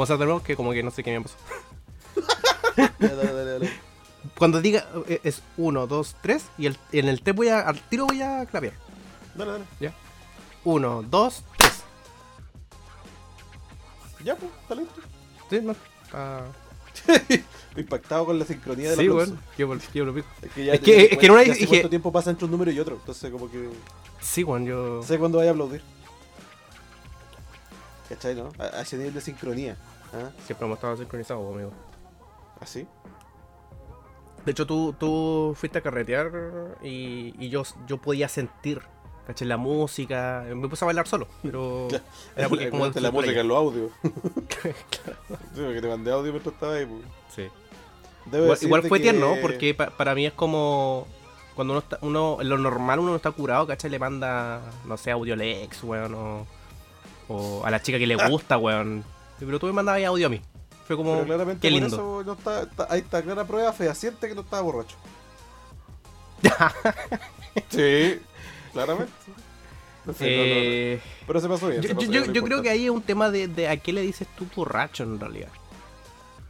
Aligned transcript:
vamos 0.00 0.10
a 0.10 0.14
hacer 0.14 0.18
de 0.20 0.24
nuevo 0.26 0.42
que 0.42 0.56
como 0.56 0.72
que 0.72 0.82
no 0.82 0.90
sé 0.90 1.02
qué 1.02 1.18
me 1.18 1.22
pasó. 1.24 1.36
Dale, 2.98 3.14
dale, 3.16 3.44
dale. 3.44 3.70
Cuando 4.38 4.60
diga 4.62 4.86
eh, 5.08 5.20
es 5.24 5.42
1, 5.58 5.86
2, 5.86 6.16
3 6.22 6.42
y 6.58 6.66
el, 6.66 6.78
en 6.92 7.08
el 7.08 7.20
3 7.22 7.36
voy 7.36 7.48
a, 7.48 7.60
al 7.60 7.78
tiro 7.88 8.06
voy 8.06 8.22
a 8.22 8.46
clavear. 8.46 8.74
Dale, 9.34 9.52
dale. 9.52 9.92
1, 10.64 11.02
2, 11.02 11.44
3. 11.58 11.72
Ya, 14.24 14.36
pues, 14.36 14.50
está 14.62 14.74
listo. 14.74 14.94
Sí, 15.50 15.60
no. 15.62 15.74
Ah, 16.12 16.42
Impactado 17.76 18.26
con 18.26 18.38
la 18.38 18.44
sincronía 18.44 18.90
de 18.90 18.96
la 18.96 19.02
sí, 19.02 19.08
bueno. 19.08 19.36
Qué 19.56 19.64
bol- 19.64 19.78
Es 19.80 19.88
que, 20.52 20.64
ya, 20.64 20.74
Es 20.74 20.80
que- 20.80 20.96
ya- 20.96 21.02
es 21.14 21.18
que 21.18 21.26
en 21.26 21.32
una 21.32 21.42
ya 21.42 21.54
sé 21.54 21.60
dije- 21.60 21.68
cuánto 21.68 21.88
tiempo 21.90 22.12
pasa 22.12 22.30
entre 22.30 22.44
un 22.46 22.50
número 22.50 22.70
y 22.70 22.80
otro. 22.80 22.96
Entonces, 22.96 23.30
como 23.30 23.50
que. 23.50 23.68
Sí, 24.20 24.42
bueno, 24.42 24.66
yo. 24.66 25.02
Sé 25.02 25.18
cuándo 25.18 25.38
vaya 25.38 25.50
a 25.50 25.52
aplaudir. 25.52 25.82
¿Cachai, 28.08 28.34
no? 28.34 28.50
A, 28.58 28.78
a 28.78 28.80
ese 28.82 28.96
nivel 28.96 29.14
de 29.14 29.20
sincronía. 29.20 29.76
¿Ah? 30.12 30.30
Siempre 30.44 30.66
hemos 30.66 30.76
estado 30.78 30.96
sincronizados, 30.96 31.54
amigo. 31.54 31.70
¿Así? 32.60 32.86
De 34.44 34.52
hecho, 34.52 34.66
tú, 34.66 34.94
tú 34.98 35.54
fuiste 35.56 35.78
a 35.78 35.82
carretear 35.82 36.30
y, 36.82 37.34
y 37.38 37.48
yo, 37.50 37.62
yo 37.86 37.98
podía 37.98 38.28
sentir, 38.28 38.80
¿cachai? 39.26 39.46
La 39.46 39.56
música. 39.58 40.44
Me 40.54 40.66
puse 40.68 40.84
a 40.84 40.86
bailar 40.86 41.06
solo, 41.06 41.28
pero. 41.42 41.88
Era 42.36 42.48
porque 42.48 42.64
la, 42.64 42.70
como 42.70 42.86
la 42.86 43.10
música 43.10 43.40
en 43.40 43.48
los 43.48 43.56
audios. 43.56 43.90
Sí, 45.54 45.62
porque 45.64 45.80
te 45.80 45.88
mandé 45.88 46.10
audio 46.12 46.32
mientras 46.32 46.54
estaba 46.54 46.74
ahí. 46.74 46.86
pues. 46.86 47.02
Sí. 47.34 47.48
Debo 48.30 48.54
Igual, 48.60 48.82
fue 48.82 48.98
que- 48.98 49.02
tierno, 49.10 49.34
porque 49.42 49.74
pa- 49.74 49.90
para 49.90 50.14
mí 50.14 50.26
es 50.26 50.32
como. 50.32 51.06
Cuando 51.54 51.72
uno 51.74 51.80
está. 51.80 51.98
Uno, 52.02 52.38
en 52.40 52.48
lo 52.48 52.56
normal 52.58 52.98
uno 53.00 53.10
no 53.10 53.16
está 53.16 53.30
curado, 53.30 53.66
¿cachai? 53.66 53.90
Le 53.90 53.98
manda, 53.98 54.60
no 54.86 54.96
sé, 54.96 55.10
audio 55.10 55.34
al 55.34 55.40
ex, 55.42 55.82
weón, 55.84 56.14
o, 56.14 56.46
o 57.28 57.64
a 57.64 57.70
la 57.70 57.80
chica 57.82 57.98
que 57.98 58.06
le 58.06 58.16
gusta, 58.16 58.56
weón. 58.58 59.04
Pero 59.40 59.58
tú 59.58 59.66
me 59.66 59.72
mandabas 59.72 60.04
audio 60.04 60.26
a 60.26 60.30
mí. 60.30 60.40
Fue 60.86 60.96
como. 60.96 61.14
Pero 61.14 61.26
claramente 61.26 61.60
Qué 61.68 61.72
por 61.74 61.80
lindo. 61.82 61.96
eso 61.96 62.22
no 62.24 62.32
está, 62.34 62.62
está- 62.62 62.86
ahí 62.90 63.00
está 63.00 63.22
clara 63.22 63.44
prueba 63.46 63.72
fehaciente 63.72 64.28
que 64.28 64.34
no 64.34 64.40
estaba 64.42 64.62
borracho. 64.62 64.96
sí, 67.70 68.20
claramente. 68.72 69.12
No 70.06 70.12
sé, 70.14 70.24
no, 70.24 70.42
no, 70.42 70.48
no. 70.48 70.60
Eh, 70.60 71.00
Pero 71.26 71.40
se 71.40 71.48
pasó 71.48 71.68
bien. 71.68 71.82
yo 71.82 71.88
se 71.88 71.94
pasó 71.94 72.06
yo- 72.06 72.10
bien, 72.22 72.32
yo 72.32 72.40
lo 72.40 72.46
creo 72.46 72.62
que 72.62 72.70
ahí 72.70 72.84
es 72.86 72.90
un 72.90 73.02
tema 73.02 73.30
de, 73.30 73.48
de 73.48 73.68
a 73.68 73.76
qué 73.76 73.92
le 73.92 74.00
dices 74.02 74.26
tú 74.36 74.46
borracho 74.56 75.02
en 75.04 75.20
realidad. 75.20 75.48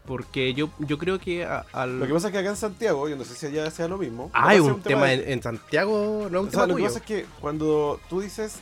Porque 0.06 0.54
yo, 0.54 0.70
yo 0.78 0.98
creo 0.98 1.18
que 1.18 1.44
a- 1.44 1.66
al. 1.72 2.00
Lo 2.00 2.06
que 2.06 2.12
pasa 2.14 2.28
es 2.28 2.32
que 2.32 2.38
acá 2.38 2.50
en 2.50 2.56
Santiago, 2.56 3.08
yo 3.08 3.16
no 3.16 3.24
sé 3.24 3.34
si 3.34 3.46
allá 3.46 3.70
sea 3.70 3.88
lo 3.88 3.98
mismo. 3.98 4.30
Ah, 4.32 4.48
hay 4.50 4.60
un 4.60 4.80
tema 4.80 5.06
de- 5.06 5.14
en, 5.14 5.30
en 5.32 5.42
Santiago, 5.42 6.28
no 6.30 6.38
es 6.38 6.42
un 6.44 6.48
O 6.48 6.50
tema 6.50 6.62
sea, 6.62 6.66
lo 6.68 6.76
que 6.76 6.82
pasa 6.84 6.98
es 6.98 7.04
que 7.04 7.26
cuando 7.40 8.00
tú 8.08 8.20
dices, 8.20 8.56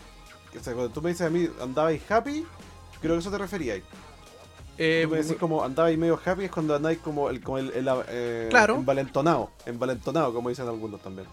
o 0.59 0.63
sea, 0.65 0.73
cuando 0.75 0.91
tú 0.93 1.03
me 1.03 1.11
dices 1.11 1.27
a 1.27 1.31
mí 1.31 1.49
andabais 1.63 2.11
happy, 2.11 2.45
creo 3.01 3.15
que 3.15 3.21
eso 3.21 3.31
te 3.31 3.39
referíais. 3.39 3.83
Eh, 4.79 5.03
Tú 5.05 5.11
me 5.11 5.17
decís 5.19 5.37
como 5.37 5.65
andabais 5.65 5.99
medio 5.99 6.19
happy 6.25 6.45
es 6.45 6.51
cuando 6.51 6.75
andáis 6.77 6.99
como 7.01 7.31
el, 7.31 7.43
como 7.43 7.59
el, 7.59 7.73
el, 7.73 7.89
eh, 8.09 8.47
Claro. 8.49 8.77
envalentonado, 8.77 9.51
envalentonado, 9.67 10.33
como 10.33 10.49
dicen 10.51 10.69
algunos 10.69 11.01
también. 11.03 11.27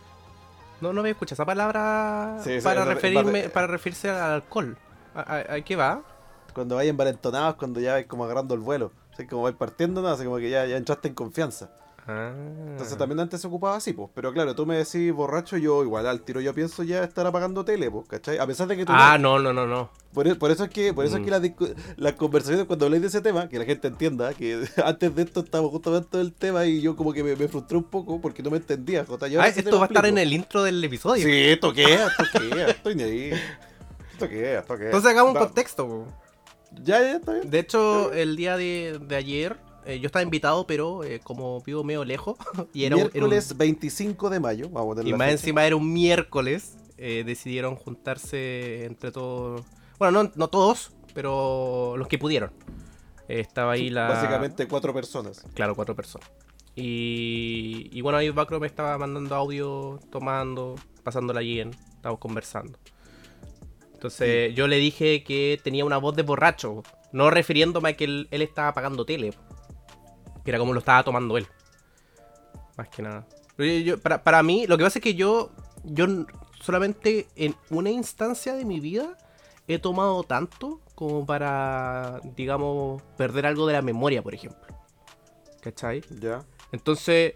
No, 0.82 0.92
no 0.94 1.02
había 1.02 1.12
escuchado 1.12 1.36
esa 1.36 1.46
palabra 1.46 2.38
Sí, 2.44 2.58
para 2.64 2.82
esa- 2.82 2.94
referirme, 2.94 3.40
esa- 3.42 3.50
para 3.54 3.68
referirse 3.68 4.10
al 4.10 4.32
alcohol. 4.34 4.78
¿A, 5.14 5.20
a- 5.22 5.54
a 5.56 5.62
qué 5.62 5.76
va? 5.76 6.02
Cuando 6.54 6.76
vais 6.76 6.90
envalentonados 6.90 7.52
es 7.54 7.56
cuando 7.60 7.80
ya 7.80 7.94
vais 7.94 8.08
como 8.08 8.26
agarrando 8.26 8.56
el 8.56 8.62
vuelo. 8.62 8.92
Así 9.14 9.26
como 9.28 9.44
vais 9.44 9.56
partiendo, 9.56 10.02
¿no? 10.02 10.08
Así 10.10 10.26
como 10.26 10.38
que 10.38 10.50
ya, 10.50 10.66
ya 10.66 10.76
entraste 10.78 11.08
en 11.08 11.14
confianza. 11.14 11.70
Ah. 12.08 12.32
Entonces 12.72 12.98
también 12.98 13.20
antes 13.20 13.42
se 13.42 13.48
ocupaba 13.48 13.78
así, 13.78 13.92
pues. 13.94 14.10
Pero 14.14 14.32
claro, 14.32 14.54
tú 14.54 14.66
me 14.66 14.78
decís 14.78 15.12
borracho, 15.12 15.58
yo 15.58 15.82
igual 15.84 16.06
al 16.06 16.22
tiro 16.22 16.40
yo 16.40 16.54
pienso 16.54 16.84
ya 16.84 17.04
estar 17.04 17.26
apagando 17.26 17.66
tele, 17.66 17.90
pues, 17.90 18.08
¿cachai? 18.08 18.38
A 18.38 18.46
pesar 18.46 18.68
de 18.68 18.78
que 18.78 18.86
tú 18.86 18.92
Ah, 18.96 19.18
no. 19.18 19.40
no, 19.40 19.54
no, 19.54 19.66
no. 19.66 19.90
Por, 20.14 20.28
e- 20.28 20.36
por 20.36 20.52
eso 20.52 20.66
es 20.66 20.70
que, 20.70 20.94
por 20.94 21.04
eso 21.06 21.16
es 21.16 21.22
Mm. 21.22 21.26
que 21.26 21.32
las 21.32 21.42
las 21.98 22.14
conversaciones 22.14 22.66
cuando 22.66 22.86
habléis 22.86 23.02
de 23.02 23.08
ese 23.08 23.22
tema, 23.22 23.50
que 23.50 23.58
la 23.58 23.66
gente 23.66 23.88
entienda, 23.88 24.34
que 24.34 24.64
antes 24.86 25.16
de 25.16 25.24
esto 25.24 25.40
estábamos 25.40 25.72
justamente 25.72 26.18
del 26.18 26.32
tema 26.32 26.66
y 26.66 26.80
yo 26.80 26.96
como 26.96 27.12
que 27.12 27.24
me, 27.24 27.36
me 27.36 27.48
frustré 27.48 27.76
un 27.78 27.84
poco 27.86 28.22
porque 28.22 28.44
no 28.44 28.52
me 28.52 28.58
entendía, 28.58 29.04
Jota. 29.04 29.26
Ah, 29.40 29.52
sí 29.52 29.60
esto 29.62 29.78
va 29.80 29.86
a 29.86 29.88
estar 29.88 30.06
en 30.06 30.18
el 30.20 30.32
intro 30.32 30.62
del 30.64 30.84
episodio. 30.84 31.26
Sí, 31.26 31.58
toquea, 31.60 32.08
toquea, 32.34 32.68
estoy 32.68 32.96
ni 32.96 33.04
ahí. 33.04 33.32
Toquea, 34.20 34.62
toquea. 34.64 34.86
Entonces 34.86 35.10
hagamos 35.12 35.34
un 35.34 35.40
contexto. 35.40 35.88
po. 35.88 36.06
Ya, 36.84 37.00
ya, 37.02 37.16
está 37.18 37.34
bien. 37.34 37.50
De 37.50 37.60
hecho, 37.60 38.14
el 38.14 38.36
día 38.36 38.58
de, 38.58 39.00
de 39.02 39.16
ayer 39.16 39.58
eh, 39.86 40.00
yo 40.00 40.08
estaba 40.08 40.24
invitado, 40.24 40.66
pero 40.68 41.04
eh, 41.04 41.20
como 41.24 41.62
vivo 41.62 41.84
medio 41.84 42.04
lejos, 42.06 42.38
y 42.74 42.86
era, 42.86 42.96
un- 42.96 43.02
era 43.02 43.10
un- 43.10 43.30
Miércoles 43.30 43.58
25 43.58 44.30
de 44.30 44.40
mayo, 44.40 44.70
vamos 44.70 44.98
a 44.98 45.02
y 45.04 45.12
más 45.14 45.20
fecha. 45.28 45.32
encima 45.32 45.66
era 45.66 45.76
un 45.76 45.92
miércoles, 45.94 46.78
eh, 46.98 47.24
decidieron 47.26 47.76
juntarse 47.76 48.86
entre 48.86 49.12
todos. 49.12 49.62
Bueno, 50.00 50.24
no, 50.24 50.32
no 50.36 50.48
todos, 50.50 50.92
pero 51.14 51.96
los 51.98 52.08
que 52.08 52.18
pudieron. 52.18 52.52
Estaba 53.28 53.72
ahí 53.74 53.90
la. 53.90 54.08
Básicamente 54.08 54.68
cuatro 54.68 54.94
personas. 54.94 55.44
Claro, 55.56 55.74
cuatro 55.76 55.96
personas. 55.96 56.30
Y, 56.76 57.90
y 57.92 58.02
bueno, 58.02 58.18
ahí 58.18 58.30
Bacro 58.30 58.60
me 58.60 58.68
estaba 58.68 58.98
mandando 58.98 59.34
audio, 59.36 60.00
tomando, 60.12 60.76
pasándola 61.04 61.40
bien, 61.40 61.72
estábamos 61.96 62.20
conversando. 62.20 62.78
Entonces 63.94 64.54
yo 64.54 64.68
le 64.68 64.78
dije 64.78 65.24
que 65.24 65.60
tenía 65.64 65.86
una 65.86 65.98
voz 65.98 66.16
de 66.16 66.22
borracho, 66.24 66.84
no 67.12 67.30
refiriéndome 67.30 67.90
a 67.90 67.94
que 67.98 68.04
él, 68.04 68.28
él 68.30 68.42
estaba 68.42 68.74
pagando 68.74 69.06
tele, 69.06 69.34
que 70.46 70.52
era 70.52 70.60
como 70.60 70.72
lo 70.72 70.80
estaba 70.80 71.04
tomando 71.04 71.38
él. 71.38 71.46
Más 72.78 72.88
que 72.88 73.02
nada. 73.02 73.28
Pero 73.58 73.74
yo- 73.74 73.80
yo- 73.80 74.00
para, 74.02 74.24
para 74.24 74.42
mí, 74.44 74.66
lo 74.68 74.78
que 74.78 74.84
pasa 74.86 75.00
es 75.00 75.04
que 75.04 75.16
yo, 75.16 75.52
yo 75.84 76.06
solamente 76.62 77.28
en 77.36 77.56
una 77.70 77.90
instancia 77.90 78.54
de 78.54 78.64
mi 78.64 78.80
vida 78.80 79.18
he 79.68 79.80
tomado 79.80 80.24
tanto 80.24 80.80
como 80.94 81.26
para, 81.26 82.22
digamos, 82.36 83.02
perder 83.18 83.46
algo 83.48 83.66
de 83.68 83.74
la 83.74 83.82
memoria, 83.82 84.22
por 84.22 84.34
ejemplo. 84.34 84.62
¿Cachai? 85.62 86.04
Ya. 86.22 86.46
Entonces, 86.72 87.34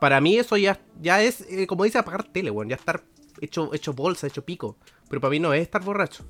para 0.00 0.20
mí 0.20 0.36
eso 0.38 0.56
ya, 0.56 0.80
ya 1.00 1.22
es, 1.22 1.42
eh, 1.50 1.66
como 1.66 1.84
dice, 1.84 1.98
apagar 1.98 2.24
tele, 2.24 2.50
weón. 2.50 2.68
Ya 2.68 2.76
estar 2.76 3.02
hecho, 3.40 3.70
hecho 3.74 3.92
bolsa, 3.92 4.26
hecho 4.26 4.44
pico. 4.44 4.76
Pero 5.08 5.20
para 5.20 5.30
mí 5.30 5.38
no 5.40 5.52
es 5.52 5.60
estar 5.62 5.82
borracho. 5.82 6.24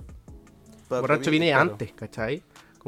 Borracho 0.89 1.31
mí, 1.31 1.39
viene 1.39 1.51
claro. 1.53 1.73
antes, 1.73 1.93
¿cachai? 1.93 2.43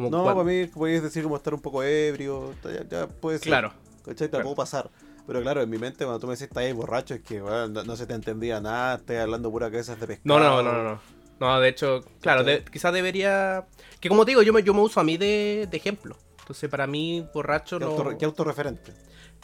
Como 0.05 0.11
No, 0.11 0.25
para 0.25 0.45
mí 0.45 0.67
podéis 0.67 1.03
decir 1.03 1.23
como 1.23 1.37
estar 1.37 1.53
un 1.55 1.61
poco 1.61 1.83
ebrio, 1.83 2.55
ya, 2.65 2.89
ya 2.89 3.07
puede 3.07 3.39
ser. 3.39 3.49
Claro. 3.49 3.73
¿Cachai? 4.05 4.29
Te 4.29 4.31
Claro. 4.31 4.45
puedo 4.45 4.57
pasar. 4.57 4.91
Pero 5.27 5.43
claro, 5.43 5.63
en 5.63 5.71
mi 5.71 5.79
mente 5.79 6.05
cuando 6.05 6.19
tú 6.19 6.27
me 6.27 6.33
decís 6.33 6.49
estás 6.49 6.65
ahí 6.65 6.73
borracho 6.73 7.15
es 7.15 7.21
que 7.23 7.41
bueno, 7.41 7.69
no, 7.69 7.85
no 7.85 7.97
se 7.97 8.07
te 8.07 8.15
entendía 8.15 8.61
nada, 8.61 8.97
estás 8.97 9.19
hablando 9.19 9.51
pura 9.51 9.71
cabezas 9.71 10.01
de 10.01 10.07
pescado. 10.07 10.39
No, 10.39 10.41
no, 10.41 10.63
no, 10.63 10.73
no, 10.73 10.83
no. 10.83 11.01
No, 11.39 11.59
de 11.61 11.69
hecho, 11.69 12.05
claro, 12.21 12.45
quizás 12.71 12.93
debería... 12.93 13.67
Que 13.99 14.09
como 14.11 14.25
te 14.27 14.33
digo, 14.33 14.43
yo 14.43 14.53
me, 14.53 14.63
yo 14.63 14.75
me 14.75 14.81
uso 14.81 15.01
a 15.01 15.05
mí 15.05 15.17
de, 15.17 15.67
de 15.71 15.77
ejemplo. 15.77 16.17
Entonces, 16.41 16.69
para 16.69 16.87
mí, 16.87 17.27
borracho 17.33 17.79
¿Qué, 17.79 17.85
no... 17.85 18.19
qué 18.19 18.25
autorreferente? 18.27 18.93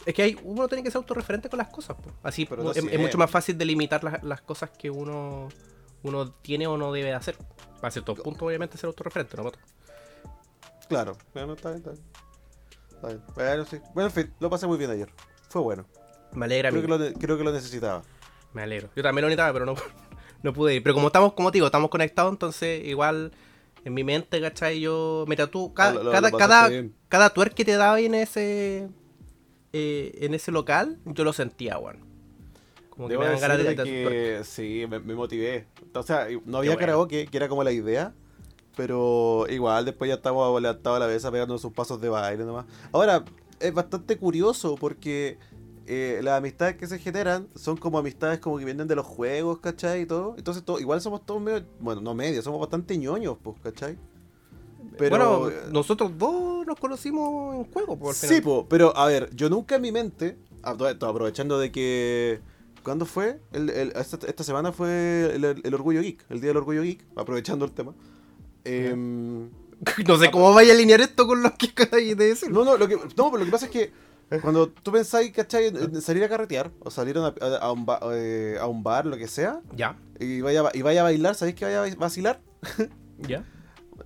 Es 0.05 0.13
que 0.13 0.21
hay, 0.21 0.37
uno 0.43 0.67
tiene 0.67 0.83
que 0.83 0.91
ser 0.91 0.97
autorreferente 0.99 1.49
con 1.49 1.57
las 1.57 1.69
cosas. 1.69 1.95
po. 1.97 2.11
Así 2.21 2.45
Pero 2.45 2.61
po, 2.61 2.69
no 2.69 2.71
es, 2.71 2.99
mucho 2.99 3.17
más 3.17 3.31
fácil 3.31 3.57
delimitar 3.57 4.03
las, 4.03 4.21
las 4.23 4.41
cosas 4.41 4.69
que 4.69 4.91
uno, 4.91 5.49
uno 6.03 6.31
tiene 6.33 6.67
o 6.67 6.77
no 6.77 6.91
debe 6.91 7.07
de 7.07 7.15
hacer. 7.15 7.35
A 7.81 7.89
ciertos 7.89 8.19
puntos, 8.19 8.43
obviamente, 8.43 8.77
ser 8.77 8.87
autorreferente, 8.89 9.37
¿no? 9.37 9.51
Claro, 10.89 11.17
bueno, 11.33 11.53
está 11.53 11.69
bien, 11.69 11.77
está 11.79 11.91
bien. 11.91 12.03
Está 12.95 13.07
bien. 13.07 13.21
Bueno, 13.35 13.65
sí. 13.65 13.77
Bueno, 13.93 14.07
en 14.09 14.13
fin, 14.13 14.33
lo 14.39 14.49
pasé 14.49 14.67
muy 14.67 14.77
bien 14.77 14.91
ayer. 14.91 15.09
Fue 15.49 15.61
bueno. 15.61 15.85
Me 16.33 16.45
alegra, 16.45 16.69
Creo 16.69 16.81
que, 16.81 16.87
lo, 16.87 16.97
creo 17.19 17.37
que 17.37 17.43
lo 17.43 17.51
necesitaba. 17.51 18.03
Me 18.53 18.63
alegro. 18.63 18.89
Yo 18.95 19.03
también 19.03 19.23
lo 19.23 19.27
necesitaba, 19.29 19.53
pero 19.53 19.65
no, 19.65 19.75
no 20.43 20.53
pude 20.53 20.75
ir. 20.75 20.83
Pero 20.83 20.93
como 20.95 21.07
estamos, 21.07 21.33
como 21.33 21.51
te 21.51 21.57
digo, 21.57 21.65
estamos 21.67 21.89
conectados, 21.89 22.31
entonces 22.31 22.85
igual 22.85 23.31
en 23.85 23.93
mi 23.93 24.03
mente, 24.03 24.41
¿cachai? 24.41 24.79
Yo 24.79 25.25
me 25.27 25.35
tatúo 25.35 25.73
cada, 25.73 25.91
Ah, 25.91 25.93
lo- 25.93 26.03
lo- 26.03 26.11
cada, 26.11 26.29
lo 26.31 26.37
cada, 26.37 26.67
bien. 26.69 26.95
cada 27.09 27.29
tuer 27.31 27.51
que 27.51 27.63
te 27.65 27.73
daba 27.77 27.99
en 27.99 28.15
ese 28.15 28.89
eh, 29.73 30.17
en 30.21 30.33
ese 30.33 30.51
local, 30.51 30.97
yo 31.05 31.23
lo 31.23 31.33
sentía, 31.33 31.77
weón. 31.77 32.05
Como 32.89 33.07
que 33.07 33.13
Debo 33.13 33.23
me 33.23 33.29
dan 33.29 33.39
ganas 33.39 33.57
de, 33.59 33.75
que 33.75 34.41
sí, 34.43 34.85
me, 34.89 34.99
me 34.99 35.13
motivé. 35.13 35.67
O 35.93 36.01
sea, 36.01 36.27
no 36.45 36.57
había 36.57 36.71
bueno. 36.71 36.79
karaoke, 36.79 37.27
que 37.27 37.37
era 37.37 37.47
como 37.47 37.63
la 37.63 37.71
idea. 37.71 38.13
Pero 38.77 39.45
igual 39.49 39.83
después 39.85 40.07
ya 40.07 40.15
estamos 40.15 40.61
levantados 40.61 40.97
a 40.97 40.99
la 40.99 41.11
mesa 41.11 41.31
pegando 41.31 41.57
sus 41.57 41.73
pasos 41.73 41.99
de 41.99 42.07
baile 42.09 42.45
nomás. 42.45 42.65
Ahora, 42.91 43.25
es 43.59 43.73
bastante 43.73 44.17
curioso 44.17 44.75
porque 44.79 45.39
eh, 45.87 46.19
las 46.23 46.37
amistades 46.37 46.75
que 46.77 46.85
se 46.85 46.99
generan 46.99 47.47
son 47.55 47.75
como 47.75 47.97
amistades 47.97 48.39
como 48.39 48.57
que 48.59 48.65
vienen 48.65 48.87
de 48.87 48.95
los 48.95 49.05
juegos, 49.05 49.59
¿cachai? 49.59 50.01
Y 50.01 50.05
todo. 50.05 50.35
Entonces 50.37 50.63
to- 50.63 50.79
igual 50.79 51.01
somos 51.01 51.25
todos 51.25 51.41
medio, 51.41 51.65
bueno, 51.79 52.01
no 52.01 52.13
medio, 52.13 52.41
somos 52.43 52.59
bastante 52.59 52.97
ñoños, 52.97 53.37
pues, 53.41 53.55
¿cachai? 53.63 53.97
Pero, 54.97 55.39
bueno, 55.39 55.55
nosotros 55.71 56.11
dos 56.17 56.65
nos 56.65 56.79
conocimos 56.79 57.55
en 57.55 57.71
juego, 57.71 57.97
por 57.97 58.13
Sí, 58.15 58.41
po, 58.41 58.67
pero 58.67 58.95
a 58.97 59.05
ver, 59.07 59.29
yo 59.35 59.49
nunca 59.49 59.75
en 59.75 59.81
mi 59.81 59.91
mente, 59.91 60.37
todo 60.99 61.09
aprovechando 61.09 61.57
de 61.59 61.71
que. 61.71 62.41
¿Cuándo 62.83 63.05
fue? 63.05 63.41
El- 63.51 63.69
el- 63.69 63.91
esta, 63.95 64.17
esta 64.27 64.43
semana 64.43 64.71
fue 64.71 65.31
el, 65.35 65.43
el 65.43 65.73
Orgullo 65.73 66.01
Geek, 66.01 66.25
el 66.29 66.39
Día 66.41 66.49
del 66.49 66.57
Orgullo 66.57 66.83
Geek, 66.83 67.05
aprovechando 67.15 67.65
el 67.65 67.71
tema. 67.71 67.93
Em, 68.67 69.49
No 70.07 70.17
sé 70.17 70.29
cómo 70.31 70.53
vaya 70.53 70.71
a 70.71 70.75
alinear 70.75 71.01
esto 71.01 71.25
con 71.27 71.41
lo 71.43 71.53
que 71.55 71.67
acabáis 71.67 72.17
de 72.17 72.27
decir. 72.29 72.51
no, 72.51 72.65
no, 72.65 72.77
lo 72.77 72.87
que, 72.87 72.95
no, 72.95 73.07
pero 73.31 73.37
lo 73.37 73.45
que 73.45 73.51
pasa 73.51 73.65
es 73.65 73.71
que 73.71 73.91
cuando 74.41 74.67
tú 74.69 74.91
pensáis, 74.91 75.31
¿cachai? 75.31 75.67
En, 75.67 75.77
en 75.77 76.01
salir 76.01 76.23
a 76.23 76.29
carretear, 76.29 76.71
o 76.79 76.91
salir 76.91 77.17
a, 77.17 77.27
a- 77.39 77.57
a 77.57 77.71
un 77.71 77.85
ba- 77.85 77.99
eh, 78.11 78.57
a 78.59 78.67
un 78.67 78.83
bar, 78.83 79.05
lo 79.05 79.15
que 79.17 79.27
sea, 79.27 79.61
Ya, 79.75 79.97
y 80.19 80.41
vaya, 80.41 80.61
a 80.61 80.71
y 80.75 80.81
vaya 80.81 81.01
a 81.01 81.03
bailar, 81.03 81.35
¿sabéis 81.35 81.55
que 81.55 81.65
vaya 81.65 81.83
a 81.83 81.95
vacilar? 81.95 82.41
ya. 83.19 83.45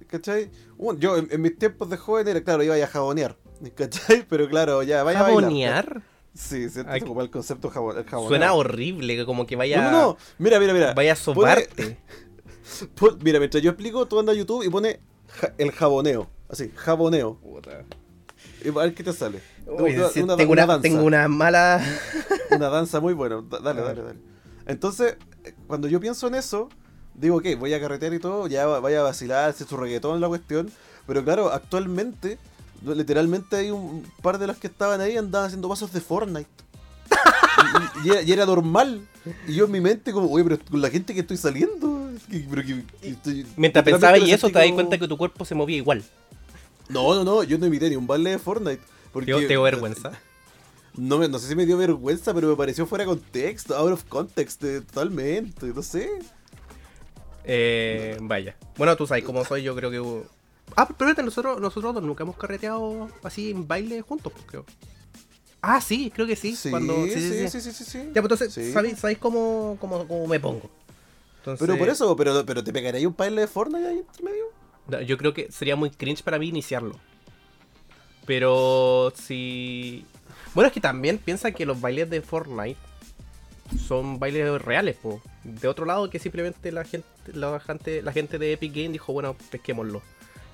¿cachai? 0.07 0.51
Un- 0.77 0.99
yo 0.99 1.17
en, 1.17 1.27
en 1.31 1.41
mis 1.41 1.57
tiempos 1.57 1.89
de 1.89 1.97
joven 1.97 2.27
era, 2.27 2.41
claro, 2.43 2.61
iba 2.63 2.75
a 2.75 2.87
jabonear, 2.87 3.37
¿cachai? 3.75 4.25
Pero 4.29 4.47
claro, 4.49 4.83
ya, 4.83 5.03
vaya 5.03 5.19
a 5.19 5.23
bailar. 5.23 5.41
¿Jabonear? 5.43 6.01
Sí, 6.33 6.69
se 6.69 6.81
ocupa 6.81 7.23
el 7.23 7.29
concepto 7.29 7.69
jaboneo. 7.69 8.05
Suena 8.27 8.53
horrible, 8.53 9.25
como 9.25 9.45
que 9.45 9.55
vaya, 9.57 9.81
No, 9.81 9.91
no, 9.91 10.01
no, 10.01 10.17
mira, 10.37 10.59
mira, 10.59 10.73
mira. 10.73 10.93
vaya 10.93 11.13
a 11.13 11.15
sobarte. 11.15 11.97
mira, 13.23 13.39
mientras 13.39 13.61
yo 13.63 13.71
explico, 13.71 14.05
tú 14.07 14.19
andas 14.19 14.35
a 14.35 14.37
YouTube 14.37 14.63
y 14.63 14.69
pone 14.69 14.99
ja- 15.27 15.53
el 15.57 15.71
jaboneo, 15.71 16.29
así, 16.49 16.71
jaboneo. 16.75 17.35
Puta. 17.35 17.83
Y 18.63 18.69
a 18.69 18.71
ver 18.71 18.93
qué 18.93 19.03
te 19.03 19.13
sale. 19.13 19.41
Uy, 19.65 19.95
Una- 19.95 20.09
tengo, 20.37 20.51
una 20.51 20.65
danza. 20.65 20.81
tengo 20.81 21.03
una 21.03 21.27
mala... 21.27 21.83
una 22.51 22.69
danza 22.69 22.99
muy 22.99 23.13
buena. 23.13 23.41
Da- 23.49 23.59
Dale, 23.59 23.81
Ah. 23.81 23.83
dale, 23.85 24.01
dale. 24.03 24.19
Entonces, 24.67 25.15
cuando 25.67 25.87
yo 25.87 25.99
pienso 25.99 26.27
en 26.27 26.35
eso, 26.35 26.69
digo, 27.15 27.37
ok, 27.37 27.45
voy 27.59 27.73
a 27.73 27.79
carretear 27.79 28.13
y 28.13 28.19
todo, 28.19 28.47
ya 28.47 28.65
va- 28.67 28.79
vaya 28.79 28.99
a 28.99 29.03
vacilar, 29.03 29.49
hacer 29.49 29.67
su 29.67 29.77
reggaetón 29.77 30.21
la 30.21 30.27
cuestión. 30.27 30.71
Pero 31.07 31.23
claro, 31.23 31.51
actualmente, 31.51 32.37
literalmente 32.83 33.55
hay 33.57 33.71
un 33.71 34.03
par 34.21 34.37
de 34.37 34.47
los 34.47 34.57
que 34.57 34.67
estaban 34.67 35.01
ahí 35.01 35.17
andaban 35.17 35.47
haciendo 35.47 35.67
pasos 35.69 35.91
de 35.93 36.01
Fortnite. 36.01 36.49
y, 38.03 38.07
y- 38.07 38.07
y 38.07 38.11
era, 38.11 38.21
y 38.21 38.31
era 38.31 38.45
normal. 38.45 39.07
Y 39.47 39.53
yo 39.55 39.65
en 39.65 39.71
mi 39.71 39.81
mente, 39.81 40.11
como, 40.13 40.29
oye, 40.31 40.43
pero 40.43 40.57
con 40.69 40.81
la 40.81 40.89
gente 40.89 41.13
que 41.13 41.19
estoy 41.21 41.37
saliendo. 41.37 42.00
Que- 42.29 42.45
pero 42.50 42.62
que- 42.62 42.83
que 43.01 43.09
estoy- 43.09 43.45
Mientras 43.56 43.83
pensaba 43.85 44.18
y 44.18 44.31
eso, 44.31 44.47
te 44.50 44.59
das 44.59 44.71
cuenta 44.71 44.97
que 44.97 45.07
tu 45.07 45.18
cuerpo 45.18 45.45
se 45.45 45.56
movía 45.56 45.77
igual. 45.77 46.03
No, 46.89 47.13
no, 47.15 47.23
no, 47.23 47.44
yo 47.44 47.57
no 47.57 47.65
imité 47.68 47.89
ni 47.89 47.95
un 47.95 48.06
baile 48.07 48.31
de 48.31 48.39
Fortnite. 48.39 48.81
Porque, 49.13 49.33
¿Te, 49.33 49.41
te 49.41 49.47
dio 49.47 49.62
vergüenza? 49.63 50.12
No, 50.94 51.18
me- 51.18 51.29
no 51.29 51.39
sé 51.39 51.47
si 51.47 51.56
me 51.56 51.65
dio 51.65 51.77
vergüenza, 51.77 52.33
pero 52.33 52.50
me 52.50 52.56
pareció 52.57 52.85
fuera 52.85 53.06
de 53.06 53.07
contexto, 53.07 53.77
out 53.77 53.94
of 53.94 54.03
context, 54.09 54.62
eh, 54.65 54.81
totalmente, 54.81 55.68
no 55.68 55.81
sé. 55.81 56.09
Eh, 57.44 58.18
vaya. 58.21 58.56
Bueno, 58.77 58.95
tú 58.95 59.07
sabes 59.07 59.23
cómo 59.23 59.44
soy, 59.45 59.63
yo 59.63 59.75
creo 59.75 59.89
que... 59.89 59.97
Ah, 60.75 60.85
pero 60.88 60.91
espérate, 61.09 61.23
nosotros, 61.23 61.59
nosotros 61.62 61.94
dos 61.94 62.03
nunca 62.03 62.23
hemos 62.23 62.38
carreteado 62.38 63.09
así 63.23 63.51
en 63.51 63.68
baile 63.68 64.01
juntos, 64.01 64.31
pues, 64.33 64.45
creo. 64.45 64.65
Ah, 65.62 65.79
sí, 65.79 66.12
creo 66.13 66.27
que 66.27 66.35
sí. 66.35 66.56
Sí, 66.56 66.69
cuando... 66.69 67.06
sí, 67.06 67.12
sí, 67.13 67.29
sí. 67.29 67.47
sí, 67.50 67.62
sí, 67.62 67.71
sí, 67.71 67.83
sí. 67.85 67.97
Ya, 68.13 68.21
pues 68.21 68.23
entonces, 68.33 68.53
Sí. 68.53 68.71
¿sabéis, 68.73 69.00
sabéis 69.00 69.19
cómo, 69.19 69.77
cómo, 69.79 70.07
cómo 70.07 70.27
me 70.27 70.39
pongo? 70.39 70.69
Entonces, 71.41 71.65
Pero 71.65 71.79
por 71.79 71.89
eso, 71.89 72.15
pero, 72.15 72.45
pero 72.45 72.63
te 72.63 72.71
pegaría 72.71 73.07
un 73.07 73.15
baile 73.17 73.41
de 73.41 73.47
Fortnite 73.47 73.88
ahí 73.88 73.97
entre 73.97 74.23
medio. 74.23 74.45
no, 74.88 75.01
Yo 75.01 75.17
creo 75.17 75.33
que 75.33 75.51
sería 75.51 75.75
muy 75.75 75.89
cringe 75.89 76.21
para 76.21 76.38
mí 76.38 76.47
iniciarlo. 76.47 76.99
Pero 78.27 79.11
si... 79.15 80.05
Bueno, 80.53 80.67
es 80.67 80.73
que 80.73 80.81
también 80.81 81.17
piensa 81.17 81.51
que 81.51 81.65
los 81.65 81.81
bailes 81.81 82.09
de 82.11 82.21
Fortnite 82.21 82.77
son 83.88 84.19
bailes 84.19 84.61
reales, 84.61 84.97
po. 84.97 85.19
De 85.43 85.67
otro 85.67 85.85
lado, 85.85 86.09
que 86.11 86.19
simplemente 86.19 86.71
la 86.71 86.83
gente, 86.83 87.07
la 87.33 87.59
gente, 87.59 88.03
la 88.03 88.11
gente 88.11 88.37
de 88.37 88.53
Epic 88.53 88.73
Game 88.73 88.89
dijo, 88.89 89.11
bueno, 89.11 89.35
pesquémoslo. 89.49 90.03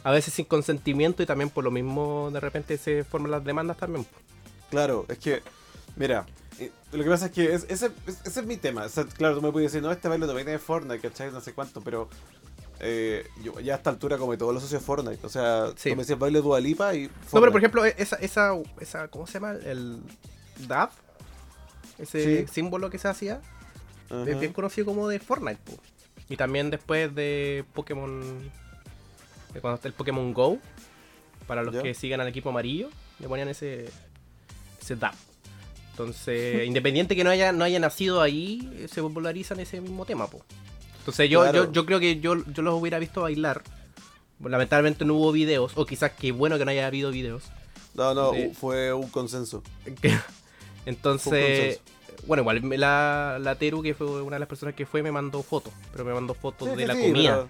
A 0.04 0.12
veces 0.12 0.34
sin 0.34 0.46
consentimiento 0.46 1.22
y 1.22 1.26
también 1.26 1.50
por 1.50 1.66
lo 1.66 1.72
mismo 1.72 2.32
de 2.32 2.40
repente 2.40 2.78
se 2.78 3.04
forman 3.04 3.32
las 3.32 3.44
demandas 3.44 3.76
también. 3.76 4.06
po. 4.06 4.18
Claro, 4.70 5.06
es 5.10 5.18
que, 5.18 5.42
mira, 5.98 6.26
eh, 6.60 6.72
lo 6.92 7.04
que 7.04 7.10
pasa 7.10 7.26
es 7.28 7.32
que 7.32 7.54
es- 7.54 7.66
ese, 7.70 7.92
es- 8.08 8.22
ese 8.26 8.40
es 8.42 8.46
mi 8.46 8.58
tema. 8.58 8.84
O 8.86 8.90
sea, 8.90 9.04
claro, 9.06 9.36
tú 9.36 9.42
me 9.42 9.52
puedes 9.52 9.72
decir, 9.72 9.84
no, 9.86 9.92
este 9.92 10.08
baile 10.08 10.26
no 10.28 10.34
viene 10.34 10.52
de 10.52 10.60
Fortnite, 10.60 11.00
¿cachai? 11.08 11.32
No 11.32 11.42
sé 11.42 11.54
cuánto, 11.54 11.82
pero 11.82 12.10
eh, 12.80 13.26
yo 13.44 13.60
ya 13.60 13.74
a 13.74 13.78
esta 13.78 13.90
altura 13.90 14.18
como 14.18 14.38
todos 14.38 14.54
los 14.54 14.62
socios 14.64 14.84
Fortnite. 14.84 15.26
O 15.26 15.30
sea, 15.30 15.68
Sí. 15.76 15.90
tú 15.90 15.96
me 15.96 16.02
decías 16.04 16.20
baile 16.20 16.42
Dualipa 16.42 16.94
y 16.94 17.04
No, 17.04 17.10
pero 17.10 17.22
Fortnite. 17.30 17.52
por 17.52 17.60
ejemplo, 17.60 17.86
esa, 17.86 18.16
esa, 18.18 18.54
esa 18.80 19.08
¿cómo 19.08 19.26
se 19.28 19.34
llama? 19.34 19.54
El 19.54 20.00
DAF, 20.68 20.94
ese 21.98 22.46
Sí. 22.46 22.54
símbolo 22.54 22.90
que 22.90 22.98
se 23.00 23.08
hacía, 23.08 23.42
es 24.26 24.40
bien 24.40 24.54
conocido 24.54 24.86
como 24.86 25.08
de 25.08 25.20
Fortnite. 25.20 25.60
po. 25.66 25.82
Y 26.30 26.38
también 26.38 26.70
después 26.70 27.14
de 27.16 27.66
Pokémon, 27.74 28.52
de 29.54 29.62
cuando 29.62 29.76
está 29.76 29.88
el 29.88 29.94
Pokémon 29.94 30.34
Go, 30.34 30.60
para 31.48 31.64
los 31.64 31.74
Ya. 31.74 31.82
que 31.82 31.94
sigan 31.94 32.20
al 32.22 32.28
equipo 32.28 32.50
amarillo, 32.50 32.90
le 33.20 33.28
ponían 33.28 33.48
ese, 33.48 33.90
ese 34.82 34.96
DAF. 34.98 35.16
Entonces, 36.02 36.68
independiente 36.68 37.16
que 37.16 37.24
no 37.24 37.32
haya, 37.32 37.52
no 37.52 37.64
haya 37.64 37.80
nacido 37.80 38.22
ahí, 38.22 38.70
eh, 38.76 38.88
se 38.88 39.02
popularizan 39.02 39.60
ese 39.60 39.82
mismo 39.82 40.06
tema. 40.06 40.28
Po. 40.28 40.44
Entonces 41.00 41.28
yo, 41.28 41.42
Claro. 41.42 41.66
yo, 41.66 41.72
yo 41.72 41.86
creo 41.88 42.00
que 42.00 42.20
yo, 42.20 42.36
yo 42.54 42.62
los 42.62 42.80
hubiera 42.80 43.00
visto 43.00 43.22
bailar. 43.24 43.64
Lamentablemente 44.44 45.06
no 45.06 45.16
hubo 45.16 45.32
videos, 45.32 45.72
o 45.76 45.88
quizás 45.88 46.12
qué 46.12 46.32
bueno 46.32 46.60
que 46.60 46.66
no 46.66 46.70
haya 46.72 46.86
habido 46.86 47.10
videos. 47.10 47.46
No, 47.96 48.14
no, 48.14 48.32
fue 48.54 48.94
un 48.94 49.10
consenso. 49.10 49.64
Que- 50.00 50.16
Entonces, 50.86 51.82
bueno, 52.28 52.42
igual 52.44 52.62
la, 52.80 53.40
la 53.42 53.56
Teru, 53.56 53.82
que 53.82 53.96
fue 53.96 54.22
una 54.22 54.36
de 54.36 54.40
las 54.42 54.48
personas 54.50 54.76
que 54.76 54.86
fue, 54.86 55.02
me 55.02 55.12
mandó 55.12 55.42
fotos, 55.42 55.74
pero 55.92 56.06
me 56.06 56.14
mandó 56.14 56.36
fotos 56.36 56.70
Sí, 56.70 56.76
de 56.76 56.82
sí, 56.84 56.88
la 56.88 56.94
sí, 56.96 57.02
comida. 57.02 57.36
pero- 57.36 57.50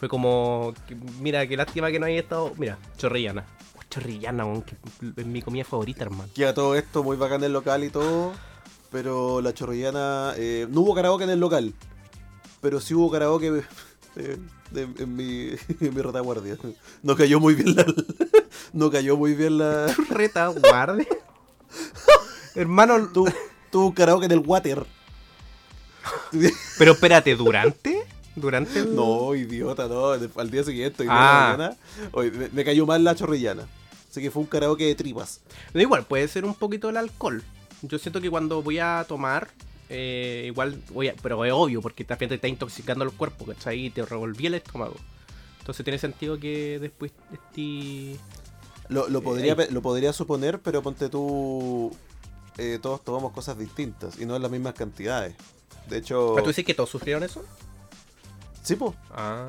Fue 0.00 0.08
como, 0.08 0.72
que- 0.88 0.96
mira, 1.20 1.46
qué 1.46 1.58
lástima 1.58 1.90
que 1.92 2.00
no 2.00 2.06
haya 2.06 2.20
estado, 2.20 2.52
mira, 2.56 2.78
chorrillana. 2.96 3.44
Chorrillana, 3.92 4.46
weón, 4.46 4.62
que 4.62 4.74
es 5.16 5.26
mi 5.26 5.42
comida 5.42 5.64
favorita, 5.64 6.02
hermano. 6.04 6.30
Queda 6.34 6.54
todo 6.54 6.74
esto 6.76 7.02
muy 7.02 7.16
bacán 7.18 7.40
en 7.40 7.44
el 7.44 7.52
local 7.52 7.84
y 7.84 7.90
todo. 7.90 8.32
Pero 8.90 9.40
la 9.42 9.52
chorrillana. 9.52 10.32
eh, 10.36 10.66
no 10.70 10.80
hubo 10.80 10.94
karaoke 10.94 11.24
en 11.24 11.30
el 11.30 11.40
local. 11.40 11.74
Pero 12.62 12.80
sí 12.80 12.94
hubo 12.94 13.10
karaoke 13.10 13.62
eh, 14.16 14.36
de- 14.70 14.82
en, 14.98 15.16
mi, 15.16 15.48
en 15.80 15.94
mi 15.94 16.00
retaguardia. 16.02 16.56
No 17.02 17.16
cayó 17.16 17.38
muy 17.40 17.54
bien 17.54 17.76
la. 17.76 17.84
No 18.72 18.90
cayó 18.90 19.18
muy 19.18 19.34
bien 19.34 19.58
la. 19.58 19.86
Reta, 20.08 20.46
guarde. 20.48 21.06
hermano, 22.54 23.08
Tu, 23.12 23.26
tuvo 23.70 23.86
un 23.88 23.92
karaoke 23.92 24.24
en 24.26 24.32
el 24.32 24.38
water. 24.38 24.86
pero 26.78 26.92
espérate, 26.92 27.36
¿durante? 27.36 28.02
¿Durante 28.34 28.78
el... 28.80 28.94
No, 28.96 29.34
idiota, 29.34 29.86
no. 29.88 30.10
Al 30.12 30.50
día 30.50 30.64
siguiente, 30.64 31.02
hoy 31.02 31.08
Ah. 31.10 31.54
mañana, 31.58 31.76
me, 32.38 32.48
me 32.50 32.64
cayó 32.64 32.86
mal 32.86 33.04
la 33.04 33.14
chorrillana. 33.14 33.66
Así 34.12 34.20
que 34.20 34.30
fue 34.30 34.42
un 34.42 34.46
karaoke 34.46 34.84
de 34.84 34.94
tripas. 34.94 35.40
No, 35.72 35.80
igual, 35.80 36.04
puede 36.04 36.28
ser 36.28 36.44
un 36.44 36.52
poquito 36.54 36.90
el 36.90 36.98
alcohol. 36.98 37.42
Yo 37.80 37.98
siento 37.98 38.20
que 38.20 38.28
cuando 38.28 38.62
voy 38.62 38.78
a 38.78 39.06
tomar, 39.08 39.48
eh, 39.88 40.44
igual 40.48 40.82
voy 40.92 41.08
a, 41.08 41.14
pero 41.22 41.42
es 41.46 41.52
obvio, 41.52 41.80
porque 41.80 42.04
también 42.04 42.28
te 42.28 42.34
está 42.34 42.46
intoxicando 42.46 43.04
el 43.06 43.10
cuerpo, 43.12 43.46
¿cachai? 43.46 43.86
Y 43.86 43.90
te 43.90 44.04
revolví 44.04 44.44
el 44.46 44.54
estómago. 44.54 44.96
Entonces 45.60 45.82
tiene 45.82 45.98
sentido 45.98 46.38
que 46.38 46.78
después 46.78 47.10
esté... 47.32 48.18
Lo, 48.90 49.08
lo 49.08 49.20
Eh, 49.20 49.22
podría, 49.22 49.56
lo 49.70 49.80
podría 49.80 50.12
suponer, 50.12 50.60
pero 50.60 50.82
ponte 50.82 51.08
tú. 51.08 51.96
eh, 52.58 52.78
todos 52.82 53.02
tomamos 53.02 53.32
cosas 53.32 53.56
distintas 53.58 54.20
y 54.20 54.26
no 54.26 54.36
en 54.36 54.42
las 54.42 54.50
mismas 54.50 54.74
cantidades. 54.74 55.34
De 55.88 55.96
hecho. 55.96 56.32
¿Pero 56.34 56.42
tú 56.44 56.50
dices 56.50 56.66
que 56.66 56.74
todos 56.74 56.90
sufrieron 56.90 57.22
eso? 57.22 57.42
Sí, 58.62 58.76
po. 58.76 58.94
Ah, 59.10 59.48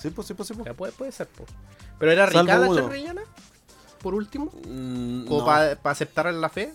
Sí, 0.00 0.10
po, 0.10 0.22
sí, 0.22 0.34
po, 0.34 0.44
sí, 0.44 0.54
po. 0.54 0.64
ya 0.64 0.74
puede, 0.74 0.92
puede 0.92 1.10
ser, 1.10 1.26
po. 1.26 1.44
¿Pero 1.98 2.12
era 2.12 2.26
rica 2.26 2.58
la 2.58 2.68
uno. 2.68 2.80
chorrillana? 2.80 3.22
Por 4.02 4.14
último, 4.14 4.50
Mm, 4.68 5.24
como 5.26 5.40
no. 5.40 5.44
para 5.46 5.78
aceptar 5.84 6.32
la 6.32 6.48
fe. 6.48 6.72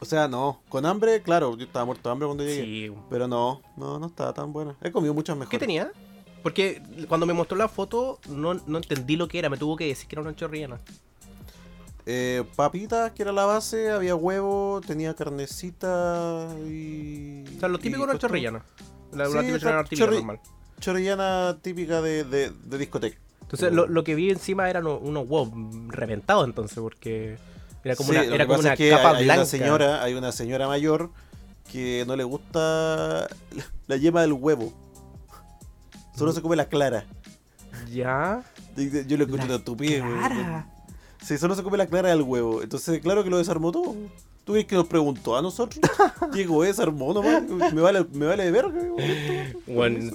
O 0.00 0.04
sea, 0.04 0.28
no. 0.28 0.60
Con 0.68 0.84
hambre, 0.86 1.22
claro, 1.22 1.56
yo 1.56 1.64
estaba 1.66 1.84
muerto 1.84 2.08
de 2.08 2.12
hambre 2.12 2.26
cuando 2.26 2.44
llegué. 2.44 2.62
Sí. 2.88 2.92
Pero 3.08 3.28
no, 3.28 3.62
no, 3.76 3.98
no 3.98 4.06
estaba 4.06 4.32
tan 4.34 4.52
buena. 4.52 4.74
He 4.82 4.90
comido 4.90 5.14
muchas 5.14 5.36
mejores. 5.36 5.50
¿Qué 5.50 5.58
tenía? 5.58 5.90
Porque 6.42 6.82
cuando 7.08 7.26
me 7.26 7.32
mostró 7.32 7.56
la 7.56 7.68
foto 7.68 8.18
no, 8.28 8.54
no 8.54 8.78
entendí 8.78 9.16
lo 9.16 9.26
que 9.26 9.38
era, 9.38 9.48
me 9.48 9.56
tuvo 9.56 9.76
que 9.76 9.86
decir 9.86 10.06
que 10.06 10.14
era 10.16 10.22
una 10.22 10.34
chorrillana. 10.36 10.80
Eh, 12.08 12.44
papitas, 12.54 13.10
que 13.12 13.22
era 13.22 13.32
la 13.32 13.46
base, 13.46 13.90
había 13.90 14.14
huevo, 14.14 14.80
tenía 14.86 15.14
carnecita 15.14 16.48
y. 16.66 17.42
O 17.56 17.60
sea, 17.60 17.68
lo 17.68 17.78
típico 17.78 18.04
era 18.04 18.16
chorrillana. 18.18 18.64
La, 19.12 19.26
Sí, 19.26 19.32
la 19.34 19.40
o 19.40 19.42
chorrillana 19.42 19.84
típica 19.84 20.06
chorri- 20.06 20.14
normal. 20.16 20.40
Chorrillana 20.78 21.58
típica 21.62 22.00
de, 22.02 22.22
de, 22.24 22.50
de 22.50 22.78
discoteca. 22.78 23.18
Entonces, 23.46 23.72
lo, 23.72 23.86
lo 23.86 24.02
que 24.02 24.16
vi 24.16 24.30
encima 24.30 24.68
eran 24.68 24.86
unos, 24.86 25.00
unos 25.02 25.24
huevos 25.28 25.50
reventados, 25.88 26.44
entonces, 26.44 26.78
porque 26.78 27.38
era 27.84 27.94
como 27.94 28.12
Sí, 28.12 28.18
una, 28.18 28.34
era 28.34 28.46
como 28.46 28.58
una 28.58 28.72
es 28.72 28.78
que 28.78 28.90
capa 28.90 29.10
hay, 29.10 29.16
hay 29.18 29.24
blanca. 29.24 29.42
Una 29.42 29.46
señora, 29.46 30.02
hay 30.02 30.14
una 30.14 30.32
señora 30.32 30.66
mayor 30.66 31.10
que 31.70 32.04
no 32.08 32.16
le 32.16 32.24
gusta 32.24 33.28
la, 33.86 33.96
yema 33.96 34.22
del 34.22 34.32
huevo. 34.32 34.72
Solo 36.16 36.32
se 36.32 36.42
come 36.42 36.56
la 36.56 36.68
clara. 36.68 37.04
Ya. 37.92 38.42
Yo 38.76 39.16
lo 39.16 39.24
estupidez, 39.54 40.02
güey. 40.02 40.18
clara. 40.18 40.66
Sí, 41.22 41.38
solo 41.38 41.54
se 41.54 41.62
come 41.62 41.76
la 41.76 41.86
clara 41.86 42.08
del 42.08 42.22
huevo. 42.22 42.62
Entonces, 42.62 43.00
claro 43.00 43.22
que 43.22 43.30
lo 43.30 43.38
desarmó 43.38 43.70
todo. 43.70 43.94
¿Tú 44.44 44.52
crees 44.52 44.66
que 44.66 44.74
nos 44.74 44.86
preguntó 44.86 45.36
a 45.36 45.42
nosotros? 45.42 45.80
Llegó, 46.32 46.64
desarmó 46.64 47.14
nomás. 47.14 47.42
Me 47.72 47.80
vale, 47.80 48.04
me 48.12 48.26
vale 48.26 48.44
de 48.44 48.50
verga. 48.50 48.80
güey. 48.80 49.52
Bueno, 49.66 50.12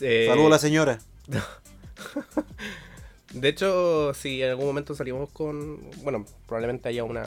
eh, 0.00 0.26
Saludos 0.28 0.46
a 0.46 0.50
la 0.50 0.58
señora. 0.58 0.98
De 3.32 3.48
hecho, 3.48 4.14
si 4.14 4.42
en 4.42 4.50
algún 4.50 4.66
momento 4.66 4.94
salimos 4.94 5.30
con. 5.30 5.90
Bueno, 6.02 6.24
probablemente 6.46 6.88
haya 6.88 7.04
una, 7.04 7.26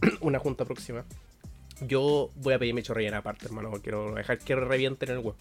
una 0.20 0.38
junta 0.38 0.64
próxima. 0.64 1.04
Yo 1.80 2.30
voy 2.36 2.54
a 2.54 2.58
pedir 2.58 2.74
mi 2.74 2.82
chorrillana 2.82 3.18
aparte, 3.18 3.46
hermano. 3.46 3.70
porque 3.70 3.84
Quiero 3.84 4.14
dejar 4.14 4.38
que 4.38 4.56
revienten 4.56 5.10
el 5.10 5.18
huevo. 5.18 5.36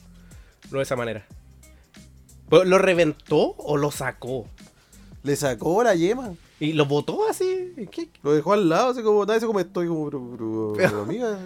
No 0.71 0.77
de 0.77 0.83
esa 0.83 0.95
manera. 0.95 1.25
¿Lo 2.49 2.77
reventó 2.77 3.55
o 3.57 3.77
lo 3.77 3.91
sacó? 3.91 4.47
Le 5.23 5.35
sacó 5.35 5.83
la 5.83 5.95
yema. 5.95 6.33
¿Y 6.59 6.73
lo 6.73 6.85
botó 6.85 7.27
así? 7.27 7.73
¿Qué? 7.91 8.09
Lo 8.23 8.33
dejó 8.33 8.53
al 8.53 8.69
lado, 8.69 8.91
así 8.91 9.01
como 9.01 9.25
nadie 9.25 9.41
se 9.41 9.47
come 9.47 9.61
esto. 9.61 9.83
Y 9.83 9.87
como, 9.87 10.09
pero, 10.09 10.31
pero, 10.37 10.73
pero, 10.77 11.01
amiga. 11.03 11.37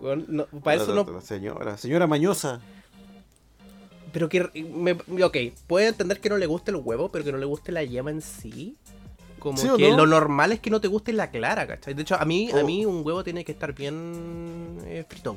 Bueno, 0.00 0.24
no, 0.28 0.46
para 0.62 0.82
eso 0.82 0.94
no. 0.94 1.20
señora, 1.20 1.76
señora 1.76 2.06
mañosa. 2.06 2.60
Pero 4.16 4.30
que. 4.30 4.48
Me, 4.72 4.92
ok, 5.22 5.36
puede 5.66 5.88
entender 5.88 6.20
que 6.20 6.30
no 6.30 6.38
le 6.38 6.46
guste 6.46 6.70
el 6.70 6.78
huevo, 6.78 7.10
pero 7.10 7.22
que 7.22 7.32
no 7.32 7.36
le 7.36 7.44
guste 7.44 7.70
la 7.70 7.84
yema 7.84 8.10
en 8.10 8.22
sí. 8.22 8.74
Como 9.38 9.58
¿Sí 9.58 9.68
o 9.68 9.76
que 9.76 9.90
no? 9.90 9.98
lo 9.98 10.06
normal 10.06 10.52
es 10.52 10.60
que 10.60 10.70
no 10.70 10.80
te 10.80 10.88
guste 10.88 11.12
la 11.12 11.30
clara, 11.30 11.66
¿cachai? 11.66 11.92
De 11.92 12.00
hecho, 12.00 12.16
a 12.18 12.24
mí, 12.24 12.50
a 12.50 12.56
Oh. 12.62 12.64
mí 12.64 12.86
un 12.86 13.04
huevo 13.04 13.22
tiene 13.22 13.44
que 13.44 13.52
estar 13.52 13.74
bien 13.74 14.78
eh, 14.86 15.04
frito. 15.06 15.36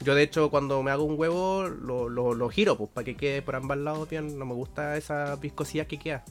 Yo, 0.00 0.14
de 0.14 0.22
hecho, 0.22 0.50
cuando 0.50 0.82
me 0.82 0.90
hago 0.90 1.04
un 1.04 1.18
huevo, 1.18 1.62
lo, 1.66 2.10
lo, 2.10 2.34
lo 2.34 2.48
giro, 2.50 2.76
pues, 2.76 2.90
para 2.90 3.06
que 3.06 3.16
quede 3.16 3.40
por 3.40 3.56
ambos 3.56 3.78
lados 3.78 4.06
bien. 4.10 4.38
No 4.38 4.44
me 4.44 4.52
gusta 4.52 4.98
esa 4.98 5.36
viscosidad 5.36 5.86
que 5.86 5.98
queda. 5.98 6.24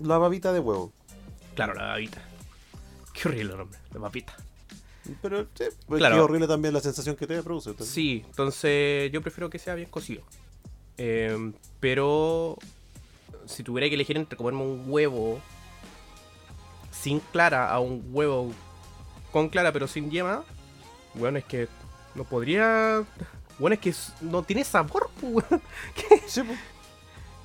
La 0.00 0.16
babita 0.16 0.54
de 0.54 0.60
huevo. 0.60 0.90
Claro, 1.54 1.74
la 1.74 1.84
babita. 1.88 2.22
Qué 3.12 3.28
horrible 3.28 3.52
el 3.52 3.58
nombre, 3.58 3.78
la 3.92 4.00
papita. 4.00 4.34
Pero 5.20 5.42
sí, 5.54 5.64
pues, 5.86 5.98
Claro. 5.98 6.14
qué 6.16 6.20
horrible 6.22 6.48
también 6.48 6.72
la 6.72 6.80
sensación 6.80 7.14
que 7.14 7.26
te 7.26 7.42
produce. 7.42 7.74
Sí, 7.84 8.24
entonces 8.26 9.12
yo 9.12 9.20
prefiero 9.20 9.50
que 9.50 9.58
sea 9.58 9.74
bien 9.74 9.90
cocido. 9.90 10.22
Eh, 10.98 11.52
pero 11.80 12.56
si 13.46 13.62
tuviera 13.62 13.88
que 13.88 13.94
elegir 13.94 14.16
entre 14.16 14.36
comerme 14.36 14.62
un 14.62 14.84
huevo 14.86 15.40
sin 16.90 17.20
clara 17.20 17.70
a 17.70 17.78
un 17.78 18.02
huevo 18.12 18.52
con 19.30 19.48
clara 19.48 19.72
pero 19.72 19.86
sin 19.86 20.10
yema, 20.10 20.42
bueno, 21.14 21.38
es 21.38 21.44
que 21.44 21.68
no 22.14 22.24
podría... 22.24 23.04
Bueno, 23.58 23.74
es 23.74 23.80
que 23.80 23.94
no 24.20 24.42
tiene 24.42 24.64
sabor, 24.64 25.10
pues, 25.20 25.32
weón. 25.50 25.62
Sí, 26.26 26.42
pues. 26.42 26.58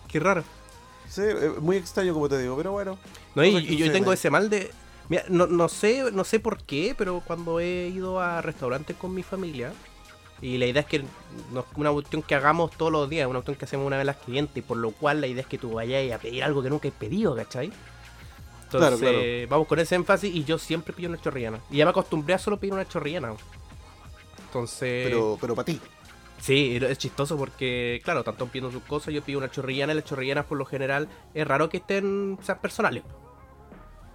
Qué 0.08 0.20
raro. 0.20 0.44
Sí, 1.08 1.22
eh, 1.24 1.54
muy 1.60 1.78
extraño 1.78 2.14
como 2.14 2.28
te 2.28 2.38
digo, 2.38 2.58
pero 2.58 2.72
bueno. 2.72 2.98
No, 3.34 3.44
y, 3.46 3.78
yo 3.78 3.92
tengo 3.92 4.12
ese 4.12 4.30
mal 4.30 4.50
de. 4.50 4.72
Mira, 5.08 5.24
no, 5.30 5.48
no 5.48 5.70
sé, 5.70 6.12
no 6.12 6.24
sé 6.24 6.40
por 6.40 6.64
qué, 6.64 6.96
pero 6.98 7.22
cuando 7.26 7.60
he 7.60 7.88
ido 7.88 8.20
a 8.20 8.42
restaurantes 8.42 8.96
con 8.98 9.14
mi 9.14 9.24
familia, 9.24 9.74
y 10.42 10.58
la 10.58 10.66
idea 10.66 10.82
es 10.82 10.88
que 10.88 11.04
no 11.52 11.60
es 11.62 11.66
una 11.76 11.92
cuestión 11.92 12.22
que 12.24 12.36
hagamos 12.36 12.72
todos 12.72 12.92
los 12.92 13.10
días, 13.10 13.28
una 13.28 13.40
cuestión 13.40 13.56
que 13.58 13.66
hacemos 13.66 13.86
una 13.86 13.98
vez 13.98 14.06
las 14.06 14.18
clientes, 14.18 14.58
y 14.58 14.62
por 14.62 14.78
lo 14.78 14.92
cual 14.92 15.22
la 15.22 15.28
idea 15.28 15.42
es 15.42 15.48
que 15.48 15.58
tú 15.58 15.74
vayas 15.74 16.12
a 16.14 16.22
pedir 16.22 16.44
algo 16.44 16.64
que 16.64 16.70
nunca 16.70 16.88
has 16.88 16.94
pedido, 16.96 17.36
¿cachai? 17.36 17.72
Entonces, 18.64 19.00
Claro, 19.00 19.20
claro. 19.20 19.48
vamos 19.50 19.68
con 19.68 19.80
ese 19.80 19.96
énfasis 19.96 20.34
y 20.34 20.44
yo 20.46 20.58
siempre 20.58 20.94
pido 20.94 21.10
una 21.10 21.22
chorrillana. 21.22 21.60
Y 21.70 21.78
ya 21.78 21.86
me 21.86 21.92
acostumbré 21.92 22.34
a 22.34 22.38
solo 22.40 22.58
pedir 22.58 22.74
una 22.74 22.88
chorrillana. 22.88 23.34
Entonces, 24.48 25.08
Pero, 25.08 25.38
pero 25.40 25.56
para 25.56 25.66
ti. 25.66 25.80
Sí, 26.40 26.80
es 26.82 26.98
chistoso 26.98 27.38
porque, 27.38 28.02
claro, 28.04 28.24
tanto 28.24 28.48
pidiendo 28.48 28.72
sus 28.72 28.82
cosas, 28.84 29.14
yo 29.14 29.22
pido 29.22 29.38
una 29.38 29.52
chorrillana 29.52 29.94
y 29.94 29.98
las 29.98 30.06
chorrillanas 30.06 30.46
por 30.46 30.58
lo 30.58 30.66
general 30.66 31.08
es 31.36 31.48
raro 31.48 31.70
que 31.70 31.78
estén, 31.78 32.40
sean 32.42 32.60
personales. 32.60 33.04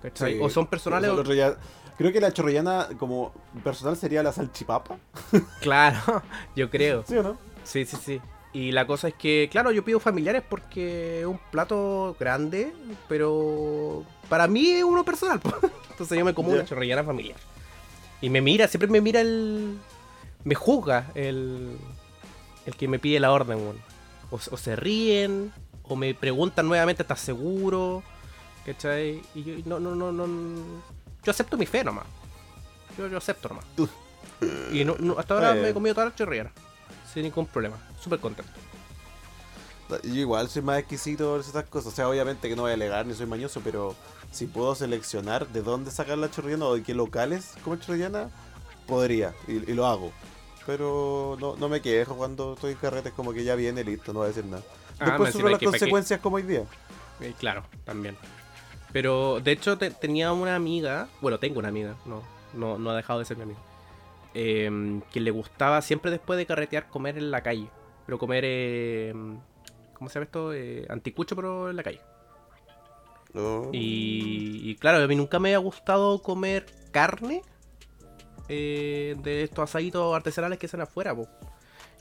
¿cachai? 0.02 0.34
Sí. 0.34 0.38
O 0.42 0.50
son 0.50 0.66
personales 0.66 1.10
El 1.10 1.16
o... 1.16 1.20
otro 1.20 1.32
día- 1.32 1.56
Creo 1.98 2.12
que 2.12 2.20
la 2.20 2.32
chorrillana 2.32 2.88
como 2.98 3.32
personal 3.64 3.96
sería 3.96 4.22
la 4.22 4.32
salchipapa. 4.32 4.96
Claro, 5.60 6.22
yo 6.54 6.68
creo. 6.70 7.04
¿Sí 7.06 7.16
o 7.16 7.22
no? 7.22 7.38
Sí, 7.64 7.84
sí, 7.84 7.96
sí. 8.02 8.20
Y 8.52 8.72
la 8.72 8.86
cosa 8.86 9.08
es 9.08 9.14
que, 9.14 9.48
claro, 9.50 9.70
yo 9.72 9.84
pido 9.84 10.00
familiares 10.00 10.42
porque 10.48 11.20
es 11.20 11.26
un 11.26 11.38
plato 11.50 12.16
grande, 12.18 12.72
pero 13.08 14.04
para 14.28 14.46
mí 14.46 14.70
es 14.70 14.84
uno 14.84 15.04
personal. 15.04 15.40
Entonces 15.90 16.18
yo 16.18 16.24
me 16.24 16.32
como 16.34 16.50
una 16.50 16.64
chorrillana 16.64 17.04
familiar. 17.04 17.38
Y 18.20 18.30
me 18.30 18.40
mira, 18.40 18.66
siempre 18.68 18.88
me 18.88 19.00
mira 19.00 19.20
el... 19.20 19.76
Me 20.44 20.54
juzga 20.54 21.10
el... 21.14 21.76
El 22.66 22.76
que 22.76 22.88
me 22.88 22.98
pide 22.98 23.20
la 23.20 23.30
orden, 23.32 23.58
weón. 23.58 23.78
O, 24.30 24.38
se- 24.38 24.52
o 24.54 24.56
se 24.56 24.74
ríen, 24.74 25.52
o 25.82 25.94
me 25.96 26.14
preguntan 26.14 26.66
nuevamente, 26.66 27.02
¿estás 27.02 27.20
seguro? 27.20 28.02
¿Cachai? 28.64 29.22
Y 29.34 29.44
yo, 29.44 29.54
no, 29.66 29.78
no, 29.80 29.94
no, 29.94 30.12
no... 30.12 30.26
Yo 31.26 31.32
acepto 31.32 31.56
mi 31.56 31.66
fe 31.66 31.82
nomás. 31.82 32.04
Yo, 32.96 33.08
yo 33.08 33.18
acepto 33.18 33.48
nomás. 33.48 33.64
Y 34.72 34.84
no, 34.84 34.94
no- 35.00 35.18
hasta 35.18 35.34
ahora 35.34 35.54
me 35.54 35.70
he 35.70 35.74
comido 35.74 35.92
todas 35.94 36.10
las 36.10 36.16
chorrilleras. 36.16 36.52
Sin 37.12 37.24
ningún 37.24 37.46
problema. 37.46 37.76
Súper 38.00 38.20
contento. 38.20 38.52
Yo 40.04 40.14
igual 40.14 40.48
soy 40.48 40.62
más 40.62 40.78
exquisito 40.78 41.34
en 41.34 41.40
esas 41.40 41.64
cosas. 41.64 41.92
O 41.92 41.96
sea, 41.96 42.08
obviamente 42.08 42.48
que 42.48 42.54
no 42.54 42.62
voy 42.62 42.70
a 42.70 42.74
alegar 42.74 43.06
ni 43.06 43.14
soy 43.14 43.26
mañoso, 43.26 43.60
pero 43.64 43.96
si 44.30 44.46
puedo 44.46 44.74
seleccionar 44.76 45.48
de 45.48 45.62
dónde 45.62 45.90
sacar 45.90 46.16
la 46.18 46.30
chorrillana 46.30 46.66
o 46.66 46.74
de 46.76 46.82
qué 46.84 46.94
locales 46.94 47.54
comer 47.64 47.80
chorrillana, 47.80 48.30
podría. 48.86 49.34
Y, 49.48 49.52
y 49.70 49.74
lo 49.74 49.86
hago. 49.86 50.12
Pero 50.64 51.36
no, 51.40 51.56
no 51.56 51.68
me 51.68 51.80
quejo 51.80 52.16
cuando 52.16 52.54
estoy 52.54 52.72
en 52.72 52.78
carretes 52.78 53.12
como 53.14 53.32
que 53.32 53.42
ya 53.42 53.54
viene 53.56 53.82
listo, 53.84 54.12
no 54.12 54.20
voy 54.20 54.26
a 54.26 54.28
decir 54.28 54.44
nada. 54.44 54.62
Ah, 54.98 55.06
Después 55.06 55.32
sufro 55.32 55.48
las 55.48 55.60
consecuencias 55.60 56.20
como 56.20 56.36
hoy 56.36 56.42
día. 56.42 56.64
Eh, 57.20 57.34
claro, 57.38 57.64
también. 57.84 58.16
Pero 58.96 59.40
de 59.44 59.52
hecho 59.52 59.76
te- 59.76 59.90
tenía 59.90 60.32
una 60.32 60.54
amiga, 60.56 61.08
bueno, 61.20 61.38
tengo 61.38 61.58
una 61.58 61.68
amiga, 61.68 61.96
no, 62.06 62.22
no, 62.54 62.78
no 62.78 62.88
ha 62.92 62.96
dejado 62.96 63.18
de 63.18 63.26
ser 63.26 63.36
mi 63.36 63.42
amiga, 63.42 63.60
em, 64.32 65.02
que 65.12 65.20
le 65.20 65.30
gustaba 65.30 65.82
siempre 65.82 66.10
después 66.10 66.38
de 66.38 66.46
carretear 66.46 66.88
comer 66.88 67.18
en 67.18 67.30
la 67.30 67.42
calle. 67.42 67.68
Pero 68.06 68.18
comer, 68.18 68.46
em, 68.46 69.38
¿cómo 69.92 70.08
se 70.08 70.14
llama 70.14 70.24
esto? 70.24 70.54
Eh, 70.54 70.86
anticucho, 70.88 71.36
pero 71.36 71.68
en 71.68 71.76
la 71.76 71.82
calle. 71.82 72.00
Oh. 73.34 73.68
Y, 73.70 74.62
y 74.70 74.76
claro, 74.76 75.04
a 75.04 75.06
mí 75.06 75.14
nunca 75.14 75.38
me 75.38 75.54
ha 75.54 75.58
gustado 75.58 76.22
comer 76.22 76.64
carne 76.90 77.42
eh, 78.48 79.14
de 79.22 79.42
estos 79.42 79.64
asaditos 79.64 80.16
artesanales 80.16 80.58
que 80.58 80.64
hacen 80.64 80.80
afuera. 80.80 81.14
po. 81.14 81.28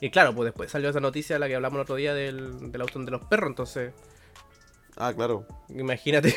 Y 0.00 0.08
claro, 0.08 0.34
pues 0.34 0.46
después 0.46 0.70
salió 0.70 0.88
esa 0.88 1.00
noticia, 1.00 1.38
la 1.38 1.46
que 1.46 1.56
hablamos 1.56 1.76
el 1.76 1.82
otro 1.82 1.96
día 1.96 2.14
del, 2.14 2.72
del 2.72 2.80
auto 2.80 2.98
de 3.00 3.10
los 3.10 3.22
perros, 3.26 3.50
entonces... 3.50 3.92
Ah, 4.98 5.12
claro. 5.14 5.46
Imagínate. 5.68 6.34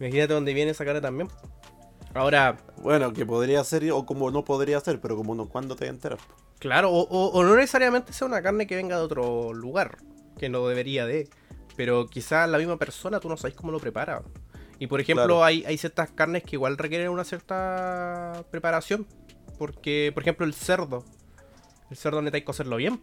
Imagínate 0.00 0.32
dónde 0.34 0.54
viene 0.54 0.70
esa 0.70 0.84
cara 0.84 1.00
también. 1.00 1.28
Ahora, 2.14 2.56
Bueno, 2.82 3.12
que 3.12 3.26
podría 3.26 3.62
ser 3.64 3.90
o 3.92 4.06
como 4.06 4.30
no 4.30 4.44
podría 4.44 4.80
ser, 4.80 5.00
pero 5.00 5.16
como 5.16 5.34
no, 5.34 5.48
¿cuándo 5.48 5.76
te 5.76 5.86
enteras? 5.86 6.20
claro, 6.58 6.90
o, 6.90 7.02
o- 7.02 7.28
o 7.32 7.44
no 7.44 7.54
necesariamente 7.56 8.12
sea 8.12 8.26
una 8.26 8.42
carne 8.42 8.66
que 8.66 8.74
venga 8.76 8.96
de 8.96 9.02
otro 9.02 9.52
lugar, 9.52 9.98
que 10.38 10.48
no 10.48 10.66
debería 10.66 11.06
de. 11.06 11.28
Pero 11.76 12.06
quizás 12.08 12.48
la 12.48 12.58
misma 12.58 12.76
persona 12.78 13.20
tú 13.20 13.28
no 13.28 13.36
sabes 13.36 13.54
cómo 13.54 13.70
lo 13.70 13.78
prepara. 13.78 14.22
Y 14.80 14.86
por 14.88 15.00
ejemplo, 15.00 15.24
Claro. 15.26 15.44
hay, 15.44 15.64
hay 15.64 15.78
ciertas 15.78 16.10
carnes 16.10 16.42
que 16.42 16.56
igual 16.56 16.76
requieren 16.78 17.08
una 17.10 17.24
cierta 17.24 18.44
preparación. 18.50 19.06
Porque, 19.58 20.10
por 20.14 20.22
ejemplo, 20.22 20.46
el 20.46 20.54
cerdo. 20.54 21.04
El 21.90 21.96
cerdo 21.96 22.20
necesitas 22.22 22.46
cocerlo 22.46 22.76
bien. 22.76 23.00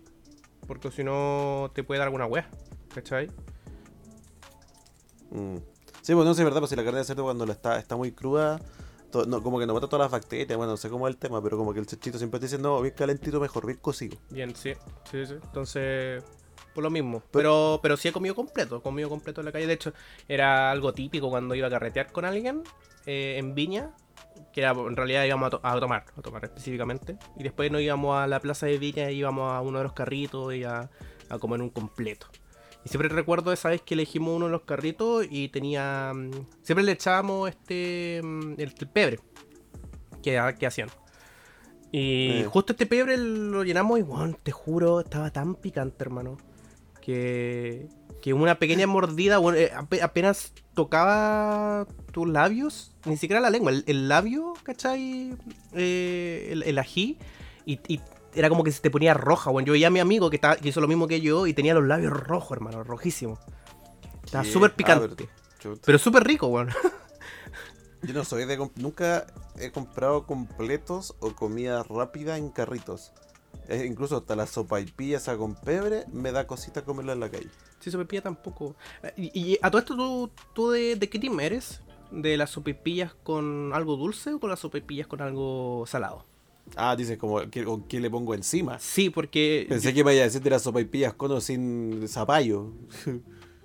Porque 0.67 0.89
si 0.91 1.03
no 1.03 1.71
te 1.73 1.83
puede 1.83 1.99
dar 1.99 2.07
alguna 2.07 2.25
wea. 2.25 2.49
¿Cachai? 2.93 3.27
Mm. 5.31 5.57
Sí, 6.05 6.13
pues 6.13 6.23
no 6.23 6.35
sé, 6.35 6.43
verdad, 6.43 6.59
pues 6.59 6.69
si 6.69 6.75
la 6.75 6.83
carne 6.83 6.99
de 6.99 7.05
cerdo 7.05 7.23
cuando 7.23 7.47
la 7.47 7.53
está, 7.53 7.79
está 7.79 7.95
muy 7.95 8.11
cruda, 8.11 8.59
to- 9.11 9.25
no, 9.25 9.41
como 9.41 9.57
que 9.57 9.65
no 9.65 9.73
mata 9.73 9.87
todas 9.87 10.03
las 10.05 10.11
bacterias, 10.11 10.55
bueno, 10.55 10.73
no 10.73 10.77
sé 10.77 10.87
cómo 10.87 11.07
es 11.07 11.15
el 11.15 11.19
tema, 11.19 11.41
pero 11.41 11.57
como 11.57 11.73
que 11.73 11.79
el 11.79 11.87
cechito 11.87 12.19
siempre 12.19 12.39
te 12.39 12.45
dice, 12.45 12.59
no, 12.59 12.79
bien 12.79 12.93
calentito 12.95 13.39
mejor, 13.39 13.65
bien 13.65 13.79
cocido. 13.79 14.15
Bien, 14.29 14.55
sí, 14.55 14.73
sí, 15.09 15.25
sí. 15.25 15.33
Entonces, 15.43 16.23
por 16.75 16.83
lo 16.83 16.91
mismo. 16.91 17.23
Pero, 17.31 17.79
pero 17.81 17.97
sí 17.97 18.09
he 18.09 18.11
comido 18.11 18.35
completo, 18.35 18.77
he 18.77 18.81
comido 18.83 19.09
completo 19.09 19.41
en 19.41 19.45
la 19.45 19.51
calle. 19.51 19.65
De 19.65 19.73
hecho, 19.73 19.93
era 20.27 20.69
algo 20.69 20.93
típico 20.93 21.31
cuando 21.31 21.55
iba 21.55 21.65
a 21.65 21.71
carretear 21.71 22.11
con 22.11 22.23
alguien 22.23 22.61
eh, 23.07 23.37
en 23.39 23.55
Viña, 23.55 23.89
que 24.53 24.61
era, 24.61 24.73
en 24.73 24.95
realidad 24.95 25.23
íbamos 25.23 25.47
a, 25.47 25.49
to- 25.49 25.59
a 25.63 25.79
tomar, 25.79 26.05
a 26.15 26.21
tomar 26.21 26.43
específicamente. 26.45 27.17
Y 27.35 27.41
después 27.41 27.71
nos 27.71 27.81
íbamos 27.81 28.15
a 28.15 28.27
la 28.27 28.39
plaza 28.41 28.67
de 28.67 28.77
Viña, 28.77 29.09
íbamos 29.09 29.51
a 29.51 29.59
uno 29.61 29.79
de 29.79 29.85
los 29.85 29.93
carritos 29.93 30.53
y 30.53 30.65
a, 30.65 30.87
a 31.29 31.39
comer 31.39 31.63
un 31.63 31.71
completo. 31.71 32.27
Y 32.85 32.89
siempre 32.89 33.09
recuerdo 33.09 33.51
esa 33.51 33.69
vez 33.69 33.81
que 33.81 33.95
elegimos 33.95 34.35
uno 34.35 34.45
de 34.45 34.51
los 34.51 34.61
carritos 34.61 35.25
y 35.29 35.49
tenía... 35.49 36.11
mm, 36.13 36.31
Siempre 36.61 36.83
le 36.83 36.91
echábamos 36.93 37.49
este... 37.49 38.21
mm, 38.23 38.53
el, 38.59 38.73
pebre 38.93 39.19
que, 40.21 40.39
que 40.59 40.67
hacían. 40.67 40.89
Y 41.91 42.41
Eh. 42.41 42.45
justo 42.49 42.73
este 42.73 42.85
pebre 42.85 43.17
lo 43.17 43.63
llenamos 43.63 43.99
y, 43.99 44.03
bueno, 44.03 44.37
te 44.41 44.51
juro, 44.51 44.99
estaba 45.01 45.31
tan 45.31 45.55
picante, 45.55 46.03
hermano. 46.03 46.37
Que, 47.01 47.87
que 48.21 48.33
una 48.33 48.57
pequeña 48.57 48.87
mordida, 48.87 49.37
bueno, 49.37 49.57
eh, 49.59 49.71
ape- 49.75 50.01
apenas 50.01 50.53
tocaba 50.73 51.85
tus 52.11 52.27
labios, 52.27 52.95
ni 53.05 53.15
siquiera 53.17 53.39
la 53.39 53.51
lengua, 53.51 53.71
el, 53.71 53.83
el 53.87 54.07
labio, 54.09 54.53
¿cachai? 54.63 55.33
Eh, 55.73 56.49
el, 56.51 56.63
el 56.63 56.77
ají, 56.79 57.19
y, 57.65 57.79
y 57.87 57.99
era 58.35 58.49
como 58.49 58.63
que 58.63 58.71
se 58.71 58.81
te 58.81 58.89
ponía 58.91 59.13
roja, 59.13 59.49
bueno. 59.51 59.65
Yo 59.67 59.73
veía 59.73 59.87
a 59.87 59.91
mi 59.91 59.99
amigo 59.99 60.29
que, 60.29 60.35
estaba, 60.37 60.55
que 60.55 60.69
hizo 60.69 60.81
lo 60.81 60.87
mismo 60.87 61.07
que 61.07 61.21
yo 61.21 61.47
y 61.47 61.53
tenía 61.53 61.73
los 61.73 61.85
labios 61.85 62.13
rojos, 62.13 62.51
hermano, 62.57 62.83
rojísimos. 62.83 63.39
Estaba 64.23 64.43
súper 64.43 64.71
Ah, 64.71 64.75
picante. 64.75 65.29
pero- 65.85 65.99
súper 65.99 66.23
rico, 66.23 66.47
weón. 66.47 66.69
Yo 68.03 68.13
no 68.13 68.23
soy 68.23 68.45
de... 68.45 68.57
Nunca 68.75 69.25
he 69.59 69.71
comprado 69.71 70.25
completos 70.27 71.15
o 71.19 71.31
comida 71.33 71.81
rápida 71.83 72.37
en 72.37 72.49
carritos. 72.49 73.13
Eh, 73.67 73.85
incluso 73.87 74.17
hasta 74.17 74.35
la 74.35 74.45
sopa 74.45 74.79
y 74.79 75.13
esa 75.13 75.37
con 75.37 75.55
pebre 75.55 76.05
me 76.11 76.31
da 76.31 76.45
cosita 76.45 76.83
comerla 76.83 77.13
en 77.13 77.19
la 77.21 77.29
calle. 77.31 77.49
Sí, 77.79 77.89
sopepilla 77.89 78.21
tampoco. 78.21 78.75
Eh, 79.01 79.13
Y, 79.17 79.39
y 79.53 79.57
a 79.61 79.71
todo 79.71 79.79
esto, 79.79 79.95
¿tú, 79.95 80.29
tú 80.53 80.69
de, 80.71 80.95
de 80.95 81.09
qué 81.09 81.17
team 81.17 81.39
eres? 81.39 81.81
¿De 82.11 82.37
las 82.37 82.51
sopepillas 82.51 83.15
con 83.23 83.71
algo 83.73 83.95
dulce 83.95 84.33
o 84.33 84.39
con 84.39 84.51
las 84.51 84.59
sopepillas 84.59 85.07
con 85.07 85.21
algo 85.21 85.85
salado? 85.87 86.25
Ah, 86.75 86.95
dices 86.95 87.17
como, 87.17 87.39
¿qué, 87.49 87.63
¿con 87.63 87.83
qué 87.83 87.99
le 87.99 88.09
pongo 88.09 88.33
encima? 88.33 88.79
Sí, 88.79 89.09
porque... 89.09 89.65
Pensé 89.69 89.89
yo- 89.91 89.95
que 89.95 90.03
me 90.03 90.13
iba 90.13 90.21
a 90.21 90.25
decir 90.25 90.41
de 90.41 90.49
las 90.49 90.61
sopa 90.63 90.81
y 90.81 90.85
pillas 90.85 91.13
con 91.13 91.31
o 91.31 91.41
sin 91.41 92.07
zapallo. 92.07 92.71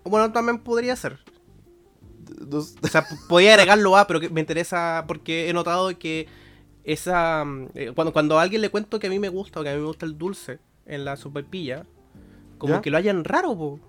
Bueno, 0.05 0.33
también 0.33 0.59
podría 0.61 0.97
ser. 0.97 1.19
O 2.83 2.89
sea, 2.89 3.05
podía 3.29 3.53
agregarlo 3.53 3.97
a, 3.97 4.07
pero 4.07 4.19
que 4.19 4.31
me 4.31 4.41
interesa 4.41 5.05
porque 5.07 5.49
he 5.49 5.53
notado 5.53 5.97
que 5.99 6.27
esa... 6.85 7.45
eh, 7.75 7.93
cuando, 7.95 8.13
cuando 8.13 8.39
a 8.39 8.43
alguien 8.43 8.63
le 8.63 8.71
cuento 8.71 8.99
que 8.99 9.09
a 9.09 9.11
mí 9.11 9.19
me 9.19 9.29
gusta 9.29 9.61
o 9.61 9.63
que 9.63 9.69
a 9.69 9.75
mí 9.75 9.79
me 9.81 9.87
gusta 9.87 10.07
el 10.07 10.17
dulce 10.17 10.59
en 10.87 11.05
la 11.05 11.17
sopepilla, 11.17 11.85
como 12.59 12.75
¿Ya? 12.75 12.81
que 12.81 12.91
lo 12.91 12.97
hayan 12.97 13.25
raro, 13.25 13.57
po. 13.57 13.81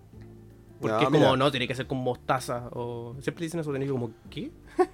Porque 0.81 0.95
No, 0.95 0.99
es 1.01 1.05
como, 1.05 1.19
mira. 1.19 1.37
no, 1.37 1.51
tiene 1.51 1.67
que 1.67 1.75
ser 1.75 1.87
con 1.87 1.99
mostaza. 1.99 2.67
O 2.73 3.15
siempre 3.21 3.45
dicen 3.45 3.59
eso, 3.61 3.71
que 3.71 3.87
como, 3.87 4.11
¿qué? 4.29 4.51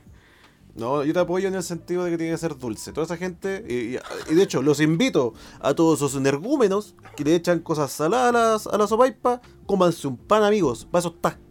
No, 0.78 1.04
yo 1.04 1.12
te 1.12 1.20
apoyo 1.20 1.48
en 1.48 1.56
el 1.56 1.64
sentido 1.64 2.04
de 2.04 2.12
que 2.12 2.18
tiene 2.18 2.32
que 2.34 2.38
ser 2.38 2.56
dulce. 2.58 2.94
Toda 2.94 3.06
esa 3.06 3.18
gente, 3.18 3.66
y, 3.68 4.34
de 4.34 4.44
hecho, 4.44 4.62
los 4.62 4.80
invito 4.80 5.34
a 5.60 5.74
todos 5.74 5.98
esos 6.00 6.16
energúmenos 6.16 6.96
que 7.16 7.24
le 7.24 7.34
echan 7.36 7.60
cosas 7.60 7.92
saladas 7.92 8.68
a 8.68 8.78
la 8.78 8.86
sopaipa, 8.88 9.42
cómanse 9.66 10.08
un 10.08 10.18
pan, 10.18 10.44
amigos. 10.44 10.86
Para 10.86 11.00
eso 11.00 11.10
está. 11.16 11.40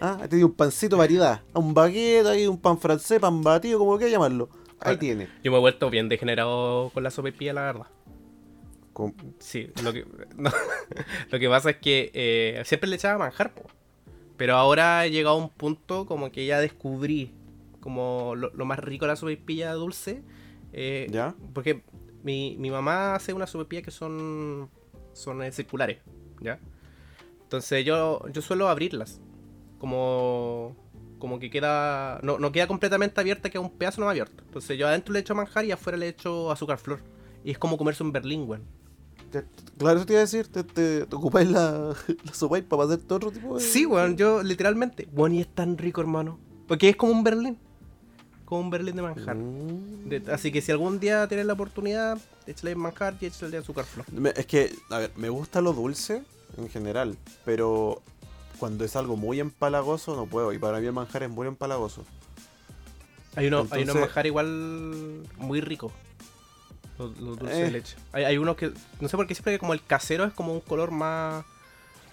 Ah, 0.00 0.26
tiene 0.30 0.44
un 0.44 0.52
pancito 0.52 0.96
variedad. 0.96 1.42
Un 1.54 1.74
baguette, 1.74 2.26
ahí 2.26 2.46
un 2.46 2.56
pan 2.58 2.78
francés, 2.78 3.18
pan 3.18 3.42
batido, 3.42 3.80
como 3.80 3.96
quieras 3.96 4.12
llamarlo. 4.12 4.48
Ahí 4.78 4.94
Ah. 4.94 4.98
tiene. 4.98 5.28
Yo 5.42 5.50
me 5.50 5.56
he 5.56 5.60
vuelto 5.60 5.90
bien 5.90 6.08
degenerado 6.08 6.90
con 6.94 7.02
la 7.02 7.10
sopaipilla, 7.10 7.52
la 7.52 7.62
verdad. 7.62 7.86
Sí, 9.38 9.70
lo 9.82 9.92
que, 9.92 10.04
no, 10.36 10.50
lo 11.30 11.38
que 11.38 11.48
pasa 11.48 11.70
es 11.70 11.76
que 11.78 12.10
eh, 12.14 12.62
siempre 12.64 12.88
le 12.90 12.96
echaba 12.96 13.18
manjar, 13.18 13.54
po. 13.54 13.62
Pero 14.36 14.54
ahora 14.56 15.04
he 15.06 15.10
llegado 15.10 15.36
a 15.36 15.38
un 15.38 15.48
punto 15.48 16.06
como 16.06 16.30
que 16.30 16.46
ya 16.46 16.60
descubrí 16.60 17.32
como 17.82 18.32
lo, 18.34 18.50
lo 18.54 18.64
más 18.64 18.78
rico 18.78 19.04
de 19.04 19.10
la 19.10 19.16
sopaipilla 19.16 19.74
dulce. 19.74 20.22
eh, 20.72 21.08
¿Ya? 21.10 21.34
Porque 21.52 21.82
mi, 22.22 22.56
mi 22.58 22.70
mamá 22.70 23.14
hace 23.16 23.34
unas 23.34 23.50
sopaipillas 23.50 23.84
que 23.84 23.90
son, 23.90 24.70
son 25.12 25.42
eh, 25.42 25.52
circulares, 25.52 25.98
¿ya? 26.40 26.58
Entonces 27.42 27.84
yo, 27.84 28.26
yo 28.32 28.40
suelo 28.40 28.68
abrirlas. 28.68 29.20
Como, 29.78 30.74
como 31.18 31.38
que 31.38 31.50
queda... 31.50 32.20
No, 32.22 32.38
no 32.38 32.52
queda 32.52 32.66
completamente 32.68 33.20
abierta, 33.20 33.50
queda 33.50 33.60
un 33.60 33.72
pedazo 33.72 34.00
no 34.00 34.08
abierto. 34.08 34.42
Entonces 34.46 34.78
yo 34.78 34.86
adentro 34.86 35.12
le 35.12 35.18
echo 35.20 35.34
manjar 35.34 35.64
y 35.64 35.72
afuera 35.72 35.98
le 35.98 36.08
echo 36.08 36.50
azúcar 36.50 36.78
flor. 36.78 37.00
Y 37.44 37.50
es 37.50 37.58
como 37.58 37.76
comerse 37.76 38.02
un 38.04 38.12
berlín, 38.12 38.44
weón. 38.48 38.62
Claro, 39.78 39.96
eso 39.96 40.06
te 40.06 40.12
iba 40.12 40.20
a 40.20 40.24
decir. 40.24 40.46
Te, 40.46 40.62
te, 40.62 41.06
te 41.06 41.16
ocupáis 41.16 41.50
la, 41.50 41.94
la 42.24 42.34
sopaipa 42.34 42.76
para 42.76 42.92
hacer 42.92 43.04
todo 43.04 43.16
otro 43.16 43.30
tipo 43.32 43.56
de. 43.56 43.60
Sí, 43.60 43.86
weón, 43.86 44.16
yo 44.16 44.42
literalmente. 44.42 45.08
Weón, 45.12 45.34
y 45.34 45.40
es 45.40 45.48
tan 45.48 45.76
rico, 45.78 46.00
hermano. 46.00 46.38
Porque 46.68 46.90
es 46.90 46.96
como 46.96 47.12
un 47.12 47.24
berlín. 47.24 47.58
Como 48.52 48.64
un 48.64 48.70
berlín 48.70 48.94
de 48.96 49.00
manjar. 49.00 49.34
Mm. 49.34 50.10
De- 50.10 50.30
así 50.30 50.52
que 50.52 50.60
si 50.60 50.70
algún 50.70 51.00
día 51.00 51.26
tienes 51.26 51.46
la 51.46 51.54
oportunidad, 51.54 52.18
échale 52.46 52.74
manjar 52.74 53.14
y 53.18 53.24
échale 53.24 53.56
azúcar 53.56 53.86
flor. 53.86 54.04
Es 54.36 54.44
que, 54.44 54.70
a 54.90 54.98
ver, 54.98 55.10
me 55.16 55.30
gusta 55.30 55.62
lo 55.62 55.72
dulce 55.72 56.22
en 56.58 56.68
general, 56.68 57.16
pero 57.46 58.02
cuando 58.58 58.84
es 58.84 58.94
algo 58.94 59.16
muy 59.16 59.40
empalagoso 59.40 60.14
no 60.16 60.26
puedo. 60.26 60.52
Y 60.52 60.58
para 60.58 60.80
mí 60.80 60.86
el 60.86 60.92
manjar 60.92 61.22
es 61.22 61.30
muy 61.30 61.48
empalagoso. 61.48 62.04
Hay, 63.36 63.46
uno, 63.46 63.60
hay 63.60 63.64
unos 63.64 63.72
Entonces- 63.78 64.00
manjar 64.02 64.26
igual 64.26 65.22
muy 65.38 65.62
ricos. 65.62 65.90
Los, 66.98 67.18
los 67.18 67.38
dulces 67.38 67.56
Eh. 67.58 67.62
de 67.62 67.70
leche. 67.70 67.96
Hay, 68.12 68.24
hay 68.24 68.36
unos 68.36 68.56
que. 68.56 68.70
No 69.00 69.08
sé 69.08 69.16
por 69.16 69.26
qué 69.26 69.34
siempre 69.34 69.54
que 69.54 69.58
como 69.60 69.72
el 69.72 69.82
casero 69.82 70.26
es 70.26 70.34
como 70.34 70.52
un 70.52 70.60
color 70.60 70.90
más. 70.90 71.42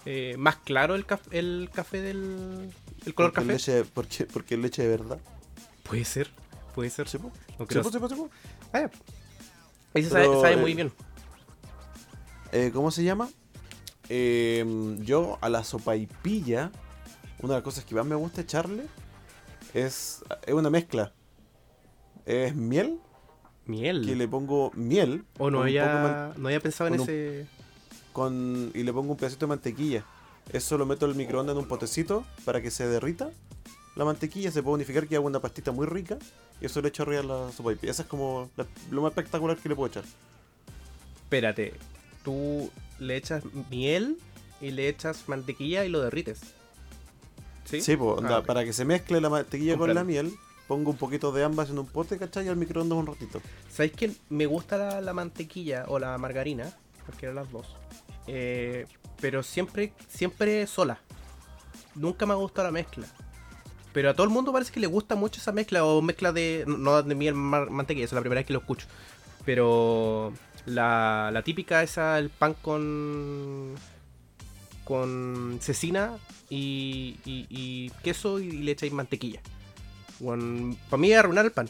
eh, 0.06 0.36
más 0.38 0.56
claro 0.56 0.94
el, 0.94 1.06
caf- 1.06 1.28
el 1.32 1.68
café 1.70 2.00
del. 2.00 2.70
El 3.04 3.12
color 3.14 3.30
Porque 3.34 3.46
café. 3.46 3.52
Leche, 3.52 3.84
porque, 3.92 4.24
porque 4.24 4.54
es 4.54 4.60
leche 4.62 4.80
de 4.82 4.88
verdad. 4.88 5.18
Puede 5.90 6.04
ser. 6.04 6.30
Puede 6.74 6.88
ser. 6.90 7.08
¿Sí, 7.08 7.18
po? 7.18 7.30
No 7.58 7.66
creo- 7.66 7.84
sí, 7.84 7.98
po, 7.98 8.08
sí, 8.08 8.14
po. 8.14 8.30
Ah, 8.72 8.88
Ahí 9.92 10.04
se 10.04 10.10
Pero, 10.10 10.24
sabe, 10.34 10.40
sabe 10.40 10.52
eh, 10.52 10.56
muy 10.56 10.74
bien. 10.74 10.92
Eh, 12.52 12.70
¿Cómo 12.72 12.90
se 12.90 13.02
llama? 13.04 13.28
Eh, 14.08 14.96
yo 15.00 15.38
a 15.40 15.48
la 15.48 15.62
sopaipilla, 15.64 16.70
una 17.40 17.54
de 17.54 17.58
las 17.58 17.62
cosas 17.64 17.84
que 17.84 17.94
más 17.94 18.06
me 18.06 18.14
gusta 18.14 18.40
echarle 18.40 18.86
es, 19.74 20.22
es 20.46 20.54
una 20.54 20.70
mezcla. 20.70 21.12
Es 22.26 22.54
miel, 22.54 23.00
Miel. 23.66 24.04
que 24.06 24.14
le 24.16 24.28
pongo 24.28 24.70
miel. 24.74 25.24
O 25.38 25.50
no 25.50 25.62
había, 25.62 26.32
no 26.36 26.48
había 26.48 26.60
pensado 26.60 26.88
en 26.88 26.94
un- 26.94 27.00
ese. 27.02 27.46
con 28.12 28.70
y 28.74 28.82
le 28.82 28.92
pongo 28.92 29.12
un 29.12 29.16
pedacito 29.16 29.46
de 29.46 29.50
mantequilla. 29.50 30.04
Eso 30.52 30.76
lo 30.78 30.86
meto 30.86 31.06
al 31.06 31.14
microondas 31.14 31.54
en 31.54 31.62
un 31.62 31.68
potecito 31.68 32.24
para 32.44 32.60
que 32.60 32.70
se 32.70 32.86
derrita. 32.86 33.30
La 34.00 34.06
mantequilla 34.06 34.50
se 34.50 34.62
puede 34.62 34.76
unificar, 34.76 35.06
que 35.06 35.14
haga 35.16 35.26
una 35.26 35.40
pastita 35.40 35.72
muy 35.72 35.86
rica. 35.86 36.16
Y 36.58 36.64
eso 36.64 36.80
le 36.80 36.88
echo 36.88 37.02
arriba 37.02 37.20
a 37.20 37.22
la 37.46 37.52
sopaipilla. 37.52 37.90
Esa 37.92 38.04
es 38.04 38.08
como 38.08 38.48
la- 38.56 38.66
lo 38.90 39.02
más 39.02 39.10
espectacular 39.10 39.58
que 39.58 39.68
le 39.68 39.76
puedo 39.76 39.88
echar. 39.90 40.04
Espérate. 41.24 41.74
Tú 42.24 42.70
le 42.98 43.16
echas 43.18 43.42
miel 43.70 44.16
y 44.62 44.70
le 44.70 44.88
echas 44.88 45.28
mantequilla 45.28 45.84
y 45.84 45.90
lo 45.90 46.00
derrites. 46.00 46.40
¿Sí? 47.66 47.82
Sí, 47.82 47.94
pues, 47.94 48.20
onda, 48.20 48.38
Ah, 48.38 48.42
para 48.42 48.64
que 48.64 48.72
se 48.72 48.86
mezcle 48.86 49.20
la 49.20 49.28
mantequilla 49.28 49.76
con 49.76 49.94
la 49.94 50.02
miel, 50.02 50.32
pongo 50.66 50.90
un 50.92 50.96
poquito 50.96 51.30
de 51.30 51.44
ambas 51.44 51.68
en 51.68 51.78
un 51.78 51.86
pote, 51.86 52.16
¿cachai? 52.16 52.46
Y 52.46 52.48
al 52.48 52.56
microondas 52.56 52.96
un 52.98 53.06
ratito. 53.06 53.42
¿Sabéis 53.70 53.92
que 53.92 54.12
me 54.30 54.46
gusta 54.46 54.78
la, 54.78 55.02
la 55.02 55.12
mantequilla 55.12 55.84
o 55.88 55.98
la 55.98 56.16
margarina? 56.16 56.74
Cualquiera 57.04 57.34
de 57.34 57.40
las 57.42 57.52
dos. 57.52 57.66
Eh, 58.26 58.86
pero 59.20 59.42
siempre, 59.42 59.92
siempre 60.08 60.66
sola. 60.66 61.00
Nunca 61.94 62.24
me 62.24 62.32
ha 62.32 62.36
gustado 62.36 62.68
la 62.68 62.72
mezcla. 62.72 63.06
Pero 63.92 64.10
a 64.10 64.14
todo 64.14 64.24
el 64.24 64.30
mundo 64.30 64.52
parece 64.52 64.72
que 64.72 64.80
le 64.80 64.86
gusta 64.86 65.16
mucho 65.16 65.40
esa 65.40 65.52
mezcla 65.52 65.84
o 65.84 66.00
mezcla 66.02 66.32
de. 66.32 66.64
No 66.66 67.02
de 67.02 67.14
miel, 67.14 67.34
mantequilla, 67.34 68.04
esa 68.04 68.14
es 68.14 68.16
la 68.16 68.20
primera 68.20 68.40
vez 68.40 68.46
que 68.46 68.52
lo 68.52 68.60
escucho. 68.60 68.86
Pero 69.44 70.32
la, 70.66 71.30
la 71.32 71.42
típica 71.42 71.82
esa, 71.82 72.18
el 72.18 72.30
pan 72.30 72.54
con. 72.62 73.74
con 74.84 75.58
cecina 75.60 76.16
y, 76.48 77.16
y- 77.24 77.46
y 77.48 77.90
queso 78.02 78.38
y 78.40 78.50
le 78.52 78.72
echáis 78.72 78.92
mantequilla. 78.92 79.40
para 80.20 81.00
mí 81.00 81.12
es 81.12 81.18
arruinar 81.18 81.44
el 81.44 81.52
pan. 81.52 81.68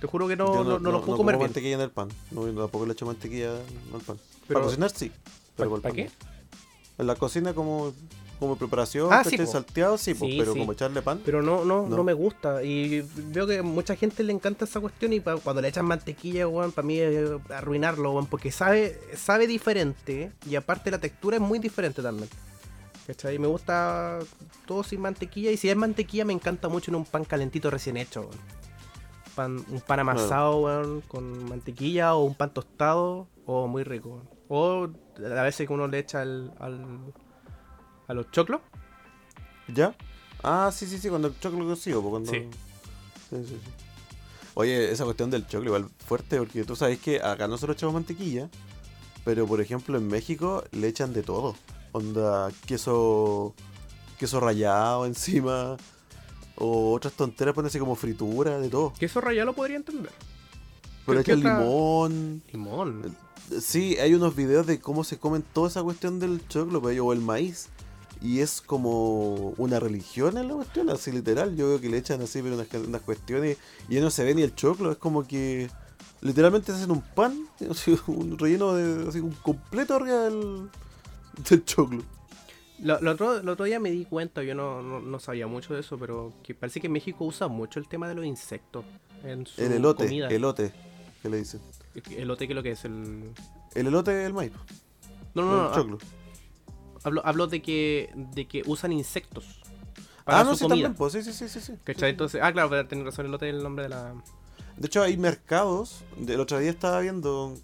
Te 0.00 0.06
juro 0.06 0.26
que 0.28 0.36
no, 0.36 0.46
Yo 0.54 0.64
no, 0.64 0.78
no 0.78 0.92
lo 0.92 1.02
puedo 1.02 1.16
comer 1.18 1.34
como 1.34 1.38
bien. 1.40 1.40
mantequilla 1.50 1.74
en 1.74 1.80
el 1.82 1.90
pan. 1.90 2.08
No, 2.30 2.46
yo 2.46 2.54
tampoco 2.54 2.86
le 2.86 2.92
echo 2.92 3.06
mantequilla 3.06 3.52
al 3.94 4.00
pan. 4.00 4.18
Pero- 4.48 4.60
para 4.60 4.66
cocinar 4.66 4.90
sí. 4.90 5.12
Pero 5.56 5.68
¿Pa- 5.70 5.70
con 5.70 5.76
el 5.76 5.82
pa 5.82 5.88
pan 5.88 5.96
qué? 5.96 6.04
no. 6.04 6.10
En 6.98 7.06
la 7.06 7.14
cocina 7.16 7.54
como, 7.54 7.92
como 8.40 8.56
preparación, 8.56 9.12
Ah, 9.12 9.22
sí, 9.22 9.36
salteado, 9.46 9.96
sí, 9.98 10.14
po, 10.14 10.26
Sí, 10.26 10.36
pero 10.38 10.52
sí. 10.54 10.58
como 10.58 10.72
echarle 10.72 11.02
pan. 11.02 11.20
Pero 11.24 11.42
no, 11.42 11.64
no, 11.64 11.86
no, 11.86 11.96
No. 11.98 12.02
me 12.02 12.12
gusta. 12.14 12.64
Y 12.64 13.02
veo 13.28 13.46
que 13.46 13.62
mucha 13.62 13.94
gente 13.94 14.24
le 14.24 14.32
encanta 14.32 14.64
esa 14.64 14.80
cuestión. 14.80 15.12
Y 15.12 15.20
pa- 15.20 15.36
cuando 15.36 15.62
le 15.62 15.68
echan 15.68 15.84
mantequilla, 15.86 16.48
weón, 16.48 16.72
para 16.72 16.86
mí 16.86 16.98
es 16.98 17.30
arruinarlo, 17.50 18.10
weón. 18.12 18.26
Porque 18.26 18.50
sabe, 18.50 18.98
sabe 19.14 19.46
diferente. 19.46 20.32
Y 20.48 20.56
aparte 20.56 20.90
la 20.90 20.98
textura 20.98 21.36
es 21.36 21.42
muy 21.42 21.58
diferente 21.60 22.02
también. 22.02 22.28
¿Cachai? 23.06 23.38
Me 23.38 23.46
gusta 23.46 24.18
todo 24.66 24.82
sin 24.82 25.00
mantequilla. 25.00 25.50
Y 25.50 25.56
si 25.56 25.68
es 25.68 25.76
mantequilla, 25.76 26.24
me 26.24 26.32
encanta 26.32 26.68
mucho 26.68 26.90
en 26.90 26.94
un 26.96 27.04
pan 27.04 27.24
calentito 27.24 27.70
recién 27.70 27.96
hecho, 27.96 28.22
weón. 28.22 28.60
Pan- 29.34 29.64
un 29.70 29.80
pan 29.80 30.00
amasado, 30.00 30.58
weón, 30.60 31.02
con 31.02 31.44
mantequilla 31.48 32.14
o 32.14 32.24
un 32.24 32.34
pan 32.34 32.52
tostado. 32.52 33.28
O 33.46 33.66
muy 33.66 33.82
rico. 33.84 34.22
O 34.48 34.88
a 35.18 35.42
veces 35.42 35.66
que 35.66 35.72
uno 35.72 35.86
le 35.88 35.98
echa 35.98 36.22
al- 36.22 36.52
a 38.10 38.14
los 38.14 38.30
choclos. 38.30 38.60
¿Ya? 39.68 39.94
Ah, 40.42 40.70
sí, 40.72 40.86
sí, 40.86 40.98
sí, 40.98 41.08
cuando 41.08 41.28
el 41.28 41.38
choclo 41.38 41.64
cocido, 41.66 42.02
po, 42.02 42.10
cuando... 42.10 42.30
Sí. 42.32 42.38
Sí, 43.30 43.36
sí, 43.36 43.44
sí. 43.48 43.70
Oye, 44.54 44.90
esa 44.90 45.04
cuestión 45.04 45.30
del 45.30 45.46
choclo 45.46 45.66
igual 45.68 45.88
fuerte, 46.04 46.38
porque 46.38 46.64
tú 46.64 46.74
sabes 46.74 46.98
que 46.98 47.22
acá 47.22 47.46
nosotros 47.46 47.76
echamos 47.76 47.94
mantequilla, 47.94 48.48
pero 49.24 49.46
por 49.46 49.60
ejemplo 49.60 49.96
en 49.96 50.08
México 50.08 50.64
le 50.72 50.88
echan 50.88 51.12
de 51.12 51.22
todo. 51.22 51.54
Onda, 51.92 52.50
queso, 52.66 53.54
queso 54.18 54.40
rallado 54.40 55.06
encima, 55.06 55.76
o 56.56 56.92
otras 56.92 57.14
tonteras, 57.14 57.54
ponen 57.54 57.68
así 57.68 57.78
como 57.78 57.94
fritura, 57.94 58.58
de 58.58 58.68
todo. 58.68 58.92
Que 58.98 59.06
eso 59.06 59.20
rayado 59.20 59.46
lo 59.46 59.52
podría 59.54 59.76
entender. 59.76 60.10
Pero 61.06 61.18
le 61.18 61.24
¿Qué 61.24 61.32
echan 61.32 61.46
otra- 61.46 61.60
limón. 61.60 62.42
Limón. 62.52 63.16
Sí, 63.60 63.96
hay 63.98 64.14
unos 64.14 64.34
videos 64.34 64.66
de 64.66 64.80
cómo 64.80 65.04
se 65.04 65.18
comen 65.18 65.42
toda 65.52 65.68
esa 65.68 65.82
cuestión 65.82 66.18
del 66.18 66.46
choclo 66.48 66.80
pues, 66.80 66.98
o 67.00 67.12
el 67.12 67.20
maíz. 67.20 67.68
Y 68.22 68.40
es 68.40 68.60
como 68.60 69.54
una 69.56 69.80
religión 69.80 70.36
en 70.36 70.48
la 70.48 70.54
cuestión, 70.54 70.90
así 70.90 71.10
literal. 71.10 71.56
Yo 71.56 71.68
veo 71.68 71.80
que 71.80 71.88
le 71.88 71.96
echan 71.98 72.20
así 72.20 72.42
pero 72.42 72.54
unas, 72.54 72.68
unas 72.74 73.00
cuestiones 73.00 73.56
y 73.88 73.94
ya 73.94 74.00
no 74.02 74.10
se 74.10 74.24
ve 74.24 74.34
ni 74.34 74.42
el 74.42 74.54
choclo. 74.54 74.92
Es 74.92 74.98
como 74.98 75.26
que 75.26 75.70
literalmente 76.20 76.70
hacen 76.72 76.90
un 76.90 77.00
pan, 77.00 77.46
así, 77.70 77.98
un 78.06 78.38
relleno 78.38 78.74
de 78.74 79.08
así 79.08 79.20
un 79.20 79.32
completo 79.32 79.94
arriba 79.96 80.24
del, 80.24 80.68
del 81.48 81.64
choclo. 81.64 82.02
Lo, 82.82 82.98
lo 83.00 83.12
otro, 83.12 83.42
lo 83.42 83.52
otro 83.52 83.64
día 83.66 83.78
me 83.78 83.90
di 83.90 84.04
cuenta, 84.06 84.42
yo 84.42 84.54
no, 84.54 84.82
no, 84.82 85.00
no 85.00 85.18
sabía 85.18 85.46
mucho 85.46 85.74
de 85.74 85.80
eso, 85.80 85.98
pero 85.98 86.32
que 86.42 86.54
parece 86.54 86.80
que 86.80 86.88
México 86.88 87.24
usa 87.26 87.46
mucho 87.48 87.78
el 87.78 87.86
tema 87.88 88.08
de 88.08 88.14
los 88.14 88.24
insectos 88.24 88.84
en 89.22 89.46
su 89.46 89.60
El 89.62 89.72
elote, 89.72 90.04
comida. 90.04 90.28
elote, 90.28 90.72
que 91.22 91.28
le 91.28 91.38
dicen. 91.38 91.60
Elote, 92.16 92.46
¿qué 92.46 92.52
es 92.52 92.56
lo 92.56 92.62
que 92.62 92.70
es? 92.72 92.84
El... 92.86 93.32
El 93.74 93.86
elote 93.86 94.18
es 94.22 94.26
el 94.26 94.32
maíz, 94.32 94.52
No, 95.34 95.42
no, 95.42 95.50
no, 95.50 95.56
no. 95.62 95.68
el 95.68 95.74
choclo. 95.74 95.98
Hablo, 97.02 97.22
hablo 97.24 97.46
de 97.46 97.62
que 97.62 98.10
de 98.14 98.46
que 98.46 98.62
usan 98.66 98.92
insectos 98.92 99.60
para 100.24 100.40
Ah, 100.40 100.44
no, 100.44 100.54
sí, 100.54 100.64
comida. 100.64 100.88
también, 100.88 100.94
pues, 100.94 101.12
sí, 101.14 101.22
sí, 101.22 101.32
sí, 101.32 101.48
sí, 101.48 101.60
sí. 101.60 101.72
¿Cachai? 101.82 102.10
Entonces, 102.10 102.40
ah, 102.42 102.52
claro, 102.52 102.68
pero 102.70 102.86
tenés 102.86 103.04
razón, 103.06 103.26
elote 103.26 103.48
es 103.48 103.54
el 103.54 103.62
nombre 103.62 103.84
de 103.84 103.88
la. 103.88 104.14
De 104.76 104.86
hecho, 104.86 105.02
hay 105.02 105.16
mercados. 105.16 106.04
El 106.26 106.40
otro 106.40 106.58
día 106.58 106.70
estaba 106.70 107.00
viendo 107.00 107.54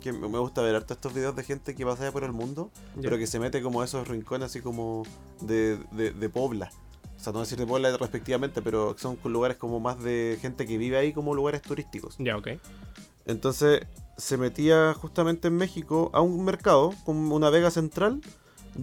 que 0.00 0.12
me 0.12 0.38
gusta 0.38 0.60
ver 0.62 0.74
harto 0.76 0.92
estos 0.94 1.14
videos 1.14 1.34
de 1.36 1.42
gente 1.42 1.74
que 1.74 1.86
pasa 1.86 2.10
por 2.12 2.22
el 2.24 2.32
mundo, 2.32 2.70
pero 3.00 3.16
que 3.16 3.26
se 3.26 3.38
mete 3.38 3.62
como 3.62 3.80
a 3.80 3.84
esos 3.84 4.06
rincones 4.08 4.46
así 4.46 4.60
como 4.60 5.04
de, 5.40 5.78
de, 5.92 6.10
de 6.12 6.28
Pobla. 6.28 6.70
O 7.16 7.22
sea, 7.22 7.32
no 7.32 7.40
decir 7.40 7.58
de 7.58 7.66
Pobla 7.66 7.96
respectivamente, 7.96 8.60
pero 8.62 8.94
son 8.98 9.18
lugares 9.24 9.56
como 9.56 9.80
más 9.80 10.02
de 10.02 10.38
gente 10.40 10.66
que 10.66 10.76
vive 10.78 10.96
ahí 10.98 11.12
como 11.12 11.34
lugares 11.34 11.62
turísticos. 11.62 12.16
Ya, 12.18 12.36
ok. 12.36 12.48
Entonces 13.26 13.86
se 14.16 14.36
metía 14.36 14.94
justamente 14.94 15.48
en 15.48 15.56
México 15.56 16.10
a 16.12 16.20
un 16.20 16.44
mercado, 16.44 16.94
como 17.04 17.34
una 17.34 17.48
vega 17.50 17.70
central, 17.70 18.20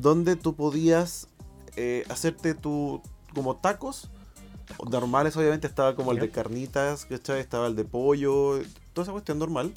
donde 0.02 0.36
tú 0.36 0.56
podías 0.56 1.28
eh, 1.76 2.06
hacerte 2.10 2.54
tu 2.54 3.02
como 3.34 3.56
tacos. 3.56 4.10
Normales 4.90 5.38
obviamente 5.38 5.66
estaba 5.68 5.96
como 5.96 6.12
el 6.12 6.20
de 6.20 6.30
carnitas 6.30 7.06
¿cachai? 7.06 7.40
estaba 7.40 7.68
el 7.68 7.76
de 7.76 7.86
pollo 7.86 8.60
toda 8.94 9.04
esa 9.04 9.12
cuestión 9.12 9.40
normal. 9.40 9.74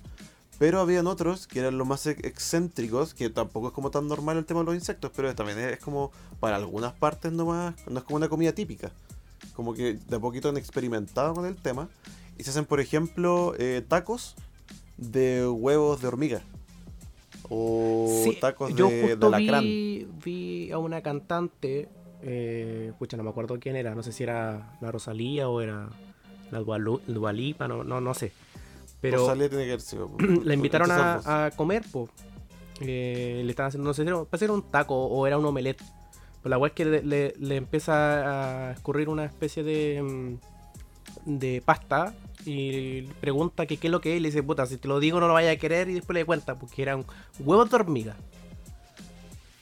Pero 0.59 0.80
habían 0.80 1.06
otros 1.06 1.46
que 1.46 1.61
eran 1.61 1.78
los 1.78 1.87
más 1.87 2.06
ex- 2.06 2.22
excéntricos 2.24 3.14
que 3.14 3.30
tampoco 3.30 3.68
es 3.68 3.72
como 3.72 3.90
tan 3.90 4.09
normal 4.09 4.37
el 4.37 4.44
tema 4.44 4.61
de 4.61 4.66
los 4.66 4.74
insectos 4.74 5.11
pero 5.14 5.35
también 5.35 5.59
es 5.59 5.78
como 5.78 6.11
para 6.38 6.56
algunas 6.56 6.92
partes 6.92 7.33
nomás 7.33 7.74
no 7.88 7.98
es 7.98 8.04
como 8.04 8.16
una 8.16 8.28
comida 8.28 8.52
típica. 8.52 8.90
Como 9.54 9.72
que 9.74 9.94
de 9.94 10.16
a 10.16 10.20
poquito 10.20 10.48
han 10.50 10.56
experimentado 10.59 11.35
con 11.35 11.46
el 11.46 11.56
tema. 11.56 11.88
Y 12.37 12.44
se 12.44 12.50
hacen 12.50 12.64
por 12.66 12.80
ejemplo 12.80 13.54
eh, 13.59 13.83
tacos 13.87 14.35
de 14.98 15.48
huevos 15.48 16.02
de 16.02 16.09
hormiga 16.09 16.42
o 17.50 18.06
Sí, 18.24 18.38
tacos 18.40 18.74
yo 18.74 18.88
de, 18.88 19.02
justo 19.02 19.26
alacrán 19.26 19.64
vi, 19.64 20.08
vi 20.24 20.70
a 20.70 20.78
una 20.78 21.02
cantante, 21.02 21.88
eh, 22.22 22.92
pucha, 22.98 23.16
no 23.16 23.22
me 23.24 23.30
acuerdo 23.30 23.58
quién 23.60 23.76
era, 23.76 23.94
no 23.94 24.02
sé 24.02 24.12
si 24.12 24.22
era 24.22 24.76
la 24.80 24.90
Rosalía 24.92 25.48
o 25.48 25.60
era 25.60 25.88
la 26.50 26.60
Dualu- 26.60 27.02
Dualipa, 27.06 27.68
no, 27.68 27.84
no, 27.84 28.00
no 28.00 28.14
sé. 28.14 28.32
Pero 29.00 29.18
Rosalía 29.18 29.48
tiene 29.48 29.64
que 29.64 29.70
haber 29.72 29.80
sido, 29.80 30.10
la 30.44 30.54
invitaron 30.54 30.90
a, 30.90 31.46
a 31.46 31.50
comer, 31.52 31.82
po. 31.90 32.08
Eh, 32.80 33.42
le 33.44 33.50
estaban 33.50 33.68
haciendo, 33.68 33.88
no 33.88 33.94
sé 33.94 34.02
si 34.02 34.08
era, 34.08 34.24
parece 34.24 34.46
que 34.46 34.52
era 34.52 34.54
un 34.54 34.62
taco 34.70 34.94
o 34.96 35.26
era 35.26 35.36
un 35.38 35.44
omelette. 35.44 35.82
Pero 36.42 36.50
la 36.50 36.58
weá 36.58 36.68
es 36.68 36.74
que 36.74 36.84
le, 36.86 37.02
le- 37.02 37.34
le 37.38 37.56
empieza 37.56 38.68
a 38.68 38.72
escurrir 38.72 39.08
una 39.10 39.24
especie 39.26 39.62
de, 39.62 40.02
mm, 41.26 41.38
de 41.38 41.62
pasta 41.64 42.14
y 42.46 43.03
pregunta 43.20 43.66
que 43.66 43.76
qué 43.76 43.88
es 43.88 43.90
lo 43.90 44.00
que 44.00 44.12
es 44.14 44.16
y 44.18 44.20
le 44.20 44.29
dice, 44.29 44.42
puta, 44.42 44.66
si 44.66 44.76
te 44.76 44.88
lo 44.88 45.00
digo 45.00 45.20
no 45.20 45.29
lo 45.29 45.35
vaya 45.35 45.50
a 45.50 45.57
querer 45.57 45.88
y 45.88 45.94
después 45.94 46.14
le 46.14 46.24
cuenta, 46.24 46.55
porque 46.55 46.83
eran 46.83 47.05
huevos 47.38 47.68
de 47.70 47.76
hormiga. 47.76 48.16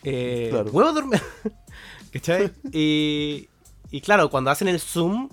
Eh, 0.05 0.49
Claro. 0.51 0.71
Huevos 0.71 0.95
de 0.95 1.01
hormiga. 1.01 1.23
¿Cachai? 2.13 2.51
y, 2.73 3.49
y 3.91 4.01
claro, 4.01 4.31
cuando 4.31 4.51
hacen 4.51 4.69
el 4.69 4.81
zoom, 4.81 5.29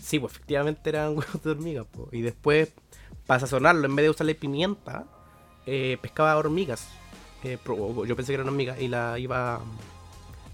sí, 0.00 0.18
pues 0.18 0.32
efectivamente 0.34 0.88
eran 0.88 1.08
huevos 1.16 1.42
de 1.42 1.50
hormiga. 1.50 1.84
po. 1.84 2.08
Y 2.12 2.22
después, 2.22 2.70
para 3.26 3.40
sazonarlo, 3.40 3.86
en 3.86 3.94
vez 3.96 4.04
de 4.04 4.10
usarle 4.10 4.34
pimienta, 4.34 5.04
eh, 5.66 5.98
pescaba 6.00 6.36
hormigas. 6.36 6.88
Eh, 7.44 7.58
yo 7.66 8.16
pensé 8.16 8.32
que 8.32 8.34
eran 8.34 8.48
hormigas 8.48 8.80
y 8.80 8.88
la 8.88 9.18
iba. 9.18 9.60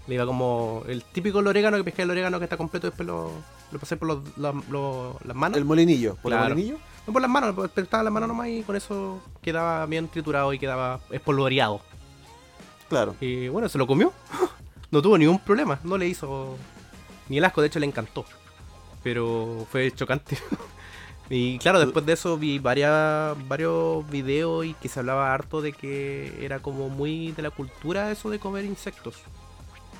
Le 0.07 0.15
iba 0.15 0.25
como 0.27 0.83
el 0.87 1.03
típico 1.03 1.39
orégano 1.39 1.77
que 1.77 1.83
pesca 1.83 2.03
el 2.03 2.11
orégano 2.11 2.37
que 2.37 2.43
está 2.43 2.57
completo 2.57 2.85
después 2.87 3.07
lo, 3.07 3.31
lo 3.75 3.79
pasé 3.79 3.97
por 3.97 4.07
los, 4.07 4.37
la- 4.37 4.53
lo- 4.69 5.19
las 5.23 5.35
manos. 5.35 5.57
El 5.57 5.65
molinillo, 5.65 6.15
por 6.15 6.31
Claro. 6.31 6.45
el 6.47 6.49
molinillo. 6.53 6.77
No 7.05 7.13
por 7.13 7.21
las 7.21 7.29
manos, 7.29 7.69
estaba 7.75 8.03
las 8.03 8.11
manos 8.11 8.27
nomás 8.29 8.47
y 8.47 8.63
con 8.63 8.75
eso 8.75 9.21
quedaba 9.41 9.85
bien 9.85 10.07
triturado 10.07 10.51
y 10.53 10.57
quedaba 10.59 10.99
espolvoreado. 11.11 11.81
Claro. 12.89 13.15
Y 13.21 13.47
bueno, 13.49 13.69
se 13.69 13.77
lo 13.77 13.85
comió. 13.87 14.11
No 14.91 15.01
tuvo 15.01 15.17
ningún 15.17 15.39
problema, 15.39 15.79
no 15.83 15.97
le 15.97 16.07
hizo 16.07 16.55
ni 17.27 17.39
el 17.39 17.43
asco, 17.43 17.59
de 17.59 17.67
hecho 17.67 17.79
le 17.79 17.85
encantó. 17.87 18.23
Pero 19.03 19.67
fue 19.71 19.91
chocante. 19.91 20.37
Y 21.29 21.57
claro, 21.57 21.79
después 21.79 22.05
de 22.05 22.13
eso 22.13 22.37
vi 22.37 22.59
varias, 22.59 23.35
varios 23.47 24.07
videos 24.11 24.63
y 24.63 24.75
que 24.75 24.87
se 24.87 24.99
hablaba 24.99 25.33
harto 25.33 25.59
de 25.59 25.73
que 25.73 26.37
era 26.45 26.59
como 26.59 26.87
muy 26.87 27.31
de 27.31 27.41
la 27.41 27.49
cultura 27.49 28.11
eso 28.11 28.29
de 28.29 28.37
comer 28.37 28.63
insectos. 28.63 29.15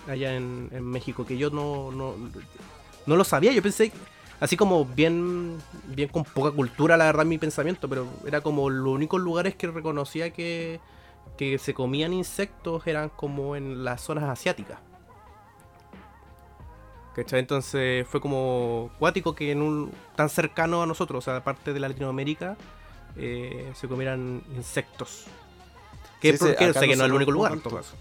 Allá 0.07 0.35
en, 0.35 0.69
en 0.71 0.83
México, 0.85 1.25
que 1.25 1.35
yo 1.35 1.49
no, 1.49 1.89
no, 1.91 2.13
no 3.05 3.15
lo 3.15 3.23
sabía. 3.23 3.51
Yo 3.51 3.61
pensé, 3.61 3.91
así 4.39 4.57
como 4.57 4.85
bien, 4.85 5.57
bien 5.87 6.09
con 6.09 6.23
poca 6.23 6.51
cultura, 6.51 6.97
la 6.97 7.05
verdad, 7.05 7.25
mi 7.25 7.37
pensamiento, 7.37 7.87
pero 7.89 8.07
era 8.25 8.41
como 8.41 8.69
los 8.69 8.93
únicos 8.93 9.21
lugares 9.21 9.55
que 9.55 9.67
reconocía 9.67 10.31
que, 10.31 10.79
que 11.37 11.57
se 11.57 11.73
comían 11.73 12.13
insectos 12.13 12.85
eran 12.87 13.09
como 13.09 13.55
en 13.55 13.83
las 13.83 14.01
zonas 14.01 14.25
asiáticas. 14.25 14.79
¿Cachai? 17.15 17.39
Entonces 17.39 18.05
fue 18.07 18.19
como 18.19 18.91
cuático 18.99 19.33
que 19.33 19.51
en 19.51 19.61
un 19.61 19.91
tan 20.17 20.29
cercano 20.29 20.83
a 20.83 20.85
nosotros, 20.85 21.19
o 21.19 21.21
sea, 21.21 21.37
aparte 21.37 21.71
de 21.71 21.79
la 21.79 21.87
Latinoamérica, 21.87 22.57
eh, 23.15 23.71
se 23.73 23.87
comieran 23.87 24.43
insectos. 24.53 25.25
Que 26.19 26.37
Sí, 26.37 26.49
acá 26.49 26.73
sé 26.73 26.87
que 26.87 26.95
no 26.97 27.03
es 27.03 27.09
el 27.09 27.13
único 27.13 27.31
lugar, 27.31 27.53
en 27.53 27.61
todo 27.61 27.77
caso. 27.77 27.95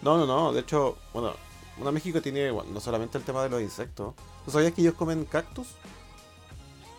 No, 0.00 0.16
no, 0.16 0.26
no. 0.26 0.52
De 0.52 0.60
hecho, 0.60 0.96
bueno, 1.12 1.34
una 1.80 1.90
México 1.92 2.20
tiene 2.20 2.50
bueno, 2.50 2.70
no 2.72 2.80
solamente 2.80 3.18
el 3.18 3.24
tema 3.24 3.42
de 3.42 3.48
los 3.50 3.60
insectos. 3.62 4.14
¿Tú 4.44 4.50
sabías 4.50 4.72
que 4.72 4.80
ellos 4.82 4.94
comen 4.94 5.24
cactus? 5.24 5.68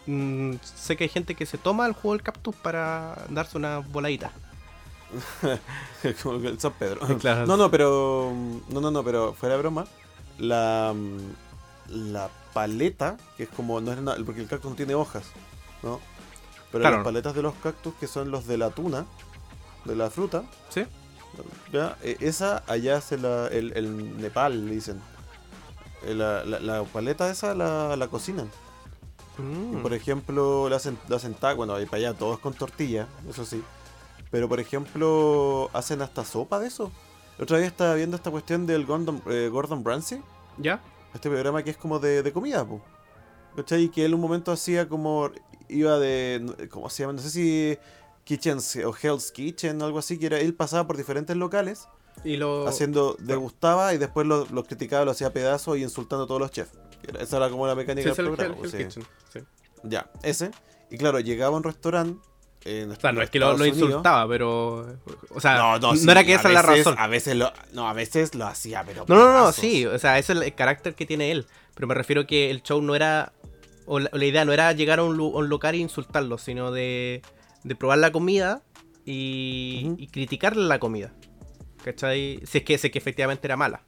Mm, 0.07 0.55
sé 0.63 0.97
que 0.97 1.03
hay 1.03 1.09
gente 1.09 1.35
que 1.35 1.45
se 1.45 1.57
toma 1.57 1.85
el 1.85 1.93
jugo 1.93 2.13
del 2.15 2.23
cactus 2.23 2.55
para 2.55 3.25
darse 3.29 3.57
una 3.57 3.79
voladita. 3.79 4.31
Como 6.23 6.37
el 6.47 6.59
San 6.59 6.73
Pedro. 6.73 7.01
Claro. 7.19 7.45
No, 7.45 7.57
no, 7.57 7.69
pero. 7.69 8.31
No, 8.69 8.81
no, 8.81 8.91
no, 8.91 9.03
pero 9.03 9.33
fuera 9.33 9.55
de 9.55 9.61
broma. 9.61 9.85
La. 10.37 10.93
mm, 10.95 12.11
La 12.13 12.29
paleta, 12.53 13.17
que 13.37 13.43
es 13.43 13.49
como. 13.49 13.79
No 13.81 13.91
es 13.91 13.99
nada, 14.01 14.17
porque 14.25 14.41
el 14.41 14.47
cactus 14.47 14.71
no 14.71 14.75
tiene 14.77 14.95
hojas, 14.95 15.23
¿no? 15.83 15.99
Pero 16.71 16.81
Claro. 16.83 16.97
las 16.97 17.05
paletas 17.05 17.35
de 17.35 17.41
los 17.41 17.53
cactus, 17.55 17.93
que 17.95 18.07
son 18.07 18.31
los 18.31 18.47
de 18.47 18.57
la 18.57 18.69
tuna, 18.71 19.05
de 19.85 19.95
la 19.95 20.09
fruta, 20.09 20.43
¿Sí? 20.69 20.85
¿Ya? 21.71 21.97
E- 22.03 22.17
esa 22.21 22.63
allá 22.67 23.01
se 23.01 23.17
la. 23.17 23.47
El, 23.47 23.73
el 23.75 24.21
Nepal, 24.21 24.67
le 24.67 24.75
dicen. 24.75 25.01
Eh, 26.03 26.13
La, 26.15 26.43
la, 26.45 26.59
la 26.59 26.83
paleta 26.83 27.29
esa 27.29 27.53
la, 27.55 27.95
la 27.95 28.07
cocinan. 28.07 28.47
Y, 29.37 29.41
Mm. 29.41 29.81
Por 29.81 29.93
ejemplo, 29.93 30.67
la 30.69 30.75
hacen, 30.75 30.97
la 31.07 31.15
hacen 31.15 31.35
bueno, 31.55 31.79
y 31.79 31.85
para 31.85 31.97
allá 31.97 32.13
todo 32.13 32.33
es 32.33 32.39
con 32.39 32.53
tortilla, 32.53 33.07
eso 33.27 33.43
sí. 33.45 33.63
Pero 34.29 34.47
por 34.49 34.59
ejemplo, 34.59 35.69
hacen 35.73 36.01
hasta 36.01 36.25
sopa 36.25 36.59
de 36.59 36.67
eso. 36.67 36.91
La 37.37 37.43
otra 37.45 37.57
vez 37.57 37.67
estaba 37.67 37.95
viendo 37.95 38.17
esta 38.17 38.29
cuestión 38.29 38.67
del 38.67 38.85
Gordon, 38.85 39.21
eh, 39.27 39.49
Gordon 39.51 39.83
Ramsay, 39.83 40.21
¿Ya? 40.57 40.81
este 41.13 41.29
programa 41.29 41.63
que 41.63 41.71
es 41.71 41.77
como 41.77 41.97
de, 41.97 42.21
de 42.21 42.31
comida, 42.33 42.65
po. 42.65 42.81
¿Cachai? 43.55 43.83
Y 43.83 43.89
que 43.89 44.05
él 44.05 44.13
un 44.13 44.21
momento 44.21 44.51
hacía 44.51 44.87
como, 44.87 45.31
iba 45.69 45.97
de, 45.97 46.67
¿cómo 46.69 46.89
se 46.89 47.03
llama? 47.03 47.13
No 47.13 47.21
sé 47.21 47.29
si 47.29 47.77
Kitchens 48.23 48.77
o 48.85 48.95
Hell's 49.01 49.31
Kitchen 49.31 49.81
o 49.81 49.85
algo 49.85 49.99
así, 49.99 50.17
que 50.19 50.27
era, 50.27 50.39
él 50.39 50.53
pasaba 50.53 50.87
por 50.87 50.97
diferentes 50.97 51.35
locales 51.35 51.87
Y 52.23 52.37
lo... 52.37 52.67
haciendo, 52.67 53.15
degustaba 53.19 53.93
y 53.93 53.97
después 53.97 54.27
los 54.27 54.51
lo 54.51 54.63
criticaba, 54.63 55.05
lo 55.05 55.11
hacía 55.11 55.33
pedazos 55.33 55.77
y 55.77 55.83
insultando 55.83 56.25
a 56.25 56.27
todos 56.27 56.39
los 56.41 56.51
chefs. 56.51 56.71
Esa 57.19 57.37
era 57.37 57.49
como 57.49 57.65
la 57.65 57.73
Sí, 57.73 57.77
mecánica 57.77 58.11
es 58.11 58.17
del 58.17 58.27
el, 58.27 58.33
programa. 58.35 58.67
sea, 58.69 58.79
kitchen, 58.87 59.03
sí. 59.33 59.39
ya, 59.83 60.09
ese. 60.23 60.51
Y 60.89 60.97
claro, 60.97 61.19
llegaba 61.19 61.55
a 61.55 61.57
un 61.57 61.63
restaurante. 61.63 62.21
En 62.63 62.93
Claro, 62.93 63.17
no 63.17 63.23
es 63.23 63.31
que 63.31 63.39
lo, 63.39 63.65
insultaba, 63.65 64.27
pero... 64.27 64.85
O 65.31 65.39
sea, 65.41 65.55
No, 65.57 65.79
no, 65.79 65.93
no, 65.93 65.95
sí, 65.97 66.07
era 66.07 66.23
que 66.23 66.35
esa 66.35 66.49
es 66.49 66.53
la 66.53 66.61
veces- 66.61 66.85
razón. 66.85 66.95
A 66.99 67.07
veces 67.07 67.35
lo, 67.35 67.51
no, 67.73 67.89
a 67.89 67.93
veces 67.93 68.35
lo 68.35 68.45
hacía, 68.45 68.83
pero. 68.85 69.03
No, 69.07 69.15
no, 69.15 69.33
no, 69.45 69.51
sí, 69.51 69.87
o 69.87 69.97
sea, 69.97 70.19
ese 70.19 70.33
es 70.33 70.39
el 70.41 70.53
carácter 70.53 70.93
que 70.93 71.07
tiene 71.07 71.31
él. 71.31 71.47
Pero 71.73 71.87
me 71.87 71.95
refiero 71.95 72.27
que 72.27 72.51
el 72.51 72.61
show 72.61 72.79
no 72.83 72.93
era. 72.93 73.33
O 73.87 73.97
la, 73.97 74.11
la 74.13 74.25
idea 74.25 74.45
no 74.45 74.53
era 74.53 74.71
llegar 74.73 74.99
a 74.99 75.03
un, 75.03 75.19
un 75.19 75.49
local 75.49 75.73
e 75.73 75.79
insultarlo, 75.79 76.37
sino 76.37 76.71
de, 76.71 77.23
de 77.63 77.75
probar 77.75 77.97
la 77.99 78.11
comida 78.11 78.63
y, 79.05 79.83
Ujú. 79.85 79.95
y 79.99 80.07
criticarle 80.07 80.63
la 80.67 80.79
comida. 80.79 81.13
¿Cachai? 81.83 82.41
Si 82.45 82.59
es 82.59 82.63
que, 82.63 82.77
si 82.77 82.87
es 82.87 82.93
que 82.93 82.99
efectivamente 82.99 83.47
era 83.47 83.57
mala. 83.57 83.83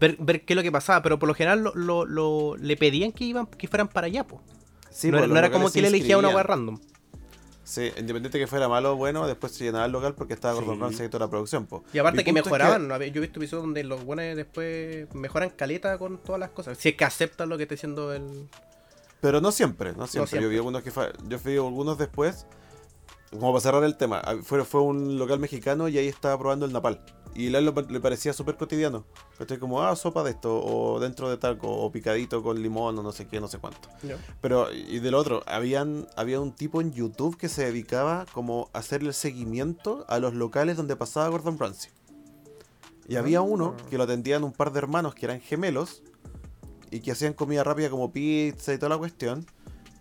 Ver, 0.00 0.16
ver 0.18 0.44
qué 0.44 0.52
es 0.52 0.56
lo 0.56 0.62
que 0.62 0.72
pasaba, 0.72 1.02
pero 1.02 1.18
por 1.18 1.28
lo 1.28 1.34
general 1.34 1.62
lo, 1.62 1.74
lo- 1.74 2.04
lo- 2.06 2.56
le 2.56 2.76
pedían 2.76 3.12
que 3.12 3.24
iban 3.24 3.46
que 3.46 3.68
fueran 3.68 3.88
para 3.88 4.06
allá, 4.06 4.26
po. 4.26 4.40
Sí, 4.90 5.08
no, 5.08 5.12
pues, 5.18 5.24
era- 5.24 5.26
no 5.28 5.34
los 5.34 5.38
era 5.38 5.50
como 5.50 5.70
que 5.70 5.78
él 5.80 5.84
elegía 5.86 6.16
una 6.18 6.28
web 6.30 6.46
random. 6.46 6.78
Sí, 7.64 7.92
independiente 7.98 8.38
que 8.38 8.46
fuera 8.46 8.66
malo 8.66 8.92
o 8.92 8.96
bueno, 8.96 9.26
después 9.26 9.52
se 9.52 9.64
llenaba 9.64 9.84
el 9.84 9.92
local 9.92 10.14
porque 10.14 10.32
estaba 10.32 10.54
Gordon. 10.54 10.80
Ramsay 10.80 11.06
y 11.06 11.08
toda 11.10 11.26
la 11.26 11.30
producción. 11.30 11.66
po. 11.66 11.84
Y 11.92 11.98
aparte 11.98 12.18
Mi 12.18 12.24
que 12.24 12.30
es 12.30 12.34
mejoraban, 12.34 12.88
¿no? 12.88 12.96
yo 12.96 13.04
he 13.04 13.10
visto 13.20 13.38
episodios 13.40 13.64
donde 13.64 13.84
los 13.84 14.04
buenos 14.04 14.34
después 14.36 15.06
mejoran 15.14 15.50
caleta 15.50 15.98
con 15.98 16.16
todas 16.16 16.38
las 16.40 16.48
cosas. 16.50 16.78
Si 16.78 16.88
es 16.88 16.94
que 16.94 17.04
aceptan 17.04 17.50
lo 17.50 17.58
que 17.58 17.64
está 17.64 17.74
diciendo 17.74 18.14
el. 18.14 18.48
Pero 19.20 19.42
no 19.42 19.52
siempre, 19.52 19.90
no 19.92 20.06
siempre. 20.06 20.28
siempre. 20.30 20.40
Yo 20.44 20.48
vi 20.48 20.56
algunos 20.56 20.82
que 20.82 20.90
fa- 20.90 21.12
yo 21.28 21.38
vi 21.44 21.56
algunos 21.56 21.98
después. 21.98 22.46
Como 23.30 23.52
para 23.52 23.60
cerrar 23.60 23.84
el 23.84 23.96
tema, 23.96 24.18
ah, 24.24 24.36
fue, 24.42 24.64
fue 24.64 24.80
un 24.80 25.18
local 25.18 25.38
mexicano 25.38 25.88
y 25.88 25.98
ahí 25.98 26.08
estaba 26.08 26.38
probando 26.38 26.64
el 26.66 26.72
napal. 26.72 27.00
Y 27.34 27.54
a 27.54 27.58
él 27.58 27.66
lo- 27.66 27.72
le 27.82 28.00
parecía 28.00 28.32
súper 28.32 28.56
cotidiano. 28.56 29.04
Estoy 29.38 29.58
como, 29.58 29.82
ah, 29.82 29.94
sopa 29.96 30.24
de 30.24 30.30
esto, 30.30 30.60
o 30.64 30.98
dentro 30.98 31.28
de 31.30 31.36
talco, 31.36 31.68
o 31.70 31.92
picadito 31.92 32.42
con 32.42 32.60
limón, 32.62 32.98
o 32.98 33.02
no 33.02 33.12
sé 33.12 33.28
qué, 33.28 33.38
no 33.40 33.46
sé 33.46 33.58
cuánto. 33.58 33.88
Pero, 34.40 34.72
y 34.72 34.98
del 35.00 35.14
otro, 35.14 35.42
habían, 35.46 36.06
había 36.16 36.40
un 36.40 36.52
tipo 36.52 36.80
en 36.80 36.92
YouTube 36.92 37.36
que 37.36 37.48
se 37.50 37.64
dedicaba 37.66 38.24
como 38.32 38.70
a 38.72 38.78
hacerle 38.78 39.08
el 39.08 39.14
seguimiento 39.14 40.04
a 40.08 40.18
los 40.18 40.32
locales 40.34 40.76
donde 40.78 40.96
pasaba 40.96 41.28
Gordon 41.28 41.58
Ramsay. 41.58 41.90
Y 43.06 43.16
había 43.16 43.40
uno 43.42 43.74
que 43.90 43.98
lo 43.98 44.04
atendían 44.04 44.42
un 44.42 44.52
par 44.52 44.72
de 44.72 44.78
hermanos 44.78 45.14
que 45.14 45.26
eran 45.26 45.40
gemelos 45.40 46.02
y 46.90 47.00
que 47.00 47.12
hacían 47.12 47.34
comida 47.34 47.62
rápida 47.62 47.90
como 47.90 48.10
pizza 48.12 48.72
y 48.72 48.78
toda 48.78 48.88
la 48.90 48.98
cuestión. 48.98 49.46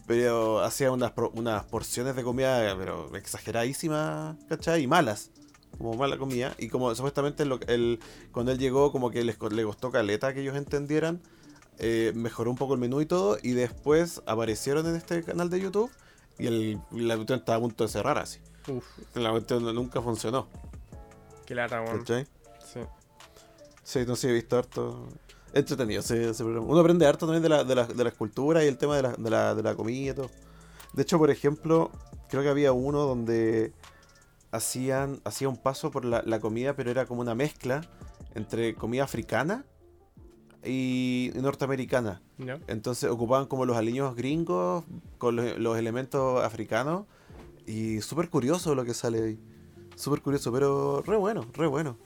Pero 0.07 0.61
hacían 0.61 0.91
unas, 0.93 1.11
unas 1.33 1.65
porciones 1.65 2.15
de 2.15 2.23
comida 2.23 2.73
pero 2.77 3.13
exageradísimas, 3.15 4.37
¿cachai? 4.47 4.83
Y 4.83 4.87
malas. 4.87 5.31
Como 5.77 5.93
mala 5.95 6.17
comida. 6.17 6.55
Y 6.57 6.69
como 6.69 6.95
supuestamente 6.95 7.43
el, 7.43 7.99
cuando 8.31 8.51
él 8.53 8.57
llegó 8.57 8.91
como 8.91 9.11
que 9.11 9.23
les, 9.23 9.37
le 9.51 9.63
costó 9.63 9.91
caleta 9.91 10.33
que 10.33 10.41
ellos 10.41 10.55
entendieran. 10.55 11.21
eh, 11.79 12.11
mejoró 12.15 12.49
un 12.49 12.57
poco 12.57 12.73
el 12.73 12.79
menú 12.79 13.01
y 13.01 13.05
todo. 13.05 13.37
Y 13.43 13.51
después 13.51 14.21
aparecieron 14.25 14.87
en 14.87 14.95
este 14.95 15.23
canal 15.23 15.49
de 15.49 15.59
YouTube. 15.59 15.91
Y 16.39 16.47
el, 16.47 16.79
la 16.91 17.15
cuestión 17.15 17.39
estaba 17.39 17.57
a 17.57 17.61
punto 17.61 17.83
de 17.83 17.89
cerrar 17.89 18.17
así. 18.17 18.39
Uf, 18.69 18.85
La 19.15 19.31
cuestión 19.31 19.63
nunca 19.75 20.01
funcionó. 20.01 20.47
qué 21.45 21.53
lata. 21.53 21.83
¿Cachai? 21.83 22.25
Sí. 22.65 22.79
Sí, 23.83 23.99
no 24.07 24.15
sé, 24.15 24.29
he 24.29 24.33
visto 24.33 24.57
harto. 24.57 25.07
Entretenido 25.53 26.01
ese, 26.01 26.29
ese 26.29 26.43
programa. 26.43 26.67
Uno 26.67 26.79
aprende 26.79 27.05
harto 27.05 27.25
también 27.25 27.43
de 27.43 27.49
la, 27.49 27.63
de 27.63 27.75
la, 27.75 27.85
de 27.85 28.03
la 28.03 28.09
escultura 28.09 28.63
y 28.63 28.67
el 28.67 28.77
tema 28.77 28.95
de 28.95 29.01
la, 29.03 29.13
de, 29.13 29.29
la, 29.29 29.55
de 29.55 29.63
la 29.63 29.75
comida 29.75 30.11
y 30.11 30.15
todo. 30.15 30.29
De 30.93 31.01
hecho, 31.03 31.17
por 31.17 31.29
ejemplo, 31.29 31.91
creo 32.29 32.43
que 32.43 32.49
había 32.49 32.73
uno 32.73 33.05
donde 33.05 33.73
hacían 34.51 35.19
hacía 35.23 35.49
un 35.49 35.57
paso 35.57 35.91
por 35.91 36.05
la, 36.05 36.21
la 36.25 36.39
comida, 36.39 36.75
pero 36.75 36.91
era 36.91 37.05
como 37.05 37.21
una 37.21 37.35
mezcla 37.35 37.81
entre 38.35 38.75
comida 38.75 39.03
africana 39.03 39.65
y 40.63 41.31
norteamericana. 41.35 42.21
Entonces 42.67 43.09
ocupaban 43.09 43.47
como 43.47 43.65
los 43.65 43.77
aliños 43.77 44.15
gringos 44.15 44.83
con 45.17 45.35
los, 45.35 45.57
los 45.57 45.77
elementos 45.77 46.43
africanos. 46.43 47.05
Y 47.65 48.01
súper 48.01 48.29
curioso 48.29 48.75
lo 48.75 48.85
que 48.85 48.93
sale 48.93 49.23
ahí. 49.23 49.39
Súper 49.95 50.21
curioso, 50.21 50.51
pero 50.51 51.01
re 51.01 51.17
bueno, 51.17 51.45
re 51.53 51.67
bueno. 51.67 51.97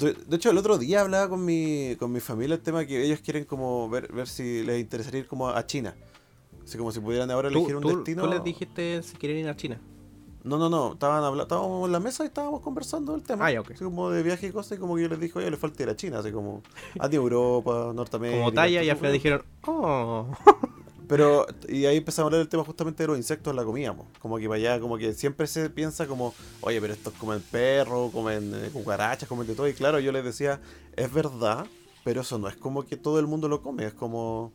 De, 0.00 0.14
de 0.14 0.36
hecho, 0.36 0.50
el 0.50 0.58
otro 0.58 0.78
día 0.78 1.00
hablaba 1.02 1.28
con 1.28 1.44
mi, 1.44 1.94
con 1.98 2.10
mi 2.12 2.20
familia 2.20 2.54
el 2.56 2.60
tema 2.62 2.84
que 2.86 3.04
ellos 3.04 3.20
quieren 3.20 3.44
como 3.44 3.88
ver, 3.88 4.12
ver 4.12 4.26
si 4.28 4.62
les 4.64 4.80
interesaría 4.80 5.20
ir 5.20 5.26
como 5.26 5.48
a 5.48 5.66
China. 5.66 5.94
Así 6.64 6.78
como 6.78 6.90
si 6.92 7.00
pudieran 7.00 7.30
ahora 7.30 7.48
¿Tú, 7.50 7.58
elegir 7.58 7.76
un 7.76 7.82
tú- 7.82 7.88
destino. 7.96 8.22
tú 8.24 8.30
les 8.30 8.42
dijiste 8.44 9.02
si 9.02 9.16
quieren 9.16 9.38
ir 9.38 9.48
a 9.48 9.56
China? 9.56 9.80
No, 10.42 10.56
no, 10.56 10.70
no. 10.70 10.94
Estaban 10.94 11.18
hablando, 11.22 11.42
estábamos 11.42 11.86
en 11.86 11.92
la 11.92 12.00
mesa 12.00 12.24
y 12.24 12.28
estábamos 12.28 12.60
conversando 12.60 13.12
del 13.12 13.22
tema. 13.22 13.44
Ah, 13.46 13.52
ya, 13.52 13.60
ok. 13.60 13.72
Así 13.72 13.84
como 13.84 14.08
de 14.10 14.22
viaje 14.22 14.46
y 14.46 14.50
cosas. 14.52 14.78
Y 14.78 14.80
como 14.80 14.96
que 14.96 15.02
yo 15.02 15.08
les 15.08 15.20
dije, 15.20 15.38
oye, 15.38 15.50
le 15.50 15.56
falta 15.58 15.82
ir 15.82 15.90
a 15.90 15.96
China. 15.96 16.20
Así 16.20 16.32
como 16.32 16.62
a 16.98 17.06
Europa, 17.08 17.92
Norteamérica. 17.94 18.38
Como 18.38 18.52
talla 18.52 18.82
y 18.82 18.88
al 18.88 18.96
final 18.96 19.12
dijeron, 19.12 19.42
oh. 19.66 20.28
Pero, 21.10 21.44
y 21.68 21.86
ahí 21.86 21.96
empezamos 21.96 22.26
a 22.26 22.28
hablar 22.28 22.38
del 22.38 22.48
tema 22.48 22.62
justamente 22.62 23.02
de 23.02 23.08
los 23.08 23.16
insectos 23.16 23.50
en 23.50 23.56
la 23.56 23.64
comida, 23.64 23.92
po. 23.92 24.06
como 24.20 24.38
que 24.38 24.46
para 24.46 24.58
allá, 24.58 24.80
como 24.80 24.96
que 24.96 25.12
siempre 25.12 25.48
se 25.48 25.68
piensa 25.68 26.06
como, 26.06 26.32
oye, 26.60 26.80
pero 26.80 26.92
estos 26.92 27.12
comen 27.14 27.42
perro, 27.50 28.10
comen 28.12 28.52
eh, 28.54 28.70
cucarachas, 28.72 29.28
comen 29.28 29.48
de 29.48 29.56
todo, 29.56 29.66
y 29.66 29.74
claro, 29.74 29.98
yo 29.98 30.12
les 30.12 30.22
decía, 30.22 30.60
es 30.94 31.12
verdad, 31.12 31.66
pero 32.04 32.20
eso 32.20 32.38
no 32.38 32.46
es 32.46 32.54
como 32.54 32.86
que 32.86 32.96
todo 32.96 33.18
el 33.18 33.26
mundo 33.26 33.48
lo 33.48 33.60
come, 33.60 33.86
es 33.86 33.92
como, 33.92 34.52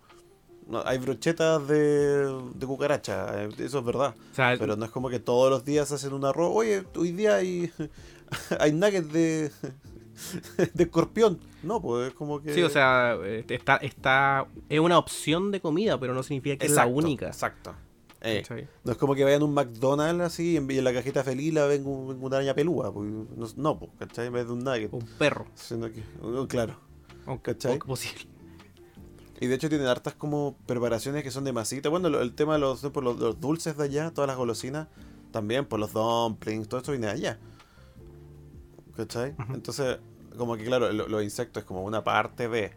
no, 0.70 0.82
hay 0.86 0.98
brochetas 0.98 1.68
de, 1.68 2.26
de 2.56 2.66
cucaracha, 2.66 3.44
eh, 3.44 3.50
eso 3.60 3.80
es 3.80 3.86
verdad, 3.86 4.16
O 4.32 4.36
sea, 4.36 4.56
pero 4.58 4.78
no 4.78 4.86
es 4.86 4.92
como 4.92 5.10
que 5.10 5.20
todos 5.20 5.50
los 5.50 5.66
días 5.66 5.92
hacen 5.92 6.14
un 6.14 6.24
arroz, 6.24 6.54
oye, 6.56 6.86
hoy 6.96 7.12
día 7.12 7.36
hay, 7.36 7.70
hay 8.62 8.72
nuggets 8.72 9.12
de, 9.12 9.52
de 10.74 10.84
escorpión, 10.84 11.40
no, 11.64 11.82
pues 11.82 12.10
es 12.10 12.14
como 12.14 12.42
que... 12.42 12.54
sí, 12.54 12.62
o 12.64 12.70
sea, 12.70 13.18
eh, 13.24 13.46
está, 13.50 13.78
está, 13.78 14.48
es 14.70 14.80
una 14.80 14.98
opción 14.98 15.52
de 15.52 15.60
comida, 15.62 16.00
pero 16.00 16.14
no 16.14 16.24
significa 16.24 16.58
que 16.58 16.66
es 16.68 16.74
la 16.74 16.86
única. 16.86 17.28
Exacto. 17.28 17.74
Eh. 18.22 18.44
No 18.84 18.92
es 18.94 18.98
como 18.98 19.14
que 19.14 19.24
vayan 19.24 19.44
a 19.44 19.46
un 19.46 19.54
McDonald's 19.54 20.24
así 20.24 20.54
y 20.54 20.58
en 20.58 20.84
la 20.84 20.92
cajita 20.94 21.24
feliz 21.24 21.54
la 21.54 21.68
ven 21.68 21.86
un- 21.86 22.18
una 22.24 22.38
araña 22.38 22.56
pelúa. 22.56 22.92
pues, 22.92 23.08
no, 23.08 23.48
no 23.56 23.78
pues, 23.80 23.92
¿cachai? 24.00 24.28
En 24.28 24.34
vez 24.34 24.48
de 24.48 24.54
un 24.54 24.60
nugget. 24.64 24.92
Un 24.92 25.06
perro. 25.20 25.46
Sino 25.54 25.88
que, 25.92 26.02
claro. 26.48 26.80
O- 27.28 27.40
¿Cachai? 27.40 27.76
o 27.76 27.80
posible. 27.80 28.26
Y 29.40 29.48
de 29.48 29.56
hecho 29.56 29.70
tienen 29.70 29.86
hartas 29.88 30.14
como 30.16 30.56
preparaciones 30.66 31.22
que 31.24 31.30
son 31.30 31.44
de 31.44 31.54
masita. 31.54 31.90
Bueno, 31.90 32.08
el 32.08 32.34
tema 32.34 32.54
de 32.54 32.60
los, 32.62 32.80
por 32.82 33.04
los, 33.04 33.20
los 33.20 33.40
dulces 33.40 33.78
de 33.78 33.84
allá, 33.84 34.12
todas 34.12 34.28
las 34.28 34.38
golosinas, 34.38 34.88
también, 35.32 35.66
por 35.66 35.80
los 35.80 35.94
dumplings, 35.94 36.68
todo 36.68 36.80
esto 36.80 36.94
viene 36.94 37.08
de 37.08 37.14
allá. 37.14 37.40
¿Cachai? 38.96 39.34
Entonces, 39.54 39.98
como 40.38 40.56
que 40.58 40.64
claro, 40.66 40.92
lo- 40.92 41.08
los 41.08 41.24
insectos 41.24 41.62
es 41.64 41.68
como 41.68 41.84
una 41.84 42.04
parte 42.04 42.48
de... 42.48 42.72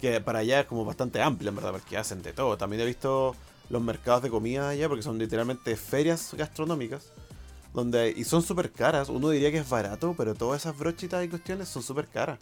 Que 0.00 0.20
para 0.20 0.40
allá 0.40 0.60
es 0.60 0.66
como 0.66 0.84
bastante 0.84 1.22
amplia, 1.22 1.50
en 1.50 1.54
verdad, 1.56 1.70
porque 1.72 1.96
hacen 1.96 2.22
de 2.22 2.32
todo. 2.32 2.58
También 2.58 2.82
he 2.82 2.86
visto 2.86 3.36
los 3.70 3.80
mercados 3.82 4.22
de 4.22 4.30
comida 4.30 4.68
allá, 4.70 4.88
porque 4.88 5.02
son 5.02 5.16
literalmente 5.16 5.76
ferias 5.76 6.34
gastronómicas. 6.36 7.12
Donde 7.72 8.12
y 8.14 8.24
son 8.24 8.42
súper 8.42 8.70
caras. 8.72 9.08
Uno 9.08 9.30
diría 9.30 9.50
que 9.52 9.58
es 9.58 9.68
barato, 9.68 10.14
pero 10.16 10.34
todas 10.34 10.62
esas 10.62 10.76
brochitas 10.76 11.24
y 11.24 11.28
cuestiones 11.28 11.68
son 11.68 11.82
súper 11.82 12.08
caras. 12.08 12.38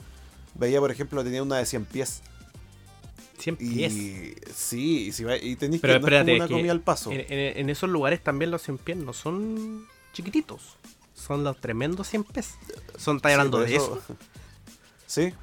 Veía, 0.54 0.80
por 0.80 0.90
ejemplo, 0.90 1.22
tenía 1.22 1.42
una 1.42 1.58
de 1.58 1.66
100 1.66 1.84
pies. 1.84 2.22
100 3.38 3.56
Y 3.60 3.74
pies. 3.74 3.92
sí, 4.54 5.06
y, 5.08 5.12
si 5.12 5.24
va, 5.24 5.36
y 5.36 5.54
tenéis 5.56 5.80
que 5.82 5.88
no 5.88 5.94
es 5.94 6.00
como 6.02 6.34
una 6.36 6.48
que 6.48 6.54
comida 6.54 6.72
al 6.72 6.80
paso. 6.80 7.12
En, 7.12 7.20
en- 7.20 7.58
en 7.58 7.70
esos 7.70 7.88
lugares 7.90 8.22
también 8.24 8.50
los 8.50 8.62
100 8.62 8.78
pies 8.78 8.96
no 8.98 9.12
son 9.12 9.86
chiquititos. 10.14 10.76
Son 11.20 11.44
los 11.44 11.60
tremendos 11.60 12.08
100 12.08 12.24
pies. 12.24 12.54
Son, 12.96 13.16
¿estás 13.16 13.30
Sí, 13.30 13.34
hablando 13.34 13.58
por 13.58 13.66
de 13.68 13.76
eso? 13.76 14.00
Sí. 15.06 15.34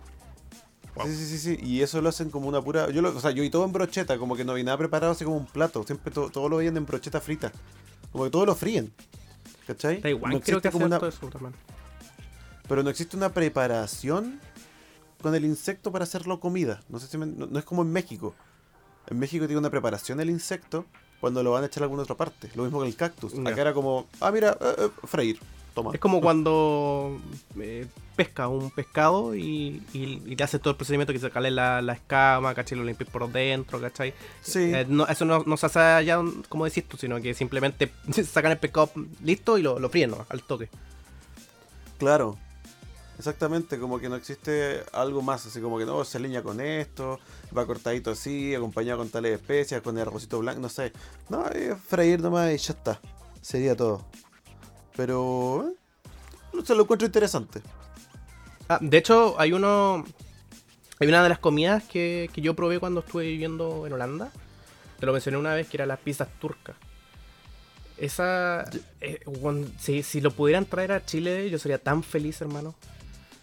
Wow. 0.95 1.05
Sí, 1.07 1.15
sí, 1.15 1.25
sí, 1.27 1.37
sí. 1.39 1.57
Y 1.63 1.81
eso 1.81 2.01
lo 2.01 2.09
hacen 2.09 2.29
como 2.31 2.47
una 2.47 2.61
pura. 2.61 2.89
Yo 2.89 3.01
lo, 3.01 3.15
o 3.15 3.19
sea, 3.19 3.31
yo 3.31 3.43
y 3.43 3.49
todo 3.49 3.65
en 3.65 3.73
brocheta, 3.73 4.17
como 4.17 4.35
que 4.35 4.43
no 4.45 4.53
vi 4.53 4.63
nada 4.63 4.77
preparado 4.77 5.11
así 5.11 5.25
como 5.25 5.37
un 5.37 5.45
plato. 5.45 5.83
Siempre 5.83 6.11
to- 6.11 6.29
todo 6.29 6.47
lo 6.49 6.57
veían 6.57 6.75
en 6.77 6.85
brocheta 6.85 7.19
frita. 7.21 7.51
Como 8.11 8.23
que 8.23 8.29
todo 8.29 8.45
lo 8.45 8.55
fríen. 8.55 8.91
¿Cachai? 9.67 9.99
Taiwán 10.01 10.31
No 10.31 10.39
creo 10.39 10.61
que 10.61 10.71
como 10.71 10.85
una- 10.85 10.95
harto 10.95 11.07
eso 11.09 11.27
también. 11.29 11.53
Pero 12.67 12.81
no 12.83 12.89
existe 12.89 13.15
una 13.17 13.29
preparación 13.33 14.39
con 15.21 15.35
el 15.35 15.43
insecto 15.45 15.91
para 15.91 16.03
hacerlo 16.03 16.39
comida. 16.39 16.79
No 16.89 16.99
sé 16.99 17.07
si 17.07 17.17
me- 17.17 17.25
no, 17.25 17.45
no 17.47 17.59
es 17.59 17.65
como 17.65 17.81
en 17.81 17.91
México. 17.91 18.33
En 19.07 19.19
México 19.19 19.45
tiene 19.45 19.59
una 19.59 19.69
preparación 19.69 20.19
el 20.21 20.29
insecto 20.29 20.85
cuando 21.19 21.43
lo 21.43 21.51
van 21.51 21.63
a 21.63 21.67
echar 21.67 21.83
a 21.83 21.85
alguna 21.85 22.03
otra 22.03 22.15
parte. 22.15 22.49
Lo 22.55 22.63
mismo 22.63 22.79
con 22.79 22.87
el 22.87 22.95
cactus. 22.95 23.33
Acá 23.37 23.61
era 23.61 23.73
como, 23.73 24.07
ah, 24.21 24.31
mira, 24.31 24.57
eh, 24.61 24.75
eh, 24.79 24.89
freír. 25.05 25.39
Toma. 25.77 25.91
Es 25.93 25.99
como 25.99 26.21
cuando 26.21 27.19
eh, 27.59 27.85
pesca 28.15 28.47
un 28.47 28.71
pescado 28.71 29.35
y, 29.35 29.83
y, 29.93 30.23
y 30.25 30.35
le 30.35 30.43
haces 30.43 30.59
todo 30.59 30.71
el 30.71 30.75
procedimiento 30.75 31.13
que 31.13 31.19
se 31.19 31.29
cale 31.29 31.51
la, 31.51 31.83
la 31.83 31.93
escama, 31.93 32.55
¿cachai? 32.55 32.79
Lo 32.79 32.83
limpias 32.83 33.07
por 33.11 33.31
dentro, 33.31 33.79
¿cachai? 33.79 34.15
Sí. 34.41 34.73
Eh, 34.73 34.87
no, 34.89 35.05
eso 35.05 35.23
no, 35.23 35.43
no 35.45 35.55
se 35.55 35.67
hace 35.67 35.79
allá, 35.79 36.19
como 36.49 36.65
decís 36.65 36.87
tú, 36.87 36.97
sino 36.97 37.21
que 37.21 37.35
simplemente 37.35 37.91
sacan 38.25 38.53
el 38.53 38.57
pescado 38.57 38.89
listo 39.23 39.59
y 39.59 39.61
lo, 39.61 39.77
lo 39.77 39.87
fríen 39.91 40.09
¿no? 40.09 40.25
al 40.29 40.41
toque. 40.41 40.67
Claro. 41.99 42.39
Exactamente, 43.19 43.77
como 43.77 43.99
que 43.99 44.09
no 44.09 44.15
existe 44.15 44.83
algo 44.93 45.21
más, 45.21 45.45
así 45.45 45.61
como 45.61 45.77
que 45.77 45.85
no, 45.85 46.03
se 46.05 46.19
leña 46.19 46.41
con 46.41 46.59
esto, 46.59 47.19
va 47.55 47.67
cortadito 47.67 48.11
así, 48.11 48.55
acompañado 48.55 48.97
con 48.97 49.09
tales 49.09 49.39
especias, 49.39 49.81
con 49.81 49.95
el 49.95 50.07
arrocito 50.07 50.39
blanco, 50.39 50.59
no 50.59 50.69
sé. 50.69 50.91
No, 51.29 51.47
es 51.49 51.77
freír 51.79 52.19
nomás 52.19 52.51
y 52.51 52.57
ya 52.57 52.73
está. 52.73 52.99
Sería 53.41 53.75
todo. 53.75 54.03
Pero... 54.97 55.71
eh, 56.53 56.61
se 56.65 56.75
lo 56.75 56.81
encuentro 56.83 57.05
interesante. 57.05 57.61
Ah, 58.67 58.79
de 58.81 58.97
hecho, 58.97 59.39
hay 59.39 59.53
uno. 59.53 60.03
Hay 60.99 61.07
una 61.07 61.21
de 61.23 61.29
las 61.29 61.39
comidas 61.39 61.83
que, 61.83 62.29
que 62.33 62.41
yo 62.41 62.55
probé 62.55 62.79
cuando 62.79 62.99
estuve 63.01 63.25
viviendo 63.27 63.85
en 63.87 63.93
Holanda. 63.93 64.31
Te 64.99 65.05
lo 65.05 65.13
mencioné 65.13 65.37
una 65.37 65.53
vez, 65.53 65.67
que 65.69 65.77
era 65.77 65.85
las 65.85 65.99
pizzas 65.99 66.27
turcas. 66.41 66.75
Esa. 67.97 68.65
eh, 69.01 69.19
si, 69.79 70.03
si 70.03 70.21
lo 70.21 70.31
pudieran 70.31 70.65
traer 70.65 70.91
a 70.91 71.05
Chile, 71.05 71.49
yo 71.49 71.57
sería 71.59 71.77
tan 71.79 72.03
feliz, 72.03 72.41
hermano. 72.41 72.75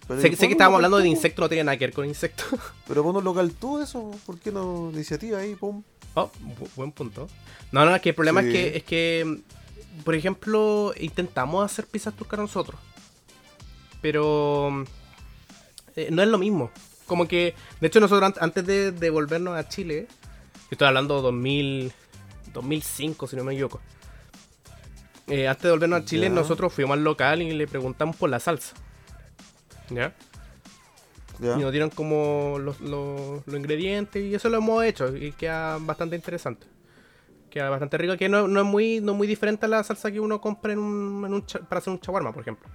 Pero 0.06 0.20
Sé, 0.20 0.28
que 0.30 0.36
estábamos 0.52 0.76
hablando 0.78 0.98
de 0.98 1.08
insectos, 1.08 1.42
no 1.42 1.48
tiene 1.48 1.64
nada 1.64 1.78
que 1.78 1.86
ver 1.86 1.94
con 1.94 2.04
insectos. 2.06 2.46
Pero 2.86 3.02
pon 3.02 3.16
un 3.16 3.24
local 3.24 3.52
tú 3.52 3.80
eso, 3.80 4.10
¿por 4.26 4.38
qué 4.38 4.52
no 4.52 4.90
iniciativa 4.92 5.38
ahí? 5.38 5.54
Pum. 5.54 5.82
Oh, 6.14 6.30
bu- 6.40 6.68
buen 6.76 6.92
punto. 6.92 7.28
No, 7.72 7.84
no, 7.86 7.94
es 7.96 8.02
que 8.02 8.10
el 8.10 8.14
problema 8.14 8.42
Sí. 8.42 8.48
es 8.48 8.52
que, 8.52 8.76
es 8.76 8.84
que, 8.84 9.40
por 10.04 10.14
ejemplo, 10.14 10.92
intentamos 10.98 11.64
hacer 11.64 11.86
pizzas 11.86 12.14
turcas 12.14 12.40
nosotros. 12.40 12.80
Pero 14.00 14.84
eh, 15.96 16.08
no 16.10 16.22
es 16.22 16.28
lo 16.28 16.38
mismo. 16.38 16.70
Como 17.06 17.28
que, 17.28 17.54
de 17.80 17.86
hecho, 17.86 18.00
nosotros 18.00 18.32
an- 18.36 18.42
antes 18.42 18.66
de, 18.66 18.92
de 18.92 19.10
volvernos 19.10 19.56
a 19.56 19.68
Chile, 19.68 20.06
yo 20.54 20.68
estoy 20.70 20.88
hablando 20.88 21.20
2000, 21.22 21.92
2005, 22.52 23.26
si 23.26 23.36
no 23.36 23.44
me 23.44 23.52
equivoco. 23.52 23.80
Eh, 25.26 25.48
antes 25.48 25.62
de 25.64 25.70
volvernos 25.70 26.02
a 26.02 26.04
Chile, 26.04 26.26
nosotros 26.34 26.72
fuimos 26.72 26.94
al 26.96 27.04
local 27.04 27.40
y 27.42 27.52
le 27.52 27.66
preguntamos 27.66 28.16
por 28.16 28.28
la 28.30 28.40
salsa. 28.40 28.74
¿Ya? 29.90 30.14
Y 31.58 31.60
nos 31.62 31.72
dieron 31.72 31.90
como 31.90 32.58
los, 32.58 32.80
los- 32.80 33.46
los 33.46 33.56
ingredientes 33.56 34.22
y 34.24 34.34
eso 34.34 34.48
lo 34.48 34.58
hemos 34.58 34.84
hecho 34.84 35.16
y 35.16 35.32
queda 35.32 35.78
bastante 35.78 36.14
interesante. 36.16 36.66
Queda 37.54 37.70
bastante 37.70 37.96
rico, 37.98 38.16
que 38.16 38.28
no, 38.28 38.48
no 38.48 38.60
es 38.62 38.66
muy 38.66 39.00
no 39.00 39.12
es 39.12 39.18
muy 39.18 39.28
diferente 39.28 39.66
a 39.66 39.68
la 39.68 39.84
salsa 39.84 40.10
que 40.10 40.18
uno 40.18 40.40
compra 40.40 40.72
en 40.72 40.80
un, 40.80 41.24
en 41.24 41.34
un 41.34 41.42
para 41.68 41.78
hacer 41.78 41.92
un 41.92 42.00
shawarma, 42.00 42.32
por 42.32 42.42
ejemplo. 42.42 42.68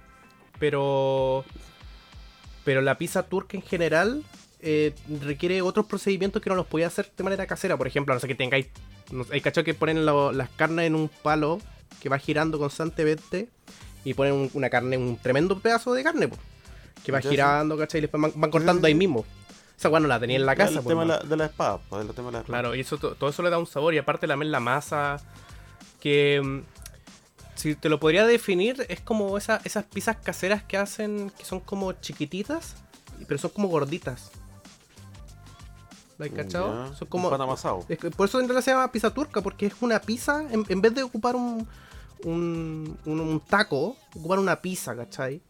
Pero 0.58 1.44
pero 2.64 2.80
la 2.80 2.96
pizza 2.96 3.22
turca 3.24 3.56
en 3.58 3.62
general 3.62 4.22
eh, 4.60 4.94
requiere 5.22 5.60
otros 5.60 5.84
procedimientos 5.84 6.40
que 6.40 6.48
no 6.48 6.56
los 6.56 6.66
podía 6.66 6.86
hacer 6.86 7.10
de 7.14 7.24
manera 7.24 7.46
casera. 7.46 7.76
Por 7.76 7.86
ejemplo, 7.86 8.14
no 8.14 8.20
sé 8.20 8.26
que 8.28 8.34
tengáis... 8.34 8.68
No 9.10 9.24
sé, 9.24 9.34
hay 9.34 9.40
cachos 9.42 9.64
que 9.64 9.74
ponen 9.74 10.06
lo- 10.06 10.32
las 10.32 10.48
carnes 10.50 10.86
en 10.86 10.94
un 10.94 11.08
palo 11.22 11.58
que 12.00 12.08
va 12.08 12.18
girando 12.18 12.58
constantemente 12.58 13.48
y 14.04 14.14
ponen 14.14 14.32
un- 14.34 14.50
una 14.54 14.70
carne, 14.70 14.96
un 14.96 15.16
tremendo 15.18 15.58
pedazo 15.60 15.92
de 15.92 16.02
carne, 16.04 16.28
po, 16.28 16.36
que 17.04 17.12
va 17.12 17.18
girando, 17.30 17.76
¿cachai? 17.76 17.98
Y 17.98 18.02
después 18.02 18.32
van, 18.34 18.50
cortando 18.50 18.86
ahí 18.86 18.94
mismo. 18.94 19.24
Esa 19.80 19.88
weá 19.88 19.98
no 20.00 20.08
la 20.08 20.20
tenía 20.20 20.36
en 20.36 20.44
la 20.44 20.54
casa. 20.54 20.74
El 20.78 20.82
po, 20.82 20.88
tema 20.90 21.00
de 21.02 21.08
la, 21.08 21.14
hermano. 21.14 21.30
de 21.30 21.36
la 21.38 21.44
espada, 21.46 21.78
pues, 21.88 22.06
el 22.06 22.14
tema 22.14 22.28
de 22.28 22.32
la 22.32 22.38
espada. 22.40 22.60
Claro, 22.60 22.74
y 22.74 22.80
eso 22.80 22.98
to- 22.98 23.14
todo 23.14 23.30
eso 23.30 23.42
le 23.42 23.48
da 23.48 23.58
un 23.58 23.66
sabor. 23.66 23.94
Y 23.94 23.98
aparte 23.98 24.26
también 24.28 24.52
la 24.52 24.60
masa. 24.60 25.16
Que 26.00 26.40
mm, 26.44 26.60
si 27.54 27.74
te 27.76 27.88
lo 27.88 27.98
podría 27.98 28.26
definir, 28.26 28.84
es 28.90 29.00
como 29.00 29.38
esa- 29.38 29.60
esas 29.64 29.84
pizzas 29.84 30.16
caseras 30.22 30.62
que 30.62 30.76
hacen, 30.76 31.30
que 31.30 31.46
son 31.46 31.60
como 31.60 31.92
chiquititas, 31.94 32.74
pero 33.26 33.38
son 33.38 33.50
como 33.52 33.68
gorditas. 33.68 34.30
¿La 36.18 36.26
has 36.26 36.32
cachado? 36.32 36.94
Son 36.94 37.08
como. 37.08 37.30
pan 37.30 37.40
amasado. 37.40 37.84
es 37.88 37.98
que 37.98 38.10
por 38.10 38.28
eso 38.28 38.38
en 38.38 38.46
realidad 38.48 38.62
se 38.64 38.70
llama 38.72 38.92
pizza 38.92 39.14
turca, 39.14 39.40
porque 39.40 39.64
es 39.66 39.74
una 39.80 39.98
pizza, 40.00 40.42
en, 40.50 40.64
en 40.68 40.80
vez 40.82 40.94
de 40.94 41.02
ocupar 41.02 41.34
un, 41.36 41.66
un, 42.24 42.98
un, 43.06 43.20
un 43.20 43.40
taco, 43.40 43.96
ocupar 44.14 44.38
una 44.38 44.60
pizza, 44.60 44.94
¿cachai? 44.94 45.40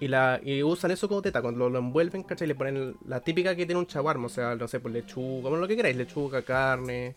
Y, 0.00 0.08
la, 0.08 0.40
y 0.42 0.62
usan 0.62 0.90
eso 0.90 1.08
como 1.08 1.22
teta, 1.22 1.40
cuando 1.40 1.60
lo, 1.60 1.70
lo 1.70 1.78
envuelven, 1.78 2.24
¿cachai? 2.24 2.48
Le 2.48 2.54
ponen 2.54 2.96
la 3.06 3.20
típica 3.20 3.54
que 3.54 3.64
tiene 3.64 3.78
un 3.78 3.86
chaguarma, 3.86 4.26
o 4.26 4.28
sea, 4.28 4.54
no 4.56 4.68
sé, 4.68 4.80
pues 4.80 4.92
lechuga, 4.92 5.48
bueno, 5.48 5.58
lo 5.58 5.68
que 5.68 5.76
queráis, 5.76 5.96
lechuga, 5.96 6.42
carne, 6.42 7.14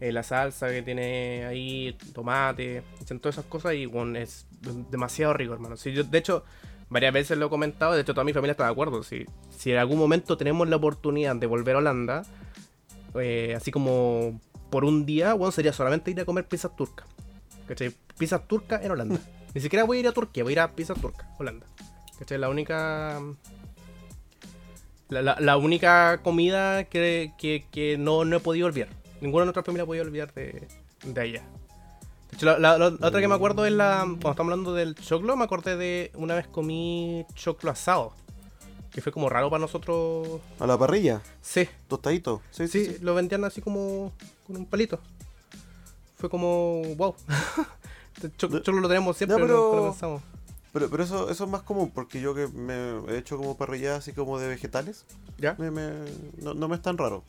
eh, 0.00 0.12
la 0.12 0.22
salsa 0.22 0.68
que 0.68 0.82
tiene 0.82 1.44
ahí, 1.46 1.96
tomate, 2.12 2.82
echan 3.00 3.20
todas 3.20 3.36
esas 3.36 3.46
cosas 3.46 3.74
y 3.74 3.86
bueno, 3.86 4.18
es 4.18 4.46
demasiado 4.90 5.34
rico, 5.34 5.54
hermano. 5.54 5.76
Si 5.76 5.92
yo, 5.92 6.04
de 6.04 6.18
hecho, 6.18 6.44
varias 6.88 7.12
veces 7.12 7.38
lo 7.38 7.46
he 7.46 7.48
comentado, 7.48 7.94
de 7.94 8.02
hecho 8.02 8.12
toda 8.12 8.24
mi 8.24 8.32
familia 8.32 8.52
está 8.52 8.64
de 8.64 8.72
acuerdo. 8.72 9.02
Si, 9.02 9.24
si 9.50 9.72
en 9.72 9.78
algún 9.78 9.98
momento 9.98 10.36
tenemos 10.36 10.68
la 10.68 10.76
oportunidad 10.76 11.36
de 11.36 11.46
volver 11.46 11.76
a 11.76 11.78
Holanda, 11.78 12.22
eh, 13.14 13.54
así 13.56 13.70
como 13.70 14.40
por 14.70 14.84
un 14.84 15.06
día, 15.06 15.34
bueno, 15.34 15.52
sería 15.52 15.72
solamente 15.72 16.10
ir 16.10 16.20
a 16.20 16.24
comer 16.24 16.46
pizzas 16.46 16.74
turcas. 16.76 17.06
¿Cachai? 17.66 17.94
Pizzas 18.18 18.46
turcas 18.46 18.84
en 18.84 18.90
Holanda. 18.90 19.20
Ni 19.54 19.60
siquiera 19.60 19.84
voy 19.84 19.98
a 19.98 20.00
ir 20.00 20.08
a 20.08 20.12
Turquía, 20.12 20.42
voy 20.42 20.52
a 20.52 20.54
ir 20.54 20.60
a 20.60 20.72
pizzas 20.72 21.00
turcas, 21.00 21.28
Holanda. 21.38 21.66
¿Cachai? 22.18 22.38
La 22.38 22.48
única. 22.48 23.20
La, 25.08 25.22
la- 25.22 25.36
la 25.40 25.56
única 25.56 26.20
comida 26.22 26.84
que, 26.84 27.32
que- 27.38 27.66
que 27.70 27.98
no, 27.98 28.24
no 28.24 28.36
he 28.36 28.40
podido 28.40 28.66
olvidar. 28.66 28.88
Ninguna 29.20 29.42
de 29.42 29.46
nuestras 29.46 29.66
familias 29.66 29.84
ha 29.84 29.86
podido 29.86 30.04
olvidar 30.04 30.32
de, 30.34 30.66
de 31.04 31.20
allá. 31.20 31.42
De 32.30 32.36
hecho, 32.36 32.58
la, 32.58 32.76
otra 33.00 33.20
que 33.20 33.28
me 33.28 33.34
acuerdo 33.34 33.64
es 33.66 33.72
la. 33.72 33.98
Cuando 34.00 34.30
estamos 34.30 34.40
hablando 34.52 34.74
del 34.74 34.94
choclo, 34.96 35.36
me 35.36 35.44
acordé 35.44 35.76
de 35.76 36.10
una 36.14 36.34
vez 36.34 36.46
comí 36.48 37.24
choclo 37.34 37.70
asado. 37.70 38.12
Que 38.90 39.00
fue 39.00 39.12
como 39.12 39.28
raro 39.28 39.50
para 39.50 39.60
nosotros. 39.60 40.40
A 40.60 40.66
la 40.66 40.78
parrilla, 40.78 41.20
Sí, 41.42 41.68
tostadito. 41.88 42.40
Sí, 42.52 42.68
sí, 42.68 42.84
sí, 42.86 42.92
sí. 42.94 42.98
lo 43.02 43.14
vendían 43.14 43.44
así 43.44 43.60
como 43.60 44.12
con 44.46 44.56
un 44.56 44.66
palito. 44.66 45.00
Fue 46.16 46.30
como. 46.30 46.82
wow. 46.96 47.14
Este 48.14 48.30
choclo 48.36 48.80
lo 48.80 48.88
tenemos 48.88 49.16
siempre, 49.16 49.36
Ya, 49.36 49.42
pero- 49.44 49.74
lo 49.76 49.90
pensamos. 49.90 50.22
Pero, 50.74 50.90
pero 50.90 51.04
eso, 51.04 51.30
eso 51.30 51.44
es 51.44 51.50
más 51.50 51.62
común, 51.62 51.90
porque 51.94 52.20
yo 52.20 52.34
que 52.34 52.48
me 52.48 52.74
he 53.14 53.16
hecho 53.18 53.36
como 53.38 53.56
parrilla 53.56 53.94
así 53.96 54.12
como 54.12 54.40
de 54.40 54.48
vegetales, 54.48 55.04
¿Ya? 55.38 55.54
me, 55.56 55.70
me- 55.70 55.92
no, 56.42 56.52
no 56.52 56.66
me 56.68 56.74
es 56.74 56.82
tan 56.82 56.98
raro. 56.98 57.22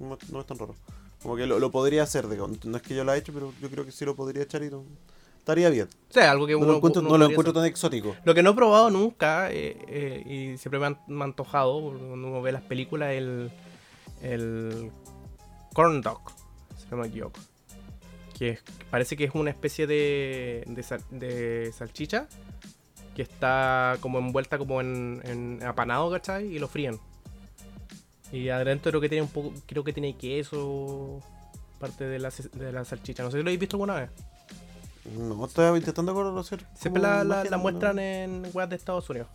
No, 0.00 0.08
me- 0.08 0.16
no 0.32 0.40
es 0.40 0.46
tan 0.46 0.58
raro. 0.58 0.74
Como 1.22 1.36
que 1.36 1.46
lo, 1.46 1.58
lo 1.58 1.70
podría 1.70 2.02
hacer, 2.02 2.26
digamos. 2.28 2.64
No 2.64 2.76
es 2.78 2.82
que 2.82 2.94
yo 2.94 3.04
lo 3.04 3.12
haya 3.12 3.20
hecho, 3.20 3.32
pero 3.34 3.52
yo 3.60 3.70
creo 3.70 3.84
que 3.84 3.92
sí 3.92 4.04
lo 4.06 4.16
podría 4.16 4.42
echar 4.42 4.62
y 4.62 4.70
no- 4.70 4.84
estaría 5.38 5.68
bien. 5.68 5.86
O 6.08 6.12
sea, 6.14 6.30
algo 6.30 6.46
que 6.46 6.54
No 6.54 6.60
uno, 6.60 6.68
lo 6.68 6.76
encuentro, 6.76 7.00
uno 7.02 7.10
no 7.10 7.18
lo 7.18 7.26
encuentro 7.26 7.52
tan 7.52 7.66
exótico. 7.66 8.16
Lo 8.24 8.34
que 8.34 8.42
no 8.42 8.50
he 8.50 8.54
probado 8.54 8.88
nunca 8.88 9.50
eh, 9.52 9.76
eh, 9.86 10.22
y 10.54 10.56
siempre 10.58 10.78
me, 10.80 10.86
han, 10.86 10.98
me 11.06 11.20
ha 11.20 11.24
antojado 11.24 11.78
cuando 11.82 12.04
uno 12.14 12.40
ve 12.40 12.52
las 12.52 12.62
películas 12.62 13.12
el, 13.12 13.50
el 14.22 14.90
corn 15.74 16.00
dog, 16.00 16.20
si 16.78 16.86
no 16.90 16.96
me 16.96 17.08
equivoco. 17.08 17.38
Que 18.36 18.50
es- 18.50 18.62
parece 18.90 19.16
que 19.16 19.24
es 19.24 19.34
una 19.34 19.50
especie 19.50 19.86
de, 19.86 20.64
de, 20.66 20.82
sal- 20.82 21.04
de 21.10 21.72
salchicha 21.76 22.26
que 23.14 23.22
está 23.22 23.96
como 24.00 24.18
envuelta 24.18 24.58
como 24.58 24.80
en, 24.80 25.20
en 25.24 25.62
apanado, 25.62 26.10
¿cachai? 26.10 26.46
Y 26.46 26.58
lo 26.58 26.66
fríen. 26.68 26.98
Y 28.32 28.48
adentro 28.48 28.90
creo 28.90 29.00
que 29.00 29.08
tiene 29.08 29.22
un 29.22 29.28
poco, 29.28 29.52
creo 29.66 29.84
que 29.84 29.92
tiene 29.92 30.16
queso, 30.16 31.20
parte 31.78 32.04
de 32.04 32.18
la, 32.18 32.32
de 32.54 32.72
la 32.72 32.84
salchicha. 32.84 33.22
No 33.22 33.30
sé 33.30 33.36
si 33.38 33.42
lo 33.44 33.48
habéis 33.48 33.60
visto 33.60 33.76
alguna 33.76 33.94
vez. 33.94 34.10
No, 35.16 35.44
estoy 35.44 35.78
intentando 35.78 36.12
conocer. 36.14 36.64
Siempre 36.74 37.00
la, 37.02 37.22
la- 37.22 37.44
la 37.44 37.50
¿no? 37.50 37.58
muestran 37.58 37.98
en 38.00 38.42
weas 38.52 38.68
de 38.68 38.74
Estados 38.76 39.08
Unidos. 39.10 39.28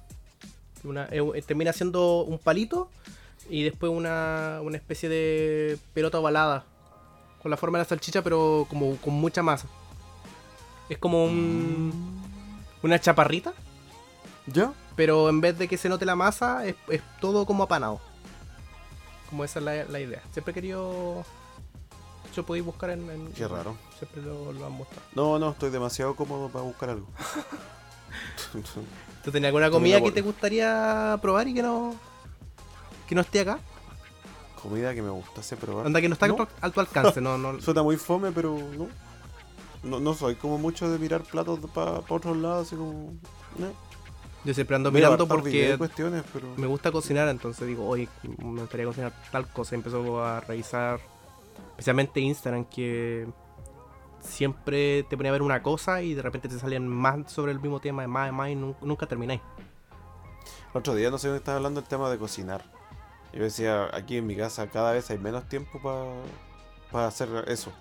Una- 0.83 1.07
eh, 1.11 1.21
termina 1.45 1.71
siendo 1.71 2.23
un 2.23 2.37
palito 2.39 2.89
y 3.49 3.63
después 3.63 3.91
una, 3.91 4.59
una 4.61 4.75
especie 4.75 5.07
de 5.07 5.77
pelota 5.93 6.19
ovalada. 6.19 6.65
Con 7.41 7.51
la 7.51 7.57
forma 7.57 7.77
de 7.77 7.85
la 7.85 7.89
salchicha, 7.89 8.21
pero 8.21 8.65
como 8.69 8.95
con 8.97 9.13
mucha 9.13 9.41
masa. 9.41 9.67
Es 10.89 10.97
como 10.97 11.23
un, 11.25 12.21
una 12.83 12.99
chaparrita, 12.99 13.53
¿Ya? 14.47 14.73
pero 14.95 15.29
en 15.29 15.39
vez 15.39 15.57
de 15.57 15.67
que 15.67 15.77
se 15.77 15.87
note 15.87 16.05
la 16.05 16.15
masa, 16.15 16.65
es, 16.65 16.75
es 16.89 17.01
todo 17.21 17.45
como 17.45 17.63
apanado. 17.63 18.01
Como 19.29 19.43
esa 19.43 19.59
es 19.59 19.65
la, 19.65 19.83
la 19.85 19.99
idea. 19.99 20.21
Siempre 20.31 20.51
he 20.51 20.55
querido. 20.55 21.23
Hecho, 22.29 22.45
podéis 22.45 22.65
buscar 22.65 22.89
en. 22.89 23.09
en- 23.09 23.31
Qué 23.33 23.47
raro. 23.47 23.75
Siempre 23.97 24.21
lo, 24.23 24.51
lo 24.51 24.65
han 24.65 24.71
mostrado. 24.73 25.03
No, 25.13 25.37
no, 25.39 25.51
estoy 25.51 25.69
demasiado 25.69 26.15
cómodo 26.15 26.49
para 26.49 26.65
buscar 26.65 26.89
algo. 26.89 27.07
¿Tú 29.23 29.31
tenías 29.31 29.49
alguna 29.49 29.69
Comida 29.69 30.01
que 30.01 30.11
te 30.11 30.21
gustaría 30.21 31.17
probar 31.21 31.47
y 31.47 31.53
que 31.53 31.61
no. 31.61 31.93
que 33.07 33.15
no 33.15 33.21
esté 33.21 33.41
acá? 33.41 33.59
Comida 34.61 34.93
que 34.93 35.01
me 35.01 35.09
gustase 35.09 35.55
probar. 35.57 35.85
Anda, 35.85 36.01
que 36.01 36.09
no 36.09 36.13
está 36.13 36.27
No. 36.27 36.47
a 36.61 36.69
tu- 36.69 36.79
alcance, 36.81 37.21
no, 37.21 37.37
no. 37.37 37.59
Suena 37.61 37.81
muy 37.83 37.97
fome, 37.97 38.31
pero 38.31 38.57
no. 38.77 38.87
No, 39.83 39.99
no 40.01 40.13
soy 40.13 40.35
como 40.35 40.57
mucho 40.57 40.89
de 40.89 40.99
mirar 40.99 41.21
platos 41.23 41.59
para 41.73 42.01
otros 42.09 42.35
lados, 42.37 42.67
así 42.67 42.75
como. 42.75 43.13
No. 43.57 43.67
Yo 44.45 44.53
siempre 44.53 44.75
ando 44.75 44.91
mirando 44.91 45.27
porque 45.27 45.75
cuestiones, 45.77 46.23
pero. 46.33 46.47
me 46.57 46.67
gusta 46.67 46.91
cocinar, 46.91 47.27
entonces 47.29 47.67
digo, 47.67 47.87
oye, 47.87 48.07
me 48.37 48.61
gustaría 48.61 48.85
cocinar 48.85 49.13
tal 49.31 49.47
cosa. 49.47 49.75
Empezó 49.75 50.23
a 50.23 50.39
revisar, 50.41 50.99
especialmente 51.71 52.19
Instagram, 52.21 52.65
que 52.65 53.27
siempre 54.21 55.03
te 55.03 55.15
ponía 55.17 55.31
a 55.31 55.33
ver 55.33 55.41
una 55.41 55.61
cosa 55.63 56.01
y 56.01 56.13
de 56.13 56.21
repente 56.21 56.47
te 56.49 56.59
salían 56.59 56.87
más 56.87 57.31
sobre 57.31 57.51
el 57.51 57.59
mismo 57.59 57.79
tema, 57.79 58.05
más, 58.07 58.31
más 58.33 58.49
y 58.49 58.55
nun- 58.55 58.75
nunca 58.81 59.05
termináis. 59.07 59.41
El 60.73 60.79
otro 60.79 60.93
día 60.95 61.09
no 61.09 61.17
sé 61.17 61.27
dónde 61.27 61.39
estaba 61.39 61.57
hablando 61.57 61.79
el 61.79 61.85
tema 61.87 62.09
de 62.09 62.17
cocinar. 62.17 62.63
Yo 63.33 63.43
decía, 63.43 63.89
aquí 63.93 64.17
en 64.17 64.27
mi 64.27 64.35
casa 64.35 64.67
cada 64.67 64.91
vez 64.91 65.09
hay 65.11 65.17
menos 65.17 65.47
tiempo 65.47 65.79
para 66.91 67.07
hacer 67.07 67.29
eso. 67.47 67.71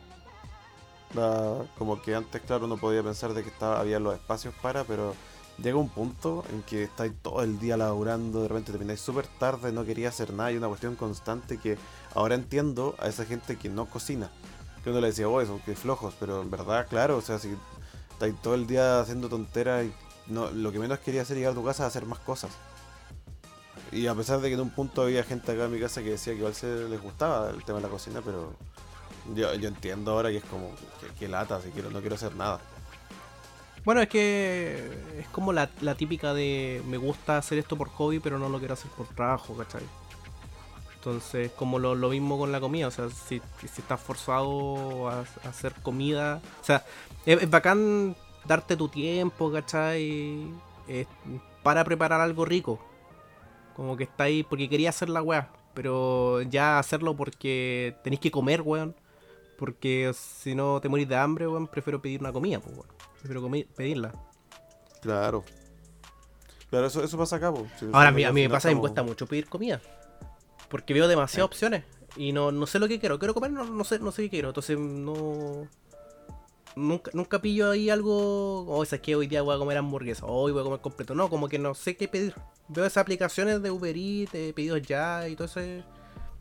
Como 1.78 2.02
que 2.02 2.14
antes, 2.14 2.42
claro, 2.42 2.66
uno 2.66 2.76
podía 2.76 3.02
pensar 3.02 3.32
de 3.32 3.42
que 3.42 3.48
estaba, 3.48 3.80
había 3.80 3.98
los 3.98 4.14
espacios 4.14 4.54
para, 4.60 4.84
pero 4.84 5.14
llega 5.56 5.76
un 5.76 5.88
punto 5.88 6.44
en 6.50 6.62
que 6.62 6.84
estáis 6.84 7.12
todo 7.22 7.42
el 7.42 7.58
día 7.58 7.76
laburando, 7.76 8.42
de 8.42 8.48
repente 8.48 8.72
termináis 8.72 9.00
súper 9.00 9.26
tarde, 9.26 9.72
no 9.72 9.84
quería 9.84 10.10
hacer 10.10 10.32
nada, 10.32 10.52
y 10.52 10.56
una 10.56 10.68
cuestión 10.68 10.96
constante 10.96 11.58
que 11.58 11.78
ahora 12.14 12.34
entiendo 12.34 12.94
a 12.98 13.08
esa 13.08 13.24
gente 13.24 13.56
que 13.56 13.68
no 13.68 13.86
cocina. 13.86 14.30
Que 14.84 14.90
uno 14.90 15.00
le 15.00 15.08
decía, 15.08 15.28
oh, 15.28 15.40
eso, 15.40 15.60
que 15.64 15.74
flojos, 15.74 16.14
pero 16.20 16.42
en 16.42 16.50
verdad, 16.50 16.86
claro, 16.88 17.16
o 17.16 17.22
sea, 17.22 17.38
si 17.38 17.56
estáis 18.10 18.40
todo 18.42 18.54
el 18.54 18.66
día 18.66 19.00
haciendo 19.00 19.28
tonteras 19.28 19.86
y 19.86 19.92
no, 20.26 20.50
lo 20.50 20.70
que 20.72 20.78
menos 20.78 20.98
quería 20.98 21.22
hacer 21.22 21.38
llegar 21.38 21.52
a 21.52 21.56
tu 21.56 21.64
casa 21.64 21.84
a 21.84 21.86
hacer 21.86 22.04
más 22.04 22.18
cosas. 22.18 22.50
Y 23.92 24.06
a 24.06 24.14
pesar 24.14 24.40
de 24.40 24.48
que 24.48 24.54
en 24.54 24.60
un 24.60 24.70
punto 24.70 25.02
había 25.02 25.22
gente 25.22 25.52
acá 25.52 25.64
en 25.64 25.72
mi 25.72 25.80
casa 25.80 26.02
que 26.02 26.10
decía 26.10 26.32
que 26.32 26.40
igual 26.40 26.54
se 26.54 26.88
les 26.88 27.00
gustaba 27.00 27.50
el 27.50 27.64
tema 27.64 27.78
de 27.78 27.84
la 27.84 27.90
cocina, 27.90 28.20
pero 28.24 28.52
yo, 29.34 29.54
yo 29.54 29.68
entiendo 29.68 30.12
ahora 30.12 30.30
que 30.30 30.38
es 30.38 30.44
como 30.44 30.74
que, 31.00 31.06
que 31.18 31.28
lata, 31.28 31.60
si 31.60 31.70
quiero, 31.70 31.90
no 31.90 32.00
quiero 32.00 32.16
hacer 32.16 32.34
nada. 32.36 32.60
Bueno, 33.84 34.02
es 34.02 34.08
que 34.08 35.18
es 35.18 35.28
como 35.28 35.52
la, 35.52 35.70
la 35.80 35.94
típica 35.94 36.34
de 36.34 36.82
me 36.86 36.98
gusta 36.98 37.38
hacer 37.38 37.58
esto 37.58 37.76
por 37.76 37.88
hobby, 37.88 38.20
pero 38.20 38.38
no 38.38 38.48
lo 38.48 38.58
quiero 38.58 38.74
hacer 38.74 38.90
por 38.90 39.06
trabajo, 39.06 39.56
¿cachai? 39.56 39.82
Entonces, 40.96 41.52
como 41.52 41.78
lo, 41.78 41.94
lo 41.94 42.10
mismo 42.10 42.38
con 42.38 42.52
la 42.52 42.60
comida, 42.60 42.88
o 42.88 42.90
sea, 42.90 43.08
si, 43.08 43.40
si 43.60 43.80
estás 43.80 44.00
forzado 44.00 45.08
a, 45.08 45.24
hacer 45.48 45.72
comida, 45.82 46.42
o 46.60 46.64
sea, 46.64 46.84
es, 47.24 47.48
bacán 47.48 48.16
darte 48.44 48.76
tu 48.76 48.88
tiempo, 48.88 49.50
¿cachai? 49.50 50.52
Para 51.62 51.84
preparar 51.84 52.20
algo 52.20 52.44
rico. 52.44 52.78
Como 53.78 53.96
que 53.96 54.02
está 54.02 54.24
ahí 54.24 54.42
porque 54.42 54.68
quería 54.68 54.88
hacer 54.88 55.08
la 55.08 55.22
weá, 55.22 55.52
pero 55.72 56.42
ya 56.42 56.80
hacerlo 56.80 57.14
porque 57.14 57.94
tenéis 58.02 58.18
que 58.18 58.32
comer, 58.32 58.60
weón. 58.62 58.96
Porque 59.56 60.10
si 60.14 60.56
no 60.56 60.80
te 60.80 60.88
morís 60.88 61.08
de 61.08 61.14
hambre, 61.14 61.46
weón, 61.46 61.68
prefiero 61.68 62.02
pedir 62.02 62.18
una 62.18 62.32
comida, 62.32 62.58
pues, 62.58 62.74
weón. 62.76 62.88
Prefiero 63.20 63.48
pedirla. 63.76 64.12
Claro. 65.00 65.44
Claro, 66.70 66.88
eso, 66.88 67.04
eso 67.04 67.16
pasa 67.16 67.36
acá. 67.36 67.52
Si- 67.78 67.86
Ahora, 67.92 68.08
a 68.08 68.10
mí, 68.10 68.24
a 68.24 68.32
mí 68.32 68.42
me 68.42 68.50
pasa 68.50 68.68
me 68.68 68.80
cuesta 68.80 69.04
mucho 69.04 69.28
pedir 69.28 69.48
comida. 69.48 69.80
Porque 70.68 70.92
veo 70.92 71.06
demasiadas 71.06 71.46
opciones. 71.46 71.84
Y 72.16 72.32
no, 72.32 72.50
no 72.50 72.66
sé 72.66 72.80
lo 72.80 72.88
que 72.88 72.98
quiero. 72.98 73.20
Quiero 73.20 73.32
comer, 73.32 73.52
no, 73.52 73.62
no 73.64 73.84
sé, 73.84 74.00
no 74.00 74.10
sé 74.10 74.22
qué 74.24 74.30
quiero. 74.30 74.48
Entonces 74.48 74.76
no. 74.76 75.68
Nunca, 76.78 77.10
nunca 77.14 77.40
pillo 77.40 77.70
ahí 77.70 77.90
algo. 77.90 78.64
O 78.66 78.84
sea, 78.84 78.96
es 78.96 79.02
que 79.02 79.16
hoy 79.16 79.26
día 79.26 79.42
voy 79.42 79.54
a 79.56 79.58
comer 79.58 79.76
hamburguesa. 79.78 80.26
Hoy 80.26 80.52
voy 80.52 80.60
a 80.60 80.64
comer 80.64 80.80
completo. 80.80 81.14
No, 81.14 81.28
como 81.28 81.48
que 81.48 81.58
no 81.58 81.74
sé 81.74 81.96
qué 81.96 82.06
pedir. 82.08 82.34
Veo 82.68 82.84
esas 82.84 82.98
aplicaciones 82.98 83.62
de 83.62 83.70
Uber 83.70 83.96
Eats, 83.96 84.32
de 84.32 84.52
pedidos 84.52 84.82
ya 84.82 85.28
y 85.28 85.34
todo 85.34 85.46
ese. 85.46 85.82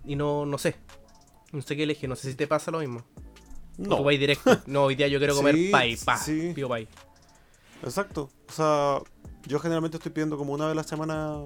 Y 0.06 0.16
no, 0.16 0.46
no 0.46 0.58
sé. 0.58 0.76
No 1.52 1.62
sé 1.62 1.76
qué 1.76 1.84
elegir. 1.84 2.08
No 2.08 2.16
sé 2.16 2.30
si 2.30 2.36
te 2.36 2.46
pasa 2.48 2.70
lo 2.72 2.80
mismo. 2.80 3.00
O 3.80 3.84
No, 3.84 4.04
vas 4.04 4.20
directo. 4.20 4.58
No, 4.68 4.84
hoy 4.86 4.96
día 4.96 5.08
yo 5.08 5.18
quiero 5.20 5.36
comer 5.36 5.56
Sí, 5.56 5.70
pay, 5.72 5.96
pa. 5.98 6.18
sí. 6.18 6.52
Pido 6.54 6.70
pay. 6.70 6.88
exacto. 7.84 8.30
O 8.50 8.52
sea, 8.52 9.00
yo 9.46 9.60
generalmente 9.60 9.98
estoy 9.98 10.12
pidiendo 10.12 10.38
como 10.38 10.54
una 10.54 10.66
vez 10.66 10.72
a 10.74 10.76
la 10.76 10.84
semana 10.84 11.40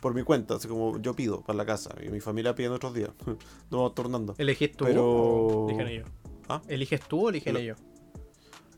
por 0.00 0.14
mi 0.14 0.22
cuenta, 0.22 0.54
así 0.56 0.68
como 0.68 0.98
yo 1.00 1.14
pido 1.14 1.40
para 1.42 1.56
la 1.56 1.66
casa 1.66 1.94
y 2.04 2.08
mi 2.08 2.20
familia 2.20 2.54
pide 2.54 2.66
en 2.66 2.72
otros 2.72 2.94
días. 2.94 3.10
Nos 3.26 3.36
vamos 3.70 3.94
turnando. 3.94 4.34
¿Eliges 4.38 4.72
tú 4.76 4.84
Pero- 4.84 5.04
o 5.04 5.68
eligen 5.68 5.88
ellos? 5.88 6.08
¿Ah? 6.48 6.60
¿Eliges 6.68 7.00
tú 7.02 7.26
o 7.26 7.30
eligen 7.30 7.54
Lo- 7.54 7.60
ellos? 7.60 7.78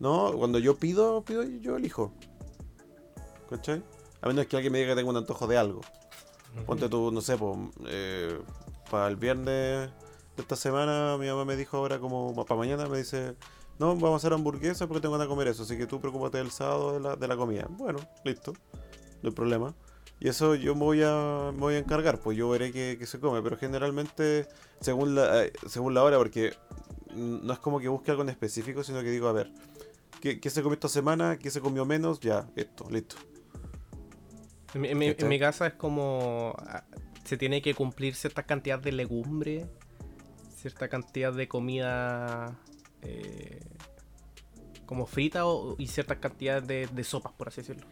No, 0.00 0.32
cuando 0.32 0.58
yo 0.58 0.76
pido, 0.76 1.22
pido 1.24 1.42
yo 1.42 1.76
elijo. 1.76 2.12
¿Cachai? 3.50 3.82
A 4.20 4.28
menos 4.28 4.46
que 4.46 4.56
alguien 4.56 4.72
me 4.72 4.78
diga 4.78 4.92
que 4.92 4.96
tengo 4.96 5.10
un 5.10 5.16
antojo 5.16 5.46
de 5.46 5.56
algo. 5.56 5.80
Ponte 6.66 6.88
tú, 6.88 7.10
no 7.12 7.20
sé, 7.20 7.36
pues, 7.36 7.58
para 8.90 9.08
el 9.08 9.16
viernes 9.16 9.90
de 10.36 10.42
esta 10.42 10.56
semana 10.56 11.16
mi 11.18 11.26
mamá 11.26 11.44
me 11.44 11.56
dijo 11.56 11.76
ahora 11.76 11.98
como 11.98 12.34
para 12.46 12.58
mañana, 12.58 12.86
me 12.86 12.98
dice, 12.98 13.34
no, 13.78 13.94
vamos 13.94 14.12
a 14.12 14.16
hacer 14.16 14.32
hamburguesas 14.32 14.86
porque 14.88 15.00
tengo 15.00 15.12
ganas 15.12 15.26
de 15.26 15.30
comer 15.30 15.48
eso, 15.48 15.62
así 15.62 15.76
que 15.76 15.86
tú 15.86 16.00
preocúpate 16.00 16.38
del 16.38 16.50
sábado 16.50 16.94
de 16.94 17.00
la, 17.00 17.16
de 17.16 17.28
la 17.28 17.36
comida. 17.36 17.66
Bueno, 17.70 17.98
listo. 18.24 18.52
no 19.22 19.28
hay 19.28 19.34
problema. 19.34 19.74
Y 20.20 20.28
eso 20.28 20.56
yo 20.56 20.74
me 20.74 20.82
voy 20.82 21.02
a, 21.04 21.50
me 21.52 21.60
voy 21.60 21.74
a 21.74 21.78
encargar, 21.78 22.18
pues 22.18 22.36
yo 22.36 22.48
veré 22.48 22.72
que, 22.72 22.96
que 22.98 23.06
se 23.06 23.20
come, 23.20 23.40
pero 23.40 23.56
generalmente 23.56 24.48
según 24.80 25.14
la, 25.14 25.44
eh, 25.44 25.52
según 25.68 25.94
la 25.94 26.02
hora, 26.02 26.18
porque 26.18 26.54
no 27.14 27.52
es 27.52 27.58
como 27.60 27.78
que 27.78 27.88
busque 27.88 28.10
algo 28.10 28.22
en 28.22 28.28
específico, 28.30 28.82
sino 28.82 29.00
que 29.00 29.10
digo, 29.10 29.28
a 29.28 29.32
ver, 29.32 29.52
¿qué, 30.20 30.40
qué 30.40 30.50
se 30.50 30.62
comió 30.62 30.74
esta 30.74 30.88
semana? 30.88 31.38
¿Qué 31.38 31.50
se 31.50 31.60
comió 31.60 31.84
menos? 31.84 32.20
Ya, 32.20 32.48
esto, 32.56 32.88
listo. 32.90 33.16
En, 34.74 34.80
mi- 34.82 34.88
en 34.88 34.98
mi, 34.98 35.06
en 35.06 35.12
¿Cachai? 35.14 35.28
mi 35.28 35.38
casa 35.38 35.66
es 35.68 35.74
como. 35.74 36.54
ah, 36.58 36.84
Se 37.24 37.36
tiene 37.36 37.60
que 37.62 37.74
cumplir 37.74 38.14
cierta 38.14 38.42
cantidad 38.44 38.78
de 38.78 38.92
legumbre, 38.92 39.66
cierta 40.56 40.88
cantidad 40.88 41.32
de 41.32 41.46
comida 41.48 42.58
eh, 43.02 43.60
como 44.86 45.06
frita 45.06 45.46
o- 45.46 45.74
y 45.78 45.86
ciertas 45.88 46.18
cantidades 46.18 46.66
de, 46.66 46.86
de 46.90 47.04
sopas, 47.04 47.32
por 47.32 47.48
así 47.48 47.60
decirlo. 47.60 47.86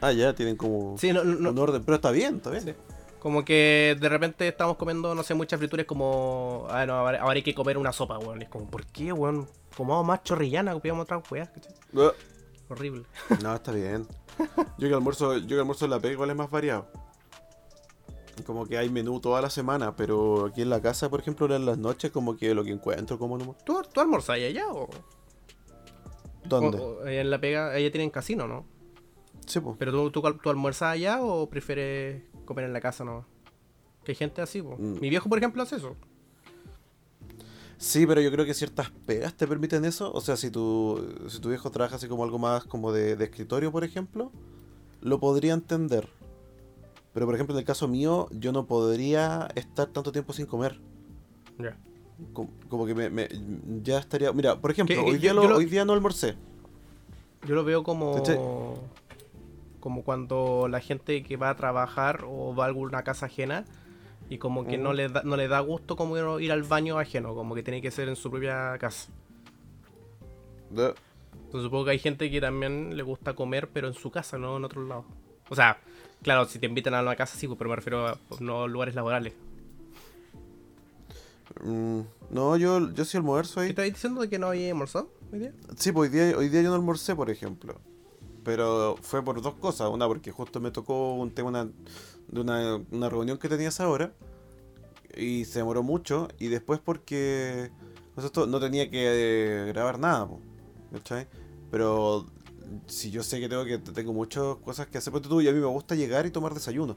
Ah, 0.00 0.10
ya, 0.12 0.34
tienen 0.34 0.56
como 0.56 0.98
Sí, 0.98 1.12
no, 1.12 1.22
no- 1.24 1.50
un 1.50 1.58
orden, 1.58 1.84
pero 1.84 1.94
está 1.96 2.10
bien, 2.10 2.36
está 2.36 2.50
bien. 2.50 2.62
Sí. 2.64 2.74
Como 3.22 3.44
que 3.44 3.96
de 4.00 4.08
repente 4.08 4.48
estamos 4.48 4.76
comiendo, 4.76 5.14
no 5.14 5.22
sé, 5.22 5.34
muchas 5.34 5.60
frituras 5.60 5.86
como. 5.86 6.66
Ah, 6.68 6.84
no, 6.86 6.94
ahora, 6.94 7.20
ahora 7.22 7.34
hay 7.34 7.42
que 7.44 7.54
comer 7.54 7.78
una 7.78 7.92
sopa, 7.92 8.18
weón. 8.18 8.40
Y 8.40 8.44
es 8.44 8.50
como, 8.50 8.66
¿por 8.68 8.84
qué, 8.86 9.12
weón? 9.12 9.46
Comamos 9.76 10.04
más 10.04 10.24
chorrillana, 10.24 10.72
copiamos 10.72 11.04
otras 11.04 11.22
weas, 11.30 11.48
Horrible. 12.68 13.04
No, 13.40 13.54
está 13.54 13.70
bien. 13.70 14.08
Yo 14.76 14.88
que 14.88 14.94
almuerzo, 14.94 15.36
yo 15.38 15.46
que 15.46 15.58
almuerzo 15.60 15.84
en 15.84 15.92
la 15.92 16.00
pega 16.00 16.14
igual 16.14 16.30
es 16.30 16.36
más 16.36 16.50
variado. 16.50 16.88
Como 18.44 18.66
que 18.66 18.76
hay 18.76 18.88
menú 18.88 19.20
toda 19.20 19.40
la 19.40 19.50
semana, 19.50 19.94
pero 19.94 20.46
aquí 20.46 20.62
en 20.62 20.70
la 20.70 20.82
casa, 20.82 21.08
por 21.08 21.20
ejemplo, 21.20 21.54
en 21.54 21.64
las 21.64 21.78
noches, 21.78 22.10
como 22.10 22.36
que 22.36 22.54
lo 22.54 22.64
que 22.64 22.70
encuentro, 22.72 23.20
como 23.20 23.38
no. 23.38 23.54
¿Tú, 23.64 23.82
tú 23.92 24.00
almorzás 24.00 24.36
allá 24.36 24.64
o, 24.68 24.88
¿Dónde? 26.44 26.76
o- 26.78 27.02
o 27.02 27.06
en 27.06 27.30
la 27.30 27.40
pega? 27.40 27.70
Allá 27.70 27.92
tienen 27.92 28.10
casino, 28.10 28.48
¿no? 28.48 28.64
Sí, 29.46 29.60
pues. 29.60 29.76
¿Pero 29.78 29.92
tú, 29.92 30.10
tú, 30.10 30.22
tú 30.42 30.50
almuerzas 30.50 30.90
allá 30.94 31.22
o 31.22 31.48
prefieres 31.48 32.22
comer 32.44 32.64
en 32.64 32.72
la 32.72 32.80
casa, 32.80 33.04
no? 33.04 33.24
Que 34.04 34.12
hay 34.12 34.16
gente 34.16 34.40
así, 34.42 34.60
po. 34.62 34.76
Mm. 34.78 35.00
Mi 35.00 35.08
viejo, 35.10 35.28
por 35.28 35.38
ejemplo, 35.38 35.62
hace 35.62 35.76
eso. 35.76 35.96
Sí, 37.78 38.06
pero 38.06 38.20
yo 38.20 38.30
creo 38.30 38.44
que 38.44 38.54
ciertas 38.54 38.90
pegas 39.06 39.34
te 39.34 39.46
permiten 39.46 39.84
eso. 39.84 40.12
O 40.12 40.20
sea, 40.20 40.36
si 40.36 40.50
tu, 40.50 41.04
si 41.28 41.40
tu 41.40 41.48
viejo 41.48 41.70
trabaja 41.70 41.96
así 41.96 42.06
como 42.06 42.22
algo 42.24 42.38
más 42.38 42.64
como 42.64 42.92
de, 42.92 43.16
de 43.16 43.24
escritorio, 43.24 43.72
por 43.72 43.82
ejemplo, 43.82 44.30
lo 45.00 45.18
podría 45.18 45.52
entender. 45.54 46.08
Pero 47.12 47.26
por 47.26 47.34
ejemplo, 47.34 47.54
en 47.54 47.58
el 47.58 47.64
caso 47.64 47.88
mío, 47.88 48.28
yo 48.30 48.52
no 48.52 48.66
podría 48.66 49.48
estar 49.56 49.88
tanto 49.88 50.12
tiempo 50.12 50.32
sin 50.32 50.46
comer. 50.46 50.80
Ya. 51.58 51.76
Como, 52.32 52.50
como 52.68 52.86
que 52.86 52.94
me, 52.94 53.10
me- 53.10 53.28
ya 53.82 53.98
estaría... 53.98 54.32
Mira, 54.32 54.60
por 54.60 54.70
ejemplo, 54.70 55.04
hoy, 55.04 55.18
día 55.18 55.34
lo- 55.34 55.48
lo- 55.48 55.56
hoy 55.56 55.64
día 55.66 55.84
no 55.84 55.92
almorcé. 55.92 56.36
Yo 57.46 57.56
lo 57.56 57.64
veo 57.64 57.82
como. 57.82 58.14
Como 59.82 60.04
cuando 60.04 60.68
la 60.70 60.78
gente 60.80 61.24
que 61.24 61.36
va 61.36 61.50
a 61.50 61.56
trabajar 61.56 62.24
o 62.24 62.54
va 62.54 62.64
a 62.64 62.66
alguna 62.68 63.02
casa 63.02 63.26
ajena 63.26 63.64
y 64.30 64.38
como 64.38 64.64
que 64.64 64.78
no, 64.78 64.92
le 64.92 65.08
da, 65.08 65.22
no 65.24 65.36
le 65.36 65.48
da 65.48 65.58
gusto 65.58 65.96
como 65.96 66.16
ir 66.38 66.52
al 66.52 66.62
baño 66.62 66.98
ajeno, 67.00 67.34
como 67.34 67.56
que 67.56 67.64
tiene 67.64 67.82
que 67.82 67.90
ser 67.90 68.08
en 68.08 68.14
su 68.14 68.30
propia 68.30 68.78
casa. 68.78 69.10
De- 70.70 70.94
Entonces 71.34 71.64
supongo 71.64 71.86
que 71.86 71.90
hay 71.90 71.98
gente 71.98 72.30
que 72.30 72.40
también 72.40 72.96
le 72.96 73.02
gusta 73.02 73.34
comer, 73.34 73.68
pero 73.72 73.88
en 73.88 73.94
su 73.94 74.10
casa, 74.12 74.38
no 74.38 74.56
en 74.56 74.64
otro 74.64 74.86
lado. 74.86 75.04
O 75.50 75.56
sea, 75.56 75.78
claro, 76.22 76.44
si 76.46 76.60
te 76.60 76.66
invitan 76.66 76.94
a 76.94 77.02
una 77.02 77.16
casa, 77.16 77.36
sí, 77.36 77.48
pues, 77.48 77.58
pero 77.58 77.68
me 77.70 77.76
refiero 77.76 78.06
a 78.06 78.14
pues, 78.28 78.40
no 78.40 78.68
lugares 78.68 78.94
laborales. 78.94 79.34
Mm, 81.64 82.00
no, 82.30 82.56
yo, 82.56 82.90
yo 82.94 83.04
sí 83.04 83.16
almuerzo 83.16 83.56
¿Qué 83.56 83.64
ahí. 83.64 83.68
estabas 83.70 83.92
diciendo 83.92 84.20
de 84.22 84.30
que 84.30 84.38
no 84.38 84.46
había 84.46 84.68
almorzado 84.68 85.10
hoy 85.32 85.40
día? 85.40 85.52
Sí, 85.76 85.92
pues 85.92 86.10
hoy 86.10 86.16
día, 86.18 86.38
hoy 86.38 86.48
día 86.48 86.62
yo 86.62 86.70
no 86.70 86.76
almorcé, 86.76 87.14
por 87.14 87.28
ejemplo. 87.28 87.78
Pero 88.44 88.96
fue 89.02 89.22
por 89.24 89.40
dos 89.42 89.54
cosas. 89.54 89.88
Una, 89.90 90.06
porque 90.08 90.30
justo 90.32 90.60
me 90.60 90.70
tocó 90.70 91.14
un 91.14 91.30
tema 91.32 91.50
una- 91.50 91.64
de 92.28 92.40
una, 92.40 92.80
una 92.90 93.08
reunión 93.08 93.38
que 93.38 93.48
tenía 93.48 93.68
esa 93.68 93.88
hora. 93.88 94.12
Y 95.16 95.44
se 95.44 95.60
demoró 95.60 95.82
mucho. 95.82 96.28
Y 96.38 96.48
después 96.48 96.80
porque 96.80 97.70
no, 98.16 98.22
sé, 98.22 98.26
esto, 98.26 98.46
no 98.46 98.60
tenía 98.60 98.90
que 98.90 99.62
eh, 99.64 99.66
grabar 99.68 99.98
nada. 99.98 100.28
¿cachai? 100.92 101.26
Pero 101.70 102.26
si 102.86 103.10
yo 103.10 103.22
sé 103.22 103.40
que 103.40 103.48
tengo 103.48 103.64
que 103.64 103.78
tengo 103.78 104.12
muchas 104.12 104.56
cosas 104.64 104.86
que 104.86 104.98
hacer, 104.98 105.12
ponte 105.12 105.28
tú, 105.28 105.40
y 105.40 105.48
a 105.48 105.52
mí 105.52 105.58
me 105.58 105.66
gusta 105.66 105.94
llegar 105.94 106.26
y 106.26 106.30
tomar 106.30 106.54
desayuno. 106.54 106.94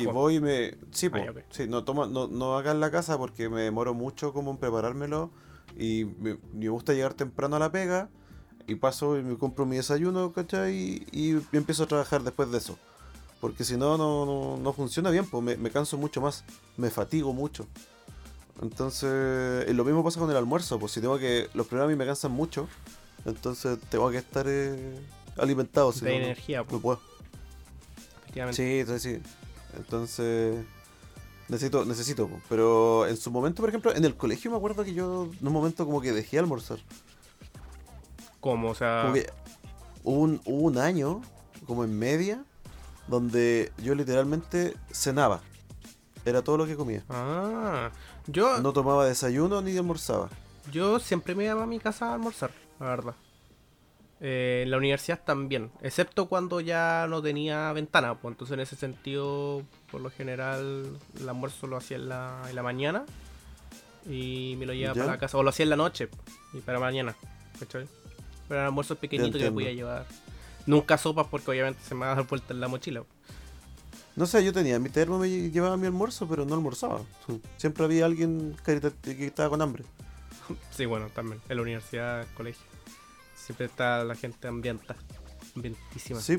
Y 0.00 0.06
voy 0.06 0.36
y 0.36 0.40
me. 0.40 0.74
Sí, 0.90 1.08
po, 1.08 1.16
Ah, 1.18 1.24
ya, 1.24 1.30
ok. 1.30 1.38
sí, 1.50 1.66
no, 1.68 1.84
toma, 1.84 2.06
no, 2.06 2.26
no 2.26 2.56
haga 2.56 2.72
en 2.72 2.80
la 2.80 2.90
casa 2.90 3.16
porque 3.18 3.48
me 3.48 3.62
demoro 3.62 3.94
mucho 3.94 4.32
como 4.32 4.50
en 4.50 4.56
preparármelo. 4.58 5.30
Y 5.78 6.04
me, 6.18 6.38
me 6.52 6.68
gusta 6.68 6.92
llegar 6.92 7.14
temprano 7.14 7.56
a 7.56 7.58
la 7.60 7.70
pega. 7.70 8.10
Y 8.66 8.76
paso 8.76 9.18
y 9.18 9.22
me 9.22 9.36
compro 9.36 9.66
mi 9.66 9.76
desayuno, 9.76 10.32
¿cachai? 10.32 10.74
Y, 10.74 11.06
y 11.12 11.40
empiezo 11.52 11.84
a 11.84 11.86
trabajar 11.86 12.22
después 12.22 12.50
de 12.50 12.58
eso. 12.58 12.78
Porque 13.40 13.62
si 13.64 13.76
no, 13.76 13.98
no, 13.98 14.24
no, 14.24 14.56
no 14.56 14.72
funciona 14.72 15.10
bien, 15.10 15.26
pues 15.26 15.42
me, 15.42 15.56
me 15.56 15.70
canso 15.70 15.98
mucho 15.98 16.20
más. 16.22 16.44
Me 16.78 16.88
fatigo 16.90 17.34
mucho. 17.34 17.66
Entonces, 18.62 19.10
eh, 19.12 19.72
lo 19.74 19.84
mismo 19.84 20.02
pasa 20.02 20.18
con 20.18 20.30
el 20.30 20.36
almuerzo. 20.36 20.78
Pues 20.78 20.92
si 20.92 21.00
tengo 21.00 21.18
que. 21.18 21.48
Los 21.52 21.66
primeros 21.66 21.88
a 21.88 21.90
mí 21.90 21.96
me 21.96 22.06
cansan 22.06 22.32
mucho. 22.32 22.68
Entonces 23.26 23.78
tengo 23.90 24.10
que 24.10 24.18
estar 24.18 24.46
eh, 24.48 24.98
alimentado. 25.36 25.92
Si 25.92 26.04
de 26.04 26.10
no, 26.18 26.24
energía, 26.24 26.58
no 26.58 26.64
pues, 26.66 26.80
puedo. 26.80 27.00
efectivamente. 28.22 28.86
Sí, 28.86 28.98
sí, 28.98 28.98
sí. 28.98 29.22
Entonces, 29.76 30.64
necesito, 31.48 31.84
necesito. 31.84 32.28
po. 32.28 32.40
Pero 32.48 33.06
en 33.06 33.16
su 33.16 33.30
momento, 33.30 33.60
por 33.60 33.68
ejemplo, 33.68 33.94
en 33.94 34.04
el 34.04 34.14
colegio 34.16 34.50
me 34.50 34.56
acuerdo 34.56 34.84
que 34.84 34.94
yo 34.94 35.28
en 35.38 35.46
un 35.46 35.52
momento 35.52 35.84
como 35.84 36.00
que 36.00 36.12
dejé 36.12 36.36
de 36.36 36.40
almorzar. 36.40 36.78
¿Cómo? 38.44 38.68
O 38.68 38.74
sea, 38.74 39.10
hubo 40.02 40.20
un, 40.20 40.38
hubo 40.44 40.64
un 40.66 40.76
año, 40.76 41.22
como 41.66 41.82
en 41.82 41.98
media, 41.98 42.44
donde 43.08 43.72
yo 43.78 43.94
literalmente 43.94 44.76
cenaba. 44.92 45.40
Era 46.26 46.42
todo 46.42 46.58
lo 46.58 46.66
que 46.66 46.76
comía. 46.76 47.02
ah, 47.08 47.90
yo, 48.26 48.60
No 48.60 48.74
tomaba 48.74 49.06
desayuno 49.06 49.62
ni 49.62 49.74
almorzaba. 49.78 50.28
yo 50.70 50.98
siempre 50.98 51.34
me 51.34 51.44
iba 51.44 51.62
a 51.62 51.66
mi 51.66 51.78
casa 51.80 52.10
a 52.10 52.14
almorzar, 52.16 52.50
la 52.80 52.86
verdad. 52.86 53.14
Eh, 54.20 54.60
en 54.64 54.70
la 54.70 54.76
universidad 54.76 55.20
también, 55.24 55.70
excepto 55.80 56.26
cuando 56.26 56.60
ya 56.60 57.06
no 57.08 57.22
tenía 57.22 57.72
ventana, 57.72 58.14
pues 58.14 58.32
entonces 58.34 58.52
en 58.52 58.60
ese 58.60 58.76
sentido, 58.76 59.62
por 59.90 60.02
lo 60.02 60.10
general, 60.10 60.98
el 61.18 61.28
almuerzo 61.30 61.66
lo 61.66 61.78
hacía 61.78 61.96
en 61.96 62.10
la, 62.10 62.42
en 62.46 62.54
la 62.56 62.62
mañana 62.62 63.06
y 64.06 64.54
me 64.58 64.66
lo 64.66 64.74
llevaba 64.74 64.94
¿Ya? 64.96 65.00
para 65.00 65.12
la 65.14 65.18
casa, 65.18 65.38
o 65.38 65.42
lo 65.42 65.48
hacía 65.48 65.64
en 65.64 65.70
la 65.70 65.76
noche 65.76 66.10
y 66.52 66.60
para 66.60 66.78
mañana, 66.78 67.16
¿cachai? 67.58 67.88
Pero 68.48 68.60
eran 68.60 68.66
almuerzos 68.66 68.98
pequeñitos 68.98 69.40
que 69.40 69.50
podía 69.50 69.72
llevar. 69.72 70.06
Nunca 70.66 70.96
sopas 70.96 71.26
porque 71.30 71.50
obviamente 71.50 71.80
se 71.82 71.94
me 71.94 72.06
va 72.06 72.12
a 72.12 72.14
dar 72.16 72.26
vuelta 72.26 72.52
en 72.54 72.60
la 72.60 72.68
mochila. 72.68 73.04
No 74.16 74.26
sé, 74.26 74.44
yo 74.44 74.52
tenía 74.52 74.78
mi 74.78 74.90
termo, 74.90 75.18
me 75.18 75.28
llevaba 75.28 75.76
mi 75.76 75.86
almuerzo, 75.86 76.28
pero 76.28 76.44
no 76.44 76.54
almorzaba. 76.54 77.00
Siempre 77.56 77.84
había 77.84 78.06
alguien 78.06 78.56
que 78.64 79.26
estaba 79.26 79.50
con 79.50 79.62
hambre. 79.62 79.84
Sí, 80.70 80.84
bueno, 80.84 81.08
también. 81.08 81.40
En 81.48 81.56
la 81.56 81.62
universidad, 81.62 82.20
en 82.20 82.28
el 82.28 82.34
colegio. 82.34 82.62
Siempre 83.34 83.64
está 83.66 84.04
la 84.04 84.14
gente 84.14 84.46
ambienta. 84.46 84.94
Ambientísima. 85.56 86.20
Sí. 86.20 86.38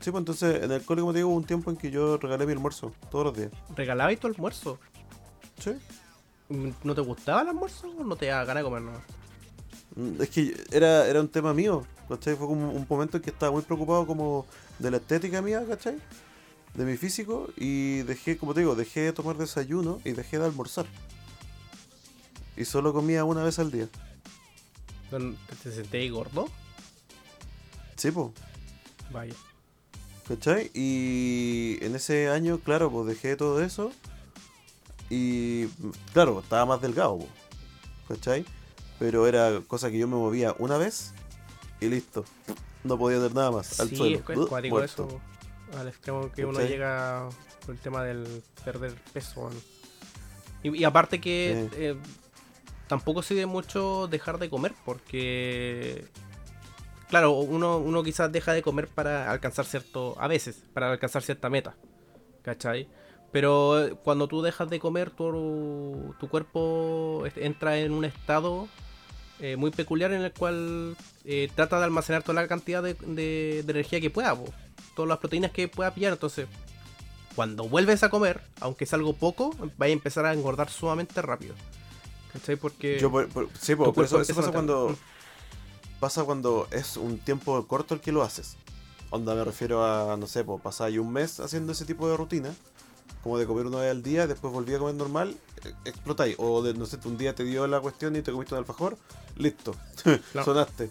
Sí, 0.00 0.10
pues 0.10 0.20
entonces 0.20 0.62
en 0.62 0.70
el 0.70 0.82
cole, 0.82 1.00
como 1.00 1.12
te 1.12 1.18
digo, 1.18 1.30
hubo 1.30 1.36
un 1.36 1.44
tiempo 1.44 1.70
en 1.70 1.76
que 1.76 1.90
yo 1.90 2.18
regalé 2.18 2.46
mi 2.46 2.52
almuerzo 2.52 2.92
todos 3.10 3.24
los 3.24 3.36
días. 3.36 3.50
¿Regalabas 3.74 4.18
tu 4.20 4.28
almuerzo? 4.28 4.78
Sí. 5.58 5.72
¿No 6.84 6.94
te 6.94 7.00
gustaba 7.00 7.42
el 7.42 7.48
almuerzo 7.48 7.88
o 7.88 8.04
no 8.04 8.14
te 8.14 8.26
daba 8.26 8.44
ganas 8.44 8.62
de 8.62 8.70
comer 8.70 8.82
nada? 8.82 8.98
Mm, 8.98 9.25
Es 10.20 10.28
que 10.28 10.54
era, 10.72 11.06
era 11.06 11.20
un 11.20 11.28
tema 11.28 11.54
mío, 11.54 11.86
¿cachai? 12.08 12.36
Fue 12.36 12.46
como 12.46 12.70
un 12.70 12.86
momento 12.88 13.16
en 13.16 13.22
que 13.22 13.30
estaba 13.30 13.52
muy 13.52 13.62
preocupado 13.62 14.06
como 14.06 14.46
de 14.78 14.90
la 14.90 14.98
estética 14.98 15.40
mía, 15.40 15.64
¿cachai? 15.66 15.96
De 16.74 16.84
mi 16.84 16.96
físico 16.98 17.48
y 17.56 18.02
dejé, 18.02 18.36
como 18.36 18.52
te 18.52 18.60
digo, 18.60 18.74
dejé 18.74 19.00
de 19.00 19.12
tomar 19.12 19.38
desayuno 19.38 20.00
y 20.04 20.12
dejé 20.12 20.38
de 20.38 20.44
almorzar. 20.44 20.86
Y 22.56 22.64
solo 22.66 22.92
comía 22.92 23.24
una 23.24 23.42
vez 23.42 23.58
al 23.58 23.70
día. 23.70 23.88
¿Te 25.62 25.72
sentías 25.72 26.12
gordo? 26.12 26.48
Sí, 27.96 28.10
pues, 28.10 28.28
Vaya. 29.10 29.34
¿cachai? 30.28 30.70
Y 30.74 31.78
en 31.80 31.94
ese 31.94 32.28
año, 32.28 32.58
claro, 32.58 32.90
pues 32.90 33.06
dejé 33.06 33.36
todo 33.36 33.62
eso. 33.62 33.92
Y 35.08 35.66
claro, 36.12 36.40
estaba 36.40 36.66
más 36.66 36.82
delgado, 36.82 37.18
po, 37.18 37.28
¿cachai? 38.08 38.44
Pero 38.98 39.26
era 39.26 39.60
cosa 39.66 39.90
que 39.90 39.98
yo 39.98 40.08
me 40.08 40.16
movía 40.16 40.54
una 40.58 40.78
vez 40.78 41.12
y 41.80 41.88
listo. 41.88 42.24
No 42.84 42.96
podía 42.98 43.18
hacer 43.18 43.34
nada 43.34 43.50
más. 43.50 43.78
Al 43.80 43.88
sí, 43.90 43.96
suelo. 43.96 44.18
es 44.18 44.46
cuático 44.48 44.82
eso. 44.82 45.20
Al 45.76 45.88
extremo 45.88 46.30
que 46.32 46.44
uno 46.44 46.60
llega 46.60 47.28
por 47.64 47.74
el 47.74 47.80
tema 47.80 48.02
del 48.04 48.42
perder 48.64 48.94
peso. 49.12 49.50
y 50.62 50.84
aparte 50.84 51.20
que 51.20 51.68
Sí. 51.70 51.76
eh, 51.78 51.96
tampoco 52.88 53.22
sirve 53.22 53.46
mucho 53.46 54.06
dejar 54.08 54.38
de 54.38 54.48
comer 54.48 54.72
porque... 54.84 56.06
Claro, 57.08 57.32
uno, 57.32 57.78
uno 57.78 58.02
quizás 58.02 58.32
deja 58.32 58.52
de 58.52 58.62
comer 58.62 58.88
para 58.88 59.30
alcanzar 59.30 59.64
cierto... 59.64 60.16
A 60.18 60.26
veces, 60.26 60.64
para 60.72 60.90
alcanzar 60.90 61.22
cierta 61.22 61.48
meta. 61.48 61.76
¿Cachai? 62.42 62.88
Pero 63.36 63.78
eh, 63.84 63.94
cuando 64.02 64.28
tú 64.28 64.40
dejas 64.40 64.70
de 64.70 64.80
comer, 64.80 65.10
tu, 65.10 66.14
tu 66.18 66.26
cuerpo 66.26 67.22
entra 67.36 67.76
en 67.76 67.92
un 67.92 68.06
estado 68.06 68.66
eh, 69.40 69.56
muy 69.56 69.70
peculiar 69.70 70.10
en 70.14 70.22
el 70.22 70.32
cual 70.32 70.96
eh, 71.26 71.50
trata 71.54 71.76
de 71.78 71.84
almacenar 71.84 72.22
toda 72.22 72.40
la 72.40 72.48
cantidad 72.48 72.82
de, 72.82 72.94
de- 72.94 73.62
de 73.62 73.70
energía 73.72 74.00
que 74.00 74.08
pueda, 74.08 74.34
po. 74.34 74.46
todas 74.94 75.10
las 75.10 75.18
proteínas 75.18 75.50
que 75.50 75.68
pueda 75.68 75.92
pillar. 75.92 76.14
Entonces, 76.14 76.46
cuando 77.34 77.68
vuelves 77.68 78.02
a 78.04 78.08
comer, 78.08 78.40
aunque 78.60 78.84
es 78.84 78.94
algo 78.94 79.12
poco, 79.12 79.54
vaya 79.76 79.90
a 79.90 79.92
empezar 79.92 80.24
a 80.24 80.32
engordar 80.32 80.70
sumamente 80.70 81.20
rápido. 81.20 81.54
¿Cachai? 82.32 82.56
Porque 82.56 82.98
Yo 82.98 83.10
por- 83.10 83.28
por- 83.28 83.50
sí, 83.60 83.76
por 83.76 83.88
eso, 84.02 84.16
pasa 84.34 84.50
cuando 84.50 84.96
pasa 86.00 86.24
cuando 86.24 86.68
es 86.70 86.96
un 86.96 87.18
tiempo 87.18 87.66
corto 87.66 87.92
el 87.92 88.00
que 88.00 88.12
lo 88.12 88.22
haces. 88.22 88.56
Onda 89.10 89.34
me 89.34 89.44
refiero 89.44 89.84
a, 89.84 90.16
no 90.16 90.26
sé, 90.26 90.42
pues 90.42 90.62
pasáis 90.62 90.98
un 90.98 91.12
mes 91.12 91.38
haciendo 91.38 91.72
ese 91.72 91.84
tipo 91.84 92.08
de 92.08 92.16
rutina, 92.16 92.54
como 93.22 93.38
de 93.38 93.46
comer 93.46 93.66
una 93.66 93.78
vez 93.78 93.90
al 93.90 94.02
día, 94.02 94.26
después 94.26 94.52
volví 94.52 94.74
a 94.74 94.78
comer 94.78 94.94
normal, 94.94 95.36
eh, 95.64 95.72
explotáis. 95.84 96.36
O 96.38 96.62
de, 96.62 96.74
no 96.74 96.86
sé, 96.86 96.98
un 97.04 97.16
día 97.16 97.34
te 97.34 97.44
dio 97.44 97.66
la 97.66 97.80
cuestión 97.80 98.14
y 98.16 98.22
te 98.22 98.32
comiste 98.32 98.54
un 98.54 98.58
alfajor, 98.58 98.96
listo, 99.36 99.74
sonaste. 100.44 100.90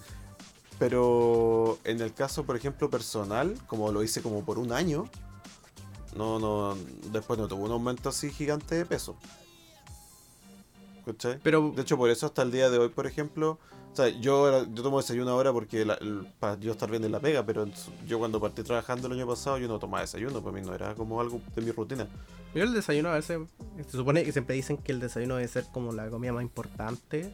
Pero 0.77 1.79
en 1.85 2.01
el 2.01 2.13
caso, 2.13 2.43
por 2.43 2.55
ejemplo, 2.57 2.89
personal, 2.89 3.57
como 3.67 3.91
lo 3.91 4.03
hice 4.03 4.21
como 4.21 4.43
por 4.43 4.59
un 4.59 4.73
año, 4.73 5.09
no, 6.15 6.39
no, 6.39 6.77
después 7.11 7.39
no 7.39 7.47
tuvo 7.47 7.65
un 7.65 7.71
aumento 7.71 8.09
así 8.09 8.29
gigante 8.31 8.75
de 8.75 8.85
peso. 8.85 9.15
¿Cachai? 11.05 11.39
Pero 11.43 11.71
De 11.75 11.83
hecho, 11.83 11.97
por 11.97 12.09
eso 12.09 12.25
hasta 12.25 12.41
el 12.41 12.51
día 12.51 12.69
de 12.69 12.79
hoy, 12.79 12.89
por 12.89 13.05
ejemplo, 13.05 13.59
yo, 14.19 14.35
ahora- 14.45 14.65
yo 14.73 14.83
tomo 14.83 14.97
desayuno 14.97 15.31
ahora 15.31 15.51
porque 15.53 15.85
para 16.39 16.59
yo 16.59 16.71
estar 16.71 16.89
bien 16.89 17.03
en 17.05 17.11
la 17.11 17.19
pega, 17.19 17.45
pero 17.45 17.65
yo 18.07 18.19
cuando 18.19 18.39
partí 18.39 18.63
trabajando 18.63 19.07
el 19.07 19.13
año 19.13 19.27
pasado 19.27 19.57
yo 19.57 19.67
no 19.67 19.79
tomaba 19.79 20.01
desayuno, 20.01 20.41
para 20.41 20.55
mí 20.59 20.61
no 20.65 20.73
era 20.73 20.93
como 20.95 21.19
algo 21.21 21.41
de 21.55 21.61
mi 21.61 21.71
rutina. 21.71 22.07
yo 22.53 22.63
el 22.63 22.73
desayuno 22.73 23.09
a 23.09 23.15
veces, 23.15 23.39
se 23.85 23.91
supone 23.97 24.23
que 24.23 24.31
siempre 24.31 24.55
dicen 24.55 24.77
que 24.77 24.91
el 24.91 24.99
desayuno 24.99 25.35
debe 25.35 25.47
ser 25.47 25.65
como 25.73 25.91
la 25.93 26.09
comida 26.09 26.33
más 26.33 26.43
importante 26.43 27.31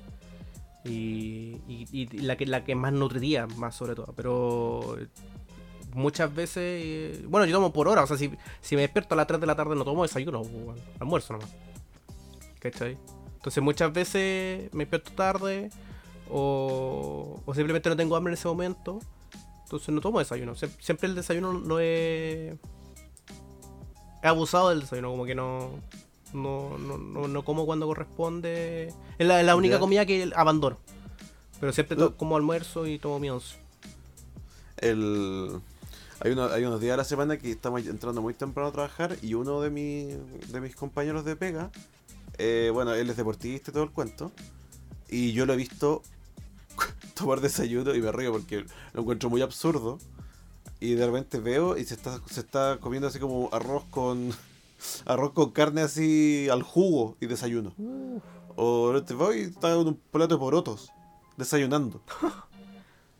y, 0.83 1.57
y- 1.67 2.07
la 2.21 2.35
que 2.37 2.45
la 2.45 2.63
que 2.63 2.75
más 2.75 2.91
nutriría, 2.93 3.45
más 3.47 3.75
sobre 3.75 3.93
todo. 3.95 4.13
Pero 4.15 4.97
muchas 5.93 6.33
veces, 6.33 7.25
bueno, 7.27 7.45
yo 7.45 7.55
tomo 7.55 7.71
por 7.73 7.87
hora, 7.87 8.03
o 8.03 8.07
sea, 8.07 8.17
si, 8.17 8.31
si 8.61 8.75
me 8.75 8.81
despierto 8.83 9.13
a 9.13 9.17
las 9.17 9.27
3 9.27 9.39
de 9.41 9.45
la 9.47 9.55
tarde 9.55 9.75
no 9.75 9.83
tomo 9.83 10.03
desayuno, 10.03 10.41
pues, 10.41 10.79
almuerzo 10.99 11.33
nomás. 11.33 11.49
¿Cachai? 12.59 12.97
Entonces 13.35 13.63
muchas 13.63 13.91
veces 13.91 14.71
me 14.73 14.85
despierto 14.85 15.11
tarde 15.13 15.69
o, 16.29 17.41
o 17.45 17.53
simplemente 17.53 17.89
no 17.89 17.95
tengo 17.95 18.15
hambre 18.15 18.31
en 18.33 18.37
ese 18.37 18.47
momento. 18.47 18.99
Entonces 19.63 19.89
no 19.89 20.01
tomo 20.01 20.19
desayuno. 20.19 20.53
Sie- 20.55 20.69
Siempre 20.79 21.07
el 21.07 21.15
desayuno 21.15 21.53
lo 21.53 21.79
he... 21.79 22.57
He 24.23 24.27
abusado 24.27 24.69
del 24.69 24.81
desayuno, 24.81 25.09
como 25.11 25.25
que 25.25 25.35
no... 25.35 25.69
No, 26.33 26.77
no, 26.77 26.97
no, 26.97 27.27
no 27.27 27.43
como 27.43 27.65
cuando 27.65 27.85
corresponde. 27.87 28.93
Es 29.17 29.27
la, 29.27 29.39
es 29.41 29.45
la 29.45 29.55
única 29.55 29.79
comida 29.79 30.05
que 30.05 30.31
abandono. 30.35 30.77
Pero 31.59 31.73
siempre 31.73 31.97
como 32.17 32.35
almuerzo 32.37 32.87
y 32.87 32.99
tomo 32.99 33.19
mi 33.19 33.29
once. 33.29 33.55
El... 34.77 35.59
Hay, 36.23 36.31
uno- 36.31 36.45
hay 36.45 36.63
unos 36.65 36.79
días 36.79 36.93
a 36.93 36.97
la 36.97 37.03
semana 37.03 37.37
que 37.37 37.51
estamos 37.51 37.85
entrando 37.85 38.21
muy 38.21 38.33
temprano 38.33 38.69
a 38.69 38.71
trabajar 38.71 39.17
y 39.21 39.33
uno 39.33 39.59
de, 39.61 39.71
mi, 39.71 40.03
de 40.51 40.61
mis 40.61 40.75
compañeros 40.75 41.25
de 41.25 41.35
pega, 41.35 41.71
eh, 42.37 42.69
bueno, 42.71 42.93
él 42.93 43.09
es 43.09 43.17
deportista 43.17 43.71
y 43.71 43.73
todo 43.73 43.83
el 43.83 43.89
cuento, 43.89 44.31
y 45.11 45.33
yo 45.33 45.45
lo 45.45 45.53
he 45.53 45.57
visto 45.57 46.01
tomar 47.13 47.41
desayuno 47.41 47.93
y 47.93 48.01
me 48.01 48.11
río 48.11 48.31
porque 48.31 48.65
lo 48.93 49.01
encuentro 49.01 49.29
muy 49.29 49.41
absurdo. 49.41 49.99
Y 50.79 50.95
de 50.95 51.05
repente 51.05 51.39
veo 51.39 51.77
y 51.77 51.85
se 51.85 51.93
está, 51.93 52.19
se 52.27 52.39
está 52.39 52.79
comiendo 52.79 53.07
así 53.07 53.19
como 53.19 53.49
arroz 53.51 53.83
con 53.91 54.31
arroz 55.05 55.33
con 55.33 55.51
carne 55.51 55.81
así 55.81 56.47
al 56.49 56.63
jugo 56.63 57.17
y 57.19 57.27
desayuno. 57.27 57.73
O 58.55 58.99
te 59.03 59.13
voy 59.13 59.37
y 59.37 59.41
está 59.41 59.71
en 59.73 59.87
un 59.87 59.95
plato 60.11 60.35
de 60.35 60.39
porotos 60.39 60.89
desayunando. 61.37 62.01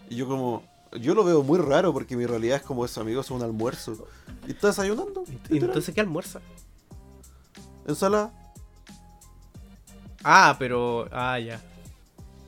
Y 0.10 0.18
yo 0.18 0.28
como 0.28 0.62
yo 1.00 1.16
lo 1.16 1.24
veo 1.24 1.42
muy 1.42 1.58
raro 1.58 1.94
porque 1.94 2.18
mi 2.18 2.26
realidad 2.26 2.58
es 2.58 2.64
como 2.64 2.84
eso, 2.84 3.00
amigos, 3.00 3.28
es 3.28 3.32
un 3.32 3.42
almuerzo. 3.42 4.06
Y 4.46 4.52
está 4.52 4.68
desayunando. 4.68 5.24
Y 5.50 5.60
entonces, 5.60 5.96
¿qué 5.96 6.02
almuerza? 6.02 6.42
Ensalada. 7.88 8.34
Ah, 10.24 10.56
pero. 10.60 11.08
Ah, 11.12 11.40
ya. 11.40 11.62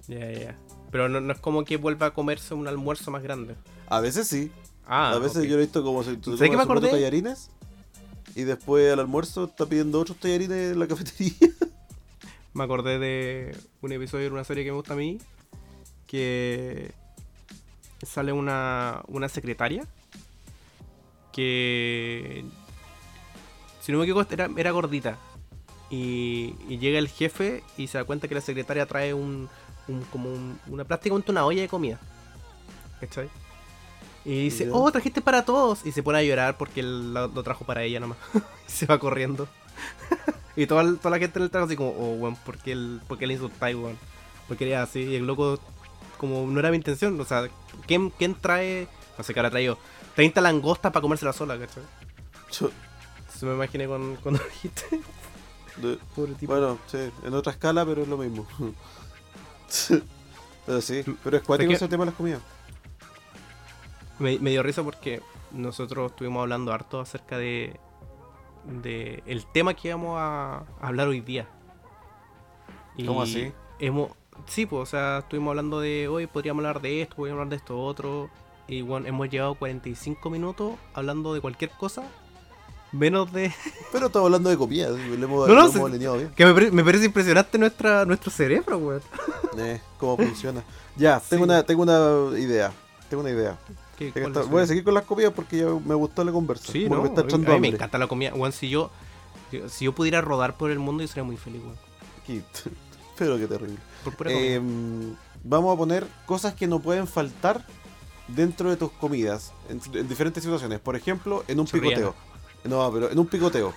Ya, 0.08 0.32
ya. 0.32 0.56
Pero 0.92 1.10
no, 1.10 1.22
no 1.22 1.34
es 1.34 1.40
como 1.40 1.64
que 1.66 1.78
vuelva 1.78 2.08
a 2.08 2.14
comerse 2.14 2.54
un 2.54 2.68
almuerzo 2.68 3.10
más 3.12 3.24
grande. 3.24 3.56
A 3.88 4.00
veces 4.02 4.28
sí. 4.28 4.52
Ah, 4.86 5.12
a 5.14 5.20
veces 5.20 5.38
ok. 5.38 5.44
yo 5.44 5.52
lo 5.52 5.58
he 5.58 5.62
visto 5.62 5.84
como 5.84 6.04
si 6.04 6.18
tú 6.18 6.38
¿Sabes 6.38 6.50
qué 6.52 6.58
me 6.58 6.64
comes 6.64 6.66
un 6.66 6.72
plato 6.72 6.82
de 6.82 6.88
acordé? 6.88 6.92
tallarines 6.92 7.50
y 8.36 8.44
después 8.44 8.92
al 8.92 9.00
almuerzo 9.00 9.46
está 9.46 9.66
pidiendo 9.66 10.00
otros 10.00 10.18
tallarines 10.18 10.74
en 10.74 10.80
la 10.80 10.88
cafetería. 10.88 11.34
Me 12.54 12.64
acordé 12.64 13.00
de 13.00 13.58
un 13.82 13.92
episodio 13.94 14.26
de 14.26 14.32
una 14.32 14.44
serie 14.44 14.64
que 14.64 14.70
me 14.72 14.78
gusta 14.78 14.94
a 14.94 14.96
mí. 14.98 15.18
Que 16.06 16.92
sale 18.06 18.32
una, 18.32 19.02
una 19.08 19.28
secretaria. 19.28 19.88
Que. 21.32 22.46
Si 23.82 23.92
no 23.92 23.98
me 23.98 24.04
equivoco, 24.04 24.32
era, 24.32 24.50
era 24.56 24.70
gordita. 24.70 25.18
Y, 25.90 26.56
y 26.70 26.78
llega 26.78 27.00
el 27.00 27.08
jefe 27.08 27.64
y 27.76 27.88
se 27.88 27.98
da 27.98 28.04
cuenta 28.04 28.28
que 28.28 28.36
la 28.36 28.42
secretaria 28.42 28.86
trae 28.86 29.16
un. 29.16 29.50
Un- 29.88 30.04
como 30.12 30.30
un- 30.30 30.60
una 30.68 30.84
prácticamente 30.84 31.32
una 31.32 31.46
olla 31.46 31.62
de 31.62 31.68
comida. 31.68 32.00
¿Cachai? 33.00 33.30
Y 34.26 34.44
dice, 34.46 34.70
oh, 34.72 34.90
trajiste 34.92 35.22
para 35.22 35.44
todos. 35.44 35.86
Y 35.86 35.92
se 35.92 36.02
pone 36.02 36.20
a 36.20 36.24
llorar 36.24 36.58
porque 36.58 36.80
él 36.80 37.14
lo, 37.14 37.28
lo 37.28 37.44
trajo 37.44 37.66
para 37.66 37.84
ella 37.84 38.00
nomás. 38.00 38.18
y 38.68 38.72
se 38.72 38.86
va 38.86 38.98
corriendo. 38.98 39.48
y 40.56 40.66
toda, 40.66 40.84
toda 40.96 41.10
la 41.12 41.20
gente 41.20 41.40
en 41.40 41.44
el 41.44 41.52
trago 41.52 41.66
así 41.68 41.76
como, 41.76 41.90
oh, 41.92 42.14
weón, 42.16 42.36
¿por 42.38 42.58
qué, 42.58 42.72
el, 42.72 43.02
por 43.08 43.18
qué 43.18 43.28
le 43.28 43.34
insultáis, 43.34 43.76
weón? 43.76 43.98
Porque 44.48 44.70
era 44.70 44.84
así. 44.84 45.00
Y 45.02 45.16
el 45.16 45.28
loco, 45.28 45.60
como 46.18 46.46
no 46.48 46.60
era 46.60 46.70
mi 46.72 46.78
intención. 46.78 47.20
O 47.20 47.26
sea, 47.26 47.50
¿quién, 47.86 48.10
quién 48.12 48.36
trae? 48.36 48.88
No 49.18 49.24
sé 49.26 49.34
qué 49.34 49.40
habrá 49.42 49.50
traído. 49.52 49.78
30 50.16 50.40
langostas 50.42 50.92
para 50.94 51.02
comérsela 51.02 51.34
sola, 51.34 51.58
¿cachai? 51.60 51.84
Yo- 52.52 52.72
Eso 53.36 53.46
me 53.48 53.56
imaginé 53.56 53.88
con, 53.88 54.16
cuando 54.24 54.42
dijiste. 54.54 55.02
de- 55.78 55.98
Pobre 56.16 56.34
tipo. 56.36 56.54
bueno, 56.54 56.78
sí, 56.88 56.98
en 57.26 57.34
otra 57.34 57.52
escala, 57.52 57.86
pero 57.86 58.04
es 58.04 58.08
lo 58.08 58.18
mismo. 58.18 58.48
Pero 60.66 60.82
sí, 60.82 61.04
pero 61.24 61.38
es 61.38 61.44
cuático 61.44 61.72
ese 61.72 61.88
tema 61.88 62.06
de 62.06 62.12
las 62.12 62.16
comidas. 62.16 62.42
Me, 64.20 64.38
me 64.40 64.52
dio 64.52 64.64
risa 64.64 64.84
porque 64.84 65.22
nosotros 65.52 66.12
estuvimos 66.12 66.42
hablando 66.42 66.72
harto 66.74 67.00
acerca 67.00 67.38
de, 67.38 67.80
de 68.82 69.24
el 69.26 69.46
tema 69.46 69.74
que 69.74 69.90
íbamos 69.90 70.18
a, 70.20 70.58
a 70.58 70.88
hablar 70.88 71.08
hoy 71.08 71.22
día. 71.22 71.48
Y 72.96 73.06
¿Cómo 73.06 73.24
así? 73.24 73.52
Hemos, 73.80 74.12
sí, 74.46 74.66
pues, 74.66 74.82
o 74.84 74.86
sea, 74.86 75.20
estuvimos 75.20 75.52
hablando 75.52 75.80
de 75.80 76.08
hoy, 76.08 76.28
podríamos 76.28 76.64
hablar 76.64 76.82
de 76.82 77.02
esto, 77.02 77.16
podríamos 77.16 77.40
hablar 77.40 77.50
de 77.50 77.56
esto 77.58 77.80
otro. 77.80 78.30
Y 78.68 78.82
bueno, 78.82 79.08
hemos 79.08 79.30
llevado 79.30 79.56
45 79.56 80.30
minutos 80.30 80.76
hablando 80.94 81.34
de 81.34 81.42
cualquier 81.42 81.72
cosa, 81.72 82.04
menos 82.94 83.32
de... 83.34 83.52
Pero 83.92 84.06
estamos 84.08 84.28
hablando 84.28 84.50
de 84.50 84.58
comida, 84.58 84.90
le 84.90 85.16
hemos, 85.16 85.48
No, 85.50 85.54
no, 85.56 85.66
hemos 85.68 85.92
bien. 86.18 86.32
que 86.36 86.46
me, 86.46 86.72
me 86.72 86.84
parece 86.84 87.06
impresionante 87.06 87.58
nuestra, 87.58 88.06
nuestro 88.06 88.32
cerebro, 88.32 88.78
weón. 88.78 89.02
Eh, 89.58 89.82
cómo 90.00 90.18
funciona. 90.18 90.64
Ya, 90.96 91.20
tengo, 91.20 91.44
una, 91.44 91.64
tengo 91.64 91.84
una 91.84 92.40
idea. 92.40 92.72
Tengo 93.10 93.22
una 93.22 93.30
idea. 93.32 93.58
Voy 94.50 94.64
a 94.64 94.66
seguir 94.68 94.84
con 94.84 94.94
las 94.96 95.04
comidas 95.04 95.32
porque 95.36 95.58
ya 95.58 95.66
me 95.66 95.94
gustó 95.94 96.24
la 96.24 96.32
conversa. 96.32 96.72
Sí, 96.72 96.90
no, 96.90 97.02
me 97.02 97.10
está 97.10 97.22
a 97.22 97.24
mí- 97.24 97.30
echando 97.30 97.48
a 97.52 97.54
mí 97.56 97.60
me 97.62 97.68
hambre. 97.68 97.70
encanta 97.78 97.98
la 98.00 98.08
comida. 98.08 98.34
Weón, 98.34 98.52
si 98.52 98.70
yo, 98.70 98.90
si 99.70 99.86
yo 99.86 99.94
pudiera 99.94 100.22
rodar 100.22 100.56
por 100.58 100.72
el 100.72 100.80
mundo, 100.80 101.04
yo 101.04 101.08
sería 101.08 101.24
muy 101.24 101.38
feliz, 101.38 101.62
weón. 101.64 102.44
Pero 103.18 103.38
qué 103.38 103.48
terrible. 103.48 103.78
Eh, 104.26 104.60
vamos 105.44 105.74
a 105.74 105.78
poner 105.78 106.08
cosas 106.26 106.54
que 106.56 106.66
no 106.68 106.80
pueden 106.80 107.06
faltar 107.08 107.64
dentro 108.28 108.70
de 108.70 108.78
tus 108.78 108.92
comidas 108.92 109.54
en, 109.70 109.80
en 109.96 110.08
diferentes 110.08 110.44
situaciones. 110.44 110.80
Por 110.80 110.96
ejemplo, 110.96 111.44
en 111.48 111.60
un 111.60 111.68
picoteo. 111.68 112.16
No, 112.64 112.92
pero 112.92 113.12
en 113.12 113.20
un 113.20 113.28
picoteo. 113.28 113.74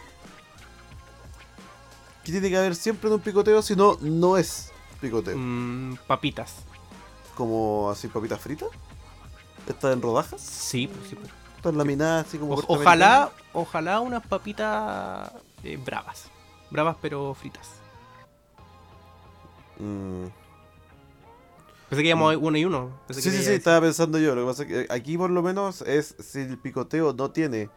¿Qué 2.25 2.33
tiene 2.33 2.49
que 2.51 2.57
haber 2.57 2.75
siempre 2.75 3.09
en 3.09 3.15
un 3.15 3.21
picoteo 3.21 3.63
si 3.63 3.77
no, 3.77 3.97
no 4.01 4.37
es 4.37 4.73
picoteo? 5.01 5.37
Mm, 5.37 5.97
papitas. 6.07 6.57
Como 7.37 7.91
así 7.91 8.09
papitas 8.09 8.41
fritas. 8.41 8.69
¿Están 9.69 9.93
en 9.93 10.03
rodajas? 10.03 10.41
Sí, 10.41 10.87
pues, 10.89 11.09
sí, 11.09 11.17
pues. 11.17 11.29
¿Están 11.57 11.77
laminadas 11.79 12.27
así 12.27 12.39
como 12.39 12.55
O- 12.55 12.65
ojalá, 12.69 13.31
ojalá 13.53 14.01
unas 14.01 14.25
papitas 14.27 15.31
eh, 15.65 15.77
bravas. 15.85 16.31
Bravas 16.71 16.97
pero 17.01 17.35
fritas. 17.35 17.69
Mm. 19.79 20.27
Pensé 21.89 22.03
que 22.03 22.09
íbamos 22.09 22.37
uno 22.41 22.57
y 22.59 22.65
uno. 22.65 22.91
Pensé 23.07 23.23
Sí, 23.23 23.31
que 23.31 23.37
sí, 23.37 23.45
sí, 23.45 23.53
estaba 23.53 23.81
pensando 23.81 24.19
yo. 24.19 24.35
Lo 24.35 24.43
que 24.43 24.47
pasa 24.49 24.63
es 24.65 24.69
que 24.69 24.93
aquí 24.93 25.17
por 25.17 25.31
lo 25.31 25.43
menos 25.43 25.83
es 25.83 26.17
si 26.19 26.41
el 26.41 26.59
picoteo 26.59 27.13
no 27.13 27.31
tiene 27.31 27.71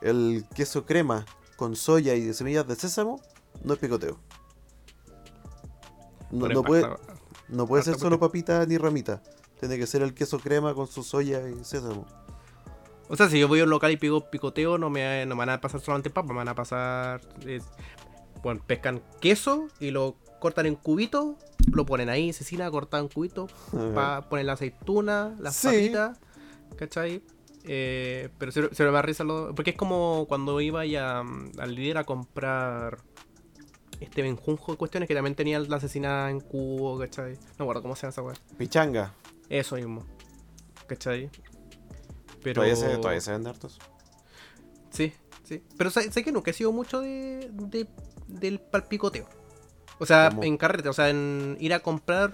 el 0.00 0.44
queso 0.54 0.84
crema 0.86 1.24
con 1.56 1.74
soya 1.76 2.14
y 2.14 2.32
semillas 2.34 2.66
de 2.68 2.76
sésamo, 2.76 3.20
no 3.64 3.72
es 3.74 3.78
picoteo. 3.78 4.18
No, 6.30 6.62
puede, 6.62 6.82
pasta- 6.82 7.14
no 7.48 7.66
puede 7.66 7.82
ser 7.82 7.98
solo 7.98 8.18
papita 8.20 8.64
ni 8.66 8.76
ramita. 8.76 9.22
Tiene 9.60 9.78
que 9.78 9.86
ser 9.86 10.02
el 10.02 10.14
queso 10.14 10.38
crema 10.38 10.74
con 10.74 10.86
su 10.86 11.02
soya 11.02 11.48
y 11.48 11.64
sésamo. 11.64 12.06
O 13.08 13.16
sea, 13.16 13.28
si 13.30 13.40
yo 13.40 13.48
voy 13.48 13.60
a 13.60 13.64
un 13.64 13.70
local 13.70 13.90
y 13.90 13.96
pido 13.96 14.30
picoteo, 14.30 14.76
no 14.76 14.90
me, 14.90 15.24
no 15.24 15.34
me 15.34 15.38
van 15.40 15.50
a 15.50 15.60
pasar 15.60 15.80
solamente 15.80 16.10
papas, 16.10 16.30
me 16.30 16.36
van 16.36 16.48
a 16.48 16.54
pasar. 16.54 17.20
bueno, 18.42 18.60
pescan 18.66 19.02
queso 19.20 19.68
y 19.80 19.90
lo 19.90 20.16
cortan 20.40 20.66
en 20.66 20.76
cubitos 20.76 21.34
lo 21.72 21.84
ponen 21.84 22.08
ahí, 22.08 22.32
cecina 22.32 22.70
cortada 22.70 23.02
en 23.02 23.08
cubitos, 23.08 23.50
ponen 24.30 24.46
la 24.46 24.52
aceituna, 24.52 25.34
las 25.38 25.56
Sí. 25.56 25.66
papitas, 25.66 26.18
¿cachai? 26.76 27.22
Eh, 27.70 28.30
pero 28.38 28.50
se, 28.50 28.74
se 28.74 28.82
me 28.82 28.88
va 28.90 29.00
a 29.00 29.02
risa 29.02 29.24
lo- 29.24 29.54
Porque 29.54 29.70
es 29.70 29.76
como 29.76 30.24
cuando 30.26 30.58
iba 30.60 30.86
ya 30.86 31.22
mm, 31.22 31.52
al 31.58 31.74
líder 31.74 31.98
a 31.98 32.04
comprar 32.04 32.98
este 34.00 34.22
benjunjo 34.22 34.72
de 34.72 34.78
cuestiones 34.78 35.06
que 35.06 35.14
también 35.14 35.34
tenía 35.34 35.58
la 35.60 35.76
asesina 35.76 36.30
en 36.30 36.40
cubo, 36.40 36.98
¿cachai? 36.98 37.32
No 37.34 37.38
me 37.58 37.64
acuerdo 37.64 37.82
cómo 37.82 37.94
se 37.96 38.02
llama 38.02 38.10
esa 38.10 38.22
weá. 38.22 38.34
Pichanga. 38.56 39.12
Eso 39.50 39.76
mismo. 39.76 40.04
¿Cachai? 40.86 41.30
Pero... 42.42 42.54
Todavía 42.62 42.76
se, 42.76 42.96
todavía 42.96 43.20
se 43.20 43.32
venden 43.32 43.50
hartos. 43.52 43.78
Sí, 44.90 45.12
sí. 45.44 45.62
Pero 45.76 45.90
sé, 45.90 46.10
sé 46.10 46.24
que 46.24 46.32
nunca 46.32 46.50
he 46.50 46.54
sido 46.54 46.72
mucho 46.72 47.00
de, 47.00 47.50
de- 47.52 47.88
del 48.28 48.60
palpicoteo. 48.60 49.28
O 49.98 50.06
sea, 50.06 50.30
¿Cómo? 50.30 50.44
en 50.44 50.56
carrete, 50.56 50.88
o 50.88 50.92
sea, 50.92 51.10
en 51.10 51.56
ir 51.60 51.74
a 51.74 51.80
comprar 51.80 52.32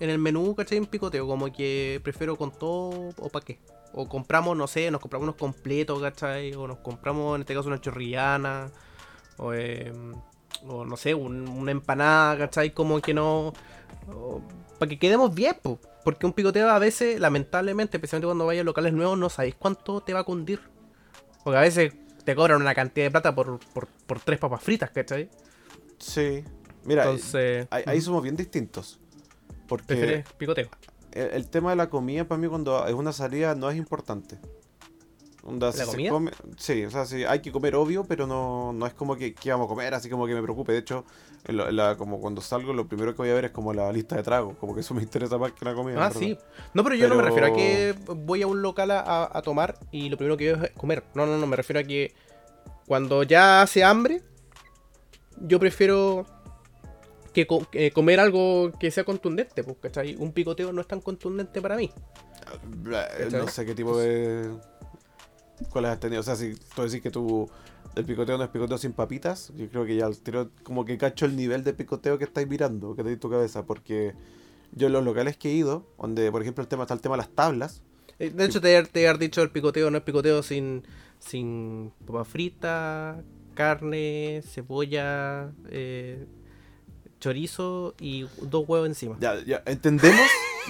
en 0.00 0.10
el 0.10 0.18
menú, 0.18 0.54
¿cachai? 0.54 0.78
En 0.78 0.86
picoteo, 0.86 1.26
como 1.26 1.52
que 1.52 2.00
prefiero 2.04 2.36
con 2.36 2.52
todo 2.56 3.10
o 3.18 3.28
para 3.28 3.44
qué. 3.44 3.58
O 3.94 4.08
compramos, 4.08 4.56
no 4.56 4.66
sé, 4.66 4.90
nos 4.90 5.00
compramos 5.00 5.24
unos 5.24 5.36
completos, 5.36 6.00
¿cachai? 6.00 6.52
O 6.54 6.66
nos 6.66 6.78
compramos, 6.78 7.36
en 7.36 7.42
este 7.42 7.54
caso, 7.54 7.68
una 7.68 7.80
chorrillana. 7.80 8.70
O, 9.38 9.52
eh, 9.54 9.92
o 10.66 10.84
no 10.84 10.96
sé, 10.96 11.14
un- 11.14 11.48
una 11.48 11.70
empanada, 11.70 12.36
¿cachai? 12.38 12.72
Como 12.72 13.00
que 13.00 13.14
no... 13.14 13.52
Para 14.78 14.88
que 14.88 14.98
quedemos 14.98 15.34
bien, 15.34 15.56
po. 15.62 15.78
Porque 16.04 16.26
un 16.26 16.32
picoteo 16.32 16.68
a 16.68 16.78
veces, 16.78 17.18
lamentablemente, 17.20 17.96
especialmente 17.96 18.26
cuando 18.26 18.46
vayas 18.46 18.62
a 18.62 18.64
locales 18.64 18.92
nuevos, 18.92 19.16
no 19.16 19.30
sabéis 19.30 19.54
cuánto 19.54 20.00
te 20.02 20.12
va 20.12 20.20
a 20.20 20.24
cundir. 20.24 20.60
Porque 21.42 21.56
a 21.58 21.60
veces 21.62 21.92
te 22.24 22.34
cobran 22.34 22.60
una 22.60 22.74
cantidad 22.74 23.06
de 23.06 23.10
plata 23.10 23.34
por, 23.34 23.58
por, 23.72 23.86
por 23.86 24.20
tres 24.20 24.38
papas 24.38 24.62
fritas, 24.62 24.90
¿cachai? 24.90 25.30
Sí. 25.98 26.44
Mira, 26.84 27.04
Entonces, 27.04 27.66
ahí, 27.70 27.84
ahí 27.86 28.00
somos 28.00 28.22
bien 28.22 28.36
distintos. 28.36 28.98
Porque 29.66 30.24
picoteo. 30.36 30.68
El, 31.14 31.28
el 31.30 31.48
tema 31.48 31.70
de 31.70 31.76
la 31.76 31.88
comida 31.88 32.24
para 32.26 32.40
mí 32.40 32.48
cuando 32.48 32.86
es 32.86 32.94
una 32.94 33.12
salida 33.12 33.54
no 33.54 33.70
es 33.70 33.76
importante. 33.76 34.38
Onda, 35.46 35.70
¿La 35.76 35.84
comida? 35.84 36.08
come- 36.10 36.30
sí, 36.56 36.86
o 36.86 36.90
sea, 36.90 37.04
sí, 37.04 37.22
hay 37.24 37.40
que 37.40 37.52
comer 37.52 37.74
obvio, 37.74 38.04
pero 38.04 38.26
no, 38.26 38.72
no 38.72 38.86
es 38.86 38.94
como 38.94 39.14
que, 39.14 39.34
que 39.34 39.50
vamos 39.50 39.66
a 39.66 39.68
comer, 39.68 39.92
así 39.92 40.08
como 40.08 40.26
que 40.26 40.32
me 40.34 40.40
preocupe. 40.42 40.72
De 40.72 40.78
hecho, 40.78 41.04
en 41.46 41.58
lo- 41.58 41.68
en 41.68 41.76
la- 41.76 41.96
como 41.98 42.18
cuando 42.18 42.40
salgo, 42.40 42.72
lo 42.72 42.88
primero 42.88 43.12
que 43.12 43.18
voy 43.18 43.28
a 43.30 43.34
ver 43.34 43.44
es 43.44 43.50
como 43.50 43.74
la 43.74 43.92
lista 43.92 44.16
de 44.16 44.22
tragos. 44.22 44.56
Como 44.56 44.74
que 44.74 44.80
eso 44.80 44.94
me 44.94 45.02
interesa 45.02 45.36
más 45.36 45.52
que 45.52 45.64
la 45.66 45.74
comida. 45.74 46.06
Ah, 46.06 46.10
sí. 46.10 46.38
No, 46.72 46.82
pero 46.82 46.96
yo 46.96 47.08
no 47.10 47.16
me 47.16 47.22
refiero 47.22 47.46
a 47.48 47.52
que 47.52 47.94
voy 48.06 48.40
a 48.40 48.46
un 48.46 48.62
local 48.62 48.90
a- 48.90 49.30
a 49.30 49.42
tomar 49.42 49.78
y 49.92 50.08
lo 50.08 50.16
primero 50.16 50.38
que 50.38 50.54
veo 50.54 50.64
es 50.64 50.70
comer. 50.70 51.04
No, 51.14 51.26
no, 51.26 51.36
no, 51.36 51.46
me 51.46 51.56
refiero 51.56 51.78
a 51.80 51.84
que 51.84 52.14
cuando 52.86 53.22
ya 53.22 53.60
hace 53.60 53.84
hambre, 53.84 54.22
yo 55.42 55.60
prefiero 55.60 56.24
que 57.34 57.46
co- 57.46 57.66
eh, 57.72 57.90
comer 57.90 58.20
algo 58.20 58.72
que 58.80 58.90
sea 58.90 59.04
contundente, 59.04 59.62
pues, 59.64 59.76
¿cachai? 59.80 60.16
Un 60.16 60.32
picoteo 60.32 60.72
no 60.72 60.80
es 60.80 60.86
tan 60.86 61.00
contundente 61.00 61.60
para 61.60 61.76
mí. 61.76 61.90
Bla- 62.82 63.08
¿Cachai? 63.18 63.40
No 63.40 63.48
sé 63.48 63.66
qué 63.66 63.74
tipo 63.74 63.98
de. 63.98 64.50
¿Cuáles 65.70 65.90
has 65.92 66.00
tenido? 66.00 66.20
O 66.20 66.24
sea, 66.24 66.36
si 66.36 66.54
tú 66.74 66.82
decís 66.82 67.02
que 67.02 67.10
tú. 67.10 67.48
El 67.94 68.04
picoteo 68.04 68.36
no 68.36 68.42
es 68.44 68.50
picoteo 68.50 68.76
sin 68.76 68.92
papitas, 68.92 69.52
yo 69.54 69.68
creo 69.68 69.84
que 69.84 69.94
ya 69.94 70.06
al 70.06 70.18
tiro 70.18 70.50
como 70.64 70.84
que 70.84 70.98
cacho 70.98 71.26
el 71.26 71.36
nivel 71.36 71.62
de 71.62 71.74
picoteo 71.74 72.18
que 72.18 72.24
estáis 72.24 72.48
mirando, 72.48 72.96
que 72.96 73.04
te 73.04 73.12
en 73.12 73.20
tu 73.20 73.30
cabeza, 73.30 73.66
porque 73.66 74.14
yo 74.72 74.88
en 74.88 74.92
los 74.94 75.04
locales 75.04 75.36
que 75.36 75.50
he 75.50 75.52
ido, 75.52 75.86
donde 75.96 76.32
por 76.32 76.42
ejemplo 76.42 76.62
el 76.62 76.66
tema 76.66 76.82
está 76.84 76.94
el 76.94 77.00
tema 77.00 77.14
de 77.14 77.18
las 77.18 77.28
tablas, 77.30 77.82
Eh, 78.18 78.30
De 78.30 78.44
hecho, 78.46 78.60
te, 78.60 78.82
te 78.84 79.06
haber 79.06 79.20
dicho 79.20 79.42
el 79.42 79.50
picoteo 79.50 79.92
no 79.92 79.98
es 79.98 80.02
picoteo 80.02 80.42
sin, 80.42 80.82
sin 81.20 81.92
papa 82.04 82.24
frita, 82.24 83.22
carne, 83.54 84.42
cebolla, 84.44 85.52
eh, 85.70 86.26
chorizo 87.24 87.94
y 87.98 88.26
dos 88.42 88.68
huevos 88.68 88.86
encima. 88.86 89.16
ya, 89.18 89.42
ya 89.44 89.62
entendemos, 89.64 90.20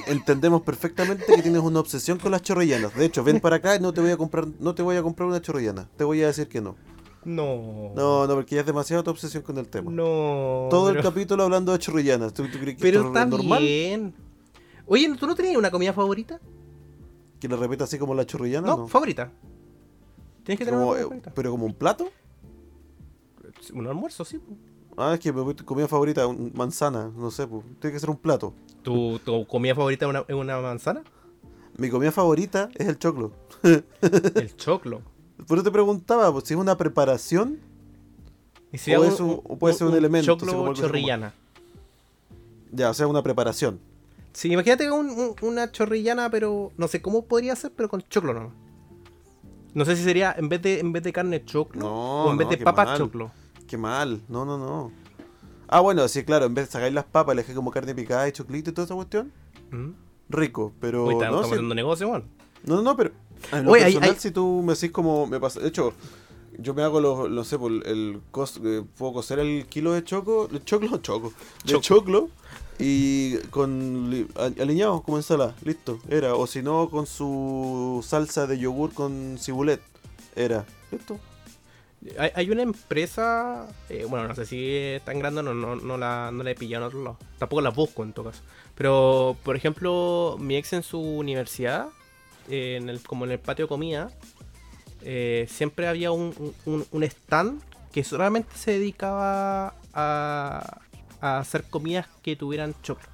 entendemos 0.06 0.62
perfectamente 0.62 1.24
que 1.26 1.42
tienes 1.42 1.60
una 1.62 1.80
obsesión 1.80 2.18
con 2.18 2.30
las 2.30 2.42
chorrillanas. 2.42 2.94
De 2.94 3.04
hecho, 3.06 3.24
ven 3.24 3.40
para 3.40 3.56
acá 3.56 3.74
y 3.74 3.80
no 3.80 3.92
te 3.92 4.00
voy 4.00 4.10
a 4.12 4.16
comprar, 4.16 4.46
no 4.60 4.72
te 4.72 4.82
voy 4.82 4.96
a 4.96 5.02
comprar 5.02 5.28
una 5.28 5.42
chorrillana. 5.42 5.88
Te 5.96 6.04
voy 6.04 6.22
a 6.22 6.28
decir 6.28 6.46
que 6.48 6.60
no. 6.60 6.76
No. 7.24 7.92
No, 7.96 8.26
no, 8.28 8.34
porque 8.34 8.54
ya 8.54 8.60
es 8.60 8.66
demasiado 8.66 9.02
tu 9.02 9.10
obsesión 9.10 9.42
con 9.42 9.58
el 9.58 9.66
tema. 9.66 9.90
No. 9.90 10.68
Todo 10.70 10.86
pero, 10.88 10.98
el 11.00 11.02
capítulo 11.04 11.42
hablando 11.42 11.72
de 11.72 11.78
chorrillanas. 11.80 12.32
¿Tú, 12.32 12.44
tú 12.48 12.58
crees 12.60 12.76
que 12.76 12.82
pero 12.82 13.06
está 13.08 13.22
es 13.24 13.28
normal? 13.30 13.60
bien. 13.62 14.14
Oye, 14.86 15.12
¿tú 15.18 15.26
no 15.26 15.34
tenías 15.34 15.56
una 15.56 15.72
comida 15.72 15.92
favorita? 15.92 16.38
Que 17.40 17.48
lo 17.48 17.56
repita 17.56 17.82
así 17.84 17.98
como 17.98 18.14
la 18.14 18.24
chorrillana, 18.26 18.68
No, 18.68 18.76
¿no? 18.76 18.86
favorita. 18.88 19.32
Tienes 20.44 20.58
que 20.58 20.64
tener 20.66 20.78
Como, 20.78 20.92
una 20.92 21.00
eh, 21.00 21.02
comida 21.04 21.20
favorita. 21.22 21.32
pero 21.34 21.50
como 21.50 21.66
un 21.66 21.74
plato. 21.74 22.08
Un 23.72 23.86
almuerzo, 23.88 24.24
sí. 24.24 24.40
Ah, 24.96 25.14
es 25.14 25.20
que 25.20 25.32
mi 25.32 25.54
comida 25.56 25.88
favorita, 25.88 26.26
un- 26.26 26.52
manzana, 26.54 27.10
no 27.16 27.30
sé, 27.30 27.46
pues, 27.46 27.64
tiene 27.80 27.94
que 27.94 28.00
ser 28.00 28.10
un 28.10 28.16
plato. 28.16 28.54
¿Tu, 28.82 29.18
tu 29.20 29.46
comida 29.46 29.74
favorita 29.74 30.06
es 30.28 30.34
una, 30.34 30.60
manzana? 30.60 31.02
Mi 31.76 31.90
comida 31.90 32.12
favorita 32.12 32.68
es 32.74 32.86
el 32.88 32.98
choclo. 32.98 33.32
El 33.62 34.56
choclo. 34.56 35.00
Por 35.48 35.58
eso 35.58 35.64
te 35.64 35.70
preguntaba, 35.72 36.30
pues, 36.32 36.44
si 36.44 36.54
es 36.54 36.60
una 36.60 36.76
preparación, 36.76 37.58
Y 38.72 38.78
si 38.78 38.92
O 38.92 38.96
hago 38.96 39.04
es 39.04 39.20
un- 39.20 39.40
o 39.44 39.56
puede 39.56 39.74
ser 39.74 39.86
un 39.86 39.94
elemento, 39.94 40.26
Choclo 40.36 40.52
como- 40.52 40.74
chorrillana. 40.74 41.32
ya, 42.72 42.90
o 42.90 42.94
sea, 42.94 43.06
una 43.06 43.22
preparación. 43.22 43.78
Sí, 44.32 44.50
imagínate 44.52 44.90
un- 44.90 45.10
un- 45.10 45.34
una 45.42 45.70
chorrillana, 45.70 46.28
pero 46.28 46.72
no 46.76 46.88
sé 46.88 47.00
cómo 47.00 47.24
podría 47.24 47.54
ser, 47.54 47.70
pero 47.76 47.88
con 47.88 48.02
choclo 48.02 48.34
no. 48.34 48.52
No 49.74 49.84
sé 49.84 49.94
si 49.96 50.02
sería 50.02 50.34
en 50.36 50.48
vez 50.48 50.60
de 50.62 50.80
en 50.80 50.92
vez 50.92 51.02
de 51.04 51.12
carne 51.12 51.44
choclo 51.44 51.80
No, 51.82 52.24
o 52.24 52.30
en 52.32 52.36
vez 52.36 52.46
no, 52.46 52.50
de 52.50 52.56
papas 52.58 52.98
choclo. 52.98 53.30
Qué 53.74 53.78
mal, 53.78 54.22
no, 54.28 54.44
no, 54.44 54.56
no. 54.56 54.92
Ah, 55.66 55.80
bueno, 55.80 56.06
sí, 56.06 56.22
claro, 56.22 56.46
en 56.46 56.54
vez 56.54 56.66
de 56.66 56.70
sacar 56.70 56.92
las 56.92 57.06
papas, 57.06 57.34
le 57.34 57.42
dejé 57.42 57.54
como 57.54 57.72
carne 57.72 57.92
picada 57.92 58.28
y 58.28 58.30
choclito 58.30 58.70
y 58.70 58.72
toda 58.72 58.84
esa 58.84 58.94
cuestión. 58.94 59.32
¿Mm? 59.72 59.90
Rico, 60.28 60.72
pero. 60.78 61.06
Uy, 61.06 61.16
no, 61.16 61.42
sí- 61.42 61.60
negocio. 61.60 62.06
No, 62.62 62.76
no, 62.76 62.82
no, 62.82 62.96
pero 62.96 63.10
en 63.50 63.64
lo 63.64 63.72
Oye, 63.72 63.82
personal, 63.82 64.10
hay- 64.10 64.16
si 64.16 64.30
tú 64.30 64.62
me 64.64 64.74
decís 64.74 64.92
como 64.92 65.26
me 65.26 65.40
pasa, 65.40 65.58
de 65.58 65.66
hecho, 65.66 65.92
yo 66.56 66.72
me 66.72 66.84
hago 66.84 67.00
los, 67.00 67.28
no 67.28 67.42
sé, 67.42 67.58
por 67.58 67.72
el 67.72 68.20
cos- 68.30 68.60
eh, 68.64 68.84
puedo 68.96 69.12
cocer 69.14 69.40
el 69.40 69.66
kilo 69.66 69.90
de 69.92 70.04
choco, 70.04 70.46
de 70.46 70.62
choclo, 70.62 70.98
choco, 71.02 71.32
de 71.64 71.72
Choco. 71.72 71.82
choclo 71.82 72.28
y 72.78 73.38
con 73.50 74.08
li- 74.08 74.28
a- 74.36 74.62
aliñado 74.62 75.02
como 75.02 75.16
ensalada, 75.16 75.56
listo, 75.64 75.98
era, 76.08 76.36
o 76.36 76.46
si 76.46 76.62
no 76.62 76.88
con 76.90 77.06
su 77.06 78.04
salsa 78.06 78.46
de 78.46 78.56
yogur 78.56 78.92
con 78.94 79.34
cibulet, 79.36 79.80
era, 80.36 80.64
listo. 80.92 81.18
Hay, 82.18 82.30
hay 82.34 82.50
una 82.50 82.62
empresa, 82.62 83.66
eh, 83.88 84.04
bueno, 84.08 84.28
no 84.28 84.34
sé 84.34 84.44
si 84.46 84.76
es 84.76 85.02
tan 85.04 85.18
grande, 85.18 85.42
no, 85.42 85.54
no, 85.54 85.76
no, 85.76 85.96
la, 85.98 86.30
no 86.32 86.42
la 86.42 86.50
he 86.50 86.54
pillado 86.54 86.84
en 86.84 86.88
otro 86.88 87.02
lado. 87.02 87.18
Tampoco 87.38 87.62
la 87.62 87.70
busco 87.70 88.02
en 88.02 88.12
todo 88.12 88.26
caso. 88.30 88.42
Pero, 88.74 89.36
por 89.42 89.56
ejemplo, 89.56 90.36
mi 90.38 90.56
ex 90.56 90.72
en 90.74 90.82
su 90.82 91.00
universidad, 91.00 91.88
eh, 92.50 92.76
en 92.80 92.88
el, 92.90 93.00
como 93.02 93.24
en 93.24 93.30
el 93.32 93.38
patio 93.38 93.64
de 93.64 93.68
comida, 93.68 94.10
eh, 95.02 95.46
siempre 95.50 95.88
había 95.88 96.12
un, 96.12 96.54
un- 96.66 96.86
un 96.90 97.02
stand 97.04 97.62
que 97.92 98.04
solamente 98.04 98.56
se 98.56 98.72
dedicaba 98.72 99.74
a, 99.94 100.80
a 101.20 101.38
hacer 101.38 101.64
comidas 101.64 102.06
que 102.22 102.36
tuvieran 102.36 102.74
choclo. 102.82 103.08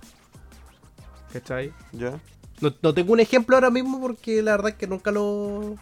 ¿Cachai? 1.33 1.73
Ya. 1.93 2.19
No, 2.61 2.75
no 2.83 2.93
tengo 2.95 3.13
un 3.13 3.21
ejemplo 3.21 3.57
ahora 3.57 3.71
mismo 3.71 4.01
porque 4.01 4.43
la 4.43 4.53
verdad 4.53 4.71
es 4.71 4.77
que 4.77 4.87
nunca 4.87 5.11
lo. 5.11 5.77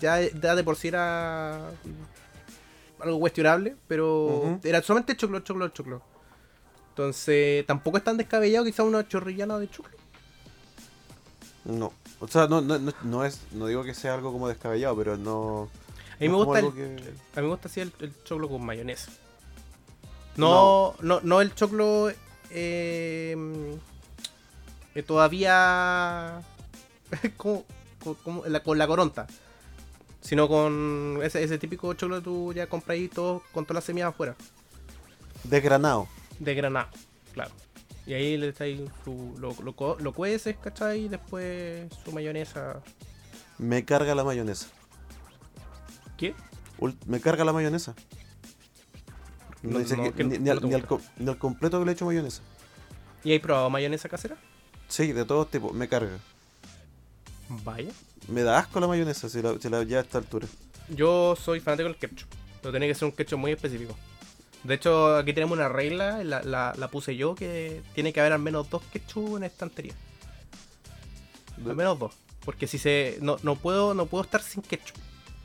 Ya, 0.00 0.20
ya 0.20 0.54
de 0.54 0.64
por 0.64 0.76
sí 0.76 0.88
era 0.88 1.70
algo 3.02 3.18
cuestionable, 3.20 3.76
pero 3.88 4.58
era 4.64 4.82
solamente 4.82 5.16
choclo, 5.16 5.40
choclo, 5.40 5.68
choclo. 5.68 6.02
Entonces, 6.90 7.66
tampoco 7.66 7.96
es 7.98 8.04
tan 8.04 8.16
descabellado 8.16 8.64
quizá 8.64 8.82
una 8.84 9.06
chorrillana 9.08 9.58
de 9.58 9.68
choclo. 9.70 9.96
No. 11.64 11.92
O 12.20 12.28
sea, 12.28 12.46
no, 12.46 12.60
no, 12.60 12.78
no, 12.78 12.92
no 13.02 13.24
es, 13.24 13.40
no 13.52 13.66
digo 13.66 13.82
que 13.84 13.94
sea 13.94 14.14
algo 14.14 14.32
como 14.32 14.48
descabellado, 14.48 14.96
pero 14.96 15.16
no. 15.16 15.68
A 16.16 16.16
mí 16.20 16.28
me 16.28 16.34
gusta 16.36 16.60
el, 16.60 16.72
que- 16.74 17.12
a 17.34 17.40
mí 17.40 17.42
me 17.46 17.48
gusta 17.48 17.68
así 17.68 17.80
el, 17.80 17.92
el 18.00 18.12
choclo 18.24 18.48
con 18.48 18.64
mayonesa. 18.64 19.10
No, 20.36 20.94
no, 21.00 21.20
no, 21.22 21.40
el 21.40 21.54
choclo 21.54 22.10
eh, 22.50 23.76
eh, 24.94 25.02
todavía 25.02 26.42
como, 27.36 27.64
como- 28.02 28.14
como 28.16 28.44
la- 28.46 28.62
con 28.62 28.78
la 28.78 28.86
coronta. 28.86 29.26
Sino 30.22 30.48
con 30.48 31.18
ese, 31.22 31.42
ese 31.42 31.58
típico 31.58 31.92
choclo 31.94 32.16
que 32.16 32.22
tú 32.22 32.52
ya 32.54 32.66
compras 32.68 32.94
ahí 32.96 33.08
todo, 33.08 33.42
con 33.52 33.64
todas 33.66 33.74
las 33.76 33.84
semillas 33.84 34.08
afuera. 34.08 34.34
Desgranado. 35.44 36.08
De 36.38 36.54
granado, 36.54 36.88
claro. 37.34 37.50
Y 38.06 38.14
ahí 38.14 38.36
le 38.36 38.48
echáis 38.48 38.80
su, 39.04 39.34
lo, 39.38 39.54
lo, 39.62 39.96
lo 40.00 40.12
cueces, 40.12 40.56
¿cachai? 40.56 41.02
Y 41.04 41.08
después 41.08 41.92
su 42.04 42.12
mayonesa. 42.12 42.80
Me 43.58 43.84
carga 43.84 44.14
la 44.14 44.24
mayonesa. 44.24 44.68
¿Qué? 46.16 46.34
Ul- 46.78 46.96
Me 47.06 47.20
carga 47.20 47.44
la 47.44 47.52
mayonesa. 47.52 47.94
No, 49.62 49.72
No- 49.72 49.78
dice 49.80 49.96
no, 49.96 50.04
que 50.04 50.12
que 50.12 50.24
ni, 50.24 50.38
no 50.38 50.44
ni 50.44 50.50
al, 50.50 50.60
te 50.60 50.66
ni 50.66 50.74
al 50.74 50.80
gusta. 50.82 50.88
co- 50.96 51.12
ni 51.18 51.28
al 51.30 51.38
completo 51.38 51.78
que 51.78 51.84
le 51.86 51.92
echo 51.92 52.06
mayonesa. 52.06 52.42
¿Y 53.24 53.32
hay 53.32 53.38
probado 53.38 53.70
mayonesa 53.70 54.08
casera? 54.08 54.36
Sí, 54.88 55.12
de 55.12 55.24
todos 55.24 55.48
tipos. 55.50 55.72
Me 55.72 55.88
carga. 55.88 56.18
Vaya. 57.48 57.90
Me 58.28 58.42
da 58.42 58.58
asco 58.58 58.80
la 58.80 58.86
mayonesa 58.86 59.28
si 59.28 59.42
la, 59.42 59.58
si 59.58 59.68
la 59.68 59.82
ya 59.82 59.98
a 59.98 60.02
esta 60.02 60.18
altura. 60.18 60.46
Yo 60.88 61.36
soy 61.36 61.60
fanático 61.60 61.88
del 61.88 61.98
ketchup. 61.98 62.28
Pero 62.60 62.72
tiene 62.72 62.86
que 62.86 62.94
ser 62.94 63.06
un 63.06 63.12
ketchup 63.12 63.38
muy 63.38 63.52
específico. 63.52 63.96
De 64.62 64.74
hecho, 64.74 65.16
aquí 65.16 65.32
tenemos 65.32 65.58
una 65.58 65.68
regla, 65.68 66.22
la, 66.22 66.42
la, 66.42 66.72
la 66.76 66.88
puse 66.88 67.16
yo, 67.16 67.34
que 67.34 67.82
tiene 67.94 68.12
que 68.12 68.20
haber 68.20 68.32
al 68.32 68.38
menos 68.38 68.70
dos 68.70 68.82
ketchup 68.92 69.36
en 69.36 69.44
estantería. 69.44 69.94
Al 71.66 71.74
menos 71.74 71.98
dos. 71.98 72.12
Porque 72.44 72.66
si 72.66 72.78
se. 72.78 73.18
No, 73.20 73.38
no 73.42 73.56
puedo, 73.56 73.94
no 73.94 74.06
puedo 74.06 74.24
estar 74.24 74.42
sin 74.42 74.62
ketchup. 74.62 74.96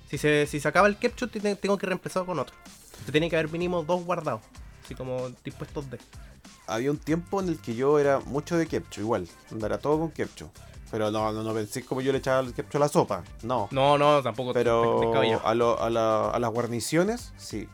Si 0.09 0.17
se, 0.17 0.45
si 0.47 0.59
se 0.59 0.67
acaba 0.67 0.87
el 0.87 0.97
ketchup, 0.97 1.31
tengo 1.31 1.77
que 1.77 1.85
reemplazarlo 1.85 2.27
con 2.27 2.39
otro. 2.39 2.55
Entonces 2.65 3.11
tiene 3.11 3.29
que 3.29 3.37
haber 3.37 3.51
mínimo 3.51 3.83
dos 3.83 4.03
guardados. 4.03 4.41
Así 4.83 4.95
como 4.95 5.29
dispuestos 5.43 5.89
de. 5.89 5.99
Había 6.65 6.91
un 6.91 6.97
tiempo 6.97 7.41
en 7.41 7.49
el 7.49 7.59
que 7.59 7.75
yo 7.75 7.97
era 7.99 8.19
mucho 8.19 8.57
de 8.57 8.67
ketchup, 8.67 8.99
igual. 8.99 9.27
Era 9.63 9.77
todo 9.77 9.99
con 9.99 10.11
ketchup. 10.11 10.49
Pero 10.89 11.11
no, 11.11 11.31
no, 11.33 11.43
no 11.43 11.53
pensé 11.53 11.83
como 11.83 11.99
yo 12.01 12.11
le 12.13 12.19
echaba 12.19 12.39
el 12.39 12.53
ketchup 12.53 12.77
a 12.77 12.79
la 12.79 12.87
sopa. 12.87 13.23
No. 13.43 13.67
No, 13.71 13.97
no, 13.97 14.23
tampoco. 14.23 14.53
Pero 14.53 15.11
a, 15.43 15.53
lo- 15.53 15.81
a, 15.81 15.89
la- 15.89 16.29
a 16.29 16.39
las 16.39 16.51
guarniciones, 16.51 17.33
sí. 17.37 17.67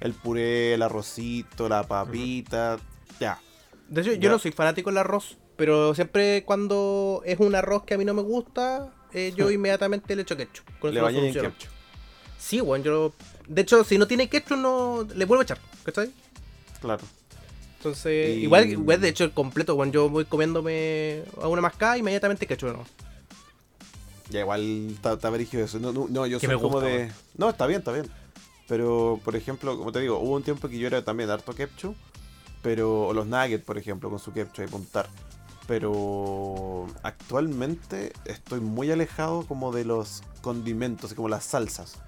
El 0.00 0.12
puré, 0.12 0.74
el 0.74 0.82
arrocito, 0.82 1.68
la 1.68 1.82
papita, 1.84 2.76
ya. 3.18 3.40
De 3.88 4.02
hecho, 4.02 4.12
Ya. 4.12 4.18
yo 4.18 4.30
no 4.30 4.38
soy 4.38 4.52
fanático 4.52 4.90
del 4.90 4.98
arroz. 4.98 5.38
Pero 5.56 5.94
siempre 5.94 6.44
cuando 6.44 7.22
es 7.24 7.40
un 7.40 7.54
arroz 7.54 7.84
que 7.84 7.94
a 7.94 7.98
mí 7.98 8.04
no 8.04 8.12
me 8.12 8.20
gusta, 8.20 8.92
eh, 9.14 9.32
yo 9.34 9.50
inmediatamente 9.50 10.14
le 10.14 10.22
echo 10.22 10.36
ketchup. 10.36 10.66
Con 10.78 10.92
Le 10.92 11.00
bañé 11.00 11.28
en 11.28 11.32
ketchup. 11.32 11.70
Sí, 12.38 12.60
bueno, 12.60 12.84
yo. 12.84 13.12
De 13.48 13.62
hecho, 13.62 13.82
si 13.84 13.96
no 13.96 14.06
tiene 14.06 14.28
ketchup, 14.28 14.58
no 14.58 15.06
le 15.14 15.24
vuelvo 15.24 15.40
a 15.40 15.44
echar. 15.44 15.58
¿Cachai? 15.84 16.10
Claro. 16.82 17.02
Entonces, 17.86 18.36
Y- 18.36 18.40
igual, 18.42 18.68
igual 18.68 19.00
de 19.00 19.08
hecho 19.08 19.22
el 19.22 19.30
completo, 19.30 19.76
cuando 19.76 19.94
yo 19.94 20.10
voy 20.10 20.24
comiéndome 20.24 21.22
a 21.40 21.46
una 21.46 21.62
mascada, 21.62 21.96
inmediatamente 21.96 22.44
ketchup, 22.44 22.72
¿no? 22.72 22.84
Ya 24.28 24.40
igual 24.40 24.90
está, 24.90 25.30
brígido 25.30 25.64
eso. 25.64 25.78
No, 25.78 25.92
no, 25.92 26.08
no, 26.10 26.26
yo 26.26 26.40
soy 26.40 26.48
me 26.48 26.54
como 26.56 26.80
gusta, 26.80 26.88
de. 26.88 27.12
No, 27.36 27.48
está 27.50 27.66
bien, 27.68 27.78
está 27.78 27.92
bien. 27.92 28.10
Pero, 28.66 29.20
por 29.24 29.36
ejemplo, 29.36 29.78
como 29.78 29.92
te 29.92 30.00
digo, 30.00 30.18
hubo 30.18 30.34
un 30.34 30.42
tiempo 30.42 30.68
que 30.68 30.76
yo 30.80 30.88
era 30.88 31.04
también 31.04 31.30
harto 31.30 31.54
ketchup. 31.54 31.94
Pero. 32.60 33.06
O 33.06 33.12
los 33.12 33.24
nuggets, 33.26 33.64
por 33.64 33.78
ejemplo, 33.78 34.10
con 34.10 34.18
su 34.18 34.32
ketchup 34.32 34.64
y 34.64 34.68
puntar. 34.68 35.08
Pero 35.68 36.86
actualmente 37.04 38.12
estoy 38.24 38.58
muy 38.58 38.90
alejado 38.90 39.46
como 39.46 39.70
de 39.70 39.84
los 39.84 40.24
condimentos, 40.40 41.14
como 41.14 41.28
las 41.28 41.44
salsas. 41.44 41.98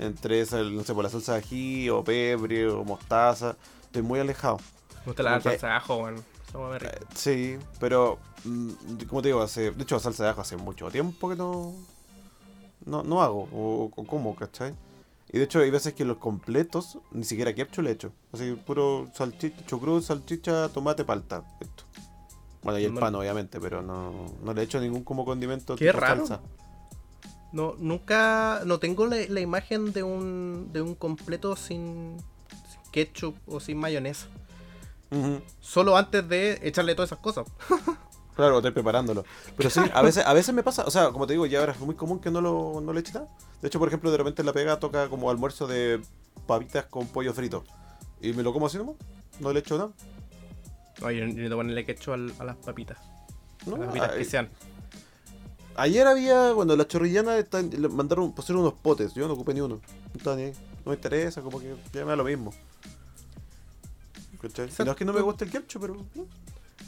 Entre 0.00 0.40
esas, 0.40 0.66
no 0.66 0.82
sé, 0.82 0.92
por 0.92 1.04
la 1.04 1.10
salsa 1.10 1.34
de 1.34 1.38
ají, 1.38 1.88
o 1.88 2.02
pebre, 2.02 2.66
o 2.68 2.82
mostaza. 2.82 3.54
Estoy 3.84 4.02
muy 4.02 4.18
alejado. 4.18 4.58
Me 5.04 5.12
gusta 5.12 5.22
la 5.22 5.40
salsa 5.40 5.66
de 5.66 5.72
ajo, 5.72 6.02
me 6.02 6.76
Eh. 6.76 7.00
Sí, 7.14 7.58
pero 7.80 8.18
mm, 8.44 8.70
como 9.08 9.22
te 9.22 9.28
digo, 9.28 9.42
hace, 9.42 9.70
de 9.72 9.82
hecho 9.82 9.98
salsa 9.98 10.24
de 10.24 10.30
ajo 10.30 10.40
hace 10.40 10.56
mucho 10.56 10.90
tiempo 10.90 11.28
que 11.28 11.36
no 11.36 11.74
no, 12.86 13.02
no 13.02 13.22
hago 13.22 13.48
o, 13.52 13.90
o 13.94 14.04
como, 14.04 14.34
¿cachai? 14.36 14.74
Y 15.32 15.38
de 15.38 15.44
hecho 15.44 15.58
hay 15.58 15.70
veces 15.70 15.94
que 15.94 16.04
los 16.04 16.18
completos 16.18 16.98
ni 17.10 17.24
siquiera 17.24 17.54
ketchup 17.54 17.82
le 17.82 17.90
echo, 17.90 18.12
así 18.32 18.52
puro 18.52 19.10
salchicha, 19.14 19.66
chucrut, 19.66 20.02
salchicha, 20.02 20.68
tomate, 20.68 21.04
palta, 21.04 21.42
esto. 21.60 21.84
Bueno, 22.62 22.78
y 22.78 22.84
el 22.84 22.94
pan 22.94 23.14
obviamente, 23.14 23.60
pero 23.60 23.82
no, 23.82 24.12
no 24.42 24.54
le 24.54 24.62
echo 24.62 24.80
ningún 24.80 25.02
como 25.02 25.24
condimento 25.24 25.76
Qué 25.76 25.88
tipo 25.88 26.00
raro. 26.00 26.26
salsa. 26.26 26.42
No, 27.52 27.74
nunca. 27.78 28.62
No 28.64 28.78
tengo 28.78 29.06
la, 29.06 29.16
la 29.28 29.40
imagen 29.40 29.92
de 29.92 30.02
un, 30.02 30.70
de 30.72 30.80
un 30.80 30.94
completo 30.94 31.56
sin, 31.56 32.16
sin 32.70 32.92
ketchup 32.92 33.36
o 33.46 33.60
sin 33.60 33.76
mayonesa. 33.78 34.28
Solo 35.60 35.96
antes 35.96 36.28
de 36.28 36.58
echarle 36.62 36.94
todas 36.94 37.08
esas 37.10 37.18
cosas. 37.20 37.46
Claro, 38.34 38.56
estoy 38.56 38.72
preparándolo. 38.72 39.24
Pero 39.56 39.70
sí, 39.70 39.78
a 39.94 40.02
veces, 40.02 40.26
a 40.26 40.32
veces 40.32 40.52
me 40.52 40.64
pasa, 40.64 40.82
o 40.84 40.90
sea, 40.90 41.10
como 41.10 41.24
te 41.24 41.34
digo, 41.34 41.46
ya 41.46 41.60
ahora 41.60 41.70
es 41.70 41.78
muy 41.78 41.94
común 41.94 42.18
que 42.18 42.32
no 42.32 42.40
lo, 42.40 42.80
no 42.80 42.92
le 42.92 42.98
eche 42.98 43.12
nada. 43.12 43.28
De 43.62 43.68
hecho, 43.68 43.78
por 43.78 43.86
ejemplo, 43.86 44.10
de 44.10 44.16
repente 44.16 44.42
en 44.42 44.46
la 44.46 44.52
pega 44.52 44.80
toca 44.80 45.08
como 45.08 45.30
almuerzo 45.30 45.68
de 45.68 46.00
papitas 46.44 46.86
con 46.86 47.06
pollo 47.06 47.32
frito. 47.32 47.62
Y 48.20 48.32
me 48.32 48.42
lo 48.42 48.52
como 48.52 48.66
así 48.66 48.76
nomás, 48.76 48.96
no 49.38 49.52
le 49.52 49.60
echo 49.60 49.78
nada. 49.78 49.90
Oye, 51.02 51.20
yo 51.20 51.26
necesito 51.26 51.54
ponerle 51.54 51.86
al- 52.08 52.34
a 52.40 52.44
las 52.44 52.56
papitas. 52.56 52.98
¿no? 53.66 53.76
a 53.76 53.78
las 53.78 53.86
papitas 53.86 54.10
que 54.16 54.24
sean. 54.24 54.48
Ayer 55.76 56.04
había, 56.04 56.50
bueno, 56.54 56.74
las 56.74 56.88
chorrillanas 56.88 57.38
están- 57.38 57.70
le 57.70 57.88
mandaron, 57.88 58.32
pusieron 58.32 58.62
unos 58.62 58.74
potes, 58.74 59.14
yo 59.14 59.28
no 59.28 59.34
ocupé 59.34 59.54
ni 59.54 59.60
uno. 59.60 59.76
No, 59.76 60.16
estaba 60.16 60.34
ni 60.34 60.42
ahí. 60.42 60.52
no 60.84 60.90
me 60.90 60.96
interesa, 60.96 61.40
como 61.40 61.60
que 61.60 61.72
ya 61.92 62.00
me 62.04 62.10
da 62.10 62.16
lo 62.16 62.24
mismo. 62.24 62.52
¿Cachai? 64.48 64.68
No 64.84 64.90
es 64.92 64.96
que 64.96 65.04
no 65.04 65.12
me 65.12 65.20
guste 65.20 65.44
el 65.44 65.50
ketchup, 65.50 65.80
pero... 65.82 65.94
no. 65.94 66.26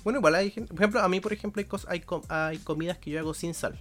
Bueno, 0.05 0.19
igual 0.21 0.35
hay 0.37 0.51
gente. 0.51 0.73
Por 0.73 0.83
ejemplo, 0.83 1.01
a 1.01 1.09
mí, 1.09 1.21
por 1.21 1.33
ejemplo, 1.33 1.61
hay, 1.61 1.67
cos- 1.67 1.87
hay, 1.89 2.01
com- 2.01 2.23
hay 2.29 2.59
comidas 2.59 2.99
que 2.99 3.11
yo 3.11 3.19
hago 3.19 3.35
sin 3.35 3.55
sal. 3.55 3.79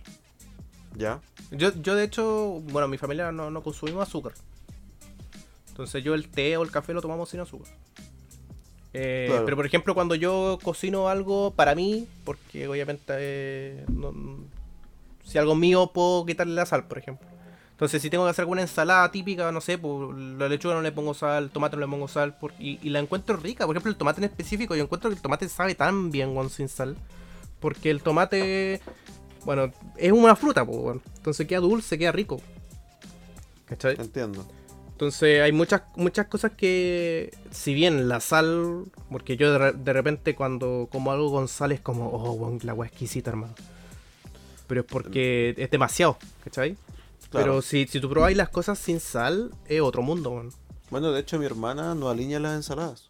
Ya. 0.96 1.22
Yo, 1.52 1.72
yo 1.82 1.94
de 1.96 2.04
hecho, 2.04 2.62
bueno, 2.72 2.88
mi 2.88 2.98
familia 2.98 3.32
no, 3.32 3.52
no 3.52 3.62
consumimos 3.62 4.08
azúcar. 4.08 4.34
Entonces 5.70 6.04
yo 6.04 6.14
el 6.14 6.30
té 6.30 6.56
o 6.58 6.64
el 6.64 6.72
café 6.72 6.94
lo 6.94 7.02
tomamos 7.02 7.30
sin 7.30 7.40
azúcar. 7.42 7.68
Eh, 8.94 9.26
Claro. 9.28 9.46
Pero 9.46 9.58
por 9.58 9.66
ejemplo, 9.66 9.94
cuando 9.94 10.16
yo 10.16 10.58
cocino 10.64 11.10
algo 11.10 11.52
para 11.52 11.76
mí, 11.76 12.08
porque 12.24 12.68
obviamente 12.68 13.14
eh, 13.18 13.86
no- 13.92 14.14
si 15.26 15.38
algo 15.38 15.54
mío 15.56 15.92
puedo 15.94 16.26
quitarle 16.26 16.54
la 16.54 16.66
sal, 16.66 16.88
por 16.88 16.98
ejemplo. 16.98 17.28
Entonces 17.76 18.02
si 18.02 18.10
tengo 18.10 18.24
que 18.24 18.30
hacer 18.30 18.44
alguna 18.44 18.62
ensalada 18.62 19.12
típica, 19.12 19.52
no 19.52 19.60
sé, 19.60 19.78
pues 19.78 20.18
la 20.18 20.48
lechuga 20.48 20.76
no 20.76 20.82
le 20.82 20.94
pongo 20.94 21.14
sal, 21.14 21.44
el 21.44 21.50
tomate 21.50 21.76
no 21.76 21.82
le 21.86 21.92
pongo 21.92 22.08
sal, 22.08 22.38
por- 22.38 22.54
y, 22.58 22.80
y 22.82 22.90
la 22.90 23.00
encuentro 23.00 23.36
rica. 23.36 23.66
Por 23.66 23.76
ejemplo, 23.76 23.90
el 23.92 23.98
tomate 23.98 24.22
en 24.22 24.26
específico, 24.26 24.76
yo 24.76 24.84
encuentro 24.84 25.10
que 25.10 25.16
el 25.18 25.22
tomate 25.22 25.50
sabe 25.50 25.76
tan 25.76 26.10
bien 26.10 26.34
con 26.34 26.50
sin 26.50 26.70
sal. 26.70 26.96
Porque 27.60 27.90
el 27.90 28.02
tomate, 28.02 28.80
bueno, 29.44 29.74
es 29.98 30.12
una 30.14 30.36
fruta, 30.38 30.66
pues, 30.66 30.78
bueno. 30.78 31.02
entonces 31.18 31.46
queda 31.48 31.60
dulce, 31.60 31.98
queda 31.98 32.12
rico. 32.14 32.40
¿Cachai? 33.66 33.96
Entiendo. 34.00 34.46
Entonces 34.92 35.42
hay 35.42 35.52
muchas, 35.52 35.82
muchas 35.98 36.28
cosas 36.28 36.54
que, 36.54 37.34
si 37.52 37.74
bien 37.74 38.08
la 38.08 38.22
sal, 38.22 38.86
porque 39.12 39.36
yo 39.36 39.52
de, 39.52 39.58
re- 39.58 39.74
de 39.74 39.92
repente 39.94 40.36
cuando 40.36 40.88
como 40.90 41.12
algo 41.12 41.30
con 41.32 41.50
sal 41.50 41.74
es 41.74 41.82
como, 41.82 42.08
oh, 42.08 42.32
weón, 42.34 42.60
la 42.64 42.72
agua 42.72 42.88
exquisita, 42.88 43.32
hermano. 43.32 43.54
Pero 44.68 44.82
es 44.82 44.88
porque 44.88 45.54
es 45.58 45.70
demasiado, 45.70 46.18
¿cachai? 46.44 46.78
Claro. 47.30 47.46
Pero 47.46 47.62
si, 47.62 47.86
si 47.88 48.00
tú 48.00 48.10
probáis 48.10 48.38
las 48.38 48.50
cosas 48.50 48.78
sin 48.80 49.00
sal, 49.00 49.52
es 49.68 49.82
otro 49.82 50.02
mundo, 50.02 50.32
weón. 50.32 50.54
Bueno, 50.90 51.12
de 51.12 51.20
hecho 51.22 51.38
mi 51.40 51.46
hermana 51.46 51.96
no 51.96 52.10
alinea 52.10 52.40
las 52.40 52.56
ensaladas. 52.56 53.10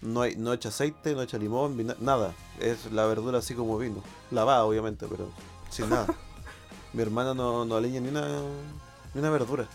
No, 0.00 0.22
hay, 0.22 0.36
no 0.36 0.52
echa 0.52 0.68
aceite, 0.70 1.14
no 1.14 1.22
echa 1.22 1.38
limón, 1.38 1.76
nada. 2.00 2.32
Es 2.60 2.90
la 2.92 3.06
verdura 3.06 3.38
así 3.38 3.54
como 3.54 3.78
vino. 3.78 4.02
Lavada, 4.30 4.64
obviamente, 4.64 5.06
pero 5.08 5.28
sin 5.70 5.90
nada. 5.90 6.06
mi 6.92 7.02
hermana 7.02 7.34
no, 7.34 7.64
no 7.64 7.76
alinea 7.76 8.00
ni 8.00 8.08
una, 8.08 8.26
ni 9.14 9.20
una 9.20 9.30
verdura. 9.30 9.66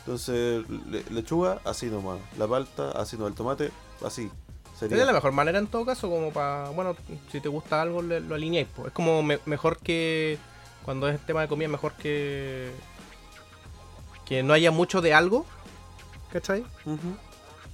Entonces, 0.00 0.64
le- 0.68 1.04
lechuga, 1.10 1.60
así 1.64 1.86
nomás. 1.86 2.18
La 2.38 2.46
palta, 2.46 2.90
así 2.92 3.16
no. 3.16 3.26
El 3.26 3.34
tomate, 3.34 3.70
así. 4.04 4.30
Sería. 4.78 4.98
Es 4.98 5.06
la 5.06 5.12
mejor 5.12 5.32
manera 5.32 5.58
en 5.58 5.66
todo 5.66 5.84
caso, 5.84 6.08
como 6.08 6.32
para, 6.32 6.68
bueno, 6.70 6.94
si 7.32 7.40
te 7.40 7.48
gusta 7.48 7.82
algo, 7.82 8.02
le- 8.02 8.20
lo 8.20 8.34
alineáis. 8.34 8.68
Es 8.86 8.92
como 8.92 9.22
me- 9.22 9.40
mejor 9.46 9.78
que, 9.78 10.38
cuando 10.86 11.06
es 11.08 11.20
tema 11.26 11.42
de 11.42 11.48
comida, 11.48 11.68
mejor 11.68 11.92
que, 11.94 12.70
que 14.24 14.42
no 14.42 14.54
haya 14.54 14.70
mucho 14.70 15.02
de 15.02 15.12
algo, 15.12 15.44
¿cachai? 16.32 16.62
Ujú. 16.86 17.16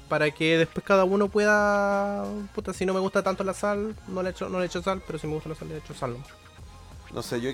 para 0.09 0.31
que 0.31 0.59
después 0.59 0.85
cada 0.85 1.05
uno 1.05 1.29
pueda. 1.29 2.25
Puta, 2.55 2.73
si 2.75 2.85
no 2.85 2.93
me 2.93 3.01
gusta 3.01 3.23
tanto 3.23 3.45
la 3.45 3.55
sal, 3.55 3.95
no 4.09 4.23
le 4.23 4.31
echo, 4.31 4.49
no 4.49 4.59
le 4.61 4.67
echo 4.67 4.83
sal, 4.83 5.01
pero 5.07 5.19
si 5.19 5.27
me 5.27 5.35
gusta 5.35 5.49
la 5.51 5.55
sal, 5.55 5.69
le 5.69 5.77
echo 5.79 5.95
sal. 5.95 6.17
No 7.15 7.23
sé, 7.23 7.41
yo, 7.41 7.51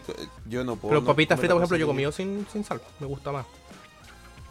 yo 0.47 0.65
no 0.65 0.77
puedo. 0.77 0.91
Pero 0.91 1.01
no 1.03 1.07
papitas 1.07 1.39
fritas, 1.39 1.55
por 1.55 1.63
ejemplo, 1.63 1.77
yo 1.77 1.85
he 1.85 1.89
comido 1.89 2.11
sin, 2.13 2.47
sin 2.53 2.65
sal, 2.65 2.81
me 3.01 3.07
gusta 3.07 3.31
más. 3.33 3.45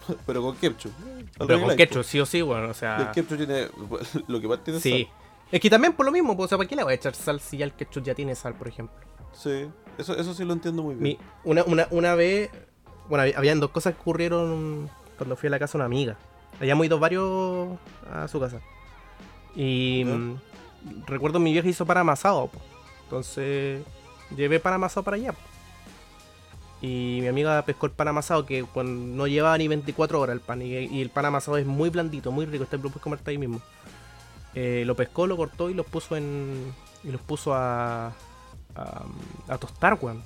Pero 0.25 0.41
con 0.41 0.55
ketchup. 0.55 0.91
Pero 1.37 1.61
con 1.61 1.75
ketchup, 1.75 2.03
sí 2.03 2.19
o 2.19 2.25
sí, 2.25 2.41
bueno, 2.41 2.65
o 2.67 2.69
El 2.69 2.75
sea. 2.75 3.11
ketchup 3.13 3.37
tiene. 3.37 3.67
Lo 4.27 4.39
que 4.39 4.47
más 4.47 4.63
tiene 4.63 4.77
es 4.77 4.83
Sí. 4.83 5.03
sal. 5.05 5.13
Es 5.51 5.61
que 5.61 5.69
también 5.69 5.93
por 5.93 6.05
lo 6.05 6.11
mismo, 6.11 6.35
pues, 6.35 6.45
o 6.45 6.49
sea, 6.49 6.57
¿para 6.57 6.67
qué 6.67 6.75
le 6.75 6.83
voy 6.83 6.91
a 6.91 6.95
echar 6.95 7.15
sal 7.15 7.39
si 7.39 7.55
ya 7.57 7.63
el 7.65 7.71
ketchup 7.73 8.03
ya 8.03 8.13
tiene 8.13 8.35
sal, 8.35 8.53
por 8.55 8.67
ejemplo? 8.67 8.95
Sí, 9.33 9.67
eso, 9.97 10.15
eso 10.17 10.33
sí 10.33 10.43
lo 10.45 10.53
entiendo 10.53 10.83
muy 10.83 10.95
bien. 10.95 11.03
Mi, 11.03 11.17
una, 11.43 11.63
una, 11.63 11.87
una 11.91 12.15
vez, 12.15 12.49
bueno, 13.09 13.23
había- 13.23 13.37
habían 13.37 13.59
dos 13.59 13.71
cosas 13.71 13.93
que 13.95 14.01
ocurrieron 14.01 14.89
cuando 15.17 15.35
fui 15.35 15.47
a 15.47 15.51
la 15.51 15.59
casa 15.59 15.73
de 15.73 15.77
una 15.79 15.85
amiga. 15.85 16.17
Habíamos 16.59 16.85
ido 16.85 16.99
varios 16.99 17.77
a 18.11 18.27
su 18.27 18.39
casa. 18.39 18.59
Y 19.55 20.03
mm, 20.05 20.35
recuerdo 21.07 21.39
mi 21.39 21.51
vieja 21.51 21.67
hizo 21.67 21.85
pan 21.85 21.97
amasado. 21.99 22.47
po. 22.47 22.59
Entonces 23.03 23.83
llevé 24.35 24.59
pan 24.59 24.73
amasado 24.73 25.03
para 25.03 25.15
allá. 25.17 25.33
po. 25.33 25.39
Y 26.81 27.19
mi 27.21 27.27
amiga 27.27 27.59
pescó 27.63 27.87
el 27.87 27.91
pan 27.91 28.07
amasado 28.09 28.45
que 28.45 28.63
cuando 28.63 28.91
no 29.15 29.25
llevaba 29.27 29.57
ni 29.57 29.67
24 29.67 30.19
horas 30.21 30.35
el 30.35 30.41
pan. 30.41 30.61
Y, 30.61 30.75
y 30.75 31.01
el 31.01 31.09
pan 31.09 31.25
amasado 31.25 31.57
es 31.57 31.65
muy 31.65 31.89
blandito, 31.89 32.31
muy 32.31 32.45
rico. 32.45 32.63
Este 32.65 32.77
lo 32.77 32.83
puedes 32.83 33.01
comerte 33.01 33.31
ahí 33.31 33.37
mismo. 33.39 33.61
Eh, 34.53 34.83
lo 34.85 34.95
pescó, 34.95 35.25
lo 35.27 35.37
cortó 35.37 35.69
y 35.69 35.73
los 35.73 35.85
puso 35.87 36.15
en. 36.15 36.73
Y 37.03 37.11
los 37.11 37.21
puso 37.21 37.53
a. 37.55 38.13
a, 38.77 39.53
a 39.53 39.57
tostar, 39.57 39.97
weón. 40.01 40.23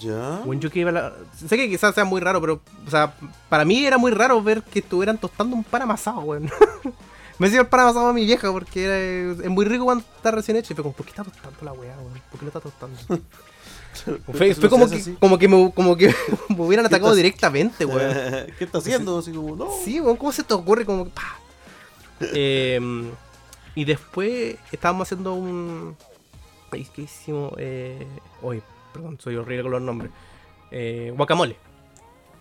¿Ya? 0.00 0.40
Bueno, 0.44 0.60
yo 0.60 0.70
que 0.70 0.80
iba 0.80 0.90
a 0.90 0.92
la- 0.92 1.12
Sé 1.36 1.56
que 1.56 1.68
quizás 1.68 1.94
sea 1.94 2.04
muy 2.04 2.20
raro, 2.20 2.40
pero. 2.40 2.60
O 2.86 2.90
sea, 2.90 3.14
para 3.48 3.64
mí 3.64 3.84
era 3.86 3.96
muy 3.96 4.10
raro 4.10 4.42
ver 4.42 4.62
que 4.62 4.80
estuvieran 4.80 5.18
tostando 5.18 5.54
un 5.56 5.64
pan 5.64 5.82
amasado, 5.82 6.20
weón. 6.20 6.50
Me 7.38 7.48
decía 7.48 7.60
el 7.62 7.66
pan 7.68 7.80
amasado 7.80 8.08
a 8.08 8.12
mi 8.12 8.24
vieja 8.24 8.50
porque 8.52 8.84
era- 8.84 9.42
es 9.44 9.50
muy 9.50 9.64
rico 9.64 9.84
cuando 9.84 10.04
está 10.16 10.30
recién 10.30 10.56
hecho. 10.56 10.72
Y 10.72 10.76
fue 10.76 10.82
como, 10.82 10.94
¿por 10.94 11.06
qué 11.06 11.10
está 11.10 11.24
tostando 11.24 11.56
la 11.62 11.72
weá, 11.72 11.96
weón? 11.96 12.20
¿Por 12.30 12.38
qué 12.40 12.44
lo 12.46 12.48
está 12.48 12.60
tostando? 12.60 12.98
Fue, 14.26 14.52
fue 14.56 14.68
como, 14.68 14.88
que, 14.90 15.14
como 15.20 15.38
que 15.38 15.46
me, 15.46 15.72
como 15.72 15.96
que 15.96 16.12
me 16.48 16.60
hubieran 16.64 16.84
atacado 16.84 17.14
directamente, 17.14 17.84
weón. 17.84 18.12
¿Qué 18.58 18.64
está 18.64 18.78
haciendo? 18.78 19.18
Así 19.18 19.30
como, 19.30 19.54
no. 19.54 19.68
Sí, 19.84 20.00
weón, 20.00 20.16
¿cómo 20.16 20.32
se 20.32 20.42
te 20.42 20.52
ocurre? 20.52 20.84
Como 20.84 21.04
que, 21.04 21.10
pa. 21.10 21.36
Eh, 22.20 22.80
y 23.76 23.84
después 23.84 24.56
estábamos 24.72 25.06
haciendo 25.06 25.34
un. 25.34 25.96
Ay, 26.74 26.86
¿Qué 26.92 27.02
hicimos? 27.02 27.52
Eh, 27.58 28.06
Hoy, 28.42 28.62
perdón, 28.92 29.18
soy 29.20 29.36
horrible 29.36 29.62
con 29.62 29.72
los 29.72 29.82
nombres. 29.82 30.10
Eh, 30.70 31.12
guacamole. 31.16 31.56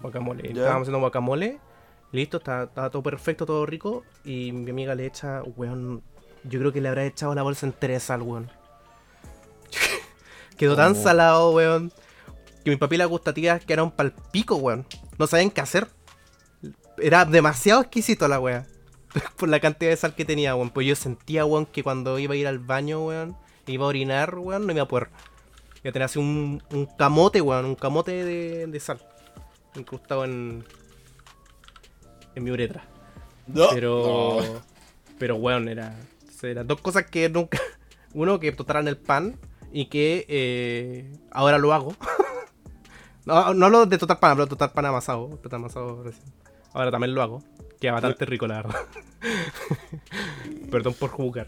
Guacamole. 0.02 0.50
Estábamos 0.50 0.82
haciendo 0.82 1.00
guacamole. 1.00 1.60
Listo, 2.12 2.38
está, 2.38 2.64
está 2.64 2.90
todo 2.90 3.04
perfecto, 3.04 3.46
todo 3.46 3.66
rico. 3.66 4.04
Y 4.26 4.52
mi 4.52 4.72
amiga 4.72 4.96
le 4.96 5.06
echa, 5.06 5.44
weón. 5.56 6.02
Yo 6.44 6.60
creo 6.60 6.74
que 6.74 6.82
le 6.82 6.90
habrá 6.90 7.06
echado 7.06 7.34
la 7.36 7.44
bolsa 7.44 7.66
entera 7.66 7.94
de 7.94 8.00
sal, 8.00 8.22
weón. 8.24 8.50
Quedó 10.58 10.76
tan 10.76 10.94
¿Cómo? 10.94 11.04
salado, 11.04 11.52
weón. 11.52 11.92
Que 12.64 12.72
mis 12.72 12.80
papilas 12.80 13.08
gustativas 13.08 13.64
quedaron 13.64 13.92
pal 13.92 14.14
pico, 14.32 14.56
weón. 14.56 14.86
No 15.18 15.28
sabían 15.28 15.52
qué 15.52 15.62
hacer. 15.62 15.88
Era 16.98 17.26
demasiado 17.26 17.82
exquisito 17.82 18.28
la 18.28 18.40
weá. 18.40 18.66
Por 19.38 19.50
la 19.50 19.60
cantidad 19.60 19.92
de 19.92 19.98
sal 19.98 20.16
que 20.16 20.26
tenía, 20.26 20.56
weón. 20.56 20.70
Pues 20.70 20.88
yo 20.88 20.96
sentía, 20.96 21.46
weón, 21.46 21.66
que 21.66 21.84
cuando 21.84 22.20
iba 22.20 22.34
a 22.34 22.38
ir 22.38 22.48
al 22.48 22.60
baño, 22.60 23.06
weón, 23.06 23.36
iba 23.68 23.86
a 23.86 23.88
orinar, 23.88 24.38
weón, 24.38 24.68
no 24.68 24.74
iba 24.74 24.84
a 24.84 24.88
poder. 24.88 25.10
Iba 25.84 25.90
a 25.90 25.94
tener 25.94 26.06
así 26.06 26.20
un, 26.20 26.62
un 26.72 26.86
camote, 26.86 27.42
weón, 27.42 27.66
un 27.66 27.76
camote 27.76 28.24
de, 28.24 28.68
de 28.68 28.80
sal. 28.80 29.00
Incrustado 29.76 30.26
en. 30.26 30.64
en 32.36 32.44
mi 32.44 32.52
uretra. 32.52 32.84
No. 33.48 33.68
Pero. 33.72 34.40
No. 34.42 34.62
Pero, 35.18 35.36
weón, 35.36 35.68
era. 35.68 35.96
Eran 36.42 36.68
dos 36.68 36.82
cosas 36.82 37.06
que 37.06 37.30
nunca. 37.30 37.60
Uno, 38.14 38.40
que 38.40 38.52
totaran 38.52 38.88
el 38.88 38.98
pan. 38.98 39.40
Y 39.72 39.86
que 39.88 40.26
eh, 40.28 41.12
ahora 41.32 41.58
lo 41.58 41.74
hago. 41.74 41.96
no, 43.26 43.54
no 43.54 43.66
hablo 43.66 43.86
de 43.88 43.98
total 43.98 44.20
pan, 44.20 44.32
hablo 44.32 44.46
de 44.46 44.50
total 44.50 44.72
pan 44.72 44.86
amasado. 44.86 45.30
Total 45.42 45.60
amasado 45.60 46.04
recién. 46.04 46.32
Ahora 46.74 46.92
también 46.92 47.16
lo 47.16 47.22
hago. 47.22 47.44
Queda 47.84 47.92
bastante 47.92 48.24
rico, 48.24 48.48
la 48.48 48.62
verdad. 48.62 48.80
Perdón 50.72 50.94
por 50.94 51.10
jugar. 51.10 51.48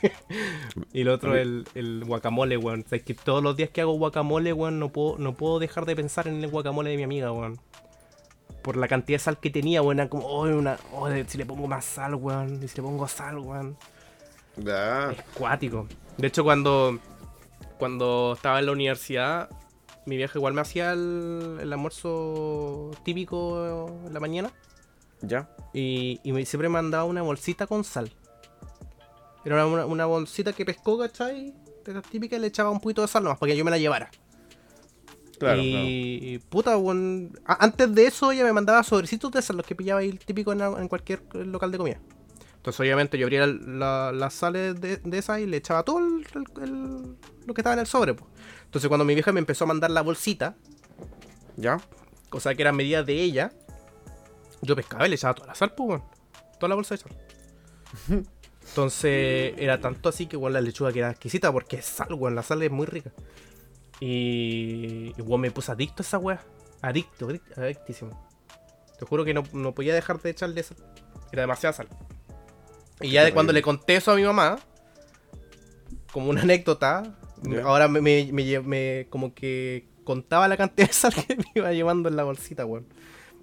y 0.94 1.02
el 1.02 1.08
otro, 1.08 1.36
el, 1.36 1.68
el 1.74 2.02
guacamole, 2.06 2.56
weón. 2.56 2.82
O 2.86 2.88
sea, 2.88 2.96
es 2.96 3.04
que 3.04 3.12
todos 3.12 3.42
los 3.42 3.54
días 3.54 3.68
que 3.68 3.82
hago 3.82 3.92
guacamole, 3.92 4.54
weón, 4.54 4.78
no 4.78 4.88
puedo, 4.88 5.18
no 5.18 5.34
puedo 5.34 5.58
dejar 5.58 5.84
de 5.84 5.96
pensar 5.96 6.28
en 6.28 6.42
el 6.42 6.48
guacamole 6.48 6.88
de 6.88 6.96
mi 6.96 7.02
amiga, 7.02 7.30
weón. 7.30 7.60
Por 8.62 8.78
la 8.78 8.88
cantidad 8.88 9.16
de 9.16 9.22
sal 9.22 9.38
que 9.38 9.50
tenía, 9.50 9.82
weón. 9.82 9.98
Era 10.00 10.08
como, 10.08 10.26
oh, 10.26 10.44
una, 10.44 10.78
oh, 10.94 11.10
si 11.26 11.36
le 11.36 11.44
pongo 11.44 11.66
más 11.66 11.84
sal, 11.84 12.14
weón. 12.14 12.66
Si 12.66 12.76
le 12.78 12.82
pongo 12.82 13.06
sal, 13.06 13.36
weón. 13.36 13.76
Es 14.56 15.22
cuático. 15.34 15.86
De 16.16 16.28
hecho, 16.28 16.42
cuando, 16.42 16.98
cuando 17.76 18.32
estaba 18.34 18.60
en 18.60 18.64
la 18.64 18.72
universidad, 18.72 19.50
mi 20.06 20.16
vieja 20.16 20.38
igual 20.38 20.54
me 20.54 20.62
hacía 20.62 20.92
el, 20.92 21.58
el 21.60 21.70
almuerzo 21.70 22.92
típico 23.04 23.92
en 24.06 24.14
la 24.14 24.20
mañana. 24.20 24.50
Ya. 25.26 25.48
Y, 25.72 26.20
y 26.22 26.32
me, 26.32 26.44
siempre 26.44 26.68
me 26.68 26.74
mandaba 26.74 27.04
una 27.04 27.22
bolsita 27.22 27.66
con 27.66 27.84
sal. 27.84 28.12
Era 29.44 29.66
una, 29.66 29.84
una 29.86 30.06
bolsita 30.06 30.52
que 30.52 30.64
pescó, 30.64 30.98
¿cachai? 30.98 31.52
De 31.84 31.92
las 31.94 32.02
típicas 32.04 32.38
y 32.38 32.40
le 32.40 32.46
echaba 32.48 32.70
un 32.70 32.80
poquito 32.80 33.02
de 33.02 33.08
sal 33.08 33.24
nomás 33.24 33.38
para 33.38 33.52
que 33.52 33.58
yo 33.58 33.64
me 33.64 33.70
la 33.70 33.78
llevara. 33.78 34.10
Claro, 35.38 35.60
y 35.62 36.38
puta, 36.48 36.76
antes 37.44 37.94
de 37.94 38.06
eso 38.06 38.30
ella 38.30 38.44
me 38.44 38.52
mandaba 38.52 38.82
sobrecitos 38.84 39.32
de 39.32 39.40
esas, 39.40 39.56
los 39.56 39.66
que 39.66 39.74
pillaba 39.74 40.00
ahí 40.00 40.12
típico 40.12 40.52
en, 40.52 40.60
en 40.60 40.88
cualquier 40.88 41.22
local 41.34 41.72
de 41.72 41.78
comida. 41.78 42.00
Entonces 42.56 42.80
obviamente 42.80 43.18
yo 43.18 43.26
abría 43.26 43.46
la- 43.46 44.12
las 44.12 44.32
sales 44.32 44.80
de, 44.80 44.96
de 44.98 45.18
esas 45.18 45.40
y 45.40 45.46
le 45.46 45.56
echaba 45.58 45.82
todo 45.82 45.98
el- 45.98 46.24
el- 46.34 46.62
el- 46.62 47.16
lo 47.46 47.52
que 47.52 47.60
estaba 47.60 47.74
en 47.74 47.80
el 47.80 47.86
sobre. 47.86 48.14
pues. 48.14 48.30
Entonces 48.64 48.88
cuando 48.88 49.04
mi 49.04 49.12
vieja 49.14 49.32
me 49.32 49.40
empezó 49.40 49.64
a 49.64 49.66
mandar 49.66 49.90
la 49.90 50.00
bolsita, 50.02 50.54
Ya. 51.56 51.78
cosa 52.30 52.54
que 52.54 52.62
era 52.62 52.72
medida 52.72 53.02
de 53.02 53.20
ella, 53.20 53.52
yo 54.64 54.74
pescaba 54.76 55.06
y 55.06 55.10
le 55.10 55.16
echaba 55.16 55.34
toda 55.34 55.48
la 55.48 55.54
sal, 55.54 55.72
pues, 55.74 55.88
weón. 55.88 56.02
Toda 56.58 56.68
la 56.68 56.74
bolsa 56.74 56.94
de 56.96 57.02
sal. 57.02 57.12
Entonces 58.68 59.54
era 59.58 59.80
tanto 59.80 60.08
así 60.08 60.26
que, 60.26 60.36
weón, 60.36 60.52
la 60.54 60.60
lechuga 60.60 60.92
quedaba 60.92 61.12
exquisita 61.12 61.52
porque 61.52 61.76
es 61.76 61.84
sal, 61.84 62.14
weón. 62.14 62.34
La 62.34 62.42
sal 62.42 62.62
es 62.62 62.70
muy 62.70 62.86
rica. 62.86 63.12
Y, 64.00 65.12
y 65.16 65.22
weón, 65.22 65.40
me 65.40 65.50
puse 65.50 65.72
adicto 65.72 66.02
a 66.02 66.04
esa 66.06 66.18
weá. 66.18 66.40
Adicto, 66.82 67.28
adic- 67.28 67.56
adictísimo. 67.58 68.28
Te 68.98 69.06
juro 69.06 69.24
que 69.24 69.34
no, 69.34 69.42
no 69.52 69.74
podía 69.74 69.94
dejar 69.94 70.20
de 70.20 70.30
echarle 70.30 70.62
sal. 70.62 70.76
Era 71.32 71.42
demasiada 71.42 71.72
sal. 71.72 71.88
Y 73.00 73.10
ya 73.10 73.24
de 73.24 73.32
cuando 73.32 73.52
le 73.52 73.62
conté 73.62 73.96
eso 73.96 74.12
a 74.12 74.16
mi 74.16 74.22
mamá, 74.22 74.58
como 76.12 76.30
una 76.30 76.42
anécdota, 76.42 77.16
ahora 77.64 77.88
me, 77.88 78.00
me- 78.00 78.30
me 78.32 78.42
lle- 78.44 78.62
me- 78.62 79.06
como 79.10 79.34
que 79.34 79.88
contaba 80.04 80.46
la 80.48 80.56
cantidad 80.56 80.86
de 80.88 80.92
sal 80.92 81.12
que 81.28 81.36
me 81.36 81.44
iba 81.54 81.72
llevando 81.72 82.08
en 82.08 82.16
la 82.16 82.24
bolsita, 82.24 82.64
weón. 82.66 82.86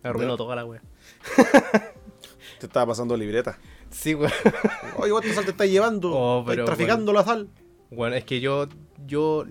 Me 0.04 0.10
arruinó 0.10 0.34
Ya. 0.34 0.38
toda 0.38 0.56
la 0.56 0.66
weá. 0.66 0.82
Te 2.60 2.66
estaba 2.68 2.88
pasando 2.88 3.18
libreta. 3.18 3.58
Sí, 3.90 4.14
weón. 4.16 4.32
Oye, 4.98 5.12
¿cuánta 5.12 5.34
sal 5.34 5.46
te 5.46 5.52
estás 5.52 5.68
llevando? 5.70 6.12
Oh, 6.14 6.40
Estás 6.42 6.52
pero, 6.56 6.66
traficando 6.66 7.12
la 7.14 7.24
sal. 7.24 7.50
Bueno, 7.90 8.16
es 8.16 8.24
que 8.24 8.40
yo, 8.40 8.68
yo, 9.06 9.46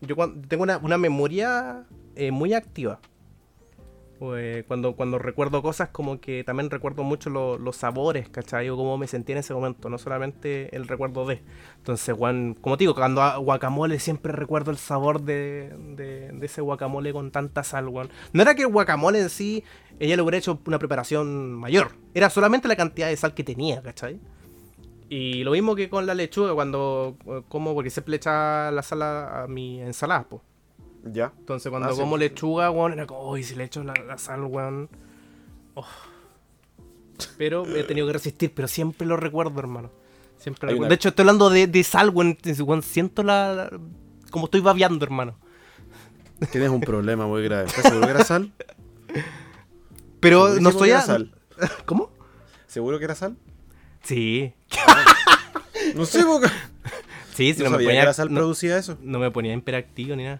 yo 0.00 0.16
tengo 0.48 0.62
una, 0.62 0.78
una 0.78 0.98
memoria 0.98 1.84
eh, 2.14 2.30
muy 2.30 2.52
activa. 2.54 3.00
Pues, 4.20 4.64
cuando, 4.66 4.94
cuando 4.94 5.18
recuerdo 5.18 5.60
cosas, 5.60 5.88
como 5.88 6.20
que 6.20 6.44
también 6.44 6.70
recuerdo 6.70 7.02
mucho 7.02 7.30
lo- 7.30 7.58
los 7.58 7.76
sabores, 7.76 8.28
¿cachai? 8.28 8.68
O 8.70 8.76
cómo 8.76 8.96
me 8.96 9.08
sentí 9.08 9.32
en 9.32 9.38
ese 9.38 9.52
momento, 9.52 9.90
no 9.90 9.98
solamente 9.98 10.74
el 10.76 10.86
recuerdo 10.86 11.26
de. 11.26 11.42
Entonces, 11.78 12.14
Juan, 12.16 12.54
como 12.60 12.76
te 12.76 12.82
digo, 12.84 12.94
cuando 12.94 13.22
hago 13.22 13.42
guacamole 13.42 13.98
siempre 13.98 14.30
recuerdo 14.32 14.70
el 14.70 14.78
sabor 14.78 15.22
de, 15.22 15.74
de, 15.96 16.30
de 16.32 16.46
ese 16.46 16.60
guacamole 16.60 17.12
con 17.12 17.32
tanta 17.32 17.64
sal, 17.64 17.88
Juan. 17.88 18.08
No 18.32 18.40
era 18.42 18.54
que 18.54 18.62
el 18.62 18.68
guacamole 18.68 19.18
en 19.20 19.30
sí, 19.30 19.64
ella 20.00 20.16
le 20.16 20.22
hubiera 20.22 20.38
hecho 20.38 20.60
una 20.66 20.78
preparación 20.78 21.52
mayor, 21.54 21.92
era 22.14 22.30
solamente 22.30 22.68
la 22.68 22.76
cantidad 22.76 23.08
de 23.08 23.16
sal 23.16 23.34
que 23.34 23.44
tenía, 23.44 23.82
¿cachai? 23.82 24.18
Y 25.08 25.44
lo 25.44 25.52
mismo 25.52 25.74
que 25.76 25.88
con 25.90 26.06
la 26.06 26.14
lechuga, 26.14 26.54
cuando 26.54 27.16
eh, 27.26 27.42
como, 27.48 27.74
porque 27.74 27.90
siempre 27.90 28.12
le 28.12 28.16
echaba 28.16 28.70
la 28.70 28.82
sal 28.82 29.02
a, 29.02 29.46
mi 29.48 29.80
ensalada, 29.80 30.24
pues. 30.28 30.42
Ya. 31.04 31.32
Entonces 31.38 31.68
cuando 31.70 31.88
Ah, 31.90 31.92
sí. 31.92 32.00
como 32.00 32.16
lechuga, 32.16 32.70
weón, 32.70 32.94
era 32.94 33.06
como, 33.06 33.30
uy, 33.30 33.42
si 33.44 33.54
le 33.54 33.64
echo 33.64 33.84
la, 33.84 33.92
la 34.06 34.16
sal, 34.18 34.42
weón. 34.44 34.88
Oh. 35.74 35.84
Pero 37.36 37.64
he 37.66 37.84
tenido 37.84 38.06
que 38.06 38.14
resistir, 38.14 38.52
pero 38.54 38.66
siempre 38.66 39.06
lo 39.06 39.16
recuerdo, 39.16 39.60
hermano. 39.60 39.90
Siempre 40.38 40.68
recuerdo. 40.68 40.80
una- 40.80 40.88
De 40.88 40.94
hecho, 40.94 41.10
estoy 41.10 41.22
hablando 41.22 41.50
de, 41.50 41.66
de 41.66 41.84
sal, 41.84 42.10
weón. 42.10 42.36
weón, 42.66 42.82
Siento 42.82 43.22
la, 43.22 43.52
la- 43.54 43.70
Como 44.30 44.46
estoy 44.46 44.60
babeando, 44.62 45.04
hermano. 45.04 45.36
Tienes 46.50 46.70
un 46.70 46.80
problema 46.80 47.26
muy 47.26 47.44
grave. 47.44 47.66
¿Estás 47.66 47.84
seguro 47.84 48.06
que 48.06 48.10
era 48.12 48.24
sal? 48.24 48.52
Pero 50.24 50.60
no 50.60 50.70
estoy 50.70 50.90
a... 50.90 51.00
sal. 51.00 51.32
¿Cómo? 51.86 52.10
¿Seguro 52.66 52.98
que 52.98 53.04
era 53.04 53.14
sal? 53.14 53.36
Sí. 54.02 54.52
No 55.94 56.04
sé, 56.06 56.24
boca. 56.24 56.50
Sí, 57.34 57.52
si 57.52 57.64
no, 57.64 57.70
no, 57.70 57.70
me 57.70 57.76
sabía 57.78 57.88
que 57.88 57.90
ponía... 57.94 58.04
la 58.04 58.12
sal 58.14 58.28
no, 58.32 58.40
producía 58.40 58.78
eso. 58.78 58.96
no 59.02 59.18
me 59.18 59.28
ponía 59.32 59.52
imperactivo 59.52 60.14
ni 60.14 60.22
nada. 60.24 60.38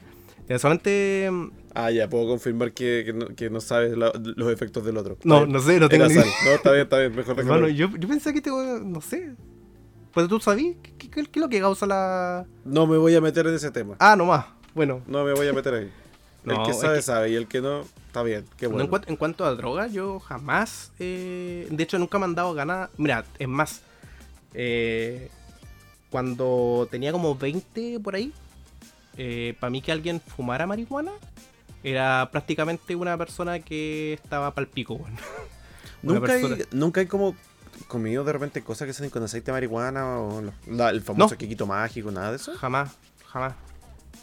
Solamente... 0.59 1.29
mm, 1.31 1.51
Ah, 1.75 1.91
ya, 1.91 2.09
puedo 2.09 2.29
confirmar 2.29 2.73
que, 2.73 3.03
que 3.05 3.13
no, 3.13 3.27
que 3.35 3.51
no 3.51 3.61
sabes 3.61 3.97
la- 3.99 4.13
los 4.37 4.53
efectos 4.53 4.85
del 4.85 4.97
otro. 4.97 5.19
No, 5.25 5.45
no 5.45 5.59
sé, 5.61 5.81
no 5.81 5.89
tengo 5.89 6.07
ni 6.07 6.15
sal. 6.15 6.25
No, 6.45 6.51
está 6.53 6.71
bien, 6.71 6.85
está 6.85 6.99
bien. 7.01 7.17
Mejor 7.17 7.35
déjalo. 7.35 7.69
yo, 7.69 7.89
yo 7.99 8.09
pensé 8.09 8.33
que 8.33 8.41
te... 8.41 8.51
No 8.51 9.01
sé. 9.01 9.35
Pues 10.13 10.29
tú 10.29 10.39
sabías 10.39 10.77
qué, 10.85 10.93
qué- 10.97 11.11
qué 11.11 11.21
es 11.23 11.37
lo 11.37 11.49
que 11.49 11.59
causa 11.61 11.85
la... 11.87 12.47
No 12.65 12.87
me 12.87 12.97
voy 12.97 13.15
a 13.17 13.21
meter 13.21 13.45
en 13.49 13.55
ese 13.55 13.73
tema. 13.73 13.97
Ah, 13.99 14.15
nomás. 14.15 14.47
Bueno, 14.73 15.03
No 15.09 15.25
me 15.25 15.33
voy 15.33 15.49
a 15.49 15.53
meter 15.53 15.75
ahí. 15.75 15.91
No, 16.45 16.55
el 16.61 16.63
que 16.65 16.71
es 16.73 16.81
sabe, 16.81 16.97
que- 16.97 17.03
sabe. 17.03 17.31
Y 17.31 17.35
el 17.37 17.47
que 17.49 17.61
no, 17.61 17.83
está 18.07 18.23
bien. 18.23 18.45
Qué 18.57 18.67
No, 18.67 18.73
bueno. 18.73 18.85
en, 18.85 18.91
cuanto, 18.91 19.09
en 19.11 19.17
cuanto 19.17 19.45
a 19.45 19.55
droga, 19.55 19.87
yo 19.87 20.21
jamás. 20.21 20.93
eh, 20.99 21.67
de 21.71 21.83
hecho, 21.83 21.99
nunca 21.99 22.19
me 22.19 22.25
han 22.27 22.35
dado 22.35 22.53
ganas. 22.55 22.91
Mira, 22.99 23.25
es 23.39 23.49
más. 23.49 23.81
eh, 24.55 25.31
cuando 26.11 26.87
tenía 26.91 27.11
como 27.13 27.35
20 27.35 27.99
por 28.01 28.15
ahí, 28.15 28.33
para 29.59 29.71
mí 29.71 29.83
que 29.83 29.91
alguien 29.93 30.21
fumara 30.21 30.67
marihuana 30.67 31.11
era 31.83 32.29
prácticamente 32.31 32.95
una 32.95 33.19
persona 33.19 33.59
que 33.59 34.13
estaba 34.15 34.55
pal 34.55 34.67
pico, 34.69 35.01
Nunca 36.03 36.33
hay, 36.35 36.65
nunca 36.73 37.01
hay 37.01 37.07
como 37.07 37.35
comido 37.89 38.23
de 38.25 38.33
repente 38.33 38.63
cosas 38.63 38.87
que 38.87 38.93
se 38.93 39.03
hacen 39.03 39.11
con 39.11 39.23
aceite 39.23 39.47
de 39.47 39.53
marihuana 39.53 40.19
o 40.21 40.43
la- 40.69 40.91
el 40.91 41.01
famoso 41.01 41.35
No. 41.35 41.39
quequito 41.39 41.67
mágico, 41.67 42.11
nada 42.11 42.31
de 42.31 42.37
eso. 42.37 42.55
Jamás, 42.57 42.91
jamás. 43.27 43.55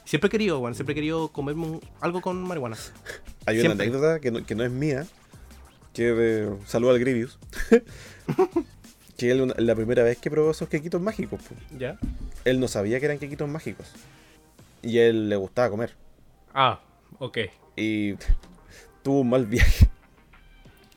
Siempre 0.06 0.28
he 0.28 0.32
querido, 0.32 0.60
weón. 0.60 0.76
Siempre 0.76 0.94
he 0.94 0.96
querido 0.96 1.30
comerme 1.30 1.66
un- 1.66 1.82
algo 2.02 2.22
con 2.22 2.42
marihuana. 2.44 2.78
Hay 3.46 3.56
una 3.60 3.68
Siempre. 3.70 3.88
anécdota 3.88 4.20
que 4.20 4.32
no, 4.32 4.46
que 4.46 4.56
no 4.56 4.64
es 4.64 4.72
mía, 4.72 5.06
que 5.94 6.04
de, 6.12 6.58
saludo 6.66 6.92
al 6.92 7.00
Grievous, 7.00 7.38
que 9.18 9.32
él 9.32 9.54
la 9.58 9.76
primera 9.76 10.04
vez 10.04 10.18
que 10.18 10.30
probó 10.32 10.52
esos 10.52 10.70
quequitos 10.70 11.02
mágicos, 11.02 11.42
po, 11.42 11.56
¿Ya? 11.78 11.98
él 12.46 12.60
no 12.60 12.68
sabía 12.68 13.00
que 13.00 13.06
eran 13.06 13.20
quequitos 13.20 13.48
mágicos. 13.50 13.88
Y 14.84 14.98
a 14.98 15.08
él 15.08 15.30
le 15.30 15.36
gustaba 15.36 15.70
comer. 15.70 15.96
Ah, 16.54 16.80
ok. 17.20 17.38
Y 17.76 18.14
tuvo 19.04 19.22
un 19.22 19.30
mal 19.30 19.46
viaje. 19.46 19.90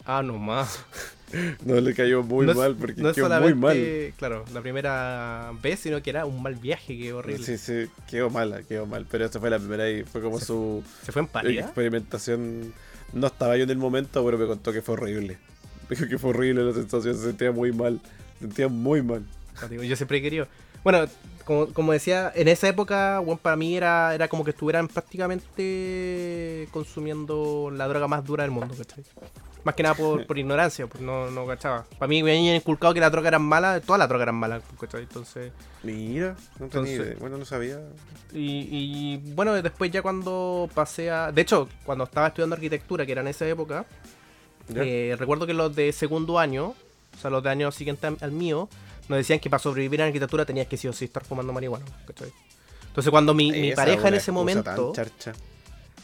Ah, 0.05 0.23
nomás. 0.23 0.81
No 1.65 1.81
le 1.81 1.95
cayó 1.95 2.23
muy 2.23 2.47
no 2.47 2.55
mal 2.55 2.77
porque 2.77 3.01
no 3.01 3.13
quedó 3.13 3.41
muy 3.41 3.55
mal. 3.55 3.77
claro, 4.17 4.45
la 4.53 4.61
primera 4.61 5.53
vez, 5.63 5.81
sino 5.81 6.03
que 6.03 6.11
era 6.11 6.27
un 6.27 6.43
mal 6.43 6.55
viaje, 6.55 6.97
que 6.99 7.13
horrible. 7.13 7.45
Sí, 7.45 7.59
sí, 7.59 7.91
quedó 8.09 8.31
mala, 8.31 8.63
quedó 8.63 8.87
mal. 8.87 9.07
Pero 9.11 9.25
esta 9.25 9.41
fue 9.41 9.51
la 9.51 9.59
primera 9.59 9.91
y 9.91 10.05
fue 10.05 10.21
como 10.21 10.39
Se- 10.39 10.47
su 10.47 10.83
Se 11.05 11.13
fue 11.13 11.23
en 11.23 11.59
experimentación. 11.59 12.73
No 13.13 13.27
estaba 13.29 13.57
yo 13.57 13.65
en 13.65 13.71
el 13.71 13.79
momento, 13.79 14.25
pero 14.25 14.39
me 14.39 14.47
contó 14.47 14.73
que 14.73 14.83
fue 14.83 14.95
horrible. 14.95 15.39
Dijo 15.91 16.07
que 16.09 16.19
fue 16.19 16.31
horrible 16.31 16.65
la 16.65 16.73
sensación, 16.73 17.15
se 17.17 17.23
sentía 17.25 17.53
muy 17.53 17.73
mal. 17.73 18.01
Se 18.39 18.47
sentía 18.47 18.69
muy 18.69 19.03
mal. 19.03 19.25
Yo 19.71 19.97
siempre 19.97 20.19
he 20.19 20.23
querido. 20.23 20.49
Bueno, 20.83 21.07
como, 21.45 21.67
como 21.69 21.93
decía, 21.93 22.33
en 22.35 22.49
esa 22.49 22.69
época, 22.69 23.19
bueno, 23.21 23.41
para 23.41 23.57
mí 23.57 23.77
era, 23.77 24.15
era 24.15 24.29
como 24.29 24.45
que 24.45 24.51
estuvieran 24.51 24.89
prácticamente 24.89 26.69
consumiendo 26.71 27.71
la 27.71 27.87
droga 27.89 28.09
más 28.09 28.25
dura 28.25 28.43
del 28.45 28.51
mundo, 28.51 28.75
¿cachai? 28.77 29.05
Más 29.65 29.75
que 29.75 29.83
nada 29.83 29.95
por, 29.95 30.27
por 30.27 30.39
ignorancia, 30.39 30.87
pues 30.87 31.03
no, 31.03 31.31
no 31.31 31.47
cachaba. 31.47 31.85
Para 31.99 32.07
mí 32.09 32.23
me 32.23 32.33
habían 32.37 32.55
inculcado 32.57 32.93
que 32.93 33.01
las 33.01 33.11
drogas 33.11 33.29
eran 33.29 33.43
malas, 33.43 33.83
todas 33.83 33.99
las 33.99 34.09
drogas 34.09 34.25
eran 34.27 34.35
malas, 34.35 34.63
¿cachai? 34.79 35.03
Entonces. 35.05 35.53
Mira, 35.83 36.37
no 36.59 36.69
tenía 36.69 36.93
Entonces-. 36.93 37.19
Bueno, 37.19 37.39
no 37.39 37.45
sabía. 37.47 37.81
Y, 38.33 38.69
y, 38.71 39.17
bueno, 39.35 39.55
después 39.55 39.91
ya 39.91 40.03
cuando 40.03 40.69
pasé 40.75 41.11
a. 41.11 41.33
De 41.33 41.41
hecho, 41.43 41.69
cuando 41.85 42.05
estaba 42.05 42.27
estudiando 42.29 42.55
arquitectura, 42.57 43.07
que 43.07 43.13
era 43.13 43.23
en 43.23 43.29
esa 43.29 43.47
época, 43.49 43.87
eh, 44.75 45.17
recuerdo 45.19 45.47
que 45.47 45.55
los 45.55 45.75
de 45.75 45.93
segundo 45.93 46.39
año, 46.39 46.69
o 47.17 47.19
sea, 47.21 47.31
los 47.31 47.43
de 47.43 47.51
año 47.51 47.71
siguiente 47.73 48.07
al- 48.21 48.33
mío, 48.33 48.69
nos 49.09 49.17
decían 49.19 49.39
que 49.39 49.49
para 49.49 49.63
sobrevivir 49.63 50.01
en 50.01 50.09
arquitectura 50.09 50.45
tenías 50.45 50.67
que 50.67 50.77
sí 50.77 50.89
o 50.89 50.93
sí 50.93 51.07
estar 51.07 51.25
fumando 51.25 51.53
marihuana, 51.53 51.85
¿cachai? 52.07 52.33
Entonces 52.89 53.11
cuando 53.11 53.33
mi, 53.35 53.51
mi 53.51 53.73
pareja 53.73 54.09
en 54.09 54.15
ese 54.15 54.31
momento... 54.31 54.93
tan 54.93 55.07
charcha. 55.07 55.33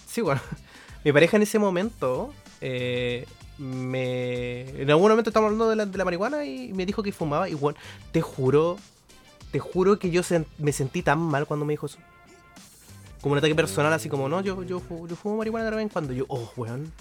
Sí, 0.06 0.22
bueno. 0.22 0.40
Mi 1.04 1.12
pareja 1.12 1.36
en 1.38 1.44
ese 1.44 1.58
momento... 1.58 2.34
eh, 2.60 3.26
me... 3.60 4.62
En 4.80 4.90
algún 4.90 5.10
momento 5.10 5.30
estábamos 5.30 5.52
hablando 5.52 5.68
de 5.68 5.76
la, 5.76 5.86
de 5.86 5.98
la 5.98 6.04
marihuana 6.04 6.44
y 6.44 6.72
me 6.72 6.86
dijo 6.86 7.02
que 7.02 7.12
fumaba. 7.12 7.48
Y 7.48 7.54
bueno, 7.54 7.78
te 8.10 8.20
juro... 8.20 8.78
Te 9.52 9.58
juro 9.58 9.98
que 9.98 10.10
yo 10.10 10.22
me 10.58 10.72
sentí 10.72 11.02
tan 11.02 11.18
mal 11.18 11.46
cuando 11.46 11.66
me 11.66 11.72
dijo 11.72 11.86
eso. 11.86 11.98
Como 13.20 13.32
un 13.32 13.38
ataque 13.38 13.54
personal, 13.54 13.92
así 13.92 14.08
como, 14.08 14.28
no, 14.28 14.40
yo, 14.40 14.62
yo, 14.62 14.80
yo 14.88 15.16
fumo 15.16 15.36
marihuana 15.36 15.70
de 15.70 15.76
vez 15.76 15.92
cuando. 15.92 16.12
Yo, 16.12 16.24
oh, 16.28 16.52
weón. 16.56 16.92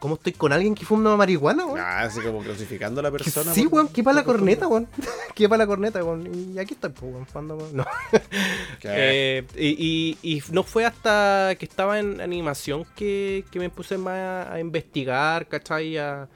¿Cómo 0.00 0.14
estoy 0.16 0.32
con 0.32 0.52
alguien 0.52 0.74
que 0.74 0.84
fuma 0.84 1.16
marihuana, 1.16 1.66
weón? 1.66 1.78
Ah, 1.78 2.00
así 2.00 2.20
como 2.20 2.40
clasificando 2.40 3.00
a 3.00 3.02
la 3.04 3.10
persona. 3.10 3.52
sí, 3.54 3.64
por- 3.64 3.74
weón, 3.74 3.88
que 3.88 4.02
para 4.02 4.16
la 4.16 4.24
corneta, 4.24 4.66
weón. 4.66 4.88
que 5.34 5.48
para 5.48 5.58
la 5.58 5.66
corneta, 5.66 6.02
weón. 6.02 6.52
Y 6.54 6.58
aquí 6.58 6.74
estoy, 6.74 6.90
pues, 6.90 7.12
weón, 7.12 7.26
fumando, 7.26 7.56
weón. 7.56 7.76
No. 7.76 7.86
¿Qué? 8.80 8.88
Eh, 8.88 9.44
y, 9.56 10.16
y- 10.22 10.36
y 10.38 10.42
no 10.52 10.62
fue 10.62 10.84
hasta 10.86 11.54
que 11.58 11.66
estaba 11.66 11.98
en 12.00 12.20
animación 12.20 12.84
que, 12.96 13.44
que 13.50 13.58
me 13.58 13.68
puse 13.70 13.98
más 13.98 14.48
a 14.48 14.58
investigar, 14.58 15.46
¿cachai? 15.46 15.98
A... 15.98 16.28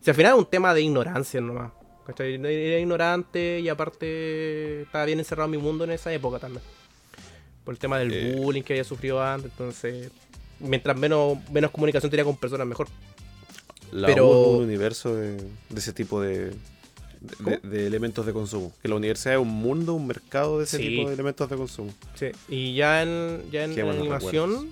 O 0.00 0.04
sea, 0.04 0.12
al 0.12 0.16
final 0.16 0.32
es 0.34 0.38
un 0.38 0.46
tema 0.46 0.72
de 0.74 0.82
ignorancia 0.82 1.40
nomás. 1.40 1.72
¿cachai? 2.06 2.34
Era 2.34 2.78
ignorante 2.78 3.58
y 3.60 3.68
aparte 3.68 4.82
estaba 4.82 5.04
bien 5.06 5.18
encerrado 5.18 5.46
en 5.46 5.50
mi 5.52 5.58
mundo 5.58 5.82
en 5.84 5.90
esa 5.90 6.12
época 6.12 6.38
también. 6.38 6.62
Por 7.64 7.74
el 7.74 7.78
tema 7.80 7.98
del 7.98 8.12
Eh. 8.12 8.34
bullying 8.36 8.62
que 8.62 8.74
había 8.74 8.84
sufrido 8.84 9.20
antes, 9.20 9.50
entonces... 9.50 10.10
Mientras 10.60 10.96
menos, 10.96 11.38
menos 11.50 11.70
comunicación 11.70 12.10
tenía 12.10 12.24
con 12.24 12.36
personas, 12.36 12.66
mejor. 12.66 12.88
La 13.92 14.06
pero- 14.08 14.26
U 14.28 14.56
un 14.58 14.64
universo 14.64 15.14
de, 15.14 15.36
de 15.36 15.78
ese 15.78 15.92
tipo 15.92 16.20
de, 16.20 16.52
de, 17.62 17.86
elementos 17.86 18.24
de 18.26 18.32
consumo. 18.32 18.72
Que 18.82 18.88
la 18.88 18.96
universidad 18.96 19.34
es 19.34 19.40
un 19.40 19.48
mundo, 19.48 19.94
un 19.94 20.06
mercado 20.06 20.58
de 20.58 20.64
ese 20.64 20.78
Sí. 20.78 20.88
tipo 20.88 21.08
de 21.08 21.14
elementos 21.14 21.48
de 21.48 21.56
consumo. 21.56 21.92
Sí, 22.14 22.26
y 22.48 22.74
ya 22.74 23.02
en, 23.02 23.42
ya 23.50 23.64
en 23.64 23.78
animación, 23.78 24.70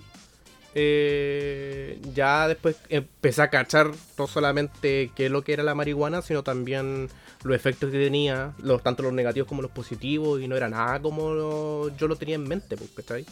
eh, 0.75 2.01
ya 2.15 2.49
después 2.49 2.77
empecé 2.89 3.43
a 3.43 3.51
cachar 3.51 3.93
no 4.19 4.27
solamente 4.27 5.11
qué 5.15 5.27
es 5.27 5.31
lo 5.31 5.43
que 5.45 5.53
era 5.53 5.63
la 5.63 5.75
marihuana, 5.75 6.21
sino 6.23 6.43
también 6.43 7.09
los 7.45 7.55
efectos 7.55 7.91
que 7.93 7.99
tenía, 7.99 8.53
los, 8.59 8.83
tanto 8.83 9.03
los 9.03 9.13
negativos 9.13 9.47
como 9.49 9.63
los 9.63 9.71
positivos, 9.71 10.41
y 10.41 10.49
no 10.49 10.57
era 10.57 10.69
nada 10.69 11.01
como 11.01 11.33
lo- 11.35 11.97
yo 11.97 12.09
lo 12.09 12.17
tenía 12.17 12.35
en 12.35 12.49
mente, 12.49 12.77
pues, 12.77 12.91
¿cachai? 12.97 13.25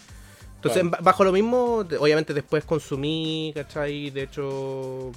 Entonces, 0.62 0.82
Claro. 0.84 1.02
bajo 1.04 1.24
lo 1.24 1.32
mismo, 1.32 1.82
de- 1.84 1.96
obviamente 1.98 2.32
después 2.34 2.64
consumí, 2.64 3.52
¿cachai? 3.54 4.10
De 4.10 4.22
hecho, 4.22 5.10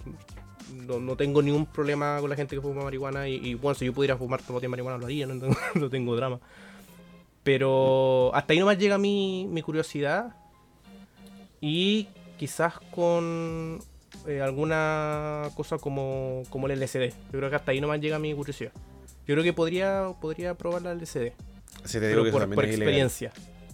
no, 0.88 1.00
no 1.00 1.16
tengo 1.16 1.42
ningún 1.44 1.68
problema 1.68 2.18
con 2.20 2.30
la 2.32 2.36
gente 2.36 2.56
que 2.56 2.62
fuma 2.62 2.84
marihuana, 2.84 3.28
y, 3.30 3.36
y, 3.36 3.54
bueno, 3.54 3.76
si 3.76 3.86
yo 3.86 3.94
pudiera 3.94 4.18
fumar 4.18 4.42
día 4.60 4.70
marihuana 4.70 4.98
lo 4.98 5.06
haría, 5.06 5.28
no, 5.28 5.40
tengo- 5.40 5.56
no 5.76 5.90
tengo 5.90 6.16
drama. 6.16 6.40
Pero 7.44 8.32
hasta 8.34 8.54
ahí 8.54 8.60
nomás 8.60 8.78
llega 8.80 8.98
mi, 8.98 9.46
mi 9.50 9.62
curiosidad. 9.62 10.36
Y 11.62 12.08
quizás 12.38 12.74
con 12.92 13.80
eh, 14.28 14.42
alguna 14.42 15.50
cosa 15.56 15.78
como, 15.78 16.44
como 16.50 16.68
el 16.68 16.74
LCD. 16.82 17.10
Yo 17.32 17.38
creo 17.40 17.50
que 17.50 17.56
hasta 17.56 17.72
ahí 17.72 17.80
nomás 17.82 18.00
llega 18.02 18.18
mi 18.20 18.34
curiosidad. 18.34 18.72
Yo 19.28 19.34
creo 19.36 19.44
que 19.44 19.54
podría, 19.54 20.08
podría 20.20 20.54
probar 20.56 20.82
la 20.82 20.92
LCD. 20.94 21.34
Así 21.84 22.00
te 22.00 22.08
digo 22.10 22.22
Pero 22.22 22.26
que 22.26 22.32
por, 22.32 22.56
por 22.56 22.66
ilegal. 22.66 23.12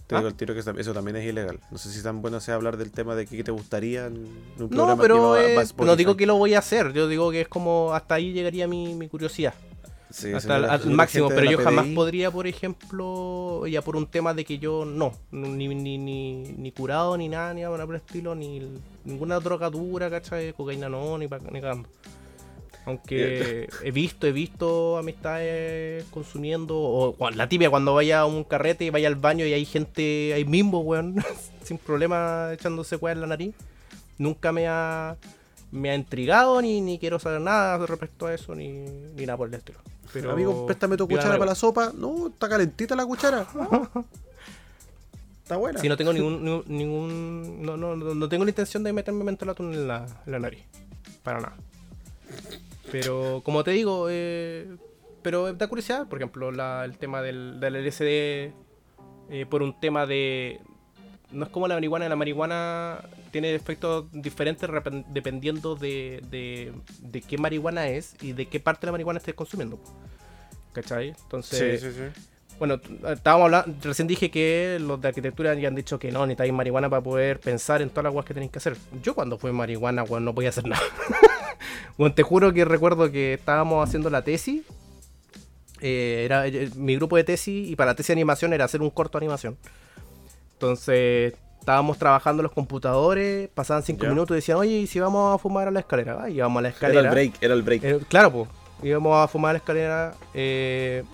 Te 0.06 0.16
digo 0.16 0.26
¿Ah? 0.26 0.30
al 0.30 0.34
tiro 0.34 0.54
que 0.54 0.60
eso 0.60 0.92
también 0.92 1.16
es 1.16 1.24
ilegal. 1.24 1.60
No 1.70 1.78
sé 1.78 1.90
si 1.90 2.02
tan 2.02 2.22
bueno 2.22 2.40
sea 2.40 2.54
hablar 2.56 2.76
del 2.76 2.90
tema 2.90 3.14
de 3.14 3.26
qué 3.26 3.42
te 3.44 3.50
gustaría 3.50 4.06
en 4.06 4.16
un 4.16 4.48
No, 4.58 4.68
programa 4.68 4.96
que 4.96 5.02
pero 5.02 5.36
eh, 5.36 5.64
no 5.78 5.96
digo 5.96 6.16
que 6.16 6.26
lo 6.26 6.36
voy 6.36 6.54
a 6.54 6.58
hacer. 6.58 6.92
Yo 6.92 7.08
digo 7.08 7.30
que 7.30 7.42
es 7.42 7.48
como 7.48 7.92
hasta 7.94 8.16
ahí 8.16 8.32
llegaría 8.32 8.66
mi, 8.66 8.94
mi 8.94 9.08
curiosidad. 9.08 9.54
Sí, 10.12 10.32
hasta 10.32 10.58
el, 10.58 10.64
al 10.66 10.90
máximo. 10.90 11.28
Pero 11.28 11.50
yo 11.50 11.58
jamás 11.58 11.86
podría, 11.88 12.30
por 12.30 12.46
ejemplo, 12.46 13.66
ya 13.66 13.80
por 13.80 13.96
un 13.96 14.06
tema 14.06 14.34
de 14.34 14.44
que 14.44 14.58
yo 14.58 14.84
no. 14.84 15.12
Ni, 15.30 15.68
ni, 15.68 15.96
ni, 15.96 16.42
ni 16.42 16.72
curado, 16.72 17.16
ni 17.16 17.28
nada, 17.28 17.54
ni 17.54 17.62
nada 17.62 17.74
por 17.86 17.94
el 17.94 18.00
estilo, 18.00 18.34
ni 18.34 18.62
ninguna 19.04 19.40
droga 19.40 19.70
dura, 19.70 20.10
¿cachai? 20.10 20.52
Cocaína 20.52 20.88
no, 20.88 21.16
ni, 21.16 21.26
ni 21.26 21.60
cagando. 21.60 21.88
Aunque 22.84 23.68
he 23.84 23.90
visto, 23.92 24.26
he 24.26 24.32
visto 24.32 24.98
amistades 24.98 26.04
consumiendo, 26.10 26.76
o 26.76 27.30
la 27.30 27.48
tibia 27.48 27.70
cuando 27.70 27.94
vaya 27.94 28.20
a 28.20 28.26
un 28.26 28.42
carrete 28.42 28.84
y 28.84 28.90
vaya 28.90 29.06
al 29.08 29.14
baño 29.14 29.46
y 29.46 29.52
hay 29.52 29.64
gente 29.64 30.32
ahí 30.34 30.44
mismo, 30.44 30.80
weón, 30.80 31.14
sin 31.62 31.78
problema 31.78 32.50
echándose 32.52 32.96
weón 32.96 33.18
en 33.18 33.20
la 33.20 33.26
nariz. 33.28 33.54
Nunca 34.18 34.50
me 34.52 34.66
ha, 34.68 35.16
me 35.70 35.90
ha 35.90 35.94
intrigado 35.94 36.60
ni, 36.60 36.80
ni 36.80 36.98
quiero 36.98 37.18
saber 37.18 37.40
nada 37.40 37.86
respecto 37.86 38.26
a 38.26 38.34
eso, 38.34 38.54
ni, 38.54 38.68
ni 38.72 39.26
nada 39.26 39.36
por 39.36 39.48
el 39.48 39.54
estilo. 39.54 39.78
Pero, 40.12 40.32
Amigo, 40.32 40.66
préstame 40.66 40.96
tu 40.96 41.06
cuchara 41.08 41.38
para 41.38 41.50
la 41.52 41.54
sopa. 41.54 41.92
No, 41.96 42.26
está 42.28 42.48
calentita 42.48 42.94
la 42.96 43.06
cuchara. 43.06 43.46
Está 45.42 45.56
buena. 45.56 45.80
Si 45.80 45.88
no 45.88 45.96
tengo 45.96 46.12
ningún, 46.12 46.44
ningún, 46.44 46.64
ningún- 46.68 47.62
no, 47.62 47.76
no, 47.76 47.96
no, 47.96 48.14
no 48.14 48.28
tengo 48.28 48.44
la 48.44 48.50
intención 48.50 48.82
de 48.84 48.92
meterme 48.92 49.24
mentolato 49.24 49.62
en 49.64 49.88
la, 49.88 50.06
en 50.24 50.32
la 50.32 50.38
nariz. 50.38 50.62
Para 51.22 51.40
nada. 51.40 51.56
Pero 52.92 53.40
como 53.44 53.64
te 53.64 53.70
digo, 53.72 54.06
eh, 54.10 54.68
pero 55.22 55.52
da 55.54 55.66
curiosidad, 55.66 56.06
por 56.08 56.18
ejemplo, 56.18 56.52
la- 56.52 56.84
el 56.84 56.98
tema 56.98 57.22
del, 57.22 57.58
del 57.58 57.74
LSD 57.86 58.52
eh, 59.30 59.46
por 59.48 59.62
un 59.62 59.80
tema 59.80 60.06
de... 60.06 60.60
No 61.30 61.46
es 61.46 61.50
como 61.50 61.66
la 61.66 61.74
marihuana, 61.74 62.06
la 62.10 62.16
marihuana 62.16 63.00
tiene 63.30 63.54
efectos 63.54 64.04
diferentes 64.12 64.68
dependiendo 65.08 65.74
de, 65.74 66.22
de, 66.30 66.72
de 67.00 67.22
qué 67.22 67.38
marihuana 67.38 67.88
es 67.88 68.14
y 68.20 68.32
de 68.32 68.44
qué 68.46 68.60
parte 68.60 68.82
de 68.82 68.86
la 68.88 68.92
marihuana 68.92 69.16
estés 69.18 69.34
consumiendo. 69.34 69.80
¿Cachai? 70.74 71.08
Entonces, 71.22 71.80
sí, 71.80 71.90
sí, 71.90 71.96
sí. 71.96 72.22
bueno, 72.58 72.78
t- 72.78 72.90
estábamos 73.10 73.46
hablando, 73.46 73.74
recién 73.82 74.06
dije 74.08 74.30
que 74.30 74.76
los 74.78 75.00
de 75.00 75.08
arquitectura 75.08 75.54
ya 75.54 75.68
han 75.68 75.74
dicho 75.74 75.98
que 75.98 76.12
no, 76.12 76.20
necesitáis 76.26 76.52
marihuana 76.52 76.90
para 76.90 77.00
poder 77.02 77.40
pensar 77.40 77.80
en 77.80 77.88
todas 77.88 78.04
las 78.04 78.12
cosas 78.12 78.26
que 78.26 78.34
tenéis 78.34 78.52
que 78.52 78.58
hacer. 78.58 78.76
Yo 79.02 79.14
cuando 79.14 79.38
fui 79.38 79.52
marihuana, 79.52 80.02
weón, 80.02 80.26
no 80.26 80.34
podía 80.34 80.50
hacer 80.50 80.66
nada. 80.66 80.82
Bueno, 81.98 82.14
te 82.14 82.22
juro 82.22 82.52
que 82.52 82.64
recuerdo 82.64 83.10
que 83.10 83.34
estábamos 83.34 83.86
haciendo 83.86 84.10
la 84.10 84.22
tesis. 84.22 84.62
eh, 85.80 86.22
era 86.24 86.46
eh, 86.46 86.70
mi 86.76 86.96
grupo 86.96 87.16
de 87.16 87.24
tesis 87.24 87.68
y 87.68 87.76
para 87.76 87.90
la 87.92 87.94
tesis 87.96 88.08
de 88.08 88.12
animación 88.14 88.52
era 88.52 88.64
hacer 88.64 88.82
un 88.82 88.90
corto 88.90 89.18
de 89.18 89.24
animación. 89.24 89.56
Entonces 90.54 91.34
estábamos 91.60 91.98
trabajando 91.98 92.40
en 92.40 92.44
los 92.44 92.52
computadores, 92.52 93.48
pasaban 93.54 93.82
cinco 93.82 94.06
minutos 94.06 94.34
y 94.34 94.36
decían, 94.36 94.58
oye, 94.58 94.78
¿y 94.78 94.86
si 94.86 94.98
vamos 95.00 95.34
a 95.34 95.38
fumar 95.38 95.68
a 95.68 95.70
la 95.70 95.80
escalera? 95.80 96.18
Ah, 96.22 96.30
íbamos 96.30 96.58
a 96.58 96.62
la 96.62 96.68
Era 96.68 96.74
escalera. 96.74 97.00
el 97.08 97.08
break, 97.10 97.34
era 97.40 97.54
el 97.54 97.62
break. 97.62 97.84
Eh, 97.84 97.98
claro, 98.08 98.32
pues. 98.32 98.48
Íbamos 98.84 99.16
a 99.16 99.28
fumar 99.28 99.50
a 99.50 99.52
la 99.52 99.58
escalera, 99.58 100.14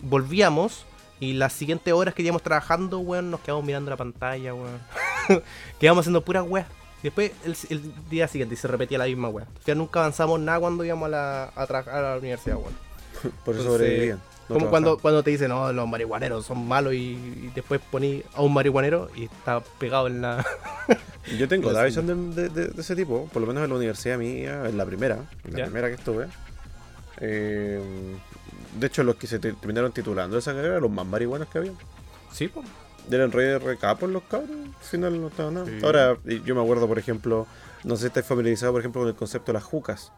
volvíamos 0.03 0.87
y 1.21 1.35
las 1.35 1.53
siguientes 1.53 1.93
horas 1.93 2.15
que 2.15 2.23
íbamos 2.23 2.43
trabajando, 2.43 2.99
weón, 3.01 3.31
nos 3.31 3.41
quedamos 3.41 3.65
mirando 3.65 3.91
la 3.91 3.97
pantalla, 3.99 4.55
weón. 4.55 4.81
quedamos 5.79 6.03
haciendo 6.03 6.23
pura 6.25 6.43
weá. 6.43 6.67
Después, 7.03 7.31
el, 7.45 7.57
el 7.71 7.93
día 8.11 8.27
siguiente, 8.29 8.55
y 8.55 8.59
se 8.59 8.67
repetía 8.69 8.99
la 8.99 9.05
misma 9.07 9.29
weá. 9.29 9.47
O 9.61 9.65
sea, 9.65 9.75
nunca 9.75 10.01
avanzamos 10.01 10.41
nada 10.41 10.59
cuando 10.61 10.85
íbamos 10.85 11.07
a, 11.07 11.11
la, 11.11 11.53
a 11.55 11.67
trabajar 11.67 12.05
a 12.05 12.13
la 12.15 12.19
universidad, 12.19 12.57
weón. 12.57 12.75
Por 13.45 13.55
eso 13.55 13.65
sobrevivían. 13.65 14.21
no 14.49 14.55
Como 14.55 14.69
cuando, 14.71 14.99
cuando 14.99 15.23
te 15.23 15.31
dicen, 15.31 15.49
no, 15.49 15.73
los 15.73 15.89
marihuaneros 15.89 16.45
son 16.47 16.67
malos 16.67 16.95
y, 16.95 16.97
y 17.15 17.53
después 17.55 17.81
poní 17.91 18.23
a 18.35 18.43
un 18.43 18.53
marihuanero 18.55 19.11
y 19.17 19.25
está 19.25 19.61
pegado 19.79 20.07
en 20.09 20.23
la... 20.23 20.45
Yo 21.39 21.47
tengo 21.49 21.71
la 21.73 21.85
visión 21.85 22.07
de, 22.07 22.15
de- 22.43 22.49
de- 22.49 22.69
de 22.69 22.81
ese 22.81 22.97
tipo, 22.97 23.29
por 23.33 23.43
lo 23.43 23.49
menos 23.49 23.63
en 23.65 23.71
la 23.71 23.77
universidad 23.77 24.17
mía, 24.19 24.65
en 24.67 24.77
la 24.79 24.87
primera, 24.87 25.19
en 25.45 25.53
la 25.53 25.59
Ya. 25.59 25.65
primera 25.67 25.89
que 25.89 25.95
estuve. 25.95 26.27
Eh, 27.21 27.81
de 28.79 28.87
hecho, 28.87 29.03
los 29.03 29.17
que 29.17 29.27
se 29.27 29.39
te- 29.39 29.53
terminaron 29.53 29.93
titulando 29.93 30.37
de 30.37 30.41
esa 30.41 30.53
carrera 30.53 30.69
eran 30.75 30.83
los 30.83 30.91
más 30.91 31.07
marihuanos 31.07 31.49
que 31.49 31.59
había. 31.59 31.73
sí, 32.33 32.49
pues. 32.49 32.67
Eran 33.11 33.33
re 33.33 33.59
recapos 33.59 34.11
los 34.11 34.23
cabros, 34.25 34.51
al 34.51 34.75
final 34.85 35.21
no 35.21 35.29
estaba 35.29 35.51
nada. 35.51 35.67
Sí. 35.67 35.79
Ahora, 35.83 36.17
yo 36.45 36.55
me 36.55 36.63
acuerdo, 36.63 36.87
por 36.87 36.99
ejemplo, 36.99 37.47
no 37.85 37.97
sé 37.97 38.03
si 38.03 38.07
estás 38.09 38.27
familiarizado, 38.27 38.73
por 38.73 38.81
ejemplo, 38.81 39.01
con 39.03 39.09
el 39.09 39.15
concepto 39.15 39.47
de 39.53 39.55
las 39.55 39.65
jucas. 39.65 40.13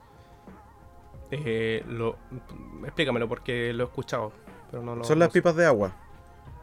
Eh, 1.30 1.84
lo, 1.88 2.16
explícamelo 2.84 3.28
porque 3.28 3.72
lo 3.72 3.84
he 3.84 3.86
escuchado. 3.86 4.32
Pero 4.70 4.82
no 4.82 4.96
lo, 4.96 5.04
Son 5.04 5.18
no 5.18 5.24
las 5.24 5.32
sé. 5.32 5.40
pipas 5.40 5.54
de 5.56 5.66
agua. 5.66 5.92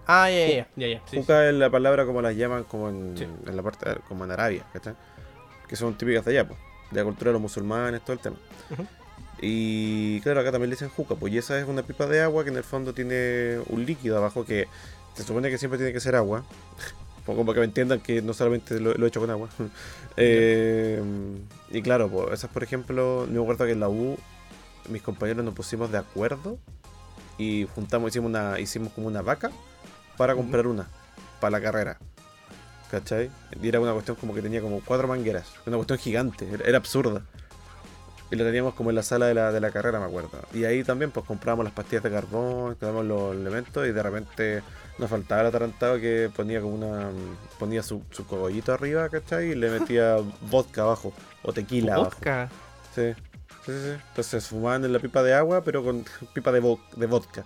Ah, 0.06 0.30
ya, 0.30 0.68
ya, 0.76 0.88
ya. 0.88 1.02
sí. 1.06 1.18
Juca 1.18 1.48
es 1.50 1.54
la 1.56 1.70
palabra 1.70 2.06
como 2.06 2.22
las 2.22 2.36
llaman 2.36 2.64
como 2.64 2.90
en, 2.90 3.18
Sí. 3.18 3.24
en 3.46 3.56
la 3.56 3.62
parte 3.64 3.86
como 4.08 4.24
en 4.26 4.32
Arabia, 4.32 4.66
¿cachai? 4.74 4.96
Que 5.68 5.76
son 5.76 5.98
típicas 5.98 6.24
de 6.26 6.32
allá, 6.32 6.48
pues, 6.48 6.60
de 6.92 7.00
la 7.00 7.04
cultura 7.04 7.30
de 7.30 7.34
los 7.34 7.42
musulmanes, 7.42 8.02
todo 8.02 8.14
el 8.14 8.20
tema. 8.20 8.38
Y 9.40 10.20
claro, 10.22 10.40
acá 10.40 10.52
también 10.52 10.70
le 10.70 10.76
dicen 10.76 10.90
juca, 10.90 11.16
pues 11.16 11.32
y 11.34 11.38
esa 11.38 11.60
es 11.60 11.68
una 11.68 11.84
pipa 11.84 12.08
de 12.08 12.22
agua 12.22 12.44
que 12.44 12.50
en 12.50 12.58
el 12.58 12.64
fondo 12.64 12.94
tiene 12.94 13.60
un 13.68 13.86
líquido 13.86 14.18
abajo 14.18 14.46
que 14.46 14.68
se 15.18 15.24
supone 15.24 15.50
que 15.50 15.58
siempre 15.58 15.78
tiene 15.78 15.94
que 15.94 16.00
ser 16.00 16.16
agua. 16.16 16.44
Como 17.26 17.54
que 17.54 17.60
me 17.60 17.66
entiendan 17.66 18.00
que 18.00 18.22
no 18.22 18.34
solamente 18.34 18.80
lo, 18.80 18.94
lo 18.94 19.06
he 19.06 19.10
hecho 19.10 19.20
con 19.20 19.30
agua. 19.30 19.50
Eh, 20.20 21.00
y 21.70 21.84
claro, 21.84 22.10
pues 22.10 22.32
esas 22.32 22.50
por 22.50 22.64
ejemplo, 22.64 23.28
me 23.30 23.40
acuerdo 23.40 23.66
que 23.66 23.74
en 23.74 23.80
la 23.80 23.88
U 23.88 24.18
mis 24.90 25.04
compañeros 25.04 25.46
nos 25.46 25.54
pusimos 25.54 25.92
de 25.92 26.00
acuerdo 26.00 26.58
y 27.38 27.68
juntamos, 27.76 28.10
hicimos 28.10 28.30
una, 28.30 28.60
hicimos 28.60 28.92
como 28.94 29.06
una 29.06 29.22
vaca 29.22 29.52
para 30.18 30.34
comprar 30.34 30.66
una, 30.66 30.88
para 31.40 31.52
la 31.52 31.62
carrera. 31.62 32.00
¿Cachai? 32.90 33.30
Y 33.62 33.68
era 33.68 33.80
una 33.80 33.94
cuestión 33.94 34.18
como 34.18 34.34
que 34.34 34.42
tenía 34.42 34.60
como 34.60 34.82
cuatro 34.84 35.08
mangueras, 35.08 35.46
una 35.68 35.76
cuestión 35.76 36.00
gigante, 36.00 36.48
era, 36.52 36.66
era 36.66 36.78
absurda. 36.80 37.22
Y 38.32 38.36
lo 38.36 38.44
teníamos 38.44 38.74
como 38.74 38.90
en 38.90 38.96
la 38.96 39.04
sala 39.04 39.28
de 39.28 39.34
la, 39.34 39.52
de 39.52 39.60
la 39.60 39.72
carrera, 39.72 40.00
me 40.00 40.06
acuerdo. 40.06 40.32
Y 40.54 40.66
ahí 40.66 40.84
también 40.84 41.12
pues 41.12 41.26
comprábamos 41.26 41.64
las 41.64 41.74
pastillas 41.74 42.04
de 42.04 42.12
carbón, 42.12 42.72
compramos 42.72 43.06
los 43.06 43.36
elementos 43.36 43.88
y 43.88 43.92
de 43.92 44.04
repente 44.04 44.64
nos 44.98 45.10
faltaba 45.10 45.42
el 45.42 45.48
atarantado 45.48 46.00
que 46.00 46.30
ponía 46.36 46.62
como 46.62 46.76
una... 46.76 47.10
ponía 47.60 47.84
su, 47.84 48.02
su 48.12 48.26
cogollito 48.26 48.74
arriba, 48.74 49.08
¿cachai? 49.10 49.52
Y 49.52 49.56
le 49.56 49.70
metía 49.70 50.18
vodka 50.42 50.82
abajo, 50.82 51.14
o 51.44 51.54
tequila 51.54 51.96
abajo. 51.96 52.12
Vodka. 52.16 52.50
Sí. 52.96 53.14
Sí, 53.66 53.74
sí, 53.74 53.80
sí. 53.84 54.02
Entonces 54.10 54.48
fumaban 54.48 54.86
en 54.86 54.94
la 54.94 55.00
pipa 55.00 55.22
de 55.24 55.34
agua, 55.34 55.62
pero 55.64 55.84
con 55.84 56.06
pipa 56.34 56.52
de, 56.52 56.62
vo- 56.62 56.80
de 56.96 57.06
vodka. 57.06 57.44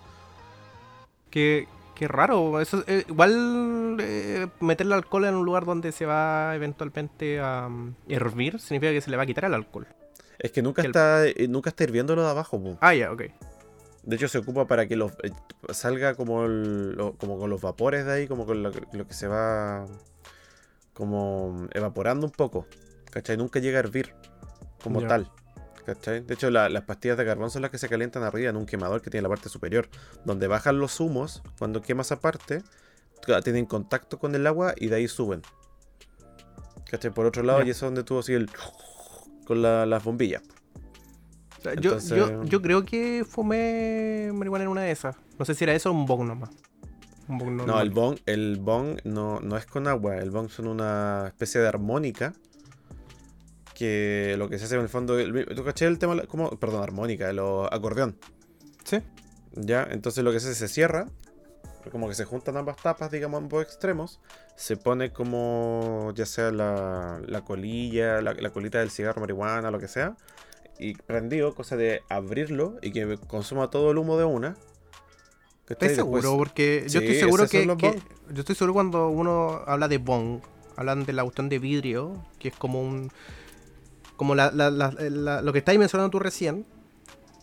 Qué, 1.30 1.68
qué 1.96 2.08
raro. 2.08 2.60
Eso, 2.62 2.84
eh, 2.88 3.06
igual 3.08 3.98
eh, 4.00 4.48
meterle 4.60 4.96
alcohol 4.96 5.26
en 5.26 5.36
un 5.36 5.46
lugar 5.46 5.66
donde 5.66 5.92
se 5.92 6.06
va 6.06 6.56
eventualmente 6.56 7.40
a 7.40 7.68
mm, 7.70 7.96
hervir 8.10 8.60
significa 8.60 8.92
que 8.92 9.02
se 9.02 9.10
le 9.12 9.18
va 9.18 9.24
a 9.24 9.26
quitar 9.26 9.46
el 9.46 9.54
alcohol. 9.54 9.88
Es 10.40 10.52
que 10.52 10.62
nunca 10.62 10.82
El- 10.82 10.88
está 10.88 11.26
eh, 11.28 11.48
nunca 11.48 11.70
está 11.70 11.84
hirviendo 11.84 12.16
lo 12.16 12.24
de 12.24 12.30
abajo, 12.32 12.62
po. 12.62 12.78
Ah, 12.82 12.94
ya, 12.94 13.12
ok. 13.12 13.24
De 14.04 14.16
hecho 14.16 14.28
se 14.28 14.40
ocupa 14.40 14.66
para 14.68 14.88
que 14.88 14.96
los, 14.96 15.12
eh, 15.24 15.32
salga 15.74 16.16
como 16.16 16.46
el- 16.46 16.94
lo- 16.94 17.14
como 17.18 17.38
con 17.38 17.50
los 17.50 17.62
vapores 17.62 18.06
de 18.06 18.12
ahí, 18.14 18.28
como 18.28 18.46
con 18.46 18.64
lo, 18.64 18.72
lo 18.94 19.08
que 19.08 19.14
se 19.14 19.28
va 19.28 19.86
como 20.94 21.68
evaporando 21.74 22.26
un 22.26 22.32
poco. 22.32 22.66
¿Cachai? 23.12 23.38
Nunca 23.38 23.60
llega 23.60 23.78
a 23.78 23.82
hervir 23.82 24.14
como 24.84 25.00
tal. 25.08 25.32
¿Cachai? 25.86 26.22
De 26.22 26.34
hecho 26.34 26.50
la- 26.50 26.70
las 26.70 26.84
pastillas 26.84 27.18
de 27.18 27.26
carbón 27.26 27.50
son 27.52 27.62
las 27.62 27.72
que 27.72 27.78
se 27.78 27.90
calientan 27.90 28.24
arriba 28.24 28.50
en 28.50 28.56
un 28.56 28.66
quemador 28.66 29.02
que 29.02 29.10
tiene 29.10 29.24
la 29.24 29.30
parte 29.30 29.50
superior. 29.50 29.90
Donde 30.26 30.48
bajan 30.48 30.80
los 30.80 31.00
humos, 31.00 31.42
cuando 31.60 31.82
quemas 31.82 32.12
aparte, 32.12 32.64
tienen 33.44 33.66
contacto 33.66 34.18
con 34.20 34.34
el 34.36 34.48
agua 34.48 34.74
y 34.78 34.88
de 34.88 34.96
ahí 34.96 35.08
suben. 35.08 35.42
¿Cachai? 36.90 37.12
Por 37.14 37.26
otro 37.26 37.44
lado, 37.44 37.60
Ya. 37.62 37.68
y 37.68 37.70
eso 37.72 37.86
es 37.86 37.88
donde 37.92 38.04
tuvo 38.04 38.20
así 38.20 38.34
el... 38.34 38.50
con 39.46 39.62
la- 39.62 39.86
las 39.86 40.04
bombillas. 40.04 40.42
O 41.62 41.64
sea, 41.64 41.74
yo, 41.76 41.92
Entonces- 41.92 42.18
yo, 42.18 42.44
yo 42.44 42.62
creo 42.62 42.84
que 42.84 43.24
fumé 43.28 44.32
marihuana 44.34 44.64
en 44.66 44.70
una 44.72 44.82
de 44.82 44.92
esas. 44.92 45.16
No 45.38 45.46
sé 45.46 45.54
si 45.54 45.64
era 45.64 45.74
eso 45.76 45.92
o 45.92 45.94
un 45.94 46.06
bong 46.08 46.26
nomás. 46.26 46.50
Un 47.28 47.38
bong 47.38 47.66
No, 47.68 47.80
el 47.80 47.92
bong, 47.92 48.18
el 48.26 48.58
bong 48.60 49.00
no, 49.04 49.40
no 49.40 49.56
es 49.58 49.66
con 49.68 49.88
agua, 49.88 50.18
el 50.18 50.32
bong 50.32 50.50
son 50.50 50.68
una 50.68 51.26
especie 51.28 51.62
de 51.62 51.68
armónica 51.68 52.34
que 53.76 54.36
lo 54.38 54.50
que 54.50 54.60
se 54.60 54.66
hace 54.66 54.76
en 54.76 54.82
el 54.82 54.90
fondo, 54.90 55.16
¿tú 55.56 55.64
caché 55.64 55.86
el 55.86 55.98
tema? 55.98 56.22
Como, 56.28 56.50
perdón, 56.60 56.84
armónica, 56.84 57.30
el 57.30 57.40
acordeón, 57.40 58.18
Sí. 58.84 59.00
¿ya? 59.54 59.88
Entonces 59.90 60.24
lo 60.24 60.32
que 60.32 60.40
se 60.40 60.50
hace, 60.50 60.56
se 60.56 60.68
cierra, 60.68 61.08
como 61.92 62.08
que 62.08 62.14
se 62.16 62.26
juntan 62.26 62.58
ambas 62.58 62.78
tapas, 62.78 63.10
digamos, 63.12 63.40
ambos 63.42 63.64
extremos, 63.64 64.20
se 64.56 64.78
pone 64.78 65.12
como, 65.12 66.12
ya 66.16 66.26
sea 66.26 66.52
la, 66.52 67.22
la 67.26 67.42
colilla, 67.42 68.22
la, 68.22 68.34
la 68.34 68.50
colita 68.52 68.80
del 68.80 68.92
cigarro, 68.92 69.22
marihuana, 69.22 69.72
lo 69.72 69.80
que 69.80 69.88
sea, 69.88 70.16
y 70.82 70.96
prendido, 70.96 71.54
cosa 71.56 71.78
de 71.78 72.02
abrirlo 72.10 72.76
y 72.82 72.92
que 72.92 73.18
consuma 73.28 73.70
todo 73.70 73.92
el 73.92 73.98
humo 74.00 74.18
de 74.18 74.26
una. 74.26 74.58
¿Estás 75.70 75.96
seguro? 75.96 76.36
Porque 76.38 76.84
yo 76.90 77.00
Sí, 77.00 77.06
estoy 77.06 77.16
seguro 77.20 77.48
que. 77.48 77.68
Yo 78.34 78.40
estoy 78.40 78.56
seguro 78.56 78.74
cuando 78.74 79.08
uno 79.10 79.62
habla 79.68 79.88
de 79.88 80.00
bong, 80.00 80.42
hablan 80.76 81.06
de 81.06 81.14
la 81.14 81.24
cuestión 81.24 81.48
de 81.50 81.60
vidrio, 81.60 82.26
que 82.40 82.50
es 82.50 82.56
como 82.56 82.82
un. 82.82 83.10
Como 84.18 84.36
la, 84.36 84.52
la- 84.52 84.70
la- 84.70 84.92
la- 84.92 85.42
lo 85.42 85.54
que 85.54 85.60
estáis 85.60 85.80
mencionando 85.80 86.10
tú 86.10 86.20
recién. 86.20 86.66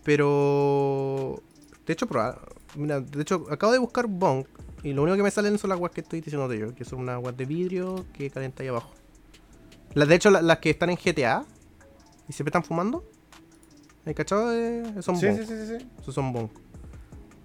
Pero. 0.04 1.42
De 1.86 1.92
hecho, 1.92 2.06
proba- 2.06 2.38
Mira, 2.74 3.00
de 3.00 3.22
hecho, 3.22 3.46
acabo 3.50 3.72
de 3.72 3.78
buscar 3.78 4.06
bong. 4.08 4.44
Y 4.82 4.92
lo 4.92 5.02
único 5.02 5.16
que 5.16 5.22
me 5.22 5.30
salen 5.30 5.58
son 5.58 5.70
las 5.70 5.76
aguas 5.76 5.92
que 5.92 6.02
estoy 6.02 6.20
diciendo 6.20 6.48
de 6.48 6.58
yo, 6.58 6.74
que 6.74 6.84
son 6.84 7.00
unas 7.00 7.14
aguas 7.14 7.36
de 7.36 7.46
vidrio 7.46 8.04
que 8.12 8.30
calienta 8.30 8.62
ahí 8.62 8.68
abajo. 8.68 8.90
Las, 9.94 10.06
de 10.08 10.14
hecho, 10.14 10.30
la- 10.30 10.42
las 10.42 10.58
que 10.58 10.70
están 10.70 10.90
en 10.90 10.96
GTA 10.96 11.44
y 12.28 12.32
siempre 12.32 12.50
están 12.50 12.62
fumando. 12.64 13.04
¿Hay 14.08 14.14
cachado? 14.14 14.52
Eh, 14.54 14.82
son 15.02 15.16
Sí, 15.16 15.26
sí, 15.36 15.44
sí, 15.44 15.66
sí, 15.66 15.78
sí. 15.78 15.86
Esos 16.00 16.14
son 16.14 16.32
bong. 16.32 16.48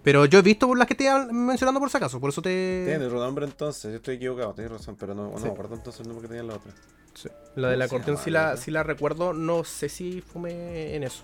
Pero 0.01 0.25
yo 0.25 0.39
he 0.39 0.41
visto 0.41 0.67
por 0.67 0.77
las 0.77 0.87
que 0.87 0.95
te 0.95 1.03
iba 1.05 1.25
mencionando 1.25 1.79
por 1.79 1.89
si 1.89 1.97
acaso, 1.97 2.19
por 2.19 2.29
eso 2.29 2.41
te. 2.41 2.83
Tiene 2.87 3.05
otro 3.05 3.19
nombre 3.19 3.45
entonces, 3.45 3.91
yo 3.91 3.97
estoy 3.97 4.15
equivocado, 4.15 4.53
tienes 4.53 4.71
razón, 4.71 4.95
pero 4.99 5.13
no, 5.13 5.29
no 5.29 5.37
Sí. 5.37 5.43
me 5.45 5.51
acuerdo 5.51 5.75
entonces 5.75 6.01
el 6.01 6.07
nombre 6.07 6.23
que 6.23 6.27
tenía 6.35 6.43
la 6.43 6.55
otra. 6.55 6.71
Sí. 7.13 7.29
La 7.55 7.69
de 7.69 7.77
la 7.77 7.87
¿Cómo 7.87 7.99
se 7.99 8.03
acordeón 8.11 8.23
sí 8.23 8.31
la 8.31 8.57
sí 8.57 8.71
la 8.71 8.83
recuerdo, 8.83 9.33
no 9.33 9.63
sé 9.63 9.87
si 9.89 10.21
fumé 10.21 10.95
en 10.95 11.03
eso. 11.03 11.23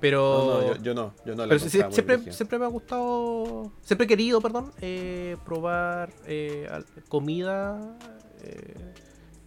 Pero. 0.00 0.44
No, 0.46 0.60
no, 0.62 0.74
yo, 0.74 0.82
yo 0.82 0.94
no, 0.94 1.14
yo 1.24 1.34
no 1.34 1.42
la 1.46 1.48
pero 1.48 1.60
muy 1.60 1.70
siempre, 1.70 2.32
siempre 2.32 2.58
me 2.58 2.64
ha 2.64 2.68
gustado. 2.68 3.72
Siempre 3.82 4.04
he 4.04 4.08
querido, 4.08 4.40
perdón, 4.40 4.72
eh, 4.80 5.36
probar 5.44 6.12
eh, 6.26 6.68
comida 7.08 7.96
eh, 8.42 8.74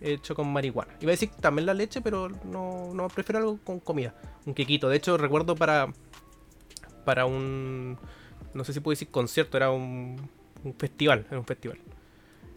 hecho 0.01 0.35
con 0.35 0.51
marihuana. 0.51 0.93
Iba 1.01 1.09
a 1.11 1.13
decir 1.13 1.29
también 1.39 1.65
la 1.65 1.73
leche, 1.73 2.01
pero 2.01 2.29
no, 2.45 2.93
no 2.93 3.07
prefiero 3.09 3.39
algo 3.39 3.59
con 3.63 3.79
comida. 3.79 4.13
Un 4.45 4.53
quequito. 4.53 4.89
De 4.89 4.97
hecho, 4.97 5.17
recuerdo 5.17 5.55
para. 5.55 5.91
Para 7.05 7.25
un. 7.25 7.97
No 8.53 8.63
sé 8.63 8.73
si 8.73 8.79
puedo 8.79 8.93
decir 8.93 9.09
concierto, 9.09 9.57
era 9.57 9.71
un, 9.71 10.15
un 10.63 10.73
festival. 10.75 11.25
Era 11.29 11.39
un 11.39 11.45
festival. 11.45 11.77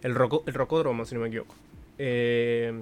El, 0.02 0.14
roco, 0.14 0.42
el 0.46 0.54
Rocódromo, 0.54 1.04
si 1.04 1.14
no 1.14 1.20
me 1.20 1.28
equivoco. 1.28 1.54
Eh, 1.98 2.72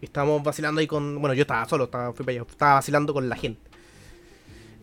estábamos 0.00 0.42
vacilando 0.42 0.80
ahí 0.80 0.86
con. 0.86 1.20
Bueno, 1.20 1.34
yo 1.34 1.42
estaba 1.42 1.64
solo, 1.66 1.84
estaba, 1.84 2.12
fui 2.12 2.24
para 2.24 2.38
allá. 2.38 2.46
Estaba 2.50 2.74
vacilando 2.74 3.12
con 3.14 3.28
la 3.28 3.36
gente. 3.36 3.60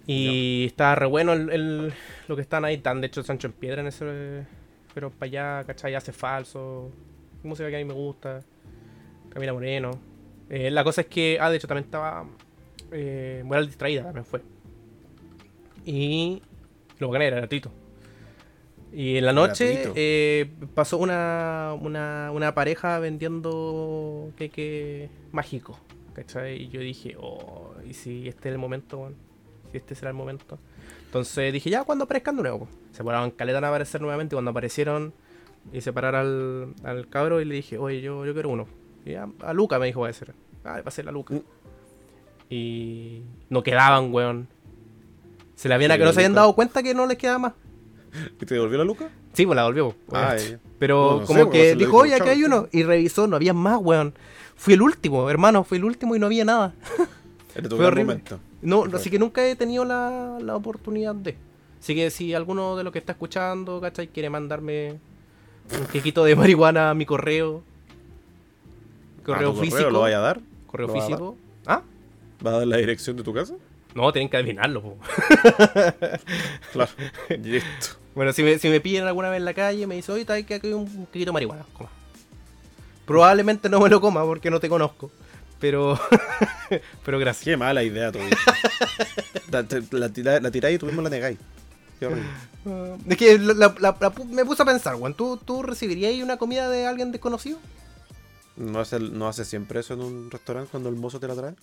Y 0.07 0.65
estaba 0.65 0.95
re 0.95 1.05
bueno 1.05 1.33
el, 1.33 1.49
el- 1.51 1.93
lo 2.27 2.35
que 2.35 2.41
están 2.41 2.65
ahí. 2.65 2.77
Tan 2.79 3.01
de 3.01 3.07
hecho 3.07 3.23
Sancho 3.23 3.47
en 3.47 3.53
Piedra 3.53 3.81
en 3.81 3.87
ese. 3.87 4.45
Pero 4.93 5.09
para 5.11 5.25
allá, 5.27 5.63
¿cachai? 5.65 5.95
Hace 5.95 6.11
falso. 6.11 6.91
Música 7.43 7.69
que 7.69 7.75
a 7.75 7.79
mí 7.79 7.85
me 7.85 7.93
gusta. 7.93 8.41
Camila 9.29 9.53
Moreno. 9.53 9.91
Eh, 10.49 10.69
la 10.71 10.83
cosa 10.83 11.01
es 11.01 11.07
que. 11.07 11.37
Ah, 11.39 11.49
de 11.49 11.57
hecho 11.57 11.67
también 11.67 11.85
estaba. 11.85 12.25
Eh, 12.91 13.41
Moral 13.45 13.67
distraída 13.67 14.03
también 14.03 14.25
fue. 14.25 14.41
Y. 15.85 16.41
Lo 16.99 17.09
gané, 17.09 17.27
era 17.27 17.37
gratuito. 17.37 17.71
Y 18.93 19.17
en 19.17 19.25
la 19.25 19.31
noche 19.31 19.89
eh, 19.95 20.51
pasó 20.75 20.97
una, 20.97 21.73
una, 21.79 22.29
una 22.33 22.53
pareja 22.53 22.99
vendiendo 22.99 24.31
queque 24.35 25.09
mágico. 25.31 25.79
¿Cachai? 26.13 26.63
Y 26.63 26.69
yo 26.69 26.81
dije, 26.81 27.15
oh, 27.17 27.73
¿y 27.87 27.93
si 27.93 28.27
este 28.27 28.49
es 28.49 28.53
el 28.53 28.59
momento, 28.59 28.97
weón? 28.97 29.15
Si 29.71 29.77
este 29.77 29.95
será 29.95 30.11
el 30.11 30.17
momento. 30.17 30.59
Entonces 31.05 31.53
dije, 31.53 31.69
ya, 31.69 31.85
cuando 31.85 32.03
aparezcan 32.03 32.35
de 32.35 32.41
nuevo? 32.41 32.67
Se 32.91 33.03
paraban 33.03 33.31
caleta 33.31 33.59
a 33.59 33.67
aparecer 33.67 34.01
nuevamente. 34.01 34.33
y 34.33 34.35
Cuando 34.35 34.51
aparecieron, 34.51 35.13
hice 35.73 35.93
parar 35.93 36.15
al, 36.15 36.73
al 36.83 37.07
cabro 37.07 37.41
y 37.41 37.45
le 37.45 37.55
dije, 37.55 37.77
oye, 37.77 38.01
yo, 38.01 38.25
yo 38.25 38.33
quiero 38.33 38.49
uno. 38.49 38.67
Y 39.05 39.13
a, 39.15 39.27
a 39.41 39.53
Luca 39.53 39.79
me 39.79 39.87
dijo, 39.87 40.01
va 40.01 40.09
a 40.09 40.13
ser. 40.13 40.33
Ah, 40.63 40.81
va 40.81 40.83
a 40.85 40.91
ser 40.91 41.05
la 41.05 41.11
Luca. 41.11 41.33
Mm. 41.33 41.41
Y 42.49 43.21
no 43.49 43.63
quedaban, 43.63 44.13
weón. 44.13 44.47
Se 45.55 45.69
la 45.69 45.75
habían, 45.75 45.91
que 45.91 46.03
no 46.03 46.11
se 46.11 46.19
habían 46.19 46.33
dado 46.33 46.53
cuenta 46.53 46.83
que 46.83 46.93
no 46.93 47.05
les 47.05 47.17
quedaba 47.17 47.39
más. 47.39 47.53
¿Y 48.41 48.45
te 48.45 48.55
devolvió 48.55 48.77
la 48.79 48.83
luca? 48.83 49.09
Sí, 49.31 49.45
pues 49.45 49.55
la 49.55 49.63
volvió. 49.63 49.95
Ah. 50.11 50.35
Pero 50.79 51.11
No, 51.13 51.19
no 51.21 51.25
como 51.27 51.43
sé, 51.45 51.49
que 51.49 51.75
dijo, 51.75 51.97
oye, 51.97 52.15
aquí 52.15 52.27
hay 52.29 52.43
uno. 52.43 52.67
Y 52.71 52.83
revisó, 52.83 53.27
no 53.27 53.35
había 53.37 53.53
más, 53.53 53.79
weón. 53.81 54.13
Fui 54.55 54.73
el 54.73 54.81
último, 54.81 55.29
hermano, 55.29 55.63
fui 55.63 55.77
el 55.77 55.85
último 55.85 56.15
y 56.15 56.19
no 56.19 56.25
había 56.25 56.43
nada. 56.45 56.73
Fue 57.53 57.85
horrible. 57.85 58.03
momento. 58.03 58.39
No, 58.61 58.85
así 58.93 59.09
que 59.09 59.19
nunca 59.19 59.45
he 59.45 59.55
tenido 59.55 59.85
la, 59.85 60.37
la 60.41 60.55
oportunidad 60.55 61.15
de. 61.15 61.35
Así 61.79 61.95
que 61.95 62.09
si 62.09 62.33
alguno 62.33 62.75
de 62.75 62.83
los 62.83 62.93
que 62.93 62.99
está 62.99 63.13
escuchando, 63.13 63.81
¿cachai? 63.81 64.07
Quiere 64.07 64.29
mandarme 64.29 64.99
un 65.79 65.85
quequito 65.87 66.23
de 66.23 66.35
marihuana 66.35 66.89
a 66.89 66.93
mi 66.93 67.05
correo. 67.05 67.63
Correo 69.25 69.51
¿A 69.51 69.53
tu 69.53 69.61
físico. 69.61 69.89
¿Lo 69.89 70.01
vaya 70.01 70.17
a 70.17 70.21
dar? 70.21 70.39
correo 70.67 70.87
¿Lo 70.87 70.93
va 70.93 70.99
a 70.99 71.01
dar? 71.01 71.09
físico. 71.09 71.37
¿Ah? 71.65 71.81
¿Va 72.45 72.51
a 72.51 72.57
dar 72.59 72.67
la 72.67 72.77
dirección 72.77 73.17
de 73.17 73.23
tu 73.23 73.33
casa? 73.33 73.53
No, 73.93 74.11
tienen 74.11 74.29
que 74.29 74.37
adivinarlo, 74.37 74.81
po. 74.81 74.97
Claro. 76.71 76.91
Listo. 77.29 77.97
Bueno, 78.15 78.33
si 78.33 78.43
me, 78.43 78.57
si 78.57 78.69
me 78.69 78.79
pillan 78.81 79.07
alguna 79.07 79.29
vez 79.29 79.37
en 79.39 79.45
la 79.45 79.53
calle, 79.53 79.85
me 79.87 79.95
dice, 79.95 80.11
oye, 80.11 80.21
está 80.21 80.33
aquí 80.33 80.53
hay 80.53 80.73
un 80.73 81.05
quequito 81.07 81.29
de 81.29 81.33
marihuana. 81.33 81.65
Coma. 81.73 81.89
Probablemente 83.05 83.69
no 83.69 83.79
me 83.79 83.89
lo 83.89 83.99
coma 84.01 84.23
porque 84.23 84.49
no 84.49 84.59
te 84.59 84.69
conozco. 84.69 85.11
Pero. 85.59 85.99
pero 87.05 87.19
gracias. 87.19 87.45
Qué 87.45 87.57
mala 87.57 87.83
idea, 87.83 88.11
tuya. 88.11 88.29
la, 89.51 89.65
la, 89.91 90.39
la 90.39 90.51
tiráis 90.51 90.75
y 90.75 90.79
tú 90.79 90.85
mismo 90.87 91.01
la 91.01 91.09
negáis. 91.09 91.37
Qué 92.01 92.07
horrible. 92.07 92.29
Es 93.07 93.17
que 93.17 93.37
la- 93.39 93.53
la- 93.53 93.75
la- 93.79 93.97
la 93.99 94.11
pu- 94.13 94.25
me 94.25 94.43
puse 94.45 94.61
a 94.63 94.65
pensar, 94.65 94.95
weón. 94.95 95.13
¿tú, 95.13 95.37
¿Tú 95.37 95.61
recibirías 95.63 96.13
una 96.23 96.37
comida 96.37 96.67
de 96.69 96.85
alguien 96.87 97.11
desconocido? 97.11 97.57
¿No 98.55 98.79
hace, 98.79 98.99
¿No 98.99 99.27
hace 99.27 99.45
siempre 99.45 99.79
eso 99.79 99.93
en 99.93 100.01
un 100.01 100.29
restaurante 100.31 100.69
cuando 100.71 100.89
el 100.89 100.95
mozo 100.95 101.19
te 101.19 101.27
la 101.27 101.35
trae? 101.35 101.53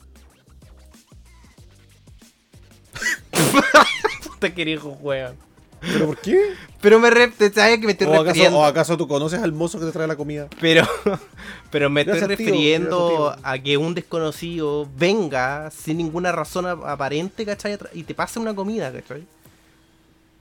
Puta 4.25 4.55
que 4.55 4.63
hijo, 4.63 4.91
weón. 5.01 5.37
¿Pero 5.81 6.07
por 6.07 6.19
qué? 6.21 6.55
Pero 6.81 6.99
me 6.99 7.09
re, 7.11 7.29
te 7.29 7.53
sabes 7.53 7.79
que 7.79 7.87
me 7.87 7.93
estoy 7.93 8.09
¿O 8.09 8.11
acaso, 8.15 8.25
refiriendo. 8.27 8.59
¿O 8.59 8.65
acaso 8.65 8.97
tú 8.97 9.07
conoces 9.07 9.41
al 9.41 9.53
mozo 9.53 9.79
que 9.79 9.87
te 9.87 9.93
trae 9.93 10.09
la 10.09 10.17
comida? 10.17 10.49
Pero, 10.61 10.85
pero 11.71 11.89
me 11.91 12.01
estoy 12.01 12.19
Gracias, 12.19 12.37
tío, 12.39 12.47
refiriendo 12.47 13.25
gracias, 13.27 13.41
a 13.45 13.59
que 13.63 13.77
un 13.77 13.95
desconocido 13.95 14.89
venga 14.97 15.71
sin 15.71 15.99
ninguna 15.99 16.33
razón 16.33 16.67
ap- 16.67 16.85
aparente, 16.85 17.45
¿cachai? 17.47 17.79
Y 17.93 18.03
te 18.03 18.15
pase 18.15 18.41
una 18.41 18.55
comida, 18.57 18.93
¿cachai? 18.93 19.25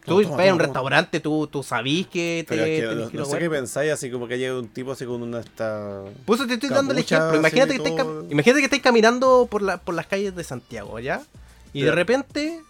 Tú 0.07 0.23
vas 0.23 0.47
a 0.47 0.53
un 0.53 0.59
restaurante, 0.59 1.19
tú, 1.19 1.47
tú 1.47 1.63
sabís 1.63 2.07
que 2.07 2.45
te 2.47 2.55
es 2.55 2.81
que 2.81 2.87
tenés 2.87 3.13
no, 3.13 3.19
no 3.19 3.25
sé 3.25 3.39
qué 3.39 3.49
pensáis, 3.49 3.91
así 3.91 4.09
como 4.09 4.25
que 4.27 4.37
llega 4.37 4.57
un 4.57 4.69
tipo 4.69 4.93
así 4.93 5.05
con 5.05 5.21
una 5.21 5.41
esta... 5.41 6.01
Por 6.25 6.35
eso 6.37 6.47
te 6.47 6.53
estoy 6.53 6.69
dando 6.69 6.93
el 6.93 6.99
ejemplo. 6.99 7.35
Imagínate 7.35 7.77
que, 7.77 7.89
estáis 7.89 8.07
imagínate 8.29 8.59
que 8.61 8.65
estáis 8.65 8.81
caminando 8.81 9.47
por, 9.51 9.61
la, 9.61 9.77
por 9.77 9.95
las 9.95 10.07
calles 10.07 10.33
de 10.33 10.45
Santiago, 10.45 10.97
¿ya? 10.99 11.21
Y 11.73 11.81
de 11.81 11.91
repente, 11.91 12.61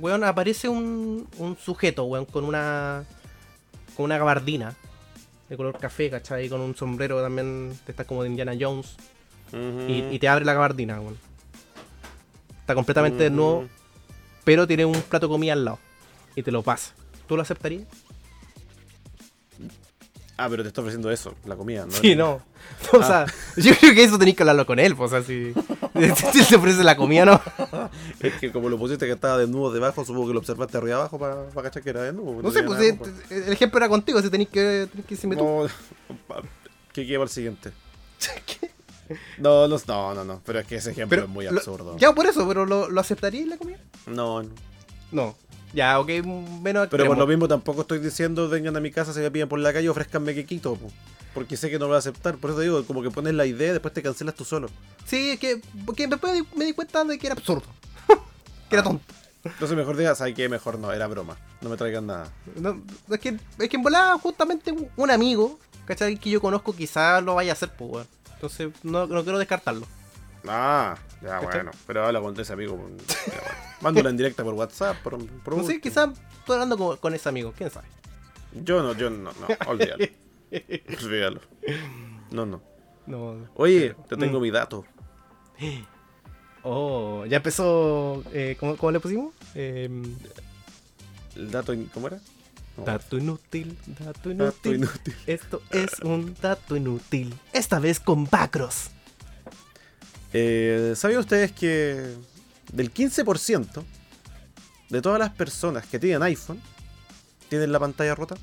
weón, 0.00 0.24
aparece 0.24 0.68
un, 0.68 1.28
un 1.36 1.58
sujeto, 1.58 2.04
weón, 2.04 2.24
con 2.24 2.44
una 2.44 3.04
con 3.94 4.04
una 4.06 4.16
gabardina 4.16 4.74
de 5.50 5.56
color 5.58 5.78
café, 5.78 6.08
¿cachai? 6.08 6.48
Con 6.48 6.62
un 6.62 6.74
sombrero 6.74 7.20
también, 7.20 7.70
de 7.70 7.76
estas 7.88 8.06
como 8.06 8.22
de 8.22 8.30
Indiana 8.30 8.54
Jones. 8.58 8.96
y, 9.52 10.04
y 10.10 10.18
te 10.18 10.26
abre 10.26 10.46
la 10.46 10.54
gabardina, 10.54 11.00
weón. 11.00 11.18
Está 12.60 12.74
completamente 12.74 13.24
desnudo, 13.24 13.68
pero 14.44 14.66
tiene 14.66 14.86
un 14.86 15.02
plato 15.02 15.26
de 15.26 15.32
comida 15.32 15.52
al 15.52 15.64
lado. 15.66 15.78
Y 16.36 16.42
te 16.42 16.50
lo 16.50 16.62
pasa. 16.62 16.92
¿Tú 17.26 17.36
lo 17.36 17.42
aceptarías? 17.42 17.86
Ah, 20.36 20.48
pero 20.48 20.62
te 20.62 20.68
está 20.68 20.80
ofreciendo 20.80 21.10
eso, 21.10 21.34
la 21.44 21.54
comida, 21.54 21.84
¿no? 21.84 21.92
Sí, 21.92 22.14
no. 22.16 22.40
O 22.92 23.02
sea, 23.02 23.26
yo 23.56 23.74
creo 23.74 23.94
que 23.94 24.04
eso 24.04 24.18
tenéis 24.18 24.36
que 24.36 24.42
hablarlo 24.42 24.64
con 24.64 24.78
él, 24.78 24.94
pues, 24.96 25.12
o 25.12 25.16
sea, 25.16 25.22
si, 25.26 25.52
si 26.32 26.44
te 26.48 26.56
ofrece 26.56 26.82
la 26.84 26.96
comida, 26.96 27.24
¿no? 27.26 27.40
Es 28.20 28.34
que 28.34 28.52
como 28.52 28.68
lo 28.68 28.78
pusiste 28.78 29.06
que 29.06 29.12
estaba 29.12 29.36
desnudo 29.38 29.72
debajo, 29.72 30.04
supongo 30.04 30.28
que 30.28 30.32
lo 30.34 30.38
observaste 30.40 30.78
arriba 30.78 30.96
abajo 30.96 31.18
para 31.18 31.46
cachar 31.62 31.82
que 31.82 31.90
era 31.90 32.02
desnudo. 32.04 32.40
No 32.42 32.50
sé, 32.50 32.62
pues, 32.62 32.80
eh, 32.80 32.98
el 33.30 33.52
ejemplo 33.52 33.78
era 33.78 33.88
contigo, 33.88 34.22
si 34.22 34.30
tenéis 34.30 34.48
que, 34.50 34.88
tenés 34.90 35.06
que 35.06 35.14
decirme 35.14 35.36
tú. 35.36 35.42
No, 35.44 36.16
pa- 36.26 36.42
¿Qué 36.92 37.04
para 37.04 37.24
el 37.24 37.28
siguiente? 37.28 37.72
No, 39.38 39.66
no, 39.68 39.76
no, 39.86 40.14
no, 40.14 40.24
no, 40.24 40.40
pero 40.44 40.60
es 40.60 40.66
que 40.66 40.76
ese 40.76 40.92
ejemplo 40.92 41.16
Pero 41.16 41.24
es 41.24 41.28
muy 41.30 41.44
lo- 41.46 41.50
absurdo. 41.58 41.96
Ya 41.98 42.12
por 42.14 42.26
eso, 42.26 42.46
pero 42.46 42.64
¿lo, 42.66 42.88
lo 42.88 43.00
aceptaríais 43.00 43.48
la 43.48 43.56
comida? 43.58 43.78
No, 44.06 44.42
no. 44.42 44.50
No. 45.12 45.36
Ya, 45.72 45.98
ok, 46.00 46.08
menos 46.62 46.88
Pero 46.90 47.06
por 47.06 47.16
lo 47.16 47.26
mismo 47.26 47.46
tampoco 47.46 47.82
estoy 47.82 48.00
diciendo 48.00 48.48
vengan 48.48 48.76
a 48.76 48.80
mi 48.80 48.90
casa, 48.90 49.12
se 49.12 49.20
me 49.20 49.30
piden 49.30 49.48
por 49.48 49.58
la 49.60 49.72
calle, 49.72 49.88
ofrezcanme 49.88 50.34
quequito, 50.34 50.74
po. 50.74 50.90
porque 51.32 51.56
sé 51.56 51.70
que 51.70 51.78
no 51.78 51.84
lo 51.84 51.88
voy 51.90 51.96
a 51.96 51.98
aceptar. 52.00 52.36
Por 52.38 52.50
eso 52.50 52.60
digo, 52.60 52.84
como 52.84 53.02
que 53.02 53.10
pones 53.10 53.34
la 53.34 53.46
idea 53.46 53.68
y 53.70 53.72
después 53.72 53.94
te 53.94 54.02
cancelas 54.02 54.34
tú 54.34 54.44
solo. 54.44 54.68
Sí, 55.06 55.30
es 55.30 55.38
que 55.38 55.60
porque 55.86 56.08
después 56.08 56.42
me 56.56 56.64
di- 56.64 56.72
cuenta 56.72 57.04
de 57.04 57.18
que 57.18 57.26
era 57.28 57.34
absurdo. 57.34 57.66
que 58.68 58.74
era 58.76 58.82
tonto. 58.82 59.04
Entonces 59.44 59.76
mejor 59.76 59.96
digas, 59.96 60.18
¿sabes 60.18 60.34
qué? 60.34 60.48
Mejor 60.48 60.78
no, 60.78 60.92
era 60.92 61.06
broma. 61.06 61.36
No 61.60 61.70
me 61.70 61.76
traigan 61.76 62.06
nada. 62.06 62.30
No, 62.56 62.82
es, 63.08 63.20
que, 63.20 63.38
es 63.58 63.68
que 63.68 63.76
en 63.76 63.82
volada 63.82 64.18
justamente 64.18 64.74
un, 64.96 65.10
amigo, 65.10 65.58
¿cachai? 65.86 66.16
Que 66.16 66.30
yo 66.30 66.40
conozco 66.40 66.74
quizás 66.74 67.22
lo 67.22 67.36
vaya 67.36 67.52
a 67.52 67.54
hacer, 67.54 67.70
pues, 67.78 67.90
weón. 67.90 68.06
Entonces 68.34 68.70
no, 68.82 69.06
no 69.06 69.22
quiero 69.22 69.38
descartarlo. 69.38 69.86
Ah, 70.48 70.96
ya 71.22 71.28
¿Cachai? 71.38 71.44
bueno. 71.46 71.70
Pero 71.86 72.06
habla 72.06 72.20
con 72.20 72.38
ese 72.38 72.52
amigo. 72.52 72.76
ya, 72.76 72.76
bueno. 73.40 73.69
Mándala 73.80 74.10
en 74.10 74.16
directa 74.16 74.44
por 74.44 74.54
WhatsApp, 74.54 74.96
por, 75.02 75.18
por 75.42 75.56
No 75.56 75.64
sé, 75.64 75.80
quizás 75.80 76.10
estoy 76.38 76.54
hablando 76.54 76.76
con, 76.76 76.96
con 76.98 77.14
ese 77.14 77.28
amigo, 77.28 77.52
quién 77.56 77.70
sabe. 77.70 77.88
Yo 78.64 78.82
no, 78.82 78.94
yo 78.94 79.08
no, 79.10 79.30
no, 79.32 79.46
olvídalo. 79.66 80.04
olvídalo. 81.04 81.40
No, 82.30 82.44
no. 82.46 82.60
No. 83.06 83.48
Oye, 83.54 83.94
te 84.08 84.16
tengo 84.16 84.38
Mm. 84.38 84.42
mi 84.42 84.50
dato. 84.50 84.84
Oh, 86.62 87.24
ya 87.26 87.38
empezó. 87.38 88.22
Eh, 88.32 88.56
¿cómo, 88.60 88.76
cómo 88.76 88.92
le 88.92 89.00
pusimos? 89.00 89.34
Em, 89.54 90.02
El 91.36 91.50
dato, 91.50 91.72
¿cómo 91.94 92.08
era? 92.08 92.20
No, 92.76 92.84
dato 92.84 93.16
inútil, 93.18 93.76
dato 93.98 94.30
inútil. 94.30 94.36
dato 94.38 94.74
inútil. 94.74 95.14
Esto 95.26 95.62
es 95.70 95.98
un 96.00 96.34
dato 96.40 96.76
inútil. 96.76 97.34
Esta 97.52 97.78
vez 97.78 97.98
con 98.00 98.26
Bacros. 98.26 98.90
Eh, 100.32 100.92
¿Sabían 100.96 101.20
ustedes 101.20 101.52
que 101.52 102.14
del 102.72 102.92
15% 102.92 103.82
de 104.88 105.02
todas 105.02 105.18
las 105.18 105.30
personas 105.30 105.86
que 105.86 105.98
tienen 105.98 106.22
iPhone 106.22 106.60
tienen 107.48 107.72
la 107.72 107.78
pantalla 107.80 108.14
rota? 108.14 108.36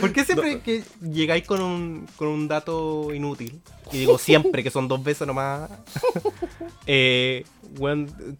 ¿Por 0.00 0.12
qué 0.12 0.24
siempre 0.24 0.60
que 0.60 0.84
llegáis 1.00 1.44
con 1.44 1.60
un, 1.60 2.08
con 2.16 2.28
un 2.28 2.48
dato 2.48 3.12
inútil? 3.12 3.60
Y 3.92 3.98
digo 3.98 4.18
siempre, 4.18 4.62
que 4.62 4.70
son 4.70 4.86
dos 4.86 5.02
veces 5.02 5.26
nomás. 5.26 5.70
eh, 6.86 7.44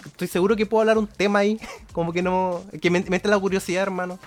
estoy 0.07 0.29
seguro 0.29 0.57
que 0.57 0.67
puedo 0.67 0.83
hablar 0.83 0.99
un 0.99 1.07
tema 1.07 1.41
ahí. 1.41 1.59
Como 1.93 2.13
que 2.13 2.23
no. 2.23 2.63
Que 2.81 2.91
me, 2.91 3.01
me 3.09 3.17
entra 3.17 3.31
la 3.31 3.41
curiosidad, 3.41 3.83
hermano. 3.83 4.19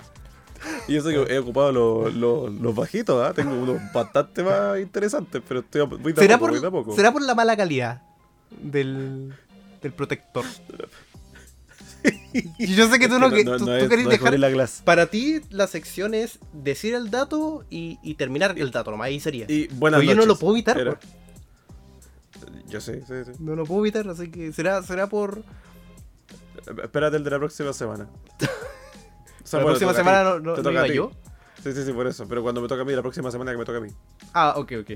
Y 0.88 0.96
eso 0.96 1.08
que 1.08 1.34
he 1.34 1.38
ocupado 1.38 1.72
los, 1.72 2.14
los- 2.14 2.52
los 2.52 2.74
bajitos, 2.74 3.24
¿ah? 3.26 3.32
tengo 3.34 3.54
unos 3.54 3.80
bastante 3.92 4.42
más 4.42 4.78
interesantes, 4.78 5.42
pero 5.46 5.60
estoy 5.60 5.82
a 5.82 6.14
¿Será 6.14 6.38
poco, 6.38 6.84
por. 6.84 6.94
¿Será 6.96 7.12
por 7.12 7.22
la 7.22 7.34
mala 7.34 7.56
calidad 7.56 8.02
del, 8.60 9.34
del 9.80 9.92
protector? 9.92 10.44
Y 12.58 12.74
yo 12.74 12.88
sé 12.90 12.98
que 12.98 13.06
tú 13.06 13.20
no, 13.20 13.30
que, 13.30 13.44
no, 13.44 13.58
tú, 13.58 13.64
no 13.64 13.66
tú 13.66 13.72
es, 13.84 13.88
querés 13.88 14.04
no 14.06 14.10
es 14.10 14.20
dejar. 14.20 14.68
Para 14.84 15.06
ti, 15.06 15.40
la 15.50 15.68
sección 15.68 16.14
es 16.14 16.40
decir 16.52 16.94
el 16.94 17.10
dato 17.12 17.64
y, 17.70 17.98
y 18.02 18.14
terminar 18.14 18.58
el 18.58 18.72
dato, 18.72 18.90
nomás 18.90 19.06
ahí 19.06 19.20
sería. 19.20 19.46
Y 19.48 19.68
buenas 19.68 20.00
Pero 20.00 20.12
yo 20.12 20.16
no 20.18 20.26
lo 20.26 20.36
puedo 20.36 20.54
evitar, 20.54 20.78
Era-. 20.80 20.98
Yo 22.68 22.80
sé, 22.80 23.02
sí, 23.06 23.12
sí. 23.24 23.32
No 23.38 23.54
lo 23.54 23.64
puedo 23.66 23.82
evitar, 23.82 24.08
así 24.08 24.30
que 24.32 24.52
será, 24.52 24.82
será 24.82 25.06
por. 25.06 25.44
Espérate 26.82 27.18
el 27.18 27.24
de 27.24 27.30
la 27.30 27.38
próxima 27.38 27.72
semana. 27.72 28.08
O 29.42 29.46
sea, 29.46 29.58
la 29.60 29.64
bueno, 29.64 29.78
próxima 29.78 29.94
semana 29.94 30.24
no, 30.24 30.40
no, 30.40 30.54
te 30.54 30.62
toca 30.62 30.82
a 30.82 30.86
iba 30.86 30.94
yo. 30.94 31.12
Sí, 31.62 31.72
sí, 31.72 31.84
sí, 31.84 31.92
por 31.92 32.06
eso. 32.06 32.26
Pero 32.28 32.42
cuando 32.42 32.60
me 32.60 32.68
toca 32.68 32.82
a 32.82 32.84
mí, 32.84 32.92
la 32.92 33.02
próxima 33.02 33.30
semana 33.30 33.52
que 33.52 33.58
me 33.58 33.64
toca 33.64 33.78
a 33.78 33.80
mí. 33.80 33.88
Ah, 34.34 34.54
ok, 34.56 34.72
ok. 34.82 34.90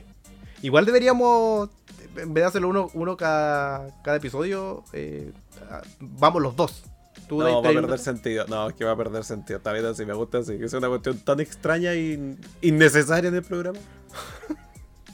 Igual 0.62 0.84
deberíamos, 0.86 1.68
en 2.16 2.32
vez 2.34 2.42
de 2.42 2.48
hacerlo 2.48 2.68
uno, 2.68 2.90
uno 2.94 3.16
cada, 3.16 3.88
cada 4.02 4.16
episodio, 4.16 4.82
eh, 4.92 5.30
vamos 6.00 6.42
los 6.42 6.56
dos. 6.56 6.84
Tú 7.28 7.38
No, 7.40 7.60
va 7.62 7.68
a 7.70 7.72
perder 7.72 7.98
sentido. 7.98 8.46
No, 8.48 8.68
es 8.68 8.74
que 8.74 8.84
va 8.84 8.92
a 8.92 8.96
perder 8.96 9.24
sentido. 9.24 9.58
Está 9.58 9.72
bien 9.72 9.84
así, 9.84 10.04
me 10.06 10.14
gusta 10.14 10.38
así. 10.38 10.58
Que 10.58 10.64
es 10.66 10.72
una 10.74 10.88
cuestión 10.88 11.18
tan 11.18 11.40
extraña 11.40 11.94
y 11.94 12.36
innecesaria 12.62 13.28
en 13.28 13.34
el 13.36 13.42
programa. 13.42 13.78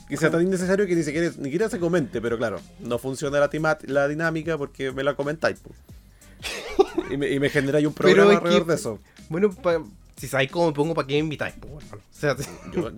Que 0.07 0.17
sea 0.17 0.29
tan 0.29 0.41
innecesario 0.43 0.85
que 0.85 0.95
ni 0.95 1.01
siquiera, 1.01 1.31
ni 1.37 1.45
siquiera 1.45 1.69
se 1.69 1.79
comente, 1.79 2.21
pero 2.21 2.37
claro, 2.37 2.59
no 2.81 2.99
funciona 2.99 3.39
la, 3.39 3.49
tima- 3.49 3.79
la 3.87 4.07
dinámica 4.07 4.57
porque 4.59 4.91
me 4.91 5.03
la 5.03 5.15
comentáis. 5.15 5.59
po. 5.59 5.71
Y 7.09 7.17
me, 7.17 7.29
y 7.29 7.39
me 7.39 7.49
generáis 7.49 7.87
un 7.87 7.93
Pero 7.93 8.09
programa 8.09 8.33
es 8.33 8.39
que- 8.39 8.45
alrededor 8.45 8.67
de 8.67 8.75
eso. 8.75 8.99
Bueno, 9.33 9.51
pa- 9.51 9.81
si 10.15 10.27
sabéis 10.27 10.51
cómo 10.51 10.67
me 10.67 10.73
pongo, 10.73 10.93
¿para 10.93 11.07
qué 11.07 11.15
me 11.15 11.19
invitáis? 11.21 11.55
pues, 11.59 11.73
bueno, 11.73 11.87
o 11.97 12.15
sea, 12.15 12.37
si, 12.37 12.47
Yo- 12.71 12.91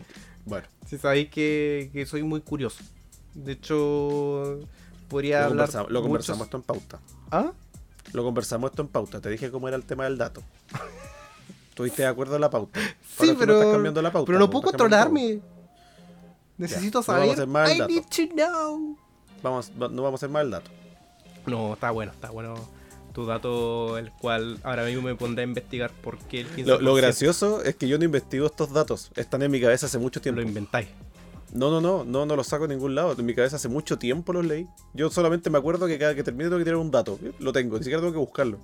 bueno, 0.44 0.68
si 0.86 0.98
sabéis 0.98 1.30
que, 1.30 1.90
que 1.94 2.06
soy 2.06 2.24
muy 2.24 2.42
curioso. 2.42 2.84
De 3.34 3.54
hecho, 3.54 4.60
podría 5.08 5.44
lo 5.44 5.46
hablar. 5.64 5.70
lo 5.74 5.84
muchos- 5.86 6.02
conversamos 6.02 6.42
esto 6.48 6.58
en 6.58 6.64
pauta. 6.64 7.00
¿Ah? 7.32 7.52
Lo 8.12 8.24
conversamos 8.26 8.70
esto 8.72 8.82
en 8.82 8.90
pauta. 8.90 9.22
Te 9.22 9.30
dije 9.30 9.50
cómo 9.50 9.70
era 9.70 9.78
el 9.78 9.84
tema 9.84 10.04
del 10.04 10.18
dato. 10.18 10.44
¿Estuviste 11.70 12.02
de 12.02 12.10
acuerdo 12.10 12.36
en 12.36 12.42
la 12.42 12.50
pauta? 12.50 12.80
Ahora 12.80 12.96
Sí, 13.32 13.36
pero. 13.40 13.54
estás 13.58 13.74
cambiando 13.74 14.02
la 14.02 14.12
pauta, 14.12 14.26
pero 14.28 14.40
no 14.40 14.46
po, 14.50 14.60
puedo 14.60 14.72
controlarme. 14.72 15.40
Necesito 16.58 17.02
Ya, 17.02 17.14
no 17.14 17.20
vamos 17.20 17.32
a 17.32 17.32
saber. 17.32 17.32
hacer 17.32 17.48
más 17.48 17.70
el 17.72 17.78
I 17.78 17.94
need 17.96 18.04
to 18.04 18.34
know. 18.34 18.98
Vamos, 19.42 19.72
va- 19.82 19.88
no 19.90 20.02
vamos 20.04 20.18
a 20.18 20.20
hacer 20.20 20.30
más 20.30 20.44
el 20.44 20.52
dato. 20.52 20.70
No, 21.46 21.74
está 21.76 21.92
bueno, 21.92 22.12
está 22.12 22.30
bueno 22.30 22.56
tu 23.16 23.26
dato, 23.26 23.98
el 23.98 24.12
cual 24.12 24.60
ahora 24.64 24.84
mismo 24.84 25.02
me 25.02 25.16
pondré 25.16 25.44
a 25.44 25.48
investigar 25.48 25.90
por 26.04 26.20
qué 26.20 26.42
el 26.42 26.48
15% 26.52 26.66
Lo, 26.66 26.82
lo 26.82 26.94
gracioso 26.94 27.64
es 27.64 27.76
que 27.76 27.88
yo 27.88 27.98
no 27.98 28.04
investigo 28.04 28.46
estos 28.46 28.74
datos. 28.74 29.12
Están 29.16 29.42
en 29.42 29.50
mi 29.50 29.62
cabeza 29.62 29.86
hace 29.86 29.98
mucho 29.98 30.22
tiempo. 30.22 30.42
lo 30.42 30.48
inventáis. 30.48 30.90
No, 31.54 31.72
no, 31.72 31.80
no, 31.80 32.04
no, 32.04 32.26
no 32.26 32.36
los 32.36 32.48
saco 32.48 32.68
de 32.68 32.76
ningún 32.76 32.94
lado. 32.94 33.16
En 33.18 33.26
mi 33.26 33.34
cabeza 33.34 33.56
hace 33.56 33.70
mucho 33.70 33.98
tiempo 33.98 34.34
los 34.34 34.46
leí. 34.46 34.68
Yo 34.94 35.10
solamente 35.10 35.50
me 35.50 35.58
acuerdo 35.58 35.88
que 35.88 35.98
cada 35.98 36.14
que 36.14 36.24
termine 36.24 36.50
tengo 36.50 36.58
que 36.58 36.66
tirar 36.66 36.78
un 36.78 36.92
dato. 36.92 37.18
Lo 37.40 37.54
tengo, 37.54 37.78
ni 37.78 37.84
siquiera 37.84 38.02
tengo 38.02 38.12
que 38.12 38.20
buscarlo. 38.20 38.60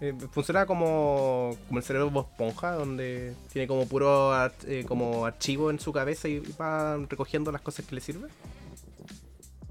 Eh, 0.00 0.14
funciona 0.32 0.66
como, 0.66 1.56
como 1.68 1.78
el 1.78 1.84
cerebro 1.84 2.10
de 2.10 2.20
Esponja, 2.20 2.72
donde 2.72 3.34
tiene 3.52 3.68
como 3.68 3.86
puro 3.86 4.32
eh, 4.66 4.84
como 4.88 5.26
archivo 5.26 5.70
en 5.70 5.78
su 5.78 5.92
cabeza 5.92 6.26
y 6.26 6.40
va 6.60 6.96
recogiendo 7.08 7.52
las 7.52 7.60
cosas 7.60 7.86
que 7.86 7.94
le 7.94 8.00
sirven. 8.00 8.30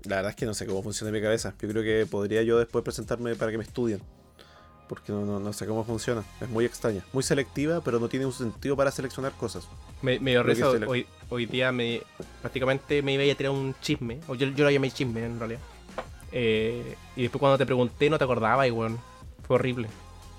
La 0.05 0.17
verdad 0.17 0.31
es 0.31 0.35
que 0.35 0.45
no 0.45 0.53
sé 0.53 0.65
cómo 0.65 0.81
funciona 0.83 1.11
mi 1.11 1.21
cabeza. 1.21 1.53
Yo 1.61 1.67
creo 1.69 1.83
que 1.83 2.05
podría 2.09 2.41
yo 2.43 2.57
después 2.59 2.83
presentarme 2.83 3.35
para 3.35 3.51
que 3.51 3.57
me 3.57 3.63
estudien. 3.63 4.01
porque 4.87 5.11
no, 5.11 5.23
no, 5.23 5.39
no 5.39 5.53
sé 5.53 5.67
cómo 5.67 5.83
funciona. 5.83 6.23
Es 6.41 6.49
muy 6.49 6.65
extraña, 6.65 7.03
muy 7.13 7.21
selectiva, 7.21 7.79
pero 7.81 7.99
no 7.99 8.09
tiene 8.09 8.25
un 8.25 8.33
sentido 8.33 8.75
para 8.75 8.89
seleccionar 8.89 9.33
cosas. 9.33 9.67
Me, 10.01 10.19
me 10.19 10.41
risa, 10.41 10.71
le- 10.73 10.87
hoy, 10.87 11.05
hoy 11.29 11.45
día 11.45 11.71
me 11.71 12.01
prácticamente 12.41 13.01
me 13.03 13.13
iba 13.13 13.31
a 13.31 13.35
tirar 13.37 13.51
un 13.51 13.75
chisme, 13.81 14.19
o 14.27 14.33
yo, 14.33 14.47
yo 14.47 14.63
lo 14.63 14.71
llamé 14.71 14.89
chisme 14.89 15.23
en 15.23 15.37
realidad. 15.37 15.59
Eh, 16.31 16.95
y 17.15 17.21
después 17.23 17.39
cuando 17.39 17.57
te 17.57 17.65
pregunté 17.65 18.09
no 18.09 18.17
te 18.17 18.23
acordabas 18.23 18.67
y 18.67 18.71
weón, 18.71 18.99
fue 19.47 19.55
horrible. 19.55 19.87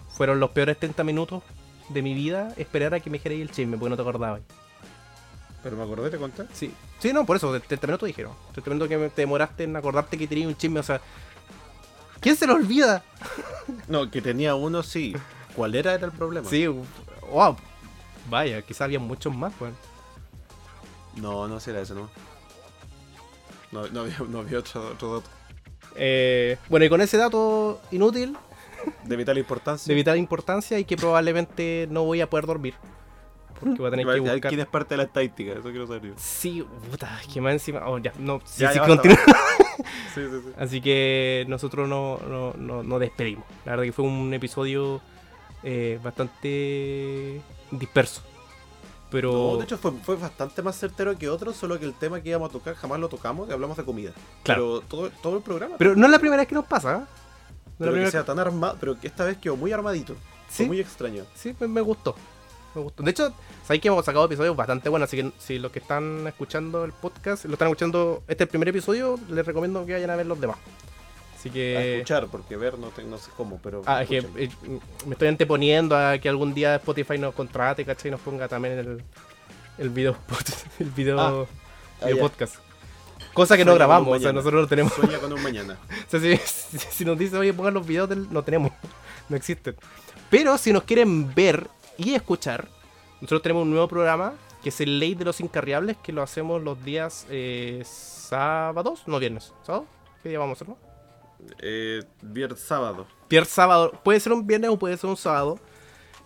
Fueron 0.09 0.41
los 0.41 0.51
peores 0.51 0.79
30 0.79 1.03
minutos 1.05 1.43
de 1.89 2.03
mi 2.03 2.15
vida 2.15 2.53
esperar 2.57 2.95
a 2.95 3.01
que 3.01 3.09
me 3.11 3.19
dijerais 3.19 3.41
el 3.41 3.51
chisme 3.51 3.77
porque 3.79 3.91
no 3.91 3.97
te 3.97 4.03
acordabas. 4.03 4.41
Pero 5.63 5.77
me 5.77 5.83
acordé, 5.83 6.11
te 6.11 6.17
conté. 6.19 6.45
Sí, 6.53 6.73
sí, 6.99 7.13
no, 7.13 7.27
por 7.27 7.37
eso, 7.37 7.53
de 7.53 7.61
30 7.61 7.87
minutos 7.87 8.07
dijeron. 8.07 8.33
30 8.53 8.71
minutos 8.71 8.89
que 8.89 8.97
me- 8.99 9.11
te 9.11 9.23
demoraste 9.23 9.65
en 9.65 9.77
acordarte 9.77 10.17
que 10.17 10.27
tenías 10.27 10.49
un 10.49 10.57
chisme, 10.57 10.81
o 10.81 10.83
sea... 10.83 11.01
¿Quién 12.21 12.37
se 12.37 12.47
lo 12.47 12.55
olvida? 12.55 13.03
No, 13.89 14.11
que 14.11 14.21
tenía 14.23 14.55
uno, 14.55 14.83
sí. 14.83 15.15
¿Cuál 15.57 15.75
era, 15.75 15.95
era 15.95 16.07
el 16.07 16.13
problema? 16.13 16.49
Sí, 16.49 16.67
wow. 16.67 17.57
Vaya, 18.29 18.61
quizás 18.63 18.83
había 18.83 18.99
muchos 18.99 19.35
más, 19.35 19.53
weón. 19.61 19.75
No, 21.17 21.49
no 21.49 21.59
será 21.61 21.81
ese, 21.81 21.95
no. 21.95 22.09
No, 23.73 23.87
no 23.89 24.01
había, 24.01 24.19
no 24.29 24.41
había 24.41 24.59
otro, 24.59 24.89
otro 24.89 25.17
dato. 25.21 25.31
Eh, 25.97 26.57
bueno, 26.69 26.85
y 26.87 26.89
con 26.89 27.01
ese 27.01 27.17
dato 27.17 27.81
inútil, 27.91 28.37
De 29.05 29.17
vital 29.17 29.39
importancia. 29.39 29.91
de 29.91 29.95
vital 29.95 30.17
importancia 30.19 30.79
y 30.79 30.85
que 30.85 30.97
probablemente 30.97 31.87
no 31.91 32.05
voy 32.05 32.21
a 32.21 32.29
poder 32.31 32.47
dormir. 32.47 32.75
Porque 33.61 33.79
voy 33.79 33.89
a 33.89 33.91
tener 33.91 34.07
que 34.07 34.21
buscar. 34.21 34.41
¿Quién 34.41 34.61
es 34.61 34.67
parte 34.67 34.95
de 34.95 34.97
la 34.99 35.03
estadística? 35.05 35.53
Eso 35.53 35.63
quiero 35.63 35.87
saber 35.87 36.03
yo. 36.03 36.13
Sí, 36.17 36.67
puta, 36.91 37.21
es 37.21 37.27
que 37.29 37.41
más 37.41 37.53
encima. 37.53 37.87
Oh, 37.87 37.99
ya, 37.99 38.13
no, 38.19 38.41
sí, 38.45 38.63
Ya, 38.63 38.73
sí, 38.73 38.79
ya, 38.79 38.87
continúa. 38.87 39.19
Sí, 40.15 40.21
sí, 40.29 40.41
sí. 40.45 40.53
Así 40.59 40.81
que 40.81 41.47
nosotros 41.49 41.89
no, 41.89 42.19
no, 42.29 42.53
no, 42.55 42.83
no 42.83 42.99
despedimos. 42.99 43.45
La 43.65 43.73
verdad 43.73 43.85
que 43.85 43.93
fue 43.93 44.05
un 44.05 44.35
episodio 44.35 45.01
eh, 45.63 45.99
bastante 46.03 47.41
disperso. 47.71 48.23
Pero. 49.11 49.33
No, 49.33 49.57
de 49.57 49.65
hecho 49.65 49.79
fue, 49.79 49.93
fue 49.93 50.17
bastante 50.17 50.63
más 50.63 50.79
certero 50.79 51.17
que 51.17 51.29
otros, 51.29 51.57
solo 51.57 51.79
que 51.79 51.85
el 51.85 51.95
tema 51.95 52.21
que 52.21 52.29
íbamos 52.29 52.51
a 52.51 52.53
tocar 52.53 52.75
jamás 52.75 53.01
lo 53.01 53.09
tocamos 53.09 53.49
y 53.49 53.53
hablamos 53.53 53.77
de 53.77 53.85
comida. 53.85 54.13
Claro. 54.43 54.81
Pero 54.81 54.89
todo, 54.89 55.11
todo 55.23 55.37
el 55.39 55.43
programa. 55.43 55.77
pero 55.79 55.97
no 55.97 56.07
es 56.07 56.13
la 56.13 56.19
primera 56.19 56.43
vez 56.43 56.49
que 56.49 56.55
nos 56.55 56.67
pasa. 56.67 56.93
¿eh? 56.93 56.99
No 56.99 57.07
es 57.07 57.07
la 57.79 57.91
pero 57.93 58.05
que 58.05 58.11
sea 58.11 58.25
tan 58.25 58.39
armado, 58.39 58.77
pero 58.79 59.01
que 59.01 59.07
esta 59.07 59.25
vez 59.25 59.39
quedó 59.39 59.57
muy 59.57 59.73
armadito. 59.73 60.15
Sí. 60.49 60.59
Fue 60.59 60.67
muy 60.67 60.81
extraño. 60.81 61.25
Sí, 61.35 61.55
me, 61.59 61.69
me 61.69 61.81
gustó. 61.81 62.15
Me 62.75 62.83
gustó. 62.83 63.03
De 63.03 63.11
hecho, 63.11 63.33
sabéis 63.65 63.83
que 63.83 63.89
hemos 63.89 64.05
sacado 64.05 64.25
episodios 64.27 64.55
bastante 64.57 64.89
buenos, 64.89 65.09
así 65.09 65.17
que 65.17 65.33
si 65.39 65.59
los 65.59 65.73
que 65.73 65.81
están 65.81 66.27
escuchando 66.27 66.85
el 66.85 66.93
podcast, 66.93 67.45
lo 67.47 67.55
están 67.55 67.69
escuchando 67.69 68.23
este 68.29 68.45
es 68.45 68.47
el 68.47 68.49
primer 68.49 68.69
episodio, 68.69 69.19
les 69.29 69.45
recomiendo 69.45 69.85
que 69.87 69.95
vayan 69.95 70.11
a 70.11 70.17
ver 70.17 70.27
los 70.27 70.41
demás. 70.41 70.57
Así 71.39 71.49
A 71.49 71.53
que... 71.53 71.95
escuchar, 71.97 72.27
porque 72.31 72.57
ver 72.57 72.79
no, 72.79 72.89
te- 72.89 73.03
no 73.03 73.17
sé 73.19 73.31
cómo, 73.37 73.59
pero. 73.63 73.83
Ah, 73.87 74.03
es 74.03 74.09
que 74.09 74.19
eh, 74.19 74.51
me 75.07 75.13
estoy 75.13 75.29
anteponiendo 75.29 75.97
a 75.97 76.19
que 76.19 76.29
algún 76.29 76.53
día 76.55 76.77
Spotify 76.77 77.19
nos 77.19 77.35
contrate, 77.35 77.85
¿cachai? 77.85 78.09
Y 78.09 78.13
nos 78.13 78.21
ponga 78.21 78.47
también 78.47 78.79
el, 78.79 79.03
el 79.79 79.89
video, 79.91 80.17
el 80.79 80.91
video, 80.91 81.19
Ah, 81.19 81.47
ah, 82.03 82.07
video 82.07 82.19
podcast. 82.21 82.57
Cosa 83.33 83.57
que 83.57 83.65
no 83.65 83.71
Sueña 83.73 83.87
grabamos, 83.87 84.17
o 84.17 84.21
sea, 84.21 84.33
nosotros 84.33 84.63
no 84.63 84.69
tenemos. 84.69 84.93
Sueña 84.93 85.19
con 85.19 85.33
un 85.33 85.43
mañana. 85.43 85.79
O 86.07 86.11
sea, 86.11 86.21
si, 86.21 86.37
si- 86.37 86.79
si 86.79 87.05
nos 87.05 87.19
dice, 87.19 87.37
oye, 87.39 87.53
pongan 87.55 87.75
los 87.75 87.87
videos, 87.87 88.09
del- 88.09 88.33
no 88.33 88.43
tenemos. 88.45 88.71
No 89.31 89.37
existen. 89.37 89.77
Pero 90.29 90.59
si 90.59 90.73
nos 90.73 90.83
quieren 90.83 91.33
ver 91.35 91.69
y 92.05 92.15
escuchar, 92.15 92.69
nosotros 93.21 93.43
tenemos 93.43 93.63
un 93.65 93.71
nuevo 93.71 93.89
programa 93.89 94.35
que 94.63 94.69
es 94.71 94.81
el 94.81 94.99
Ley 94.99 95.15
de 95.15 95.25
los 95.25 95.41
Incarriables, 95.41 95.97
que 95.99 96.13
lo 96.13 96.23
hacemos 96.23 96.63
los 96.63 96.83
días 96.85 97.27
eh, 97.31 97.83
sábados, 97.85 99.03
no 99.07 99.19
viernes. 99.19 99.53
¿Sábado? 99.63 99.87
¿Qué 100.23 100.29
día 100.29 100.39
vamos 100.39 100.57
a 100.61 100.65
hacerlo? 100.65 100.79
Eh, 101.61 102.03
viernes 102.23 102.61
sábado. 102.61 103.07
Viernes 103.29 103.51
sábado. 103.51 103.93
Puede 104.05 104.21
ser 104.21 104.33
un 104.33 104.47
viernes 104.47 104.71
o 104.71 104.79
puede 104.79 104.97
ser 104.99 105.09
un 105.09 105.17
sábado 105.17 105.59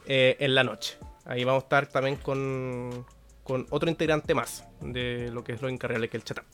eh, 0.06 0.36
en 0.40 0.54
la 0.54 0.64
noche. 0.64 0.98
Ahí 1.24 1.44
vamos 1.44 1.62
a 1.62 1.66
estar 1.66 1.86
también 1.86 2.16
con, 2.16 3.06
con 3.44 3.66
otro 3.70 3.88
integrante 3.88 4.34
más 4.34 4.64
de 4.80 5.30
lo 5.32 5.44
que 5.44 5.52
es 5.52 5.62
lo 5.62 5.68
incarriable, 5.68 6.08
que 6.08 6.16
es 6.16 6.22
el 6.22 6.24
chatán. 6.26 6.44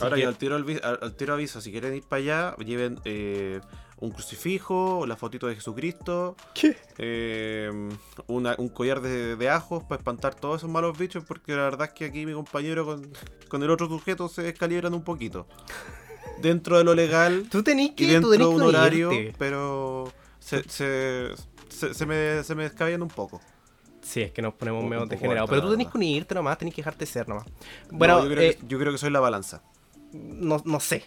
Ahora 0.00 0.16
que- 0.16 0.24
al 0.26 0.36
tiro, 0.38 0.54
al, 0.54 0.98
al 1.02 1.14
tiro 1.16 1.34
aviso, 1.34 1.60
si 1.60 1.72
quieren 1.72 1.94
ir 1.96 2.04
para 2.04 2.20
allá, 2.20 2.56
lleven 2.58 3.00
eh, 3.04 3.60
un 4.00 4.10
crucifijo, 4.10 5.04
la 5.06 5.16
fotito 5.16 5.46
de 5.48 5.54
Jesucristo, 5.56 6.36
¿Qué? 6.54 6.76
eh, 6.98 7.70
una- 8.26 8.54
un 8.58 8.68
collar 8.68 9.00
de, 9.00 9.36
de 9.36 9.48
ajos 9.50 9.82
para 9.84 9.98
espantar 9.98 10.34
todos 10.34 10.58
esos 10.58 10.70
malos 10.70 10.96
bichos, 10.96 11.24
porque 11.24 11.52
la 11.56 11.62
verdad 11.64 11.88
es 11.88 11.94
que 11.94 12.04
aquí 12.04 12.24
mi 12.26 12.32
compañero 12.32 12.84
con, 12.84 13.10
con 13.48 13.62
el 13.62 13.70
otro 13.70 13.88
sujeto 13.88 14.28
se 14.28 14.42
descalibran 14.42 14.94
un 14.94 15.02
poquito. 15.02 15.46
Dentro 16.40 16.78
de 16.78 16.84
lo 16.84 16.94
legal 16.94 17.46
Tú 17.50 17.62
tenés 17.64 17.92
que, 17.92 18.04
y 18.04 18.06
dentro 18.06 18.30
de 18.30 18.44
un 18.44 18.62
horario, 18.62 19.10
pero 19.38 20.12
se, 20.38 20.62
se, 20.68 21.30
se, 21.68 21.94
se 21.94 22.06
me, 22.06 22.44
se 22.44 22.54
me 22.54 22.62
descaballan 22.64 23.02
un 23.02 23.08
poco. 23.08 23.40
Sí, 24.00 24.22
es 24.22 24.30
que 24.30 24.40
nos 24.40 24.54
ponemos 24.54 24.84
medio 24.84 25.04
degenerados. 25.06 25.50
Pero 25.50 25.62
tú 25.62 25.70
tenés 25.72 25.88
que 25.88 25.98
unirte 25.98 26.34
nomás, 26.36 26.56
tenés 26.56 26.72
que 26.72 26.80
dejarte 26.82 27.04
ser 27.04 27.28
nomás. 27.28 27.44
Bueno, 27.90 28.18
No, 28.18 28.24
yo, 28.24 28.30
creo 28.30 28.42
eh, 28.50 28.56
que, 28.56 28.66
yo 28.68 28.78
creo 28.78 28.92
que 28.92 28.98
soy 28.98 29.10
la 29.10 29.18
balanza. 29.20 29.62
no, 30.12 30.62
no 30.64 30.78
sé. 30.78 31.04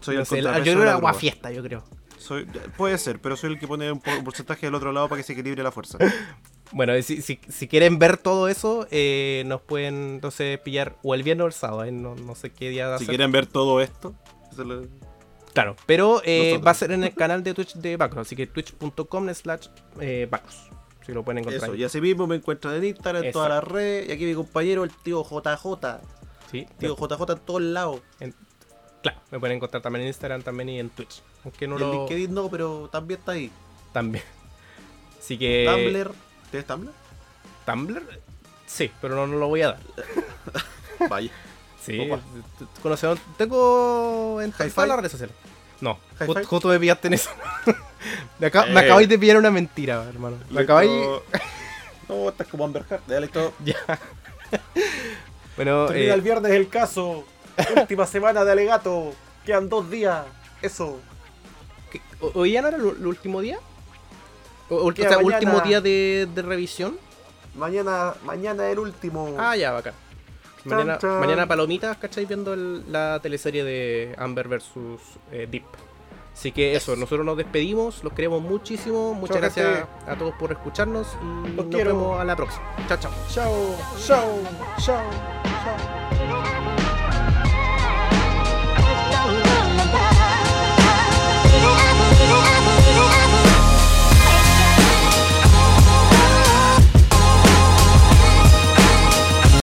Soy 0.00 0.16
No 0.16 0.20
el 0.20 0.26
sé, 0.26 0.42
yo 0.42 0.52
creo 0.52 0.82
que 0.82 0.90
agua 0.90 1.14
fiesta, 1.14 1.50
yo 1.50 1.62
creo. 1.62 1.82
Soy, 2.26 2.44
puede 2.76 2.98
ser, 2.98 3.20
pero 3.20 3.36
soy 3.36 3.52
el 3.52 3.58
que 3.58 3.66
pone 3.68 3.90
un, 3.92 4.00
po- 4.00 4.10
un 4.10 4.24
porcentaje 4.24 4.66
del 4.66 4.74
otro 4.74 4.92
lado 4.92 5.08
para 5.08 5.20
que 5.20 5.26
se 5.26 5.32
equilibre 5.32 5.62
la 5.62 5.70
fuerza. 5.72 5.98
Bueno, 6.72 7.00
si, 7.00 7.22
si, 7.22 7.38
si 7.48 7.68
quieren 7.68 8.00
ver 8.00 8.16
todo 8.16 8.48
eso, 8.48 8.88
eh, 8.90 9.44
nos 9.46 9.60
pueden 9.60 10.14
entonces 10.14 10.58
pillar 10.58 10.96
o 11.04 11.14
el 11.14 11.22
viernes 11.22 11.44
o 11.44 11.46
el 11.46 11.52
sábado, 11.52 11.84
eh, 11.84 11.92
no, 11.92 12.16
no 12.16 12.34
sé 12.34 12.50
qué 12.50 12.70
día 12.70 12.98
si 12.98 13.04
ser. 13.04 13.12
quieren 13.14 13.30
ver 13.30 13.46
todo 13.46 13.80
esto, 13.80 14.16
lo- 14.56 14.82
Claro, 15.54 15.76
pero 15.86 16.20
eh, 16.24 16.58
va 16.58 16.72
a 16.72 16.74
ser 16.74 16.90
en 16.90 17.04
el 17.04 17.14
canal 17.14 17.44
de 17.44 17.54
Twitch 17.54 17.74
de 17.76 17.96
Bacros, 17.96 18.26
así 18.26 18.34
que 18.34 18.48
twitch.com 18.48 19.32
slash 19.32 19.68
eh, 20.00 20.26
Bacros. 20.28 20.68
Si 21.06 21.12
lo 21.12 21.22
pueden 21.24 21.38
encontrar 21.38 21.62
eso. 21.62 21.72
ahí. 21.72 21.80
Y 21.82 21.84
así 21.84 22.00
mismo 22.00 22.26
me 22.26 22.34
encuentran 22.34 22.74
en 22.74 22.84
Instagram, 22.84 23.22
en 23.22 23.32
todas 23.32 23.48
las 23.48 23.62
redes. 23.62 24.08
Y 24.08 24.12
aquí 24.12 24.24
mi 24.24 24.34
compañero, 24.34 24.82
el 24.82 24.90
tío 24.90 25.22
JJ. 25.22 26.00
Sí, 26.50 26.66
Tío 26.78 26.96
JJ 26.96 27.32
en 27.32 27.38
todos 27.46 27.62
lados. 27.62 28.00
en- 28.18 28.34
claro, 29.02 29.20
me 29.30 29.38
pueden 29.38 29.58
encontrar 29.58 29.82
también 29.82 30.02
en 30.02 30.08
Instagram 30.08 30.42
también 30.42 30.68
y 30.68 30.80
en 30.80 30.90
Twitch. 30.90 31.22
Aunque 31.46 31.68
no 31.68 31.78
y 31.78 31.82
en 31.82 31.88
lo... 31.88 31.92
LinkedIn 31.94 32.34
no, 32.34 32.48
pero 32.50 32.88
también 32.90 33.20
está 33.20 33.32
ahí. 33.32 33.52
También. 33.92 34.24
Así 35.20 35.38
que... 35.38 35.64
Tumblr. 35.64 36.12
¿Tienes 36.50 36.66
Tumblr? 36.66 36.92
¿Tumblr? 37.64 38.20
Sí, 38.66 38.90
pero 39.00 39.14
no, 39.14 39.28
no 39.28 39.36
lo 39.38 39.46
voy 39.46 39.62
a 39.62 39.68
dar. 39.68 39.80
Vaya. 41.08 41.30
Sí, 41.80 42.10
conocemos- 42.82 43.20
tengo 43.38 44.42
en 44.42 44.50
todas 44.50 44.88
las 44.88 44.96
redes 44.96 45.12
sociales. 45.12 45.36
No, 45.80 46.00
justo 46.48 46.66
me 46.66 46.80
pillaste 46.80 47.06
en 47.06 47.14
eso. 47.14 47.30
me, 48.40 48.48
Eh. 48.48 48.50
acabáis 48.50 49.08
de 49.08 49.16
pillar 49.16 49.36
una 49.36 49.52
mentira, 49.52 50.02
hermano. 50.08 50.36
Me 50.50 50.62
acabáis. 50.62 50.90
No, 52.08 52.28
estás 52.28 52.46
como 52.46 52.64
Amber 52.64 52.84
Heard. 52.88 53.02
Ya 53.08 53.18
listo. 53.18 53.52
Ya. 53.64 53.74
bueno, 55.56 55.86
Termina 55.86 56.12
eh, 56.12 56.14
el 56.14 56.20
viernes 56.22 56.52
el 56.52 56.68
caso. 56.68 57.24
Última 57.76 58.06
semana 58.06 58.44
de 58.44 58.52
alegato. 58.52 59.12
Quedan 59.44 59.68
dos 59.68 59.90
días. 59.90 60.24
Eso. 60.62 61.00
¿Qué- 61.98 62.16
ho- 62.20 62.32
¿hoy 62.34 62.52
ya 62.52 62.62
no 62.62 62.68
era 62.68 62.76
el, 62.76 62.84
último 63.06 63.40
día? 63.40 63.58
O, 64.68 64.74
o- 64.76 64.88
o 64.88 64.94
Queda 64.94 65.08
sea, 65.10 65.18
mañana. 65.18 65.36
último 65.36 65.60
día 65.60 65.80
de, 65.80 66.28
de 66.34 66.42
revisión. 66.42 66.98
Mañana, 67.54 68.14
mañana 68.24 68.68
el 68.68 68.78
último. 68.78 69.34
Ah, 69.38 69.56
ya, 69.56 69.72
bacán. 69.72 69.94
Mañana, 70.64 70.98
mañana 71.20 71.46
palomitas, 71.46 71.96
¿cachai? 71.96 72.26
Viendo 72.26 72.52
el- 72.54 72.90
la 72.90 73.20
teleserie 73.22 73.62
de 73.64 74.14
Amber 74.18 74.48
versus 74.48 75.00
eh, 75.30 75.46
Deep. 75.50 75.64
Así 76.34 76.52
que 76.52 76.74
eso, 76.76 76.96
nosotros 76.96 77.24
nos 77.24 77.36
despedimos, 77.38 78.04
los 78.04 78.12
queremos 78.12 78.42
muchísimo. 78.42 79.14
Muchas 79.14 79.38
gracias 79.38 79.84
a 80.06 80.16
todos 80.16 80.34
por 80.34 80.52
escucharnos 80.52 81.06
y 81.22 81.48
Los 81.54 81.66
nos 81.66 81.74
quiero. 81.74 81.92
vemos 81.96 82.20
a 82.20 82.24
la 82.24 82.36
próxima. 82.36 82.62
Chao, 82.88 82.98
chao. 82.98 83.12
Chao, 83.32 83.74
chao, 84.04 84.38
chao, 84.84 85.02
chao. 85.46 86.75